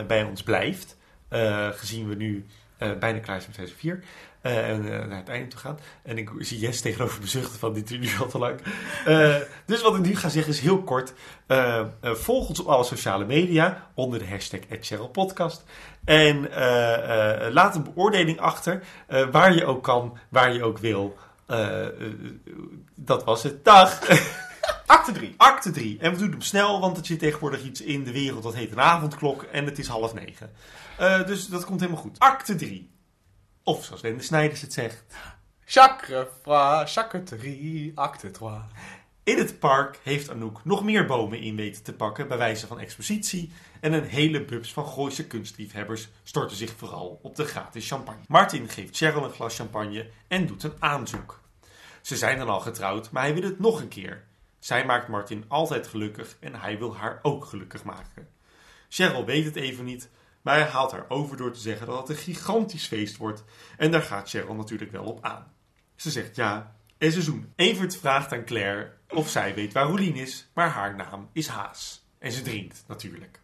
eh, 0.00 0.06
bij 0.06 0.22
ons 0.22 0.42
blijft. 0.42 0.96
Eh, 1.28 1.68
gezien 1.68 2.08
we 2.08 2.14
nu 2.14 2.46
eh, 2.78 2.88
bijna 3.00 3.18
klaar 3.18 3.40
zijn 3.40 3.46
met 3.46 3.54
seizoen 3.54 3.76
4. 3.78 4.02
Eh, 4.46 4.68
en 4.68 4.92
eh, 4.92 5.06
naar 5.06 5.18
het 5.18 5.28
einde 5.28 5.48
toe 5.48 5.60
gaan. 5.60 5.78
En 6.02 6.18
ik 6.18 6.30
zie 6.38 6.58
Jess 6.58 6.80
tegenover 6.80 7.20
me 7.20 7.26
zuchten 7.26 7.58
van 7.58 7.72
dit 7.72 7.88
duurt 7.88 8.00
nu 8.00 8.10
al 8.20 8.26
te 8.26 8.38
lang. 8.38 8.60
Eh, 9.04 9.36
dus 9.66 9.82
wat 9.82 9.94
ik 9.94 10.00
nu 10.00 10.16
ga 10.16 10.28
zeggen 10.28 10.52
is 10.52 10.60
heel 10.60 10.82
kort. 10.82 11.12
Volg 12.02 12.48
ons 12.48 12.60
op 12.60 12.66
alle 12.66 12.84
sociale 12.84 13.24
media 13.24 13.90
onder 13.94 14.18
de 14.18 14.28
hashtag 14.28 14.60
@CherylPodcast. 14.80 15.64
En 16.04 16.48
laat 17.52 17.74
een 17.74 17.82
beoordeling 17.82 18.40
achter. 18.40 18.82
waar 19.30 19.54
je 19.54 19.64
ook 19.64 19.82
kan, 19.82 20.18
waar 20.28 20.52
je 20.52 20.62
ook 20.62 20.78
wil. 20.78 21.16
Dat 22.94 23.24
was 23.24 23.42
het. 23.42 23.64
Dag! 23.64 24.00
Acte 24.86 25.12
3. 25.12 25.34
Acte 25.36 25.70
3. 25.70 25.98
En 26.00 26.12
we 26.12 26.18
doen 26.18 26.30
hem 26.30 26.40
snel, 26.40 26.80
want 26.80 26.98
er 26.98 27.06
zit 27.06 27.18
tegenwoordig 27.18 27.62
iets 27.62 27.80
in 27.80 28.04
de 28.04 28.12
wereld 28.12 28.42
dat 28.42 28.54
heet 28.54 28.72
een 28.72 28.80
avondklok. 28.80 29.42
En 29.42 29.64
het 29.64 29.78
is 29.78 29.88
half 29.88 30.14
negen. 30.14 30.50
Dus 31.26 31.46
dat 31.46 31.64
komt 31.64 31.80
helemaal 31.80 32.02
goed. 32.02 32.18
Acte 32.18 32.54
3. 32.54 32.94
Of 33.68 33.84
zoals 33.84 34.00
Wende 34.00 34.22
Snijders 34.22 34.60
het 34.60 34.72
zegt. 34.72 35.04
Chakre, 35.64 36.28
fra, 36.42 36.86
chakre 36.86 37.22
3, 37.22 37.92
acte 37.94 38.30
3. 38.30 38.50
In 39.22 39.38
het 39.38 39.58
park 39.58 39.98
heeft 40.02 40.30
Anouk 40.30 40.64
nog 40.64 40.84
meer 40.84 41.06
bomen 41.06 41.40
in 41.40 41.56
weten 41.56 41.82
te 41.82 41.92
pakken 41.92 42.28
bij 42.28 42.38
wijze 42.38 42.66
van 42.66 42.80
expositie. 42.80 43.52
En 43.80 43.92
een 43.92 44.04
hele 44.04 44.44
bubs 44.44 44.72
van 44.72 44.86
Gooise 44.86 45.26
kunstliefhebbers 45.26 46.08
storten 46.22 46.56
zich 46.56 46.74
vooral 46.76 47.18
op 47.22 47.36
de 47.36 47.44
gratis 47.44 47.88
champagne. 47.88 48.20
Martin 48.28 48.68
geeft 48.68 48.96
Cheryl 48.96 49.24
een 49.24 49.30
glas 49.30 49.56
champagne 49.56 50.10
en 50.28 50.46
doet 50.46 50.62
een 50.62 50.76
aanzoek. 50.78 51.40
Ze 52.00 52.16
zijn 52.16 52.38
dan 52.38 52.48
al 52.48 52.60
getrouwd, 52.60 53.10
maar 53.10 53.22
hij 53.22 53.34
wil 53.34 53.42
het 53.42 53.58
nog 53.58 53.80
een 53.80 53.88
keer. 53.88 54.24
Zij 54.58 54.84
maakt 54.84 55.08
Martin 55.08 55.44
altijd 55.48 55.86
gelukkig 55.86 56.36
en 56.40 56.54
hij 56.54 56.78
wil 56.78 56.96
haar 56.96 57.18
ook 57.22 57.44
gelukkig 57.44 57.84
maken. 57.84 58.28
Cheryl 58.88 59.24
weet 59.24 59.44
het 59.44 59.56
even 59.56 59.84
niet, 59.84 60.08
maar 60.46 60.58
hij 60.58 60.68
haalt 60.68 60.92
haar 60.92 61.04
over 61.08 61.36
door 61.36 61.52
te 61.52 61.60
zeggen 61.60 61.86
dat 61.86 61.98
het 61.98 62.08
een 62.08 62.22
gigantisch 62.22 62.86
feest 62.86 63.16
wordt. 63.16 63.44
En 63.76 63.90
daar 63.90 64.02
gaat 64.02 64.28
Cheryl 64.28 64.54
natuurlijk 64.54 64.92
wel 64.92 65.04
op 65.04 65.24
aan. 65.24 65.52
Ze 65.96 66.10
zegt 66.10 66.36
ja 66.36 66.76
en 66.98 67.12
ze 67.12 67.22
zoenen. 67.22 67.52
Evert 67.56 67.96
vraagt 67.96 68.32
aan 68.32 68.44
Claire 68.44 68.92
of 69.08 69.28
zij 69.28 69.54
weet 69.54 69.72
waar 69.72 69.86
Roelien 69.86 70.16
is, 70.16 70.48
maar 70.54 70.68
haar 70.68 70.96
naam 70.96 71.28
is 71.32 71.48
Haas. 71.48 72.06
En 72.18 72.32
ze 72.32 72.42
drinkt 72.42 72.84
natuurlijk. 72.88 73.40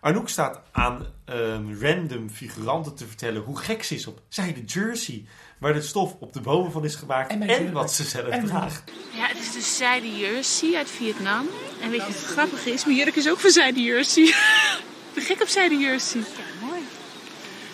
Anouk 0.00 0.28
staat 0.28 0.60
aan 0.72 1.06
ehm, 1.24 1.80
random 1.80 2.30
figuranten 2.30 2.94
te 2.94 3.06
vertellen 3.06 3.42
hoe 3.42 3.58
gek 3.58 3.82
ze 3.82 3.94
is 3.94 4.06
op 4.06 4.22
zijde 4.28 4.64
jersey, 4.64 5.24
waar 5.58 5.72
de 5.72 5.82
stof 5.82 6.16
op 6.20 6.32
de 6.32 6.40
bomen 6.40 6.72
van 6.72 6.84
is 6.84 6.94
gemaakt 6.94 7.30
En 7.30 7.72
wat 7.72 7.92
ze 7.92 8.04
zelf 8.04 8.26
En- 8.28 8.46
draagt. 8.46 8.92
Ja, 9.12 9.26
het 9.26 9.38
is 9.38 9.52
dus 9.52 9.76
zijde 9.76 10.16
jersey 10.16 10.76
uit 10.76 10.90
Vietnam. 10.90 11.46
En 11.82 11.90
weet 11.90 12.00
je 12.00 12.06
wat 12.06 12.16
het 12.16 12.24
grappige 12.24 12.70
is? 12.70 12.84
Mijn 12.84 12.96
jurk 12.96 13.16
is 13.16 13.28
ook 13.30 13.40
van 13.40 13.50
zijde 13.50 13.80
jersey. 13.80 14.34
ik 15.14 15.20
ben 15.20 15.36
gek 15.36 15.42
op 15.42 15.48
zijde 15.48 15.76
jersey. 15.78 16.20
Ja, 16.20 16.66
mooi. 16.66 16.80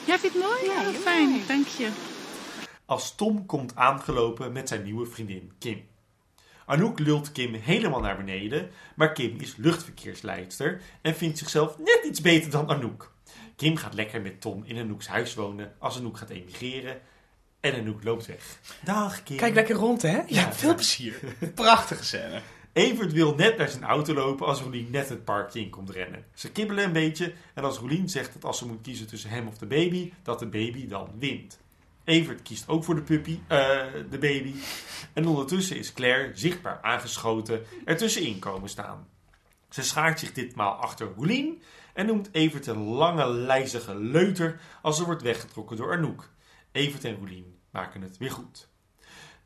Ja, 0.07 0.19
vind 0.19 0.33
je 0.33 0.39
het 0.39 0.49
mooi? 0.49 0.93
Ja, 0.93 0.99
fijn. 1.01 1.41
Dank 1.47 1.67
je. 1.67 1.89
als 2.87 3.15
Tom 3.15 3.47
komt 3.47 3.77
aangelopen 3.77 4.53
met 4.53 4.69
zijn 4.69 4.83
nieuwe 4.83 5.07
vriendin 5.07 5.53
Kim. 5.59 5.89
Anouk 6.67 6.99
lult 6.99 7.33
Kim 7.33 7.55
helemaal 7.55 8.01
naar 8.01 8.17
beneden, 8.17 8.71
maar 8.95 9.13
Kim 9.13 9.37
is 9.41 9.55
luchtverkeersleidster 9.57 10.81
en 11.03 11.15
vindt 11.17 11.39
zichzelf 11.39 11.79
net 11.79 12.01
iets 12.05 12.21
beter 12.21 12.51
dan 12.51 12.69
Anouk. 12.69 13.13
Kim 13.57 13.77
gaat 13.77 13.95
lekker 13.95 14.21
met 14.21 14.41
Tom 14.41 14.63
in 14.67 14.79
Anouk's 14.79 15.07
huis 15.07 15.35
wonen 15.35 15.73
als 15.79 15.99
Anouk 15.99 16.19
gaat 16.19 16.31
emigreren 16.31 17.01
en 17.61 17.75
Anouk 17.75 18.05
loopt 18.05 18.27
weg. 18.27 18.59
Dag 18.85 19.23
Kim. 19.23 19.37
Kijk 19.37 19.55
lekker 19.55 19.75
rond, 19.75 20.03
hè? 20.03 20.17
Ja, 20.17 20.25
Ja. 20.27 20.53
veel 20.53 20.75
plezier. 20.75 21.15
Prachtige 21.55 22.05
scène. 22.05 22.41
Evert 22.73 23.13
wil 23.13 23.35
net 23.35 23.57
naar 23.57 23.69
zijn 23.69 23.85
auto 23.85 24.15
lopen 24.15 24.47
als 24.47 24.61
Roelien 24.61 24.91
net 24.91 25.09
het 25.09 25.25
parkje 25.25 25.61
in 25.61 25.71
komt 25.71 25.91
rennen. 25.91 26.25
Ze 26.35 26.53
kibbelen 26.53 26.85
een 26.85 26.93
beetje 26.93 27.33
en 27.55 27.65
als 27.65 27.79
Roelien 27.79 28.09
zegt 28.09 28.33
dat 28.33 28.45
als 28.45 28.59
ze 28.59 28.67
moet 28.67 28.81
kiezen 28.83 29.07
tussen 29.07 29.31
hem 29.31 29.47
of 29.47 29.59
de 29.59 29.67
baby, 29.67 30.13
dat 30.23 30.39
de 30.39 30.47
baby 30.47 30.87
dan 30.87 31.11
wint. 31.19 31.61
Evert 32.05 32.43
kiest 32.43 32.69
ook 32.69 32.85
voor 32.85 32.95
de 32.95 33.03
puppy, 33.03 33.39
eh, 33.47 33.59
de 34.11 34.19
baby. 34.19 34.55
En 35.13 35.27
ondertussen 35.27 35.77
is 35.77 35.93
Claire 35.93 36.31
zichtbaar 36.35 36.79
aangeschoten 36.83 37.63
er 37.85 37.97
tussenin 37.97 38.39
komen 38.39 38.69
staan. 38.69 39.09
Ze 39.69 39.83
schaart 39.83 40.19
zich 40.19 40.33
ditmaal 40.33 40.73
achter 40.73 41.13
Roelien 41.17 41.63
en 41.95 42.07
noemt 42.07 42.29
Evert 42.33 42.67
een 42.67 42.83
lange, 42.83 43.29
lijzige 43.29 43.95
leuter 43.95 44.61
als 44.83 44.97
ze 44.97 45.05
wordt 45.05 45.23
weggetrokken 45.23 45.77
door 45.77 45.93
Anouk. 45.93 46.31
Evert 46.73 47.05
en 47.05 47.17
Roelien 47.17 47.59
maken 47.71 48.03
het 48.03 48.19
weer 48.19 48.31
goed. 48.31 48.70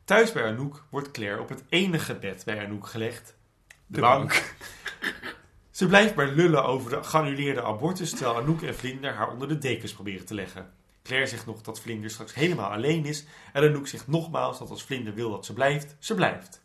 Thuis 0.05 0.31
bij 0.31 0.43
Anouk 0.43 0.83
wordt 0.89 1.11
Claire 1.11 1.41
op 1.41 1.49
het 1.49 1.63
enige 1.69 2.15
bed 2.15 2.45
bij 2.45 2.65
Anouk 2.65 2.87
gelegd. 2.87 3.35
De, 3.67 3.73
De 3.87 3.99
bank. 3.99 4.55
Ze 5.71 5.87
blijft 5.87 6.15
maar 6.15 6.27
lullen 6.27 6.65
over 6.65 6.89
de 6.89 7.03
geannuleerde 7.03 7.63
abortus, 7.63 8.09
terwijl 8.09 8.37
Anouk 8.37 8.61
en 8.61 8.75
Vlinder 8.75 9.13
haar 9.13 9.31
onder 9.31 9.47
de 9.47 9.57
dekens 9.57 9.93
proberen 9.93 10.25
te 10.25 10.33
leggen. 10.33 10.73
Claire 11.03 11.27
zegt 11.27 11.45
nog 11.45 11.61
dat 11.61 11.81
Vlinder 11.81 12.09
straks 12.09 12.33
helemaal 12.33 12.71
alleen 12.71 13.05
is. 13.05 13.25
En 13.53 13.63
Anouk 13.63 13.87
zegt 13.87 14.07
nogmaals 14.07 14.59
dat 14.59 14.69
als 14.69 14.83
Vlinder 14.83 15.13
wil 15.13 15.31
dat 15.31 15.45
ze 15.45 15.53
blijft, 15.53 15.95
ze 15.99 16.15
blijft. 16.15 16.61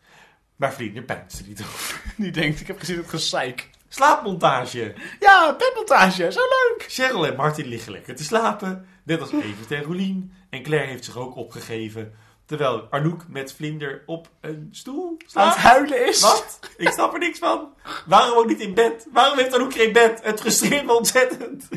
Maar 0.56 0.72
Vlinder 0.72 1.02
pijnst 1.02 1.38
er 1.38 1.46
niet 1.46 1.62
over. 1.62 2.02
Die 2.16 2.32
denkt, 2.32 2.60
ik 2.60 2.66
heb 2.66 2.78
gezien 2.78 2.96
het 2.96 3.08
gezeik. 3.08 3.70
Slaapmontage. 3.88 4.94
Ja, 5.20 5.56
bedmontage, 5.58 6.32
zo 6.32 6.40
leuk. 6.40 6.84
Cheryl 6.88 7.26
en 7.26 7.36
Martin 7.36 7.66
liggen 7.66 7.92
lekker 7.92 8.16
te 8.16 8.24
slapen, 8.24 8.86
net 9.04 9.20
als 9.20 9.32
Evert 9.32 9.70
en 9.70 9.82
Roelien. 9.82 10.32
En 10.50 10.62
Claire 10.62 10.88
heeft 10.88 11.04
zich 11.04 11.16
ook 11.16 11.36
opgegeven, 11.36 12.14
terwijl 12.50 12.86
Anouk 12.90 13.24
met 13.28 13.52
Vlinder 13.52 14.02
op 14.06 14.28
een 14.40 14.68
stoel 14.70 15.16
Aan 15.32 15.48
het 15.48 15.56
huilen 15.56 16.06
is. 16.06 16.20
Wat? 16.20 16.58
Ik 16.76 16.88
snap 16.88 17.12
er 17.12 17.18
niks 17.18 17.38
van. 17.38 17.68
Waarom 18.06 18.38
ook 18.38 18.46
niet 18.46 18.60
in 18.60 18.74
bed? 18.74 19.06
Waarom 19.12 19.38
heeft 19.38 19.54
Anouk 19.54 19.72
geen 19.72 19.92
bed? 19.92 20.22
Het 20.22 20.40
frustreert 20.40 20.86
me 20.86 20.92
ontzettend. 20.92 21.68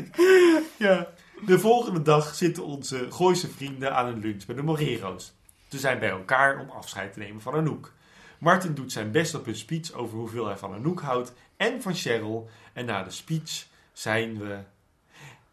Ja. 0.76 1.08
De 1.46 1.58
volgende 1.58 2.02
dag 2.02 2.34
zitten 2.34 2.64
onze 2.64 3.06
Gooise 3.10 3.48
vrienden 3.48 3.94
aan 3.94 4.06
een 4.06 4.20
lunch 4.20 4.46
bij 4.46 4.54
de 4.54 4.62
Morero's. 4.62 5.32
Ze 5.68 5.78
zijn 5.78 5.98
bij 5.98 6.08
elkaar 6.08 6.58
om 6.58 6.70
afscheid 6.70 7.12
te 7.12 7.18
nemen 7.18 7.42
van 7.42 7.54
Anouk. 7.54 7.92
Martin 8.38 8.74
doet 8.74 8.92
zijn 8.92 9.10
best 9.10 9.34
op 9.34 9.46
een 9.46 9.56
speech 9.56 9.92
over 9.92 10.18
hoeveel 10.18 10.46
hij 10.46 10.56
van 10.56 10.74
Anouk 10.74 11.00
houdt 11.00 11.32
en 11.56 11.82
van 11.82 11.94
Cheryl. 11.94 12.48
En 12.72 12.84
na 12.84 13.02
de 13.02 13.10
speech 13.10 13.66
zijn 13.92 14.38
we 14.38 14.58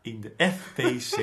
in 0.02 0.22
de 0.22 0.34
FPC 0.38 1.16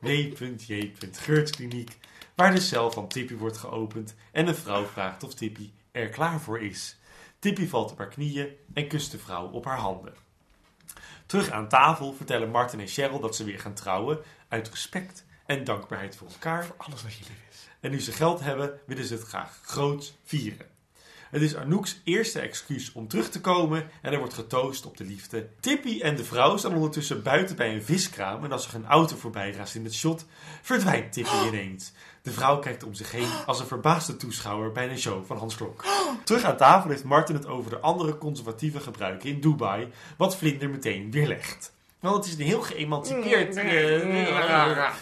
W.J. 0.00 0.92
Geurtskliniek, 1.12 1.98
waar 2.34 2.54
de 2.54 2.60
cel 2.60 2.90
van 2.90 3.08
Tippy 3.08 3.36
wordt 3.36 3.56
geopend 3.56 4.14
en 4.32 4.46
de 4.46 4.54
vrouw 4.54 4.84
vraagt 4.86 5.24
of 5.24 5.34
Tippy 5.34 5.70
er 5.92 6.08
klaar 6.08 6.40
voor 6.40 6.60
is. 6.60 6.98
Tippy 7.38 7.66
valt 7.66 7.90
op 7.90 7.98
haar 7.98 8.08
knieën 8.08 8.48
en 8.74 8.88
kust 8.88 9.10
de 9.10 9.18
vrouw 9.18 9.48
op 9.48 9.64
haar 9.64 9.78
handen. 9.78 10.14
Terug 11.26 11.50
aan 11.50 11.68
tafel 11.68 12.12
vertellen 12.12 12.50
Martin 12.50 12.80
en 12.80 12.86
Cheryl 12.86 13.20
dat 13.20 13.36
ze 13.36 13.44
weer 13.44 13.60
gaan 13.60 13.74
trouwen 13.74 14.18
uit 14.48 14.68
respect 14.68 15.24
en 15.46 15.64
dankbaarheid 15.64 16.16
voor 16.16 16.28
elkaar. 16.28 16.66
Alles 16.76 17.02
wat 17.02 17.14
je 17.14 17.24
lief 17.28 17.42
is. 17.50 17.68
En 17.80 17.90
nu 17.90 18.00
ze 18.00 18.12
geld 18.12 18.40
hebben, 18.40 18.80
willen 18.86 19.04
ze 19.04 19.14
het 19.14 19.22
graag 19.22 19.60
groots 19.62 20.14
vieren. 20.24 20.66
Het 21.32 21.42
is 21.42 21.56
Anouk's 21.56 22.00
eerste 22.04 22.40
excuus 22.40 22.92
om 22.92 23.08
terug 23.08 23.28
te 23.30 23.40
komen 23.40 23.90
en 24.02 24.12
er 24.12 24.18
wordt 24.18 24.34
getoost 24.34 24.86
op 24.86 24.96
de 24.96 25.04
liefde. 25.04 25.48
Tippy 25.60 26.00
en 26.00 26.16
de 26.16 26.24
vrouw 26.24 26.56
staan 26.56 26.74
ondertussen 26.74 27.22
buiten 27.22 27.56
bij 27.56 27.74
een 27.74 27.82
viskraam 27.82 28.44
en 28.44 28.52
als 28.52 28.68
er 28.68 28.74
een 28.74 28.86
auto 28.86 29.16
voorbij 29.16 29.52
raast 29.52 29.74
in 29.74 29.84
het 29.84 29.94
shot, 29.94 30.24
verdwijnt 30.62 31.12
Tippy 31.12 31.46
ineens. 31.46 31.92
De 32.22 32.30
vrouw 32.30 32.58
kijkt 32.58 32.84
om 32.84 32.94
zich 32.94 33.10
heen 33.10 33.28
als 33.46 33.60
een 33.60 33.66
verbaasde 33.66 34.16
toeschouwer 34.16 34.72
bij 34.72 34.90
een 34.90 34.98
show 34.98 35.26
van 35.26 35.36
Hans 35.36 35.56
Klok. 35.56 35.84
Terug 36.24 36.44
aan 36.44 36.56
tafel 36.56 36.90
heeft 36.90 37.04
Martin 37.04 37.34
het 37.34 37.46
over 37.46 37.70
de 37.70 37.80
andere 37.80 38.18
conservatieve 38.18 38.80
gebruiken 38.80 39.28
in 39.28 39.40
Dubai, 39.40 39.88
wat 40.16 40.36
Vlinder 40.36 40.70
meteen 40.70 41.10
weerlegt. 41.10 41.72
Want 42.00 42.16
het 42.16 42.24
is 42.26 42.32
een 42.32 42.46
heel 42.46 42.62
geëmancipeerd... 42.62 43.56
eh, 43.56 44.92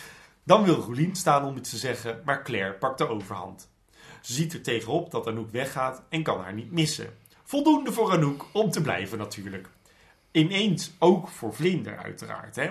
Dan 0.44 0.64
wil 0.64 0.74
Roelien 0.74 1.16
staan 1.16 1.44
om 1.44 1.56
iets 1.56 1.70
te 1.70 1.76
zeggen, 1.76 2.22
maar 2.24 2.42
Claire 2.44 2.72
pakt 2.72 2.98
de 2.98 3.08
overhand. 3.08 3.68
Ziet 4.20 4.52
er 4.52 4.62
tegenop 4.62 5.10
dat 5.10 5.26
Anouk 5.26 5.50
weggaat 5.50 6.02
en 6.08 6.22
kan 6.22 6.40
haar 6.40 6.54
niet 6.54 6.72
missen. 6.72 7.16
Voldoende 7.44 7.92
voor 7.92 8.12
Anouk 8.12 8.46
om 8.52 8.70
te 8.70 8.80
blijven 8.80 9.18
natuurlijk. 9.18 9.68
Ineens 10.30 10.92
ook 10.98 11.28
voor 11.28 11.54
Vlinder 11.54 11.96
uiteraard. 11.96 12.56
Hè? 12.56 12.70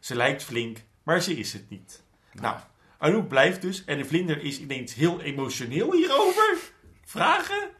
Ze 0.00 0.14
lijkt 0.14 0.42
flink, 0.42 0.78
maar 1.02 1.20
ze 1.20 1.34
is 1.34 1.52
het 1.52 1.70
niet. 1.70 2.02
Nou, 2.32 2.56
Anouk 2.98 3.28
blijft 3.28 3.62
dus 3.62 3.84
en 3.84 3.98
de 3.98 4.04
Vlinder 4.04 4.42
is 4.42 4.60
ineens 4.60 4.94
heel 4.94 5.20
emotioneel 5.20 5.92
hierover. 5.92 6.58
Vragen? 7.04 7.70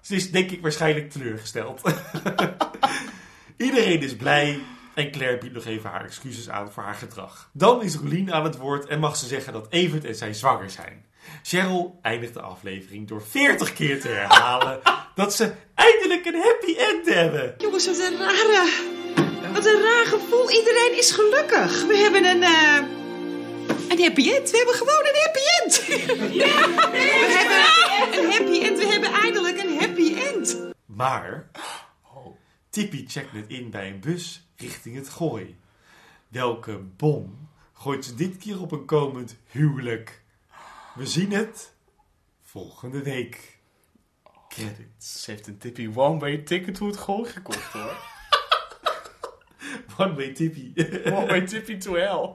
Ze 0.00 0.14
is 0.14 0.30
denk 0.30 0.50
ik 0.50 0.62
waarschijnlijk 0.62 1.10
teleurgesteld. 1.10 1.82
Iedereen 3.56 4.02
is 4.02 4.16
blij 4.16 4.60
en 4.94 5.10
Claire 5.10 5.38
biedt 5.38 5.54
nog 5.54 5.64
even 5.64 5.90
haar 5.90 6.04
excuses 6.04 6.48
aan 6.48 6.72
voor 6.72 6.82
haar 6.82 6.94
gedrag. 6.94 7.50
Dan 7.52 7.82
is 7.82 7.94
Roelien 7.94 8.32
aan 8.32 8.44
het 8.44 8.56
woord 8.56 8.86
en 8.86 9.00
mag 9.00 9.16
ze 9.16 9.26
zeggen 9.26 9.52
dat 9.52 9.66
Evert 9.70 10.04
en 10.04 10.14
zij 10.14 10.34
zwanger 10.34 10.70
zijn. 10.70 11.06
Cheryl 11.42 11.98
eindigt 12.02 12.34
de 12.34 12.40
aflevering 12.40 13.08
door 13.08 13.22
40 13.22 13.72
keer 13.72 14.00
te 14.00 14.08
herhalen 14.08 14.80
dat 15.14 15.34
ze 15.34 15.52
eindelijk 15.74 16.26
een 16.26 16.40
happy 16.42 16.74
end 16.76 17.06
hebben. 17.14 17.54
Jongens, 17.58 17.86
wat 17.86 17.98
een 17.98 18.18
rare... 18.18 18.70
Wat 19.52 19.66
een 19.66 19.82
raar 19.82 20.06
gevoel. 20.06 20.50
Iedereen 20.50 20.98
is 20.98 21.10
gelukkig. 21.10 21.84
We 21.86 21.96
hebben 21.96 22.24
een... 22.24 22.42
eh, 22.42 22.78
een 23.88 24.02
happy 24.02 24.30
end. 24.32 24.50
We 24.50 24.56
hebben 24.56 24.74
gewoon 24.74 25.06
een 25.06 25.20
happy 25.22 25.40
end. 25.62 25.86
We 26.36 26.44
hebben 28.08 28.24
een 28.24 28.30
happy 28.30 28.60
end. 28.66 28.78
We 28.78 28.86
hebben 28.86 29.12
eindelijk 29.12 29.58
een 29.62 29.78
happy 29.78 30.14
end. 30.14 30.58
Maar 30.86 31.50
Tippy 32.70 33.04
checkt 33.08 33.32
net 33.32 33.44
in 33.48 33.70
bij 33.70 33.88
een 33.90 34.00
bus 34.00 34.46
richting 34.56 34.96
het 34.96 35.08
gooi. 35.08 35.56
Welke 36.28 36.78
bom 36.96 37.48
gooit 37.72 38.04
ze 38.04 38.14
dit 38.14 38.36
keer 38.36 38.60
op 38.60 38.72
een 38.72 38.84
komend 38.84 39.36
huwelijk? 39.50 40.17
We 40.98 41.06
zien 41.06 41.32
het 41.32 41.74
volgende 42.42 43.02
week. 43.02 43.58
Credits. 44.48 45.22
Ze 45.22 45.30
heeft 45.30 45.46
een 45.46 45.58
tippie 45.58 45.96
one-way 45.96 46.38
ticket 46.38 46.78
hoe 46.78 46.88
het 46.88 46.96
gooi 46.96 47.30
gekocht 47.30 47.72
hoor. 47.72 47.96
One 49.98 50.14
way 50.14 50.32
Tippy. 50.32 50.72
one-way 51.16 51.46
tippie 51.46 51.76
to 51.76 51.94
hell. 51.94 52.34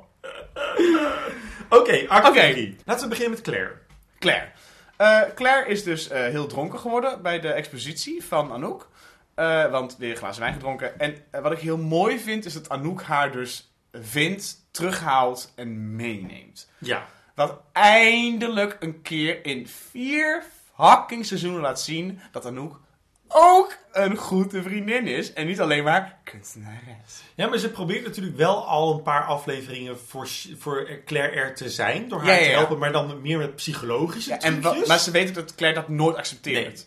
Oké, 1.70 2.06
Oké. 2.28 2.52
3. 2.52 2.76
Laten 2.86 3.04
we 3.04 3.10
beginnen 3.10 3.34
met 3.34 3.42
Claire. 3.42 3.78
Claire. 4.20 4.52
Eh, 4.98 5.22
Claire 5.36 5.70
is 5.70 5.84
dus 5.84 6.08
eh, 6.08 6.22
heel 6.22 6.48
dronken 6.48 6.80
geworden 6.80 7.22
bij 7.22 7.40
de 7.40 7.52
expositie 7.52 8.24
van 8.24 8.52
Anouk. 8.52 8.90
Eh, 9.36 9.72
want 9.72 9.98
weer 9.98 10.12
een 10.12 10.18
glazen 10.18 10.42
wijn 10.42 10.54
gedronken. 10.54 11.00
En 11.00 11.16
wat 11.32 11.52
ik 11.52 11.60
heel 11.60 11.78
mooi 11.78 12.20
vind, 12.20 12.46
is 12.46 12.54
dat 12.54 12.70
Anouk 12.70 13.02
haar 13.02 13.32
dus 13.32 13.74
vindt, 13.92 14.68
terughaalt 14.72 15.52
en 15.56 15.96
meeneemt. 15.96 16.70
Ja. 16.78 17.08
Wat 17.36 17.60
eindelijk 17.72 18.78
een 18.80 19.02
keer 19.02 19.46
in 19.46 19.68
vier 19.68 20.44
fucking 20.78 21.26
seizoenen 21.26 21.62
laat 21.62 21.82
zien 21.82 22.20
dat 22.32 22.46
Anouk 22.46 22.80
ook 23.28 23.78
een 23.92 24.16
goede 24.16 24.64
vriendin 24.64 25.08
is. 25.08 25.34
En 25.34 25.48
niet 25.48 25.62
alleen 25.62 25.84
maar 25.84 26.20
kunstenares. 26.24 27.22
Ja, 27.36 27.48
maar 27.48 27.58
ze 27.58 27.72
probeert 27.72 28.06
natuurlijk 28.06 28.38
wel 28.38 28.66
al 28.68 28.94
een 28.94 29.02
paar 29.02 29.24
afleveringen 29.24 30.00
voor, 30.00 30.28
voor 30.58 30.88
Claire 31.06 31.36
er 31.36 31.56
te 31.56 31.70
zijn. 31.70 32.08
Door 32.10 32.20
haar 32.20 32.28
Ja, 32.28 32.34
ja, 32.40 32.44
te 32.46 32.50
helpen, 32.58 32.78
maar 32.78 32.92
dan 32.92 33.22
meer 33.22 33.38
met 33.38 33.56
psychologische 33.56 34.34
en 34.34 34.60
maar 34.88 35.00
ze 35.00 35.12
weten 35.12 35.34
dat 35.34 35.56
Claire 35.56 35.80
dat 35.80 35.90
nooit 35.90 36.16
accepteert. 36.16 36.76
Nee. 36.76 36.86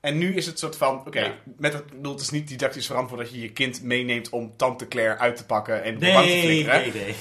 En 0.00 0.18
nu 0.18 0.34
is 0.34 0.46
het 0.46 0.58
soort 0.58 0.76
van, 0.76 1.06
oké, 1.06 1.34
met 1.56 1.72
het, 1.72 1.86
bedoel, 1.86 2.12
het 2.12 2.20
is 2.20 2.30
niet 2.30 2.48
didactisch 2.48 2.86
verantwoord 2.86 3.20
dat 3.20 3.30
je 3.32 3.40
je 3.40 3.52
kind 3.52 3.82
meeneemt 3.82 4.28
om 4.28 4.56
tante 4.56 4.88
Claire 4.88 5.18
uit 5.18 5.36
te 5.36 5.46
pakken 5.46 5.82
en 5.82 5.94
op 5.94 6.00
de 6.00 6.12
bank 6.12 6.26
te 6.26 6.30
Nee, 6.32 6.42
flikkeren. 6.42 6.80
nee, 6.80 6.92
nee. 6.92 7.14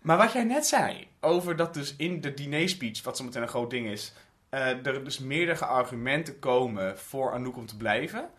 Maar 0.00 0.16
wat 0.16 0.32
jij 0.32 0.44
net 0.44 0.66
zei, 0.66 1.06
over 1.20 1.56
dat 1.56 1.74
dus 1.74 1.94
in 1.96 2.20
de 2.20 2.34
dinerspeech, 2.34 3.02
wat 3.02 3.16
zo 3.16 3.24
meteen 3.24 3.42
een 3.42 3.48
groot 3.48 3.70
ding 3.70 3.86
is, 3.86 4.12
eh, 4.48 4.86
er 4.86 5.04
dus 5.04 5.18
meerdere 5.18 5.64
argumenten 5.64 6.38
komen 6.38 6.98
voor 6.98 7.32
Anouk 7.32 7.56
om 7.56 7.66
te 7.66 7.76
blijven. 7.76 8.30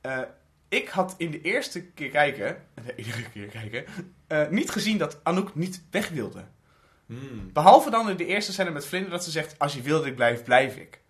Eh, 0.00 0.20
ik 0.68 0.88
had 0.88 1.14
in 1.18 1.30
de 1.30 1.40
eerste 1.40 1.84
keer 1.84 2.10
kijken, 2.10 2.64
de 2.86 2.94
iedere 2.96 3.30
keer 3.30 3.46
kijken, 3.46 3.84
eh, 4.26 4.48
niet 4.48 4.70
gezien 4.70 4.98
dat 4.98 5.20
Anouk 5.22 5.54
niet 5.54 5.82
weg 5.90 6.08
wilde. 6.08 6.44
Hmm. 7.06 7.52
Behalve 7.52 7.90
dan 7.90 8.10
in 8.10 8.16
de 8.16 8.26
eerste 8.26 8.52
scène 8.52 8.70
met 8.70 8.86
Vlinder 8.86 9.10
dat 9.10 9.24
ze 9.24 9.30
zegt, 9.30 9.58
als 9.58 9.74
je 9.74 9.82
wil 9.82 9.98
dat 9.98 10.06
ik 10.06 10.14
blijf, 10.14 10.42
blijf 10.42 10.76
ik. 10.76 11.00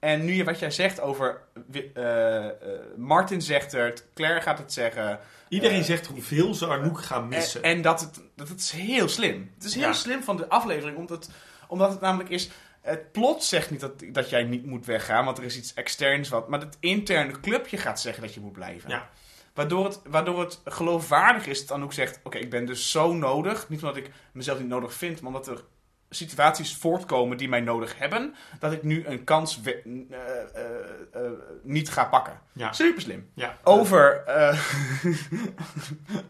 En 0.00 0.24
nu 0.24 0.44
wat 0.44 0.58
jij 0.58 0.70
zegt 0.70 1.00
over, 1.00 1.40
eh, 1.72 2.46
eh, 2.46 2.52
Martin 2.96 3.42
zegt 3.42 3.72
het, 3.72 4.06
Claire 4.14 4.40
gaat 4.40 4.58
het 4.58 4.72
zeggen. 4.72 5.18
Iedereen 5.48 5.78
Eh, 5.80 5.84
zegt 5.84 6.06
hoeveel 6.06 6.54
ze 6.54 6.66
Anouk 6.66 7.00
gaan 7.02 7.28
missen. 7.28 7.62
En, 7.62 7.76
en 7.76 7.82
dat, 7.82 8.00
het, 8.00 8.20
dat 8.36 8.48
het 8.48 8.60
is 8.60 8.70
heel 8.70 9.08
slim. 9.08 9.50
Het 9.54 9.64
is 9.64 9.74
heel 9.74 9.82
Ja. 9.86 9.92
slim 9.92 10.22
van 10.22 10.36
de 10.36 10.48
aflevering, 10.48 10.96
omdat, 10.96 11.30
omdat 11.68 11.90
het 11.90 12.00
namelijk 12.00 12.28
is... 12.30 12.50
Het 12.80 13.12
plot 13.12 13.44
zegt 13.44 13.70
niet 13.70 13.80
dat, 13.80 13.92
dat 14.12 14.30
jij 14.30 14.42
niet 14.42 14.66
moet 14.66 14.86
weggaan, 14.86 15.24
want 15.24 15.38
er 15.38 15.44
is 15.44 15.56
iets 15.56 15.74
externs 15.74 16.28
wat... 16.28 16.48
Maar 16.48 16.60
het 16.60 16.76
interne 16.80 17.40
clubje 17.40 17.76
gaat 17.76 18.00
zeggen 18.00 18.22
dat 18.22 18.34
je 18.34 18.40
moet 18.40 18.52
blijven. 18.52 18.90
Ja. 18.90 19.08
Waardoor 19.54 19.84
het, 19.84 20.00
waardoor 20.08 20.40
het 20.40 20.60
geloofwaardig 20.64 21.46
is 21.46 21.60
dat 21.66 21.76
Anouk 21.76 21.92
zegt... 21.92 22.20
Oké, 22.22 22.38
ik 22.38 22.50
ben 22.50 22.66
dus 22.66 22.90
zo 22.90 23.12
nodig. 23.12 23.68
Niet 23.68 23.82
omdat 23.82 23.96
ik 23.96 24.10
mezelf 24.32 24.58
niet 24.58 24.68
nodig 24.68 24.94
vind, 24.94 25.20
maar 25.20 25.32
omdat 25.32 25.48
er 25.48 25.64
situaties 26.10 26.76
voortkomen 26.76 27.36
die 27.36 27.48
mij 27.48 27.60
nodig 27.60 27.98
hebben... 27.98 28.34
dat 28.58 28.72
ik 28.72 28.82
nu 28.82 29.06
een 29.06 29.24
kans 29.24 29.60
eh, 29.64 29.74
eh, 29.74 29.82
eh, 31.12 31.30
niet 31.62 31.90
ga 31.90 32.04
pakken. 32.04 32.40
Ja. 32.52 32.72
Super 32.72 33.02
slim. 33.02 33.30
Ja. 33.34 33.56
Over 33.64 34.24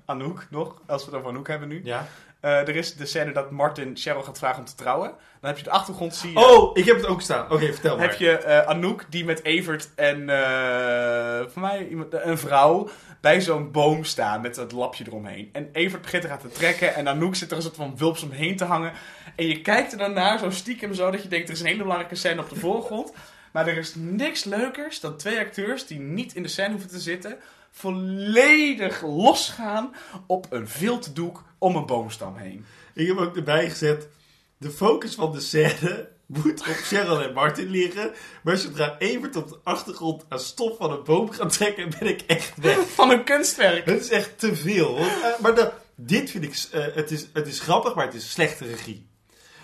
Anouk 0.05 0.47
nog, 0.51 0.81
als 0.87 1.05
we 1.05 1.11
het 1.11 1.19
over 1.19 1.31
Anouk 1.31 1.49
hebben 1.49 1.69
nu. 1.69 1.81
Ja. 1.85 2.07
Er 2.41 2.77
is 2.77 2.95
de 2.95 3.07
scène 3.07 3.33
dat 3.33 3.51
Martin 3.51 3.97
Cheryl 3.97 4.23
gaat 4.23 4.39
vragen 4.39 4.59
om 4.59 4.65
te 4.65 4.75
trouwen. 4.75 5.09
Dan 5.41 5.51
heb 5.51 5.59
je 5.59 5.65
de 5.65 5.71
achtergrond, 5.71 6.15
zie 6.15 6.31
je, 6.31 6.39
Oh, 6.39 6.77
ik 6.77 6.85
heb 6.85 6.97
het 6.97 7.07
ook 7.07 7.21
staan. 7.21 7.51
Oké, 7.51 7.73
vertel 7.73 7.97
maar. 7.97 8.09
heb 8.09 8.19
je 8.19 8.65
Anouk 8.67 9.05
die 9.09 9.25
met 9.25 9.45
Evert 9.45 9.89
en 9.95 10.17
voor 11.51 11.63
mij 11.63 11.89
iemand, 11.89 12.13
een 12.13 12.39
vrouw 12.39 12.89
bij 13.21 13.41
zo'n 13.41 13.71
boom 13.71 14.05
staan 14.05 14.41
met 14.41 14.55
dat 14.55 14.73
lapje 14.73 15.05
eromheen. 15.07 15.49
En 15.53 15.69
Evert 15.73 16.03
begint 16.03 16.25
er 16.25 16.31
aan 16.31 16.39
te 16.39 16.49
trekken 16.49 16.95
en 16.95 17.09
Anouk 17.09 17.35
zit 17.35 17.51
er 17.51 17.57
een 17.57 17.63
soort 17.63 17.77
van 17.77 17.97
wulps 17.97 18.23
omheen 18.23 18.57
te 18.57 18.65
hangen. 18.65 18.93
En 19.37 19.47
je 19.47 19.61
kijkt 19.61 20.01
er 20.01 20.11
naar, 20.11 20.39
zo 20.39 20.51
stiekem 20.51 20.95
zo, 20.95 21.11
dat 21.11 21.23
je 21.23 21.29
denkt 21.29 21.49
er 21.49 21.55
is 21.55 21.61
een 21.61 21.67
hele 21.67 21.83
belangrijke 21.83 22.15
scène 22.15 22.41
op 22.41 22.49
de 22.49 22.57
voorgrond. 22.57 23.13
Maar 23.53 23.67
er 23.67 23.77
is 23.77 23.95
niks 23.95 24.45
leukers 24.45 25.01
dan 25.01 25.17
twee 25.17 25.39
acteurs 25.39 25.87
die 25.87 25.99
niet 25.99 26.35
in 26.35 26.43
de 26.43 26.49
scène 26.49 26.71
hoeven 26.71 26.91
te 26.91 27.01
zitten, 27.01 27.39
volledig 27.71 29.03
losgaan 29.03 29.95
op 30.27 30.47
een 30.51 30.69
viltdoek 30.69 31.45
om 31.59 31.77
een 31.77 31.87
boomstam 31.87 32.37
heen. 32.37 32.65
Ik 32.95 33.07
heb 33.07 33.17
ook 33.17 33.37
erbij 33.37 33.71
gezet. 33.71 34.09
De 34.57 34.71
focus 34.71 35.15
van 35.15 35.33
de 35.33 35.41
scène 35.41 36.09
moet 36.39 36.61
op 36.61 36.75
Cheryl 36.75 37.23
en 37.23 37.33
Martin 37.33 37.71
liggen. 37.71 38.13
Maar 38.43 38.57
zodra 38.57 38.99
Evert 38.99 39.37
op 39.37 39.49
de 39.49 39.59
achtergrond 39.63 40.25
aan 40.29 40.41
stof 40.41 40.77
van 40.77 40.93
een 40.93 41.05
boom 41.05 41.31
gaat 41.31 41.53
trekken, 41.53 41.91
ben 41.99 42.09
ik 42.09 42.21
echt 42.21 42.53
weg. 42.57 42.79
Van 42.95 43.11
een 43.11 43.25
kunstwerk. 43.25 43.87
Het 43.87 44.01
is 44.01 44.11
echt 44.11 44.39
te 44.39 44.57
veel. 44.57 44.95
Want, 44.99 45.11
eh, 45.11 45.41
maar 45.41 45.55
de, 45.55 45.71
dit 45.95 46.31
vind 46.31 46.45
ik... 46.45 46.67
eh, 46.73 46.95
het, 46.95 47.11
is, 47.11 47.27
het 47.33 47.47
is 47.47 47.61
grappig, 47.61 47.95
maar 47.95 48.05
het 48.05 48.15
is 48.15 48.31
slechte 48.31 48.65
regie. 48.65 49.09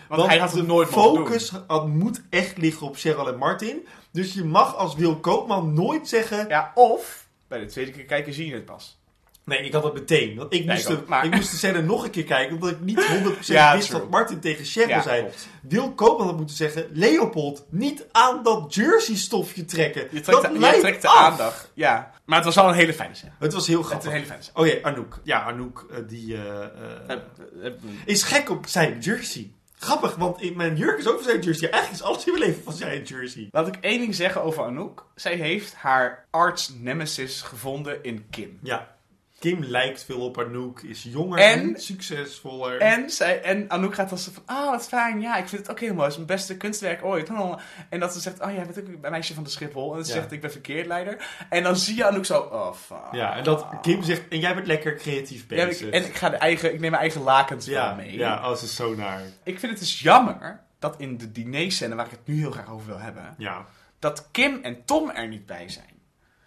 Want, 0.08 0.26
hij 0.26 0.38
had 0.38 0.52
het 0.52 0.66
nooit 0.66 0.90
mogen 0.90 1.14
doen. 1.14 1.26
focus 1.26 1.52
had, 1.66 1.86
moet 1.86 2.22
echt 2.30 2.58
liggen 2.58 2.86
op 2.86 2.96
Cheryl 2.96 3.28
en 3.28 3.38
Martin. 3.38 3.86
Dus 4.12 4.32
je 4.32 4.44
mag 4.44 4.76
als 4.76 4.94
Wil 4.94 5.16
Koopman 5.16 5.74
nooit 5.74 6.08
zeggen... 6.08 6.48
Ja, 6.48 6.72
of 6.74 7.26
bij 7.48 7.58
de 7.58 7.66
tweede 7.66 7.90
keer 7.90 8.04
kijken 8.04 8.32
zie 8.32 8.46
je 8.46 8.54
het 8.54 8.64
pas. 8.64 8.98
Nee, 9.46 9.58
ik 9.58 9.72
had 9.72 9.84
het 9.84 9.92
meteen. 9.94 10.36
Want 10.36 10.54
ik, 10.54 10.64
Ja, 10.64 10.72
moest, 10.72 10.88
ik 10.88 10.94
de, 10.96 11.00
ook, 11.02 11.08
maar- 11.08 11.24
ik 11.24 11.34
moest 11.34 11.50
de 11.50 11.56
scène 11.56 11.82
nog 11.82 12.04
een 12.04 12.10
keer 12.10 12.24
kijken. 12.24 12.54
Omdat 12.54 12.70
ik 12.70 12.80
niet 12.80 13.06
100% 13.42 13.46
Ja, 13.46 13.74
wist 13.74 13.88
true. 13.88 14.00
wat 14.00 14.10
Martin 14.10 14.40
tegen 14.40 14.88
Ja, 14.88 15.02
zei. 15.02 15.26
Wil 15.62 15.92
Koopman 15.92 16.26
had 16.26 16.36
moeten 16.36 16.56
zeggen... 16.56 16.86
Leopold, 16.92 17.64
niet 17.70 18.06
aan 18.12 18.42
dat 18.42 18.74
jersey 18.74 19.16
stofje 19.16 19.64
trekken. 19.64 20.02
Je 20.02 20.20
trekt, 20.20 20.42
dat 20.42 20.52
de, 20.54 20.58
je 20.66 20.78
trekt 20.80 21.02
de 21.02 21.08
aandacht. 21.08 21.70
Ja, 21.74 22.12
maar 22.24 22.36
het 22.36 22.44
was 22.44 22.54
wel 22.54 22.68
een 22.68 22.74
hele 22.74 22.94
fijne 22.94 23.14
scène. 23.14 23.32
Het 23.38 23.52
was 23.52 23.66
heel 23.66 23.76
Het 23.76 23.84
is 23.86 23.90
grappig. 23.90 24.08
een 24.10 24.14
hele 24.16 24.26
fijne 24.26 24.42
scène. 24.42 24.58
Oh 24.58 24.66
ja, 24.66 24.88
Anouk. 24.90 25.20
Ja, 25.22 25.42
Anouk 25.42 25.86
eh, 25.90 25.96
die 26.06 26.34
eh, 26.36 26.64
eh, 27.08 27.72
is 28.04 28.22
gek 28.22 28.50
op 28.50 28.66
zijn 28.66 28.98
jersey. 28.98 29.50
Grappig, 29.78 30.14
want 30.14 30.40
in 30.40 30.56
mijn 30.56 30.76
jurk 30.76 30.98
is 30.98 31.06
ook 31.08 31.14
van 31.14 31.24
zijn 31.24 31.40
jersey. 31.40 31.70
Eigenlijk 31.70 32.02
is 32.02 32.08
alles 32.08 32.24
in 32.26 32.32
mijn 32.32 32.44
leven 32.44 32.62
van 32.64 32.72
zijn 32.72 33.02
jersey. 33.02 33.48
Laat 33.50 33.66
ik 33.66 33.76
één 33.80 34.00
ding 34.00 34.14
zeggen 34.14 34.42
over 34.42 34.64
Anouk. 34.64 35.06
Zij 35.14 35.34
heeft 35.34 35.74
haar 35.74 36.24
arch 36.30 36.68
nemesis 36.78 37.42
gevonden 37.42 38.02
in 38.02 38.26
Kim. 38.30 38.58
Ja. 38.62 38.94
Kim 39.38 39.64
lijkt 39.64 40.04
veel 40.04 40.20
op 40.20 40.38
Anouk, 40.38 40.80
is 40.82 41.02
jonger 41.02 41.38
En- 41.38 41.74
en, 41.74 41.80
succesvoller. 41.80 42.80
En, 42.80 43.10
zij, 43.10 43.42
en 43.42 43.70
Anouk 43.70 43.94
gaat 43.94 44.10
als 44.10 44.24
ze 44.24 44.32
van, 44.32 44.42
oh 44.46 44.70
wat 44.70 44.88
fijn, 44.88 45.20
ja, 45.20 45.36
ik 45.36 45.48
vind 45.48 45.60
het 45.62 45.70
ook 45.70 45.80
heel 45.80 45.88
mooi. 45.94 46.00
Het 46.02 46.10
is 46.10 46.16
mijn 46.16 46.26
beste 46.28 46.56
kunstwerk 46.56 47.04
ooit. 47.04 47.30
En 47.90 48.00
dat 48.00 48.12
ze 48.12 48.20
zegt, 48.20 48.40
oh 48.40 48.52
jij 48.52 48.64
bent 48.66 48.78
ook 48.80 48.86
een 49.04 49.10
meisje 49.10 49.34
van 49.34 49.44
de 49.44 49.50
Schiphol. 49.50 49.96
En 49.96 50.04
ze 50.04 50.12
Ja. 50.14 50.18
zegt, 50.18 50.32
ik 50.32 50.40
ben 50.40 50.50
verkeerdleider. 50.52 51.28
En 51.50 51.62
dan 51.62 51.76
zie 51.76 51.96
je 51.96 52.04
Anouk 52.04 52.24
zo, 52.24 52.38
oh 52.40 52.72
fuck. 52.74 52.98
Ja, 53.12 53.36
en 53.36 53.44
dat 53.44 53.66
Kim 53.82 54.02
zegt, 54.02 54.28
en 54.28 54.38
jij 54.38 54.54
bent 54.54 54.66
lekker 54.66 54.94
creatief 54.96 55.44
Ja, 55.48 55.66
bezig. 55.66 55.90
en 55.90 56.04
ik, 56.04 56.14
ga 56.14 56.28
de 56.30 56.36
eigen, 56.36 56.68
ik 56.74 56.80
neem 56.80 56.90
mijn 56.90 57.02
eigen 57.02 57.20
lakens 57.22 57.66
ja, 57.66 57.94
mee. 57.94 58.16
ja, 58.16 58.50
oh, 58.50 58.56
ze 58.56 58.64
is 58.64 58.74
zo 58.76 58.94
naar. 58.94 59.20
Ik 59.44 59.58
vind 59.58 59.72
het 59.72 59.80
dus 59.80 60.00
jammer 60.00 60.60
dat 60.78 60.94
in 60.98 61.16
de 61.18 61.32
dinerscène, 61.32 61.94
waar 61.94 62.04
ik 62.04 62.10
het 62.10 62.26
nu 62.26 62.38
heel 62.38 62.50
graag 62.50 62.70
over 62.70 62.86
wil 62.86 62.98
hebben, 62.98 63.34
Ja. 63.38 63.64
dat 63.98 64.28
Kim 64.30 64.58
en 64.62 64.84
Tom 64.84 65.10
er 65.10 65.28
niet 65.28 65.46
bij 65.46 65.68
zijn. 65.68 65.94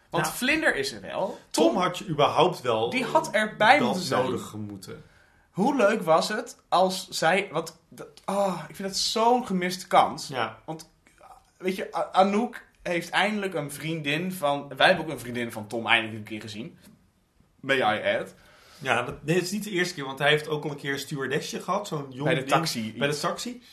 Want 0.10 0.26
Ja. 0.26 0.32
Vlinder 0.32 0.76
is 0.76 0.92
er 0.92 1.02
wel. 1.02 1.40
Tom 1.50 1.76
had 1.78 1.98
je 1.98 2.08
überhaupt 2.08 2.62
wel... 2.62 2.90
Die 2.90 3.06
had 3.06 3.32
erbij 3.32 3.80
moeten 3.82 4.02
zijn. 4.02 4.24
nodig 4.24 4.54
moeten. 4.56 5.04
Hoe 5.52 5.76
leuk 5.76 6.02
was 6.02 6.28
het 6.28 6.58
als 6.70 7.08
zij... 7.10 7.50
Want, 7.52 7.80
dat, 7.90 8.08
oh, 8.26 8.64
ik 8.68 8.76
vind 8.76 8.88
dat 8.88 8.98
zo'n 8.98 9.46
gemiste 9.46 9.88
kans. 9.88 10.28
Ja. 10.28 10.60
Want, 10.66 10.90
weet 11.58 11.76
je, 11.76 12.12
Anouk 12.12 12.66
heeft 12.82 13.10
eindelijk 13.10 13.54
een 13.54 13.72
vriendin 13.72 14.32
van... 14.32 14.68
Wij 14.78 14.88
hebben 14.88 15.06
ook 15.06 15.12
een 15.12 15.20
vriendin 15.20 15.52
van 15.52 15.68
Tom 15.68 15.88
eindelijk 15.88 16.18
een 16.18 16.24
keer 16.24 16.42
gezien. 16.42 16.78
May 17.60 17.78
I 17.78 18.18
add. 18.20 18.36
Ja, 18.78 19.04
dat, 19.04 19.24
nee, 19.24 19.36
het 19.36 19.44
is 19.46 19.52
niet 19.52 19.64
de 19.64 19.70
eerste 19.70 19.94
keer, 19.94 20.06
want 20.06 20.20
hij 20.20 20.30
heeft 20.30 20.48
ook 20.48 20.64
al 20.64 20.70
een 20.70 20.78
keer 20.78 20.94
een 20.94 21.00
stewardessje 21.00 21.62
gehad. 21.62 21.88
Zo'n 21.88 22.06
jong 22.10 22.24
Bij 22.24 22.34
de 22.34 22.40
ding. 22.40 22.52
taxi. 22.52 22.94
Bij 22.98 23.08
de 23.08 23.20
taxi. 23.20 23.64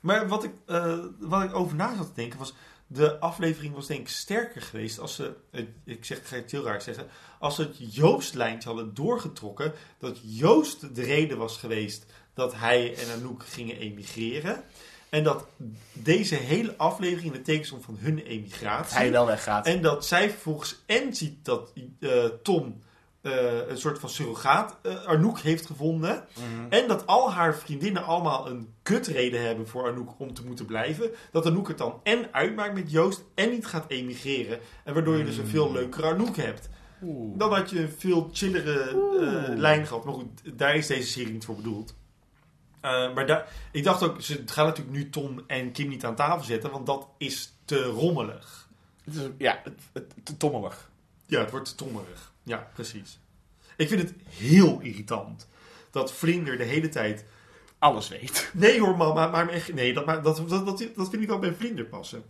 Maar 0.00 0.28
wat 0.28 0.44
ik, 0.44 0.52
eh, 0.66 0.98
wat 1.18 1.42
ik 1.42 1.54
over 1.54 1.76
na 1.76 1.94
zat 1.96 2.06
te 2.06 2.12
denken 2.14 2.38
was... 2.38 2.54
De 2.92 3.18
aflevering 3.18 3.74
was 3.74 3.86
denk 3.86 4.00
ik 4.00 4.08
sterker 4.08 4.62
geweest 4.62 4.98
als 4.98 5.14
ze... 5.14 5.32
eh, 5.50 5.64
Ik 5.84 6.04
zeg, 6.04 6.28
ga 6.28 6.36
het 6.36 6.50
heel 6.50 6.64
raar 6.64 6.82
zeggen. 6.82 7.06
Als 7.38 7.54
ze 7.54 7.62
het 7.62 7.94
Joost-lijntje 7.94 8.68
hadden 8.68 8.94
doorgetrokken. 8.94 9.72
Dat 9.98 10.18
Joost 10.22 10.94
de 10.94 11.02
reden 11.02 11.38
was 11.38 11.56
geweest 11.56 12.06
dat 12.34 12.54
hij 12.54 12.94
en 12.96 13.10
Anouk 13.18 13.44
gingen 13.46 13.76
emigreren. 13.76 14.64
En 15.08 15.24
dat 15.24 15.44
deze 15.92 16.34
hele 16.34 16.76
aflevering 16.76 17.26
in 17.26 17.38
de 17.38 17.42
teken 17.42 17.66
stond 17.66 17.84
van 17.84 17.96
hun 17.98 18.18
emigratie. 18.18 18.96
Hij 18.96 19.10
wel 19.10 19.26
weggaat. 19.26 19.66
En 19.66 19.82
dat 19.82 20.06
zij 20.06 20.30
vervolgens 20.30 20.76
en 20.86 21.14
ziet 21.14 21.44
dat 21.44 21.72
eh, 22.00 22.24
Tom 22.42 22.80
eh, 23.20 23.68
een 23.68 23.78
soort 23.78 23.98
van 23.98 24.08
surrogaat 24.08 24.76
eh, 24.82 25.04
Anouk 25.04 25.38
heeft 25.38 25.66
gevonden. 25.66 26.24
Mhm. 26.34 26.72
En 26.72 26.88
dat 26.88 27.06
al 27.06 27.32
haar 27.32 27.56
vriendinnen 27.56 28.04
allemaal 28.04 28.48
een 28.48 28.74
kutreden 28.82 29.46
hebben 29.46 29.68
voor 29.68 29.88
Anouk 29.88 30.10
om 30.18 30.34
te 30.34 30.46
moeten 30.46 30.66
blijven. 30.66 31.10
Dat 31.32 31.46
Anouk 31.46 31.68
het 31.68 31.78
dan 31.78 32.00
en 32.02 32.32
uitmaakt 32.32 32.74
met 32.74 32.90
Joost 32.90 33.24
en 33.34 33.50
niet 33.50 33.66
gaat 33.66 33.84
emigreren. 33.88 34.58
En 34.84 34.94
waardoor 34.94 35.16
je 35.16 35.24
dus 35.24 35.36
een 35.36 35.46
veel 35.46 35.72
leukere 35.72 36.06
Anouk 36.06 36.36
hebt. 36.36 36.68
Oeh. 37.02 37.38
Dan 37.38 37.54
had 37.54 37.70
je 37.70 37.80
een 37.80 37.94
veel 37.98 38.30
chillere 38.32 38.80
eh, 38.80 39.56
lijn 39.56 39.86
gehad. 39.86 40.04
Maar 40.04 40.14
goed, 40.14 40.58
daar 40.58 40.76
is 40.76 40.86
deze 40.86 41.08
serie 41.08 41.32
niet 41.32 41.44
voor 41.44 41.56
bedoeld. 41.56 41.94
Maar 42.80 43.26
daar, 43.26 43.48
ik 43.72 43.84
dacht 43.84 44.02
ook, 44.02 44.20
ze 44.20 44.42
gaan 44.46 44.66
natuurlijk 44.66 44.96
nu 44.96 45.10
Tom 45.10 45.40
en 45.46 45.72
Kim 45.72 45.88
niet 45.88 46.04
aan 46.04 46.14
tafel 46.14 46.44
zetten, 46.44 46.70
want 46.70 46.86
dat 46.86 47.08
is 47.18 47.54
te 47.64 47.82
rommelig. 47.82 48.68
Het 49.04 49.14
is, 49.14 49.22
ja, 49.38 49.60
het, 49.64 49.80
het, 49.92 50.14
te 50.22 50.36
tommelig. 50.36 50.89
Ja, 51.30 51.40
het 51.40 51.50
wordt 51.50 51.68
te 51.68 51.74
tommerig. 51.74 52.32
Ja, 52.42 52.70
precies. 52.74 53.20
Ik 53.76 53.88
vind 53.88 54.00
het 54.00 54.14
heel 54.28 54.80
irritant 54.80 55.48
dat 55.90 56.12
Vlinder 56.12 56.56
de 56.56 56.64
hele 56.64 56.88
tijd... 56.88 57.24
Alles 57.78 58.08
weet. 58.08 58.50
Nee 58.54 58.80
hoor, 58.80 58.96
mama, 58.96 59.26
maar 59.26 59.48
echt... 59.48 59.74
Nee, 59.74 59.92
dat, 59.92 60.06
maar 60.06 60.22
dat, 60.22 60.36
dat, 60.36 60.66
dat, 60.66 60.78
dat 60.94 61.10
vind 61.10 61.22
ik 61.22 61.28
wel 61.28 61.38
bij 61.38 61.52
Vlinder 61.52 61.84
passen. 61.84 62.24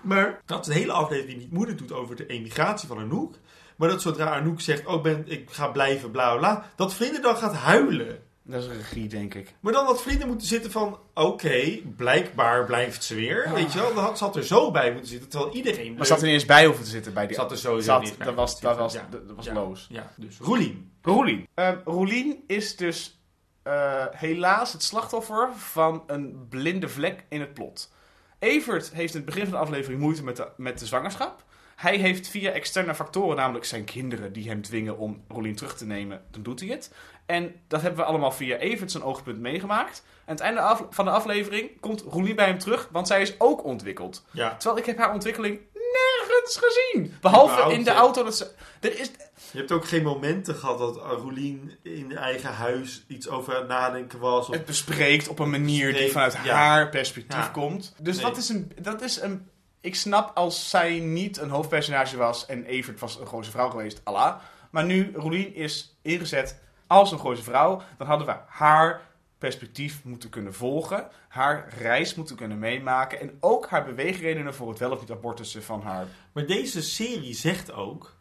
Maar 0.00 0.40
dat 0.46 0.64
de 0.64 0.72
hele 0.72 0.92
aflevering 0.92 1.38
niet 1.38 1.52
moeilijk 1.52 1.78
doet 1.78 1.92
over 1.92 2.16
de 2.16 2.26
emigratie 2.26 2.88
van 2.88 2.98
Anouk. 2.98 3.34
Maar 3.76 3.88
dat 3.88 4.02
zodra 4.02 4.26
Anouk 4.26 4.60
zegt, 4.60 4.86
oh, 4.86 4.94
ik 4.94 5.02
ben, 5.02 5.24
ik 5.26 5.50
ga 5.50 5.68
blijven, 5.68 6.10
bla 6.10 6.30
bla 6.30 6.38
bla. 6.38 6.70
Dat 6.76 6.94
Vlinder 6.94 7.22
dan 7.22 7.36
gaat 7.36 7.54
huilen. 7.54 8.22
Dat 8.50 8.62
is 8.62 8.68
regie, 8.68 9.08
denk 9.08 9.34
ik. 9.34 9.54
Maar 9.60 9.72
dan 9.72 9.84
had 9.84 10.02
Vlinder 10.02 10.26
moeten 10.26 10.46
zitten 10.46 10.70
van, 10.70 10.98
oké, 11.14 11.78
blijkbaar 11.96 12.64
blijft 12.64 13.04
ze 13.04 13.14
weer. 13.14 13.46
Ah. 13.46 13.52
Weet 13.52 13.72
je 13.72 13.78
wel, 13.78 13.94
dan 13.94 14.04
had, 14.04 14.18
ze 14.18 14.24
had 14.24 14.36
er 14.36 14.44
zo 14.44 14.70
bij 14.70 14.92
moeten 14.92 15.10
zitten. 15.10 15.28
Terwijl 15.28 15.54
iedereen... 15.54 15.94
Maar 15.94 16.06
zat 16.06 16.18
er 16.18 16.24
niet 16.24 16.32
eens 16.32 16.44
bij 16.44 16.64
hoeven 16.64 16.84
te 16.84 16.90
zitten 16.90 17.14
bij 17.14 17.26
die... 17.26 17.36
Zat 17.36 17.50
er 17.50 17.58
sowieso 17.58 17.92
zat, 17.92 18.02
niet 18.02 18.16
bij 18.16 18.26
dat 18.26 18.34
was, 18.34 18.60
dat 18.60 18.76
was, 18.76 18.92
zitten. 18.92 19.20
Ja. 19.20 19.26
dat 19.26 19.36
was 19.36 19.44
Ja. 19.44 19.52
loos. 19.52 19.86
Ja, 19.90 20.12
dus 20.16 20.38
Roelien. 20.38 20.92
Roelien. 21.02 21.48
Ehm, 21.54 21.76
Roelien 21.84 22.44
is 22.46 22.76
dus 22.76 23.20
eh, 23.62 24.04
helaas 24.10 24.72
het 24.72 24.82
slachtoffer 24.82 25.48
van 25.56 26.02
een 26.06 26.46
blinde 26.48 26.88
vlek 26.88 27.24
in 27.28 27.40
het 27.40 27.54
plot. 27.54 27.92
Evert 28.38 28.90
heeft 28.92 29.14
in 29.14 29.20
het 29.20 29.28
begin 29.28 29.42
van 29.42 29.52
de 29.52 29.58
aflevering 29.58 30.00
moeite 30.00 30.24
met 30.24 30.36
de, 30.36 30.48
met 30.56 30.78
de 30.78 30.86
zwangerschap. 30.86 31.44
Hij 31.80 31.96
heeft 31.96 32.28
via 32.28 32.50
externe 32.50 32.94
factoren, 32.94 33.36
namelijk 33.36 33.64
zijn 33.64 33.84
kinderen, 33.84 34.32
die 34.32 34.48
hem 34.48 34.62
dwingen 34.62 34.98
om 34.98 35.22
Roelien 35.28 35.54
terug 35.54 35.76
te 35.76 35.86
nemen, 35.86 36.22
dan 36.30 36.42
doet 36.42 36.60
hij 36.60 36.68
het. 36.68 36.92
En 37.26 37.54
dat 37.68 37.80
hebben 37.82 38.00
we 38.00 38.06
allemaal 38.06 38.32
via 38.32 38.56
Evert 38.56 38.90
zijn 38.90 39.02
oogpunt 39.02 39.38
meegemaakt. 39.38 40.04
Aan 40.26 40.34
het 40.34 40.40
einde 40.40 40.76
van 40.90 41.04
de 41.04 41.10
aflevering 41.10 41.80
komt 41.80 42.00
Roelien 42.00 42.36
bij 42.36 42.46
hem 42.46 42.58
terug, 42.58 42.88
want 42.92 43.06
zij 43.06 43.22
is 43.22 43.34
ook 43.38 43.64
ontwikkeld. 43.64 44.24
Ja. 44.30 44.56
Terwijl 44.56 44.80
ik 44.80 44.86
heb 44.86 44.98
haar 44.98 45.12
ontwikkeling 45.12 45.60
nergens 45.72 46.60
gezien. 46.62 47.14
Behalve 47.20 47.72
in 47.72 47.84
de 47.84 47.90
auto 47.90 48.24
dat 48.24 48.36
ze... 48.36 48.50
Er 48.80 48.98
is, 49.00 49.10
Je 49.50 49.58
hebt 49.58 49.72
ook 49.72 49.86
geen 49.88 50.02
momenten 50.02 50.54
gehad 50.54 50.78
dat 50.78 50.96
Roelien 50.96 51.72
in 51.82 52.16
eigen 52.16 52.52
huis 52.52 53.04
iets 53.08 53.28
over 53.28 53.56
het 53.56 53.68
nadenken 53.68 54.18
was. 54.18 54.48
Of... 54.48 54.54
het 54.54 54.64
bespreekt 54.64 55.28
op 55.28 55.38
een 55.38 55.50
manier 55.50 55.92
die 55.92 56.10
vanuit 56.10 56.32
ja. 56.44 56.54
haar 56.54 56.88
perspectief 56.88 57.44
Ja. 57.44 57.48
komt. 57.48 57.94
Dus 57.98 58.16
Nee. 58.16 58.24
dat, 58.24 58.36
is 58.36 58.48
een, 58.48 58.72
dat 58.80 59.02
is 59.02 59.20
een... 59.20 59.48
Ik 59.80 59.94
snap 59.94 60.36
als 60.36 60.70
zij 60.70 60.98
niet 60.98 61.38
een 61.38 61.50
hoofdpersonage 61.50 62.16
was 62.16 62.46
en 62.46 62.64
Evert 62.64 63.00
was 63.00 63.20
een 63.20 63.28
Gooise 63.28 63.50
vrouw 63.50 63.70
geweest, 63.70 64.00
Allah. 64.04 64.36
Maar 64.70 64.84
nu 64.84 65.12
Roelien 65.14 65.54
is 65.54 65.98
ingezet 66.02 66.60
als 66.86 67.12
een 67.12 67.20
Gooise 67.20 67.42
vrouw, 67.42 67.82
dan 67.98 68.06
hadden 68.06 68.26
we 68.26 68.36
haar 68.46 69.08
perspectief 69.38 70.04
moeten 70.04 70.30
kunnen 70.30 70.54
volgen. 70.54 71.08
Haar 71.28 71.74
reis 71.78 72.14
moeten 72.14 72.36
kunnen 72.36 72.58
meemaken. 72.58 73.20
En 73.20 73.36
ook 73.40 73.68
haar 73.68 73.84
beweegredenen 73.84 74.54
voor 74.54 74.68
het 74.68 74.78
wel 74.78 74.90
of 74.90 75.00
niet 75.00 75.10
abortussen 75.10 75.62
van 75.62 75.82
haar. 75.82 76.06
Maar 76.32 76.46
deze 76.46 76.82
serie 76.82 77.34
zegt 77.34 77.72
ook: 77.72 78.16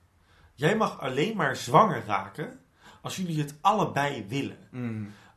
jij 0.53 0.75
mag 0.75 0.99
alleen 0.99 1.35
maar 1.35 1.55
zwanger 1.55 2.03
raken 2.05 2.59
als 3.01 3.15
jullie 3.15 3.39
het 3.39 3.55
allebei 3.61 4.25
willen. 4.27 4.57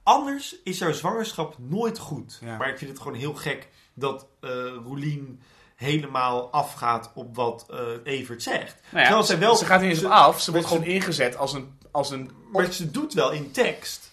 Anders 0.02 0.62
is 0.62 0.78
jouw 0.78 0.92
zwangerschap 0.92 1.56
nooit 1.58 1.98
goed. 1.98 2.38
Ja. 2.40 2.56
Maar 2.56 2.68
ik 2.68 2.78
vind 2.78 2.90
het 2.90 3.00
gewoon 3.00 3.18
heel 3.18 3.34
gek 3.34 3.68
dat 3.94 4.26
eh 4.40 4.50
Roelien 4.84 5.40
helemaal 5.82 6.52
afgaat 6.52 7.10
op 7.14 7.36
wat 7.36 7.66
eh, 7.70 7.78
Evert 8.04 8.42
zegt. 8.42 8.76
Nou 8.90 9.06
ja, 9.06 9.20
ze, 9.20 9.26
zij 9.26 9.38
wel, 9.38 9.56
ze 9.56 9.64
gaat 9.64 9.80
er 9.80 9.86
niet 9.86 9.96
eens 9.96 10.04
op 10.04 10.10
af. 10.10 10.40
Ze 10.40 10.52
wordt 10.52 10.66
gewoon 10.66 10.84
ingezet 10.84 11.36
als 11.36 11.52
een... 11.52 11.78
Als 11.90 12.10
een 12.10 12.30
Maar 12.52 12.72
ze 12.72 12.90
doet 12.90 13.14
wel 13.14 13.30
in 13.32 13.50
tekst. 13.50 14.10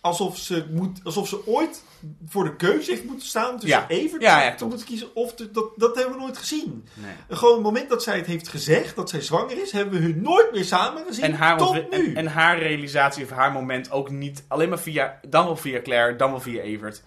Alsof 0.00 0.36
ze, 0.38 0.66
moet, 0.70 1.00
alsof 1.04 1.28
ze 1.28 1.46
ooit 1.46 1.82
voor 2.28 2.44
de 2.44 2.56
keuze 2.56 2.90
heeft 2.90 3.04
moeten 3.04 3.26
staan 3.28 3.58
tussen 3.58 3.78
Ja. 3.80 3.88
Evert 3.88 4.22
Ja, 4.22 4.42
ja, 4.42 4.54
te 4.54 4.64
moeten 4.64 4.86
kiezen. 4.86 5.14
Of 5.14 5.34
te- 5.34 5.50
dat, 5.50 5.64
dat 5.76 5.96
hebben 5.96 6.14
we 6.14 6.20
nooit 6.20 6.36
gezien. 6.38 6.88
Nee. 6.94 7.12
Gewoon 7.38 7.54
het 7.54 7.62
moment 7.62 7.88
dat 7.88 8.02
zij 8.02 8.16
het 8.16 8.26
heeft 8.26 8.48
gezegd, 8.48 8.96
dat 8.96 9.10
zij 9.10 9.20
zwanger 9.20 9.62
is, 9.62 9.72
hebben 9.72 9.94
we 10.00 10.06
hun 10.06 10.22
nooit 10.22 10.52
meer 10.52 10.64
samen 10.64 11.04
gezien. 11.06 11.24
En 11.24 11.34
haar, 11.34 11.58
tot 11.58 11.90
nu. 11.90 12.06
en, 12.06 12.16
en 12.16 12.26
haar 12.26 12.58
realisatie 12.58 13.24
of 13.24 13.30
haar 13.30 13.52
moment 13.52 13.90
ook 13.90 14.10
niet 14.10 14.44
alleen 14.48 14.68
maar 14.68 14.78
via, 14.78 15.20
dan 15.28 15.44
wel 15.44 15.56
via 15.56 15.80
Claire, 15.82 16.16
dan 16.16 16.30
wel 16.30 16.40
via 16.40 16.60
Evert. 16.62 17.02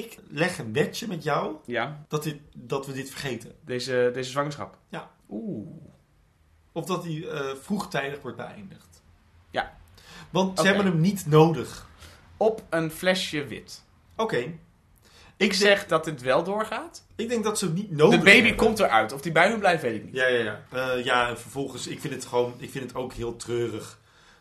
Ik 0.00 0.18
leg 0.28 0.58
een 0.58 0.72
wetje 0.72 1.06
met 1.08 1.22
jou 1.22 1.56
Ja, 1.66 2.04
dat, 2.08 2.22
dit, 2.22 2.36
dat 2.54 2.86
we 2.86 2.92
dit 2.92 3.10
vergeten. 3.10 3.52
deze, 3.64 4.10
deze 4.14 4.30
zwangerschap. 4.30 4.78
Ja. 4.88 5.10
Oeh. 5.30 5.68
Of 6.72 6.84
dat 6.84 7.02
die 7.02 7.28
eh, 7.30 7.54
vroegtijdig 7.62 8.20
wordt 8.22 8.36
beëindigd. 8.36 9.02
Ja. 9.50 9.76
Want 10.30 10.58
ze 10.58 10.64
Oké. 10.64 10.72
hebben 10.74 10.92
hem 10.92 11.00
niet 11.00 11.26
nodig. 11.26 11.88
Op 12.36 12.62
een 12.70 12.90
flesje 12.90 13.44
wit. 13.46 13.82
Oké. 14.16 14.52
Ik 15.36 15.52
zeg 15.52 15.86
dat 15.86 16.04
dit 16.04 16.20
wel 16.20 16.44
doorgaat. 16.44 17.06
Ik 17.16 17.28
denk 17.28 17.44
dat 17.44 17.58
ze 17.58 17.64
hem 17.64 17.74
niet 17.74 17.90
nodig 17.90 18.18
De 18.18 18.24
baby 18.24 18.38
hebben. 18.46 18.56
komt 18.66 18.78
eruit. 18.78 19.12
Of 19.12 19.20
die 19.20 19.32
bij 19.32 19.50
me 19.50 19.58
blijft, 19.58 19.82
weet 19.82 19.94
ik 19.96 20.04
niet. 20.04 20.14
Ja, 20.14 20.26
ja, 20.26 20.42
ja. 20.42 20.62
Eh, 20.96 21.04
ja, 21.04 21.28
en 21.28 21.38
vervolgens, 21.38 21.86
ik 21.86 22.00
vind 22.00 22.14
het 22.14 22.24
gewoon, 22.26 22.54
ik 22.58 22.70
vind 22.70 22.84
het 22.84 22.94
ook 22.94 23.12
heel 23.12 23.36
treurig 23.36 24.00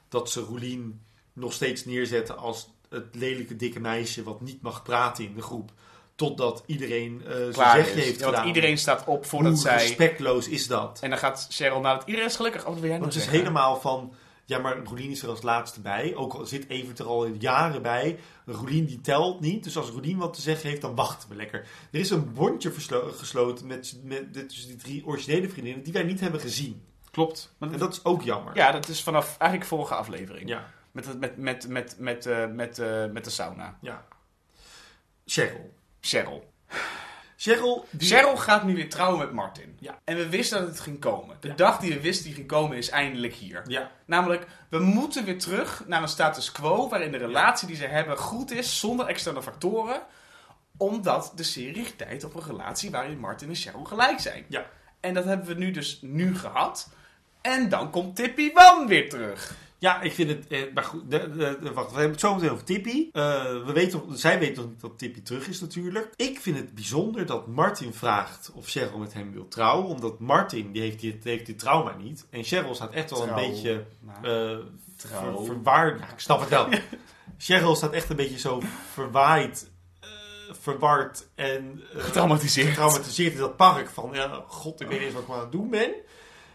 dat 0.10 0.30
ze 0.32 0.40
Roelien 0.41 1.02
nog 1.34 1.53
steeds 1.53 1.86
neerzetten 1.86 2.38
als 2.38 2.73
het 2.91 3.15
lelijke 3.15 3.55
dikke 3.55 3.80
meisje 3.80 4.23
wat 4.23 4.41
niet 4.41 4.61
mag 4.61 4.84
praten 4.84 5.23
in 5.23 5.34
de 5.34 5.41
groep. 5.41 5.72
Totdat 6.15 6.63
iedereen 6.65 7.22
eh 7.26 7.31
zijn 7.31 7.53
zegje 7.53 8.01
heeft 8.01 8.19
Ja, 8.19 8.23
want 8.23 8.35
gedaan. 8.35 8.47
iedereen 8.47 8.77
staat 8.77 9.05
op 9.05 9.26
voordat 9.26 9.51
Hoe 9.51 9.61
zij... 9.61 9.77
respectloos 9.77 10.47
is 10.47 10.68
dat? 10.68 10.99
En 11.01 11.09
dan 11.09 11.19
gaat 11.19 11.47
Cheryl 11.49 11.80
naar 11.80 11.93
het... 11.93 12.03
Iedereen 12.05 12.27
is 12.27 12.35
gelukkig. 12.35 12.61
Oh, 12.61 12.72
dat 12.72 12.80
wil 12.80 12.89
jij 12.89 12.97
nog 12.97 13.01
Want 13.01 13.13
het 13.13 13.23
is 13.23 13.39
helemaal 13.39 13.80
van... 13.80 14.13
Ja, 14.45 14.59
maar 14.59 14.77
Roelien 14.84 15.11
is 15.11 15.22
er 15.23 15.30
als 15.30 15.41
laatste 15.41 15.81
bij. 15.81 16.15
Ook 16.15 16.34
al 16.34 16.45
zit 16.45 16.69
Evert 16.69 16.99
er 16.99 17.05
al 17.05 17.26
jaren 17.26 17.81
bij. 17.81 18.19
Roelien 18.45 18.85
die 18.85 19.01
telt 19.01 19.39
niet. 19.39 19.63
Dus 19.63 19.77
als 19.77 19.89
Roelien 19.89 20.18
wat 20.18 20.34
te 20.34 20.41
zeggen 20.41 20.69
heeft, 20.69 20.81
dan 20.81 20.95
wachten 20.95 21.30
we 21.30 21.35
lekker. 21.35 21.68
Er 21.91 21.99
is 21.99 22.09
een 22.09 22.34
bondje 22.34 22.72
gesloten 23.11 23.68
met, 23.68 23.99
met, 24.03 24.34
die 24.34 24.76
drie 24.76 25.05
originele 25.05 25.49
vriendinnen... 25.49 25.84
die 25.84 25.93
wij 25.93 26.03
niet 26.03 26.19
hebben 26.19 26.39
gezien. 26.39 26.84
Klopt. 27.11 27.55
En 27.59 27.77
dat 27.77 27.93
is 27.93 28.05
ook 28.05 28.22
jammer. 28.22 28.55
Ja, 28.55 28.72
dat 28.72 28.88
is 28.88 29.03
vanaf 29.03 29.35
eigenlijk 29.38 29.69
vorige 29.69 29.95
aflevering. 29.95 30.49
Ja. 30.49 30.69
Met, 30.91 31.05
het- 31.05 31.19
met, 31.19 31.38
met, 31.38 31.68
met, 31.68 31.95
met, 31.99 32.26
eh, 32.26 32.45
met, 32.47 32.80
eh, 32.80 33.05
met 33.05 33.23
de 33.23 33.30
sauna. 33.30 33.77
ja. 33.81 34.05
Cheryl. 35.26 35.73
Cheryl. 36.01 36.51
Cheryl, 37.38 37.85
die... 37.89 38.07
Cheryl 38.07 38.38
gaat 38.38 38.63
nu 38.63 38.76
weer 38.76 38.89
trouwen 38.89 39.19
met 39.19 39.31
Martin. 39.31 39.77
Ja. 39.80 39.99
En 40.03 40.15
we 40.15 40.30
wisten 40.30 40.59
dat 40.59 40.68
het 40.68 40.80
ging 40.80 40.99
komen. 40.99 41.38
De 41.39 41.47
Ja. 41.47 41.53
dag 41.53 41.80
die 41.80 41.93
we 41.93 41.99
wisten 42.01 42.26
die 42.26 42.34
ging 42.34 42.47
komen 42.47 42.77
is 42.77 42.89
eindelijk 42.89 43.34
hier. 43.34 43.61
Ja, 43.68 43.91
Namelijk, 44.05 44.45
we 44.69 44.80
moeten 44.80 45.26
weer 45.26 45.39
terug 45.39 45.84
naar 45.88 46.01
een 46.01 46.07
status 46.07 46.51
quo 46.51 46.89
waarin 46.89 47.11
de 47.11 47.18
relatie 47.18 47.68
die 47.68 47.76
ze 47.76 47.85
hebben 47.85 48.18
goed 48.18 48.51
is 48.51 48.80
zonder 48.80 49.05
externe 49.05 49.41
factoren. 49.41 50.01
Omdat 50.77 51.31
de 51.35 51.43
serie 51.43 51.95
tijd 51.95 52.23
op 52.23 52.35
een 52.35 52.43
relatie 52.47 52.91
waarin 52.91 53.19
Martin 53.19 53.49
en 53.49 53.55
Cheryl 53.55 53.84
gelijk 53.84 54.19
zijn. 54.19 54.45
Ja. 54.47 54.65
En 54.99 55.13
dat 55.13 55.26
hebben 55.26 55.47
we 55.47 55.53
nu 55.53 55.72
dus 55.72 55.99
nu 56.01 56.38
gehad. 56.38 56.89
En 57.41 57.69
dan 57.69 57.89
komt 57.91 58.15
Tippy 58.15 58.53
Wan 58.53 58.88
weer 58.88 59.09
terug. 59.09 59.55
Ja, 59.82 60.02
ik 60.02 60.12
vind 60.14 60.30
het. 60.30 60.48
Eh, 60.48 60.62
maar 60.74 60.84
goed, 60.84 61.12
de, 61.12 61.30
de, 61.38 61.58
de- 61.62 61.74
wacht, 61.74 61.86
we 61.88 61.94
hebben 61.94 62.12
het 62.12 62.20
zo 62.20 62.34
meteen 62.36 62.49
over 62.49 62.64
Tippy. 62.64 63.10
Eh, 63.12 63.44
we 63.66 63.72
weten, 63.74 64.02
zij 64.18 64.40
weet 64.40 64.56
nog 64.56 64.66
niet 64.68 64.82
dat 64.82 64.98
Tippy 64.98 65.22
terug 65.22 65.48
is, 65.48 65.62
natuurlijk. 65.62 66.14
Ik 66.16 66.40
vind 66.40 66.58
het 66.58 66.76
bijzonder 66.76 67.26
dat 67.26 67.48
Martin 67.48 67.94
vraagt 67.94 68.52
of 68.53 68.68
Cheryl 68.68 68.98
met 68.98 69.14
hem 69.14 69.32
wil 69.32 69.48
trouwen. 69.48 69.88
Omdat 69.88 70.20
Martin, 70.20 70.72
die 70.72 70.82
heeft 70.82 70.99
die, 70.99 71.20
heeft 71.24 71.45
die 71.45 71.56
trauma 71.56 71.95
niet. 71.98 72.26
En 72.30 72.44
Cheryl 72.44 72.76
staat 72.76 72.91
echt 72.94 73.10
wel 73.10 73.22
een 73.22 73.28
Trouw. 73.28 73.48
beetje. 73.49 73.86
Nou, 73.99 74.26
eh 74.60 74.66
ver- 74.95 75.45
verwaard. 75.45 75.99
Ja, 75.99 76.10
ik 76.12 76.20
snap 76.20 76.40
het 76.40 76.49
wel. 76.49 76.68
Cheryl 77.38 77.76
staat 77.76 77.94
echt 77.94 78.10
een 78.10 78.16
beetje 78.16 78.40
zo 78.40 78.62
verwaaid, 78.91 79.70
eh, 79.99 80.08
verward 80.52 81.28
en. 81.36 81.82
eh, 81.94 82.03
Getraumatiseerd. 82.03 82.68
getraumatiseerd 82.68 83.34
in 83.34 83.40
dat 83.40 83.56
park. 83.56 83.90
Van, 83.90 84.10
ja, 84.14 84.44
god, 84.48 84.82
ik 84.82 84.88
weet 84.88 84.98
niet 84.98 85.06
eens 85.08 85.16
wat 85.16 85.24
ik 85.24 85.30
aan 85.30 85.40
het 85.40 85.52
doen 85.52 85.70
ben. 85.70 85.91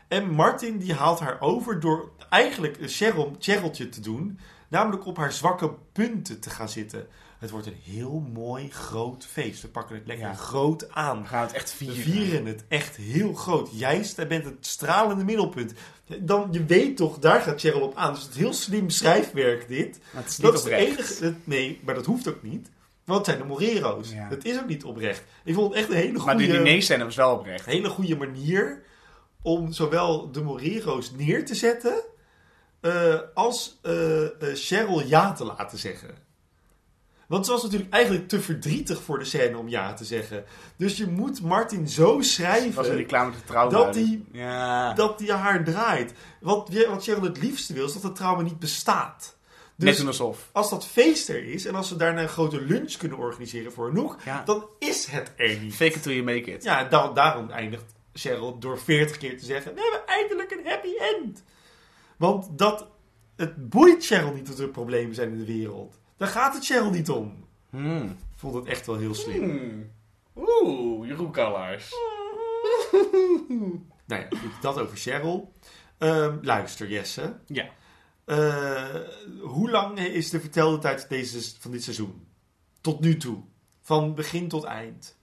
En 0.09 0.31
Martin 0.31 0.79
die 0.79 0.95
haalt 0.95 1.21
haar 1.21 1.41
over 1.41 1.81
door 1.81 2.11
eigenlijk 2.31 2.81
een 2.81 2.89
Cheryl, 2.89 3.37
Cheryltje 3.39 3.89
te 3.89 4.01
doen. 4.01 4.39
Namelijk 4.69 5.07
op 5.07 5.17
haar 5.17 5.33
zwakke 5.33 5.71
punten 5.93 6.41
te 6.41 6.51
gaan 6.51 6.69
zitten. 6.69 7.07
Het 7.39 7.51
wordt 7.51 7.67
een 7.67 7.79
heel 7.83 8.25
mooi 8.33 8.71
groot 8.71 9.27
feest. 9.27 9.63
We 9.63 9.69
pakken 9.69 9.97
het 9.97 10.07
lekker 10.07 10.27
Ja. 10.27 10.33
groot 10.35 10.91
aan. 10.91 11.23
we 11.23 11.29
gaan 11.29 11.43
het 11.43 11.53
echt 11.53 11.79
We 11.79 11.85
vieren. 11.85 12.03
vieren 12.03 12.47
het 12.47 12.65
echt 12.69 12.97
heel 12.97 13.33
groot. 13.35 13.69
Jij 13.73 14.07
bent 14.29 14.45
het 14.45 14.67
stralende 14.67 15.25
middelpunt. 15.25 15.73
Dan, 16.21 16.49
je 16.51 16.65
weet 16.65 16.97
toch, 16.97 17.19
daar 17.19 17.41
gaat 17.41 17.61
Cheryl 17.61 17.81
op 17.81 17.97
aan. 17.97 18.13
Dus 18.15 18.23
het 18.23 18.31
is 18.33 18.37
heel 18.39 18.53
slim 18.53 18.91
schrijfwerk 18.91 19.69
dit. 19.69 19.99
Maar 20.13 20.23
het 20.23 20.31
is 20.31 20.37
Dat 20.37 20.53
niet 20.53 20.61
is 20.65 20.69
de 20.69 20.77
oprecht. 20.77 21.21
enige. 21.21 21.35
nee, 21.45 21.81
maar 21.85 21.95
dat 21.95 22.07
hoeft 22.07 22.29
ook 22.29 22.43
niet. 22.43 22.71
Want 23.05 23.19
het 23.19 23.27
zijn 23.27 23.39
de 23.39 23.45
Morero's. 23.45 24.11
Ja. 24.13 24.29
Het 24.29 24.45
is 24.45 24.59
ook 24.59 24.67
niet 24.67 24.85
oprecht. 24.85 25.23
Ik 25.45 25.55
vond 25.55 25.69
het 25.69 25.79
echt 25.83 25.89
een 25.91 25.97
hele 25.97 26.13
Maar 26.13 26.21
goede, 26.21 26.39
die 26.47 26.53
dinerscène 26.63 27.05
was 27.05 27.17
wel 27.17 27.35
oprecht. 27.35 27.65
hele 27.65 27.89
goede 27.89 28.17
manier 28.17 28.83
om 29.43 29.73
zowel 29.73 30.31
de 30.33 30.43
Morero's 30.43 31.11
neer 31.11 31.45
te 31.47 31.55
zetten. 31.55 32.03
Eh, 32.93 33.21
als 33.35 33.79
eh, 33.83 34.25
eh, 34.25 34.31
Cheryl 34.55 35.01
ja 35.07 35.33
te 35.33 35.45
laten 35.45 35.79
zeggen. 35.79 36.25
Want 37.27 37.47
ze 37.47 37.53
was 37.53 37.63
natuurlijk 37.63 37.93
eigenlijk 37.93 38.29
te 38.29 38.41
verdrietig 38.41 39.03
voor 39.03 39.19
de 39.19 39.25
scène 39.25 39.59
om 39.59 39.69
ja 39.69 39.93
te 39.93 40.05
zeggen. 40.05 40.45
Dus 40.77 40.97
je 40.97 41.07
moet 41.07 41.43
Martin 41.43 41.89
zo 41.89 42.21
schrijven 42.21 42.75
was 42.75 42.89
een 42.89 42.97
reclame 42.97 43.33
te 43.33 43.45
trouwen. 43.45 43.75
dat 43.75 43.95
die 43.95 44.25
Ja. 44.33 44.93
dat 44.95 45.19
die 45.19 45.33
haar 45.33 45.65
draait. 45.65 46.13
Wat, 46.41 46.71
wat 46.89 47.03
Cheryl 47.03 47.23
het 47.23 47.43
liefste 47.43 47.73
wil, 47.73 47.87
is 47.87 47.93
dat 47.93 48.03
het 48.03 48.15
trauma 48.17 48.43
niet 48.43 48.59
bestaat. 48.59 49.37
Net 49.77 49.89
Dus 49.89 49.97
doen 49.97 50.07
alsof. 50.07 50.49
als 50.53 50.71
dat 50.71 50.87
feest 50.87 51.29
er 51.29 51.45
is 51.45 51.65
en 51.67 51.75
als 51.75 51.89
ze 51.89 51.97
daarna 51.97 52.23
een 52.23 52.29
grote 52.29 52.61
lunch 52.63 52.97
kunnen 52.97 53.19
organiseren 53.19 53.73
voor 53.73 53.89
Anouk, 53.91 54.17
Ja. 54.25 54.43
dan 54.45 54.67
is 54.79 55.07
het 55.07 55.33
er 55.37 55.59
niet. 55.59 55.75
Fake 55.75 55.95
it 55.95 56.03
till 56.03 56.13
you 56.13 56.25
make 56.25 56.53
it. 56.53 56.63
Ja, 56.65 56.85
da- 56.85 57.13
daarom 57.13 57.51
eindigt 57.51 57.85
Cheryl 58.13 58.59
door 58.59 58.79
40 58.79 59.17
keer 59.19 59.39
te 59.39 59.45
zeggen: 59.45 59.75
We 59.75 59.81
hebben 59.81 60.15
eindelijk 60.15 60.51
een 60.51 60.67
happy 60.71 60.89
end. 61.17 61.43
Want 62.17 62.59
dat, 62.59 62.89
het 63.37 63.69
boeit 63.69 64.07
Cheryl 64.07 64.33
niet 64.33 64.47
dat 64.47 64.59
er 64.59 64.69
problemen 64.69 65.15
zijn 65.15 65.31
in 65.31 65.39
de 65.39 65.45
wereld. 65.45 66.01
Daar 66.17 66.29
gaat 66.29 66.55
het 66.55 66.67
Cheryl 66.67 66.91
niet 66.91 67.11
om. 67.11 67.45
Hmm. 67.71 68.03
Ik 68.03 68.39
vond 68.39 68.55
het 68.55 68.67
echt 68.67 68.87
wel 68.87 68.97
heel 68.97 69.15
slim. 69.15 69.51
Hmm. 69.51 69.91
Oeh, 70.35 71.09
Jeroen 71.09 71.31
Kallers. 71.31 71.95
Nou 74.07 74.23
ja, 74.23 74.39
goed, 74.39 74.63
dat 74.63 74.79
over 74.79 74.97
Cheryl. 74.97 75.53
Ehm, 75.99 76.39
luister, 76.43 76.89
Jesse. 76.89 77.37
Ja. 77.47 77.69
Eh, 78.25 79.01
hoe 79.41 79.71
lang 79.71 79.99
is 79.99 80.31
de 80.31 80.41
vertelde 80.41 80.79
tijd 80.79 81.09
deze, 81.09 81.61
van 81.61 81.71
dit 81.71 81.83
seizoen? 81.83 82.27
Tot 82.81 83.01
nu 83.01 83.17
toe. 83.17 83.43
Van 83.83 84.15
begin 84.15 84.49
tot 84.49 84.65
eind. 84.65 85.17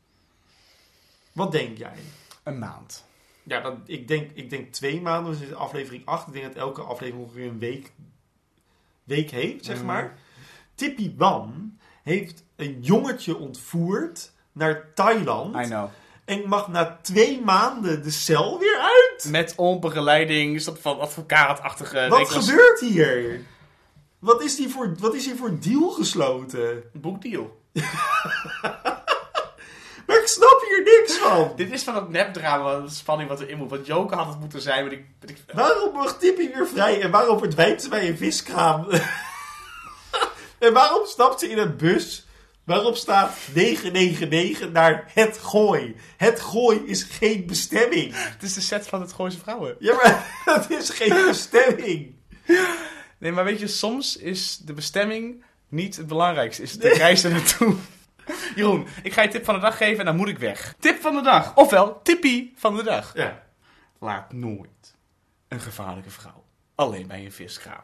Wat 1.32 1.52
denk 1.52 1.78
jij? 1.78 1.98
Een 2.44 2.60
maand. 2.60 3.06
Ja, 3.44 3.60
dat, 3.62 3.76
ik, 3.86 4.08
denk, 4.08 4.32
ik 4.34 4.50
denk 4.50 4.74
twee 4.74 5.02
maanden. 5.02 5.32
Dus 5.32 5.42
is 5.42 5.54
aflevering 5.54 6.06
8. 6.06 6.28
Ik 6.28 6.34
denk 6.34 6.46
dat 6.46 6.56
elke 6.56 6.82
aflevering 6.82 7.26
ongeveer 7.26 7.48
een 7.48 7.60
week, 7.60 7.92
week 9.04 9.30
heeft, 9.32 9.66
zeg 9.66 9.78
Mhm. 9.78 9.86
maar. 9.86 10.18
Tippy 10.76 11.14
Wan 11.18 11.78
heeft 12.04 12.44
een 12.56 12.82
jongetje 12.82 13.38
ontvoerd 13.38 14.32
naar 14.52 14.94
Thailand. 14.94 15.56
I 15.56 15.64
know. 15.70 15.90
En 16.26 16.48
mag 16.48 16.68
na 16.68 17.00
twee 17.02 17.42
maanden 17.42 18.04
de 18.04 18.12
cel 18.12 18.60
weer 18.60 18.78
uit. 18.80 19.32
Met 19.32 19.54
onbegeleiding, 19.56 20.56
is 20.56 20.64
dat 20.64 20.80
van 20.80 21.00
advocaatachtige... 21.00 22.06
Wat 22.10 22.30
gebeurt 22.30 22.80
hier? 22.80 23.42
Wat 24.20 24.42
is, 24.44 24.56
die 24.56 24.70
voor, 24.70 24.96
wat 25.00 25.14
is 25.16 25.26
hier 25.26 25.36
voor 25.36 25.60
deal 25.60 25.90
gesloten? 25.90 26.84
Boekdeal. 26.94 27.62
Maar 30.40 30.48
snap 30.50 30.64
hier 30.68 30.84
niks 30.84 31.18
van. 31.18 31.54
Dit 31.56 31.72
is 31.72 31.84
van 31.84 31.96
het 31.96 32.10
nepdrama, 32.10 32.80
de 32.80 32.90
spanning 32.90 33.30
wat 33.30 33.42
erin 33.42 33.58
moet. 33.58 33.70
Want 33.70 33.86
Joker 33.86 34.18
had 34.18 34.28
het 34.28 34.40
moeten 34.40 34.62
zijn, 34.62 34.84
maar 34.84 34.94
ik... 34.94 35.06
weet 35.20 35.30
ik 35.30 35.38
Waarom 35.54 35.94
mag 35.94 36.18
Tippy 36.18 36.54
weer 36.54 36.68
vrij 36.68 37.02
en 37.02 37.12
waarom 37.12 37.40
verdwijnt 37.40 37.82
ze 37.82 37.90
bij 37.90 38.08
een 38.08 38.18
viskraam? 38.18 38.88
en 40.60 40.74
waarom 40.74 41.06
stapt 41.06 41.40
ze 41.40 41.50
in 41.50 41.58
een 41.58 41.78
bus 41.78 42.26
waarop 42.64 42.96
staat 42.96 43.38
999 43.54 44.72
naar 44.72 45.12
het 45.14 45.38
gooi? 45.38 45.96
Het 46.18 46.40
gooi 46.40 46.82
is 46.86 47.04
geen 47.04 47.46
bestemming. 47.46 48.12
het 48.16 48.44
is 48.44 48.54
de 48.54 48.62
set 48.62 48.88
van 48.88 49.02
het 49.02 49.14
Gooise 49.14 49.40
Vrouwen. 49.40 49.76
Ja, 49.80 49.96
maar 49.96 50.28
dat 50.46 50.70
is 50.70 50.90
geen 50.90 51.26
bestemming. 51.28 52.16
Nee, 53.18 53.32
maar 53.32 53.44
weet 53.44 53.60
je, 53.60 53.68
soms 53.68 54.18
is 54.18 54.58
de 54.58 54.74
bestemming 54.74 55.44
niet 55.70 55.96
het 55.98 56.08
belangrijkste. 56.08 56.64
Is 56.64 56.72
het 56.72 56.82
de 56.82 56.90
reis 56.90 57.24
er 57.24 57.32
naartoe. 57.32 57.76
Jeroen, 58.56 58.88
ik 59.04 59.14
ga 59.14 59.22
je 59.22 59.28
tip 59.28 59.46
van 59.46 59.54
de 59.56 59.60
dag 59.62 59.78
geven 59.78 60.00
en 60.00 60.06
dan 60.06 60.16
moet 60.16 60.28
ik 60.28 60.38
weg. 60.40 60.76
Tip 60.80 61.02
van 61.02 61.16
de 61.16 61.22
dag. 61.22 61.56
Ofwel, 61.56 62.02
tippie 62.04 62.54
van 62.58 62.76
de 62.76 62.84
dag. 62.84 63.12
Ja. 63.14 63.42
Laat 64.00 64.32
nooit 64.34 64.96
een 65.48 65.60
gevaarlijke 65.60 66.10
vrouw 66.10 66.44
alleen 66.76 67.08
bij 67.08 67.26
een 67.26 67.32
viskraam. 67.32 67.84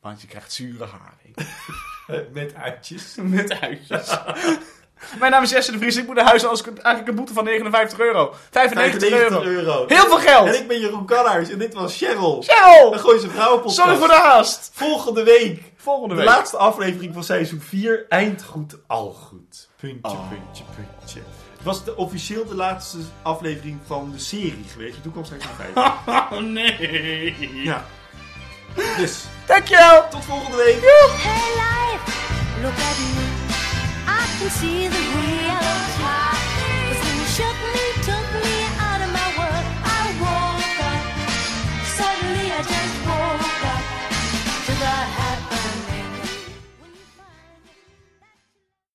Want 0.00 0.20
je 0.20 0.26
krijgt 0.26 0.52
zure 0.52 0.84
haring. 0.86 1.36
Met 2.32 2.54
uitjes. 2.54 3.14
Met 3.22 3.60
uitjes. 3.60 4.10
Mijn 5.18 5.32
naam 5.32 5.42
is 5.42 5.50
Jesse 5.50 5.72
de 5.72 5.78
Vries. 5.78 5.96
Ik 5.96 6.06
moet 6.06 6.14
naar 6.16 6.24
huis 6.24 6.44
als 6.46 6.60
ik 6.60 6.66
eigenlijk 6.66 7.08
een 7.08 7.14
boete 7.14 7.32
van 7.32 7.44
59 7.44 7.98
euro. 7.98 8.34
95 8.50 9.00
95 9.08 9.42
euro. 9.42 9.58
euro. 9.58 9.84
Heel 9.88 10.06
veel 10.06 10.16
En 10.16 10.22
geld. 10.22 10.54
ik 10.54 10.68
ben 10.68 10.80
Jeroen 10.80 11.06
Kallaars 11.06 11.48
en 11.48 11.58
dit 11.58 11.74
was 11.74 11.96
Cheryl. 11.96 12.42
Cheryl! 12.46 12.90
Dan 12.90 13.00
gooi 13.00 13.18
ze 13.18 13.30
vrouwenpodcast. 13.30 13.76
Sorry 13.76 13.96
voor 13.96 14.08
de 14.08 14.14
haast. 14.22 14.70
Volgende 14.72 15.22
week 15.22 15.67
volgende 15.78 16.14
week. 16.14 16.24
De 16.24 16.30
laatste 16.30 16.56
aflevering 16.56 17.14
van 17.14 17.24
seizoen 17.24 17.60
4. 17.60 18.06
Eind 18.08 18.42
goed, 18.42 18.76
al 18.86 19.12
goed. 19.12 19.68
Puntje, 19.76 20.16
oh. 20.16 20.28
puntje, 20.28 20.64
puntje. 20.74 21.20
Het 21.56 21.66
was 21.66 21.84
de, 21.84 21.96
officieel 21.96 22.46
de 22.46 22.54
laatste 22.54 22.98
aflevering 23.22 23.78
van 23.86 24.10
de 24.12 24.18
serie 24.18 24.64
geweest. 24.72 24.94
De 24.94 25.02
toekomst 25.02 25.28
seizoen 25.28 25.54
5. 25.74 26.32
Oh 26.32 26.38
nee. 26.38 27.62
Ja. 27.64 27.84
Dus. 28.96 29.24
Dankjewel. 29.46 30.08
Tot 30.08 30.24
volgende 30.24 30.56
week. 30.56 30.80
Hey 30.82 31.52
life, 31.54 32.10
look 32.62 32.72
at 32.72 32.98
me. 32.98 33.36
I 34.06 34.38
can 34.38 34.50
see 34.50 34.88
the 34.88 35.12
real 35.14 35.78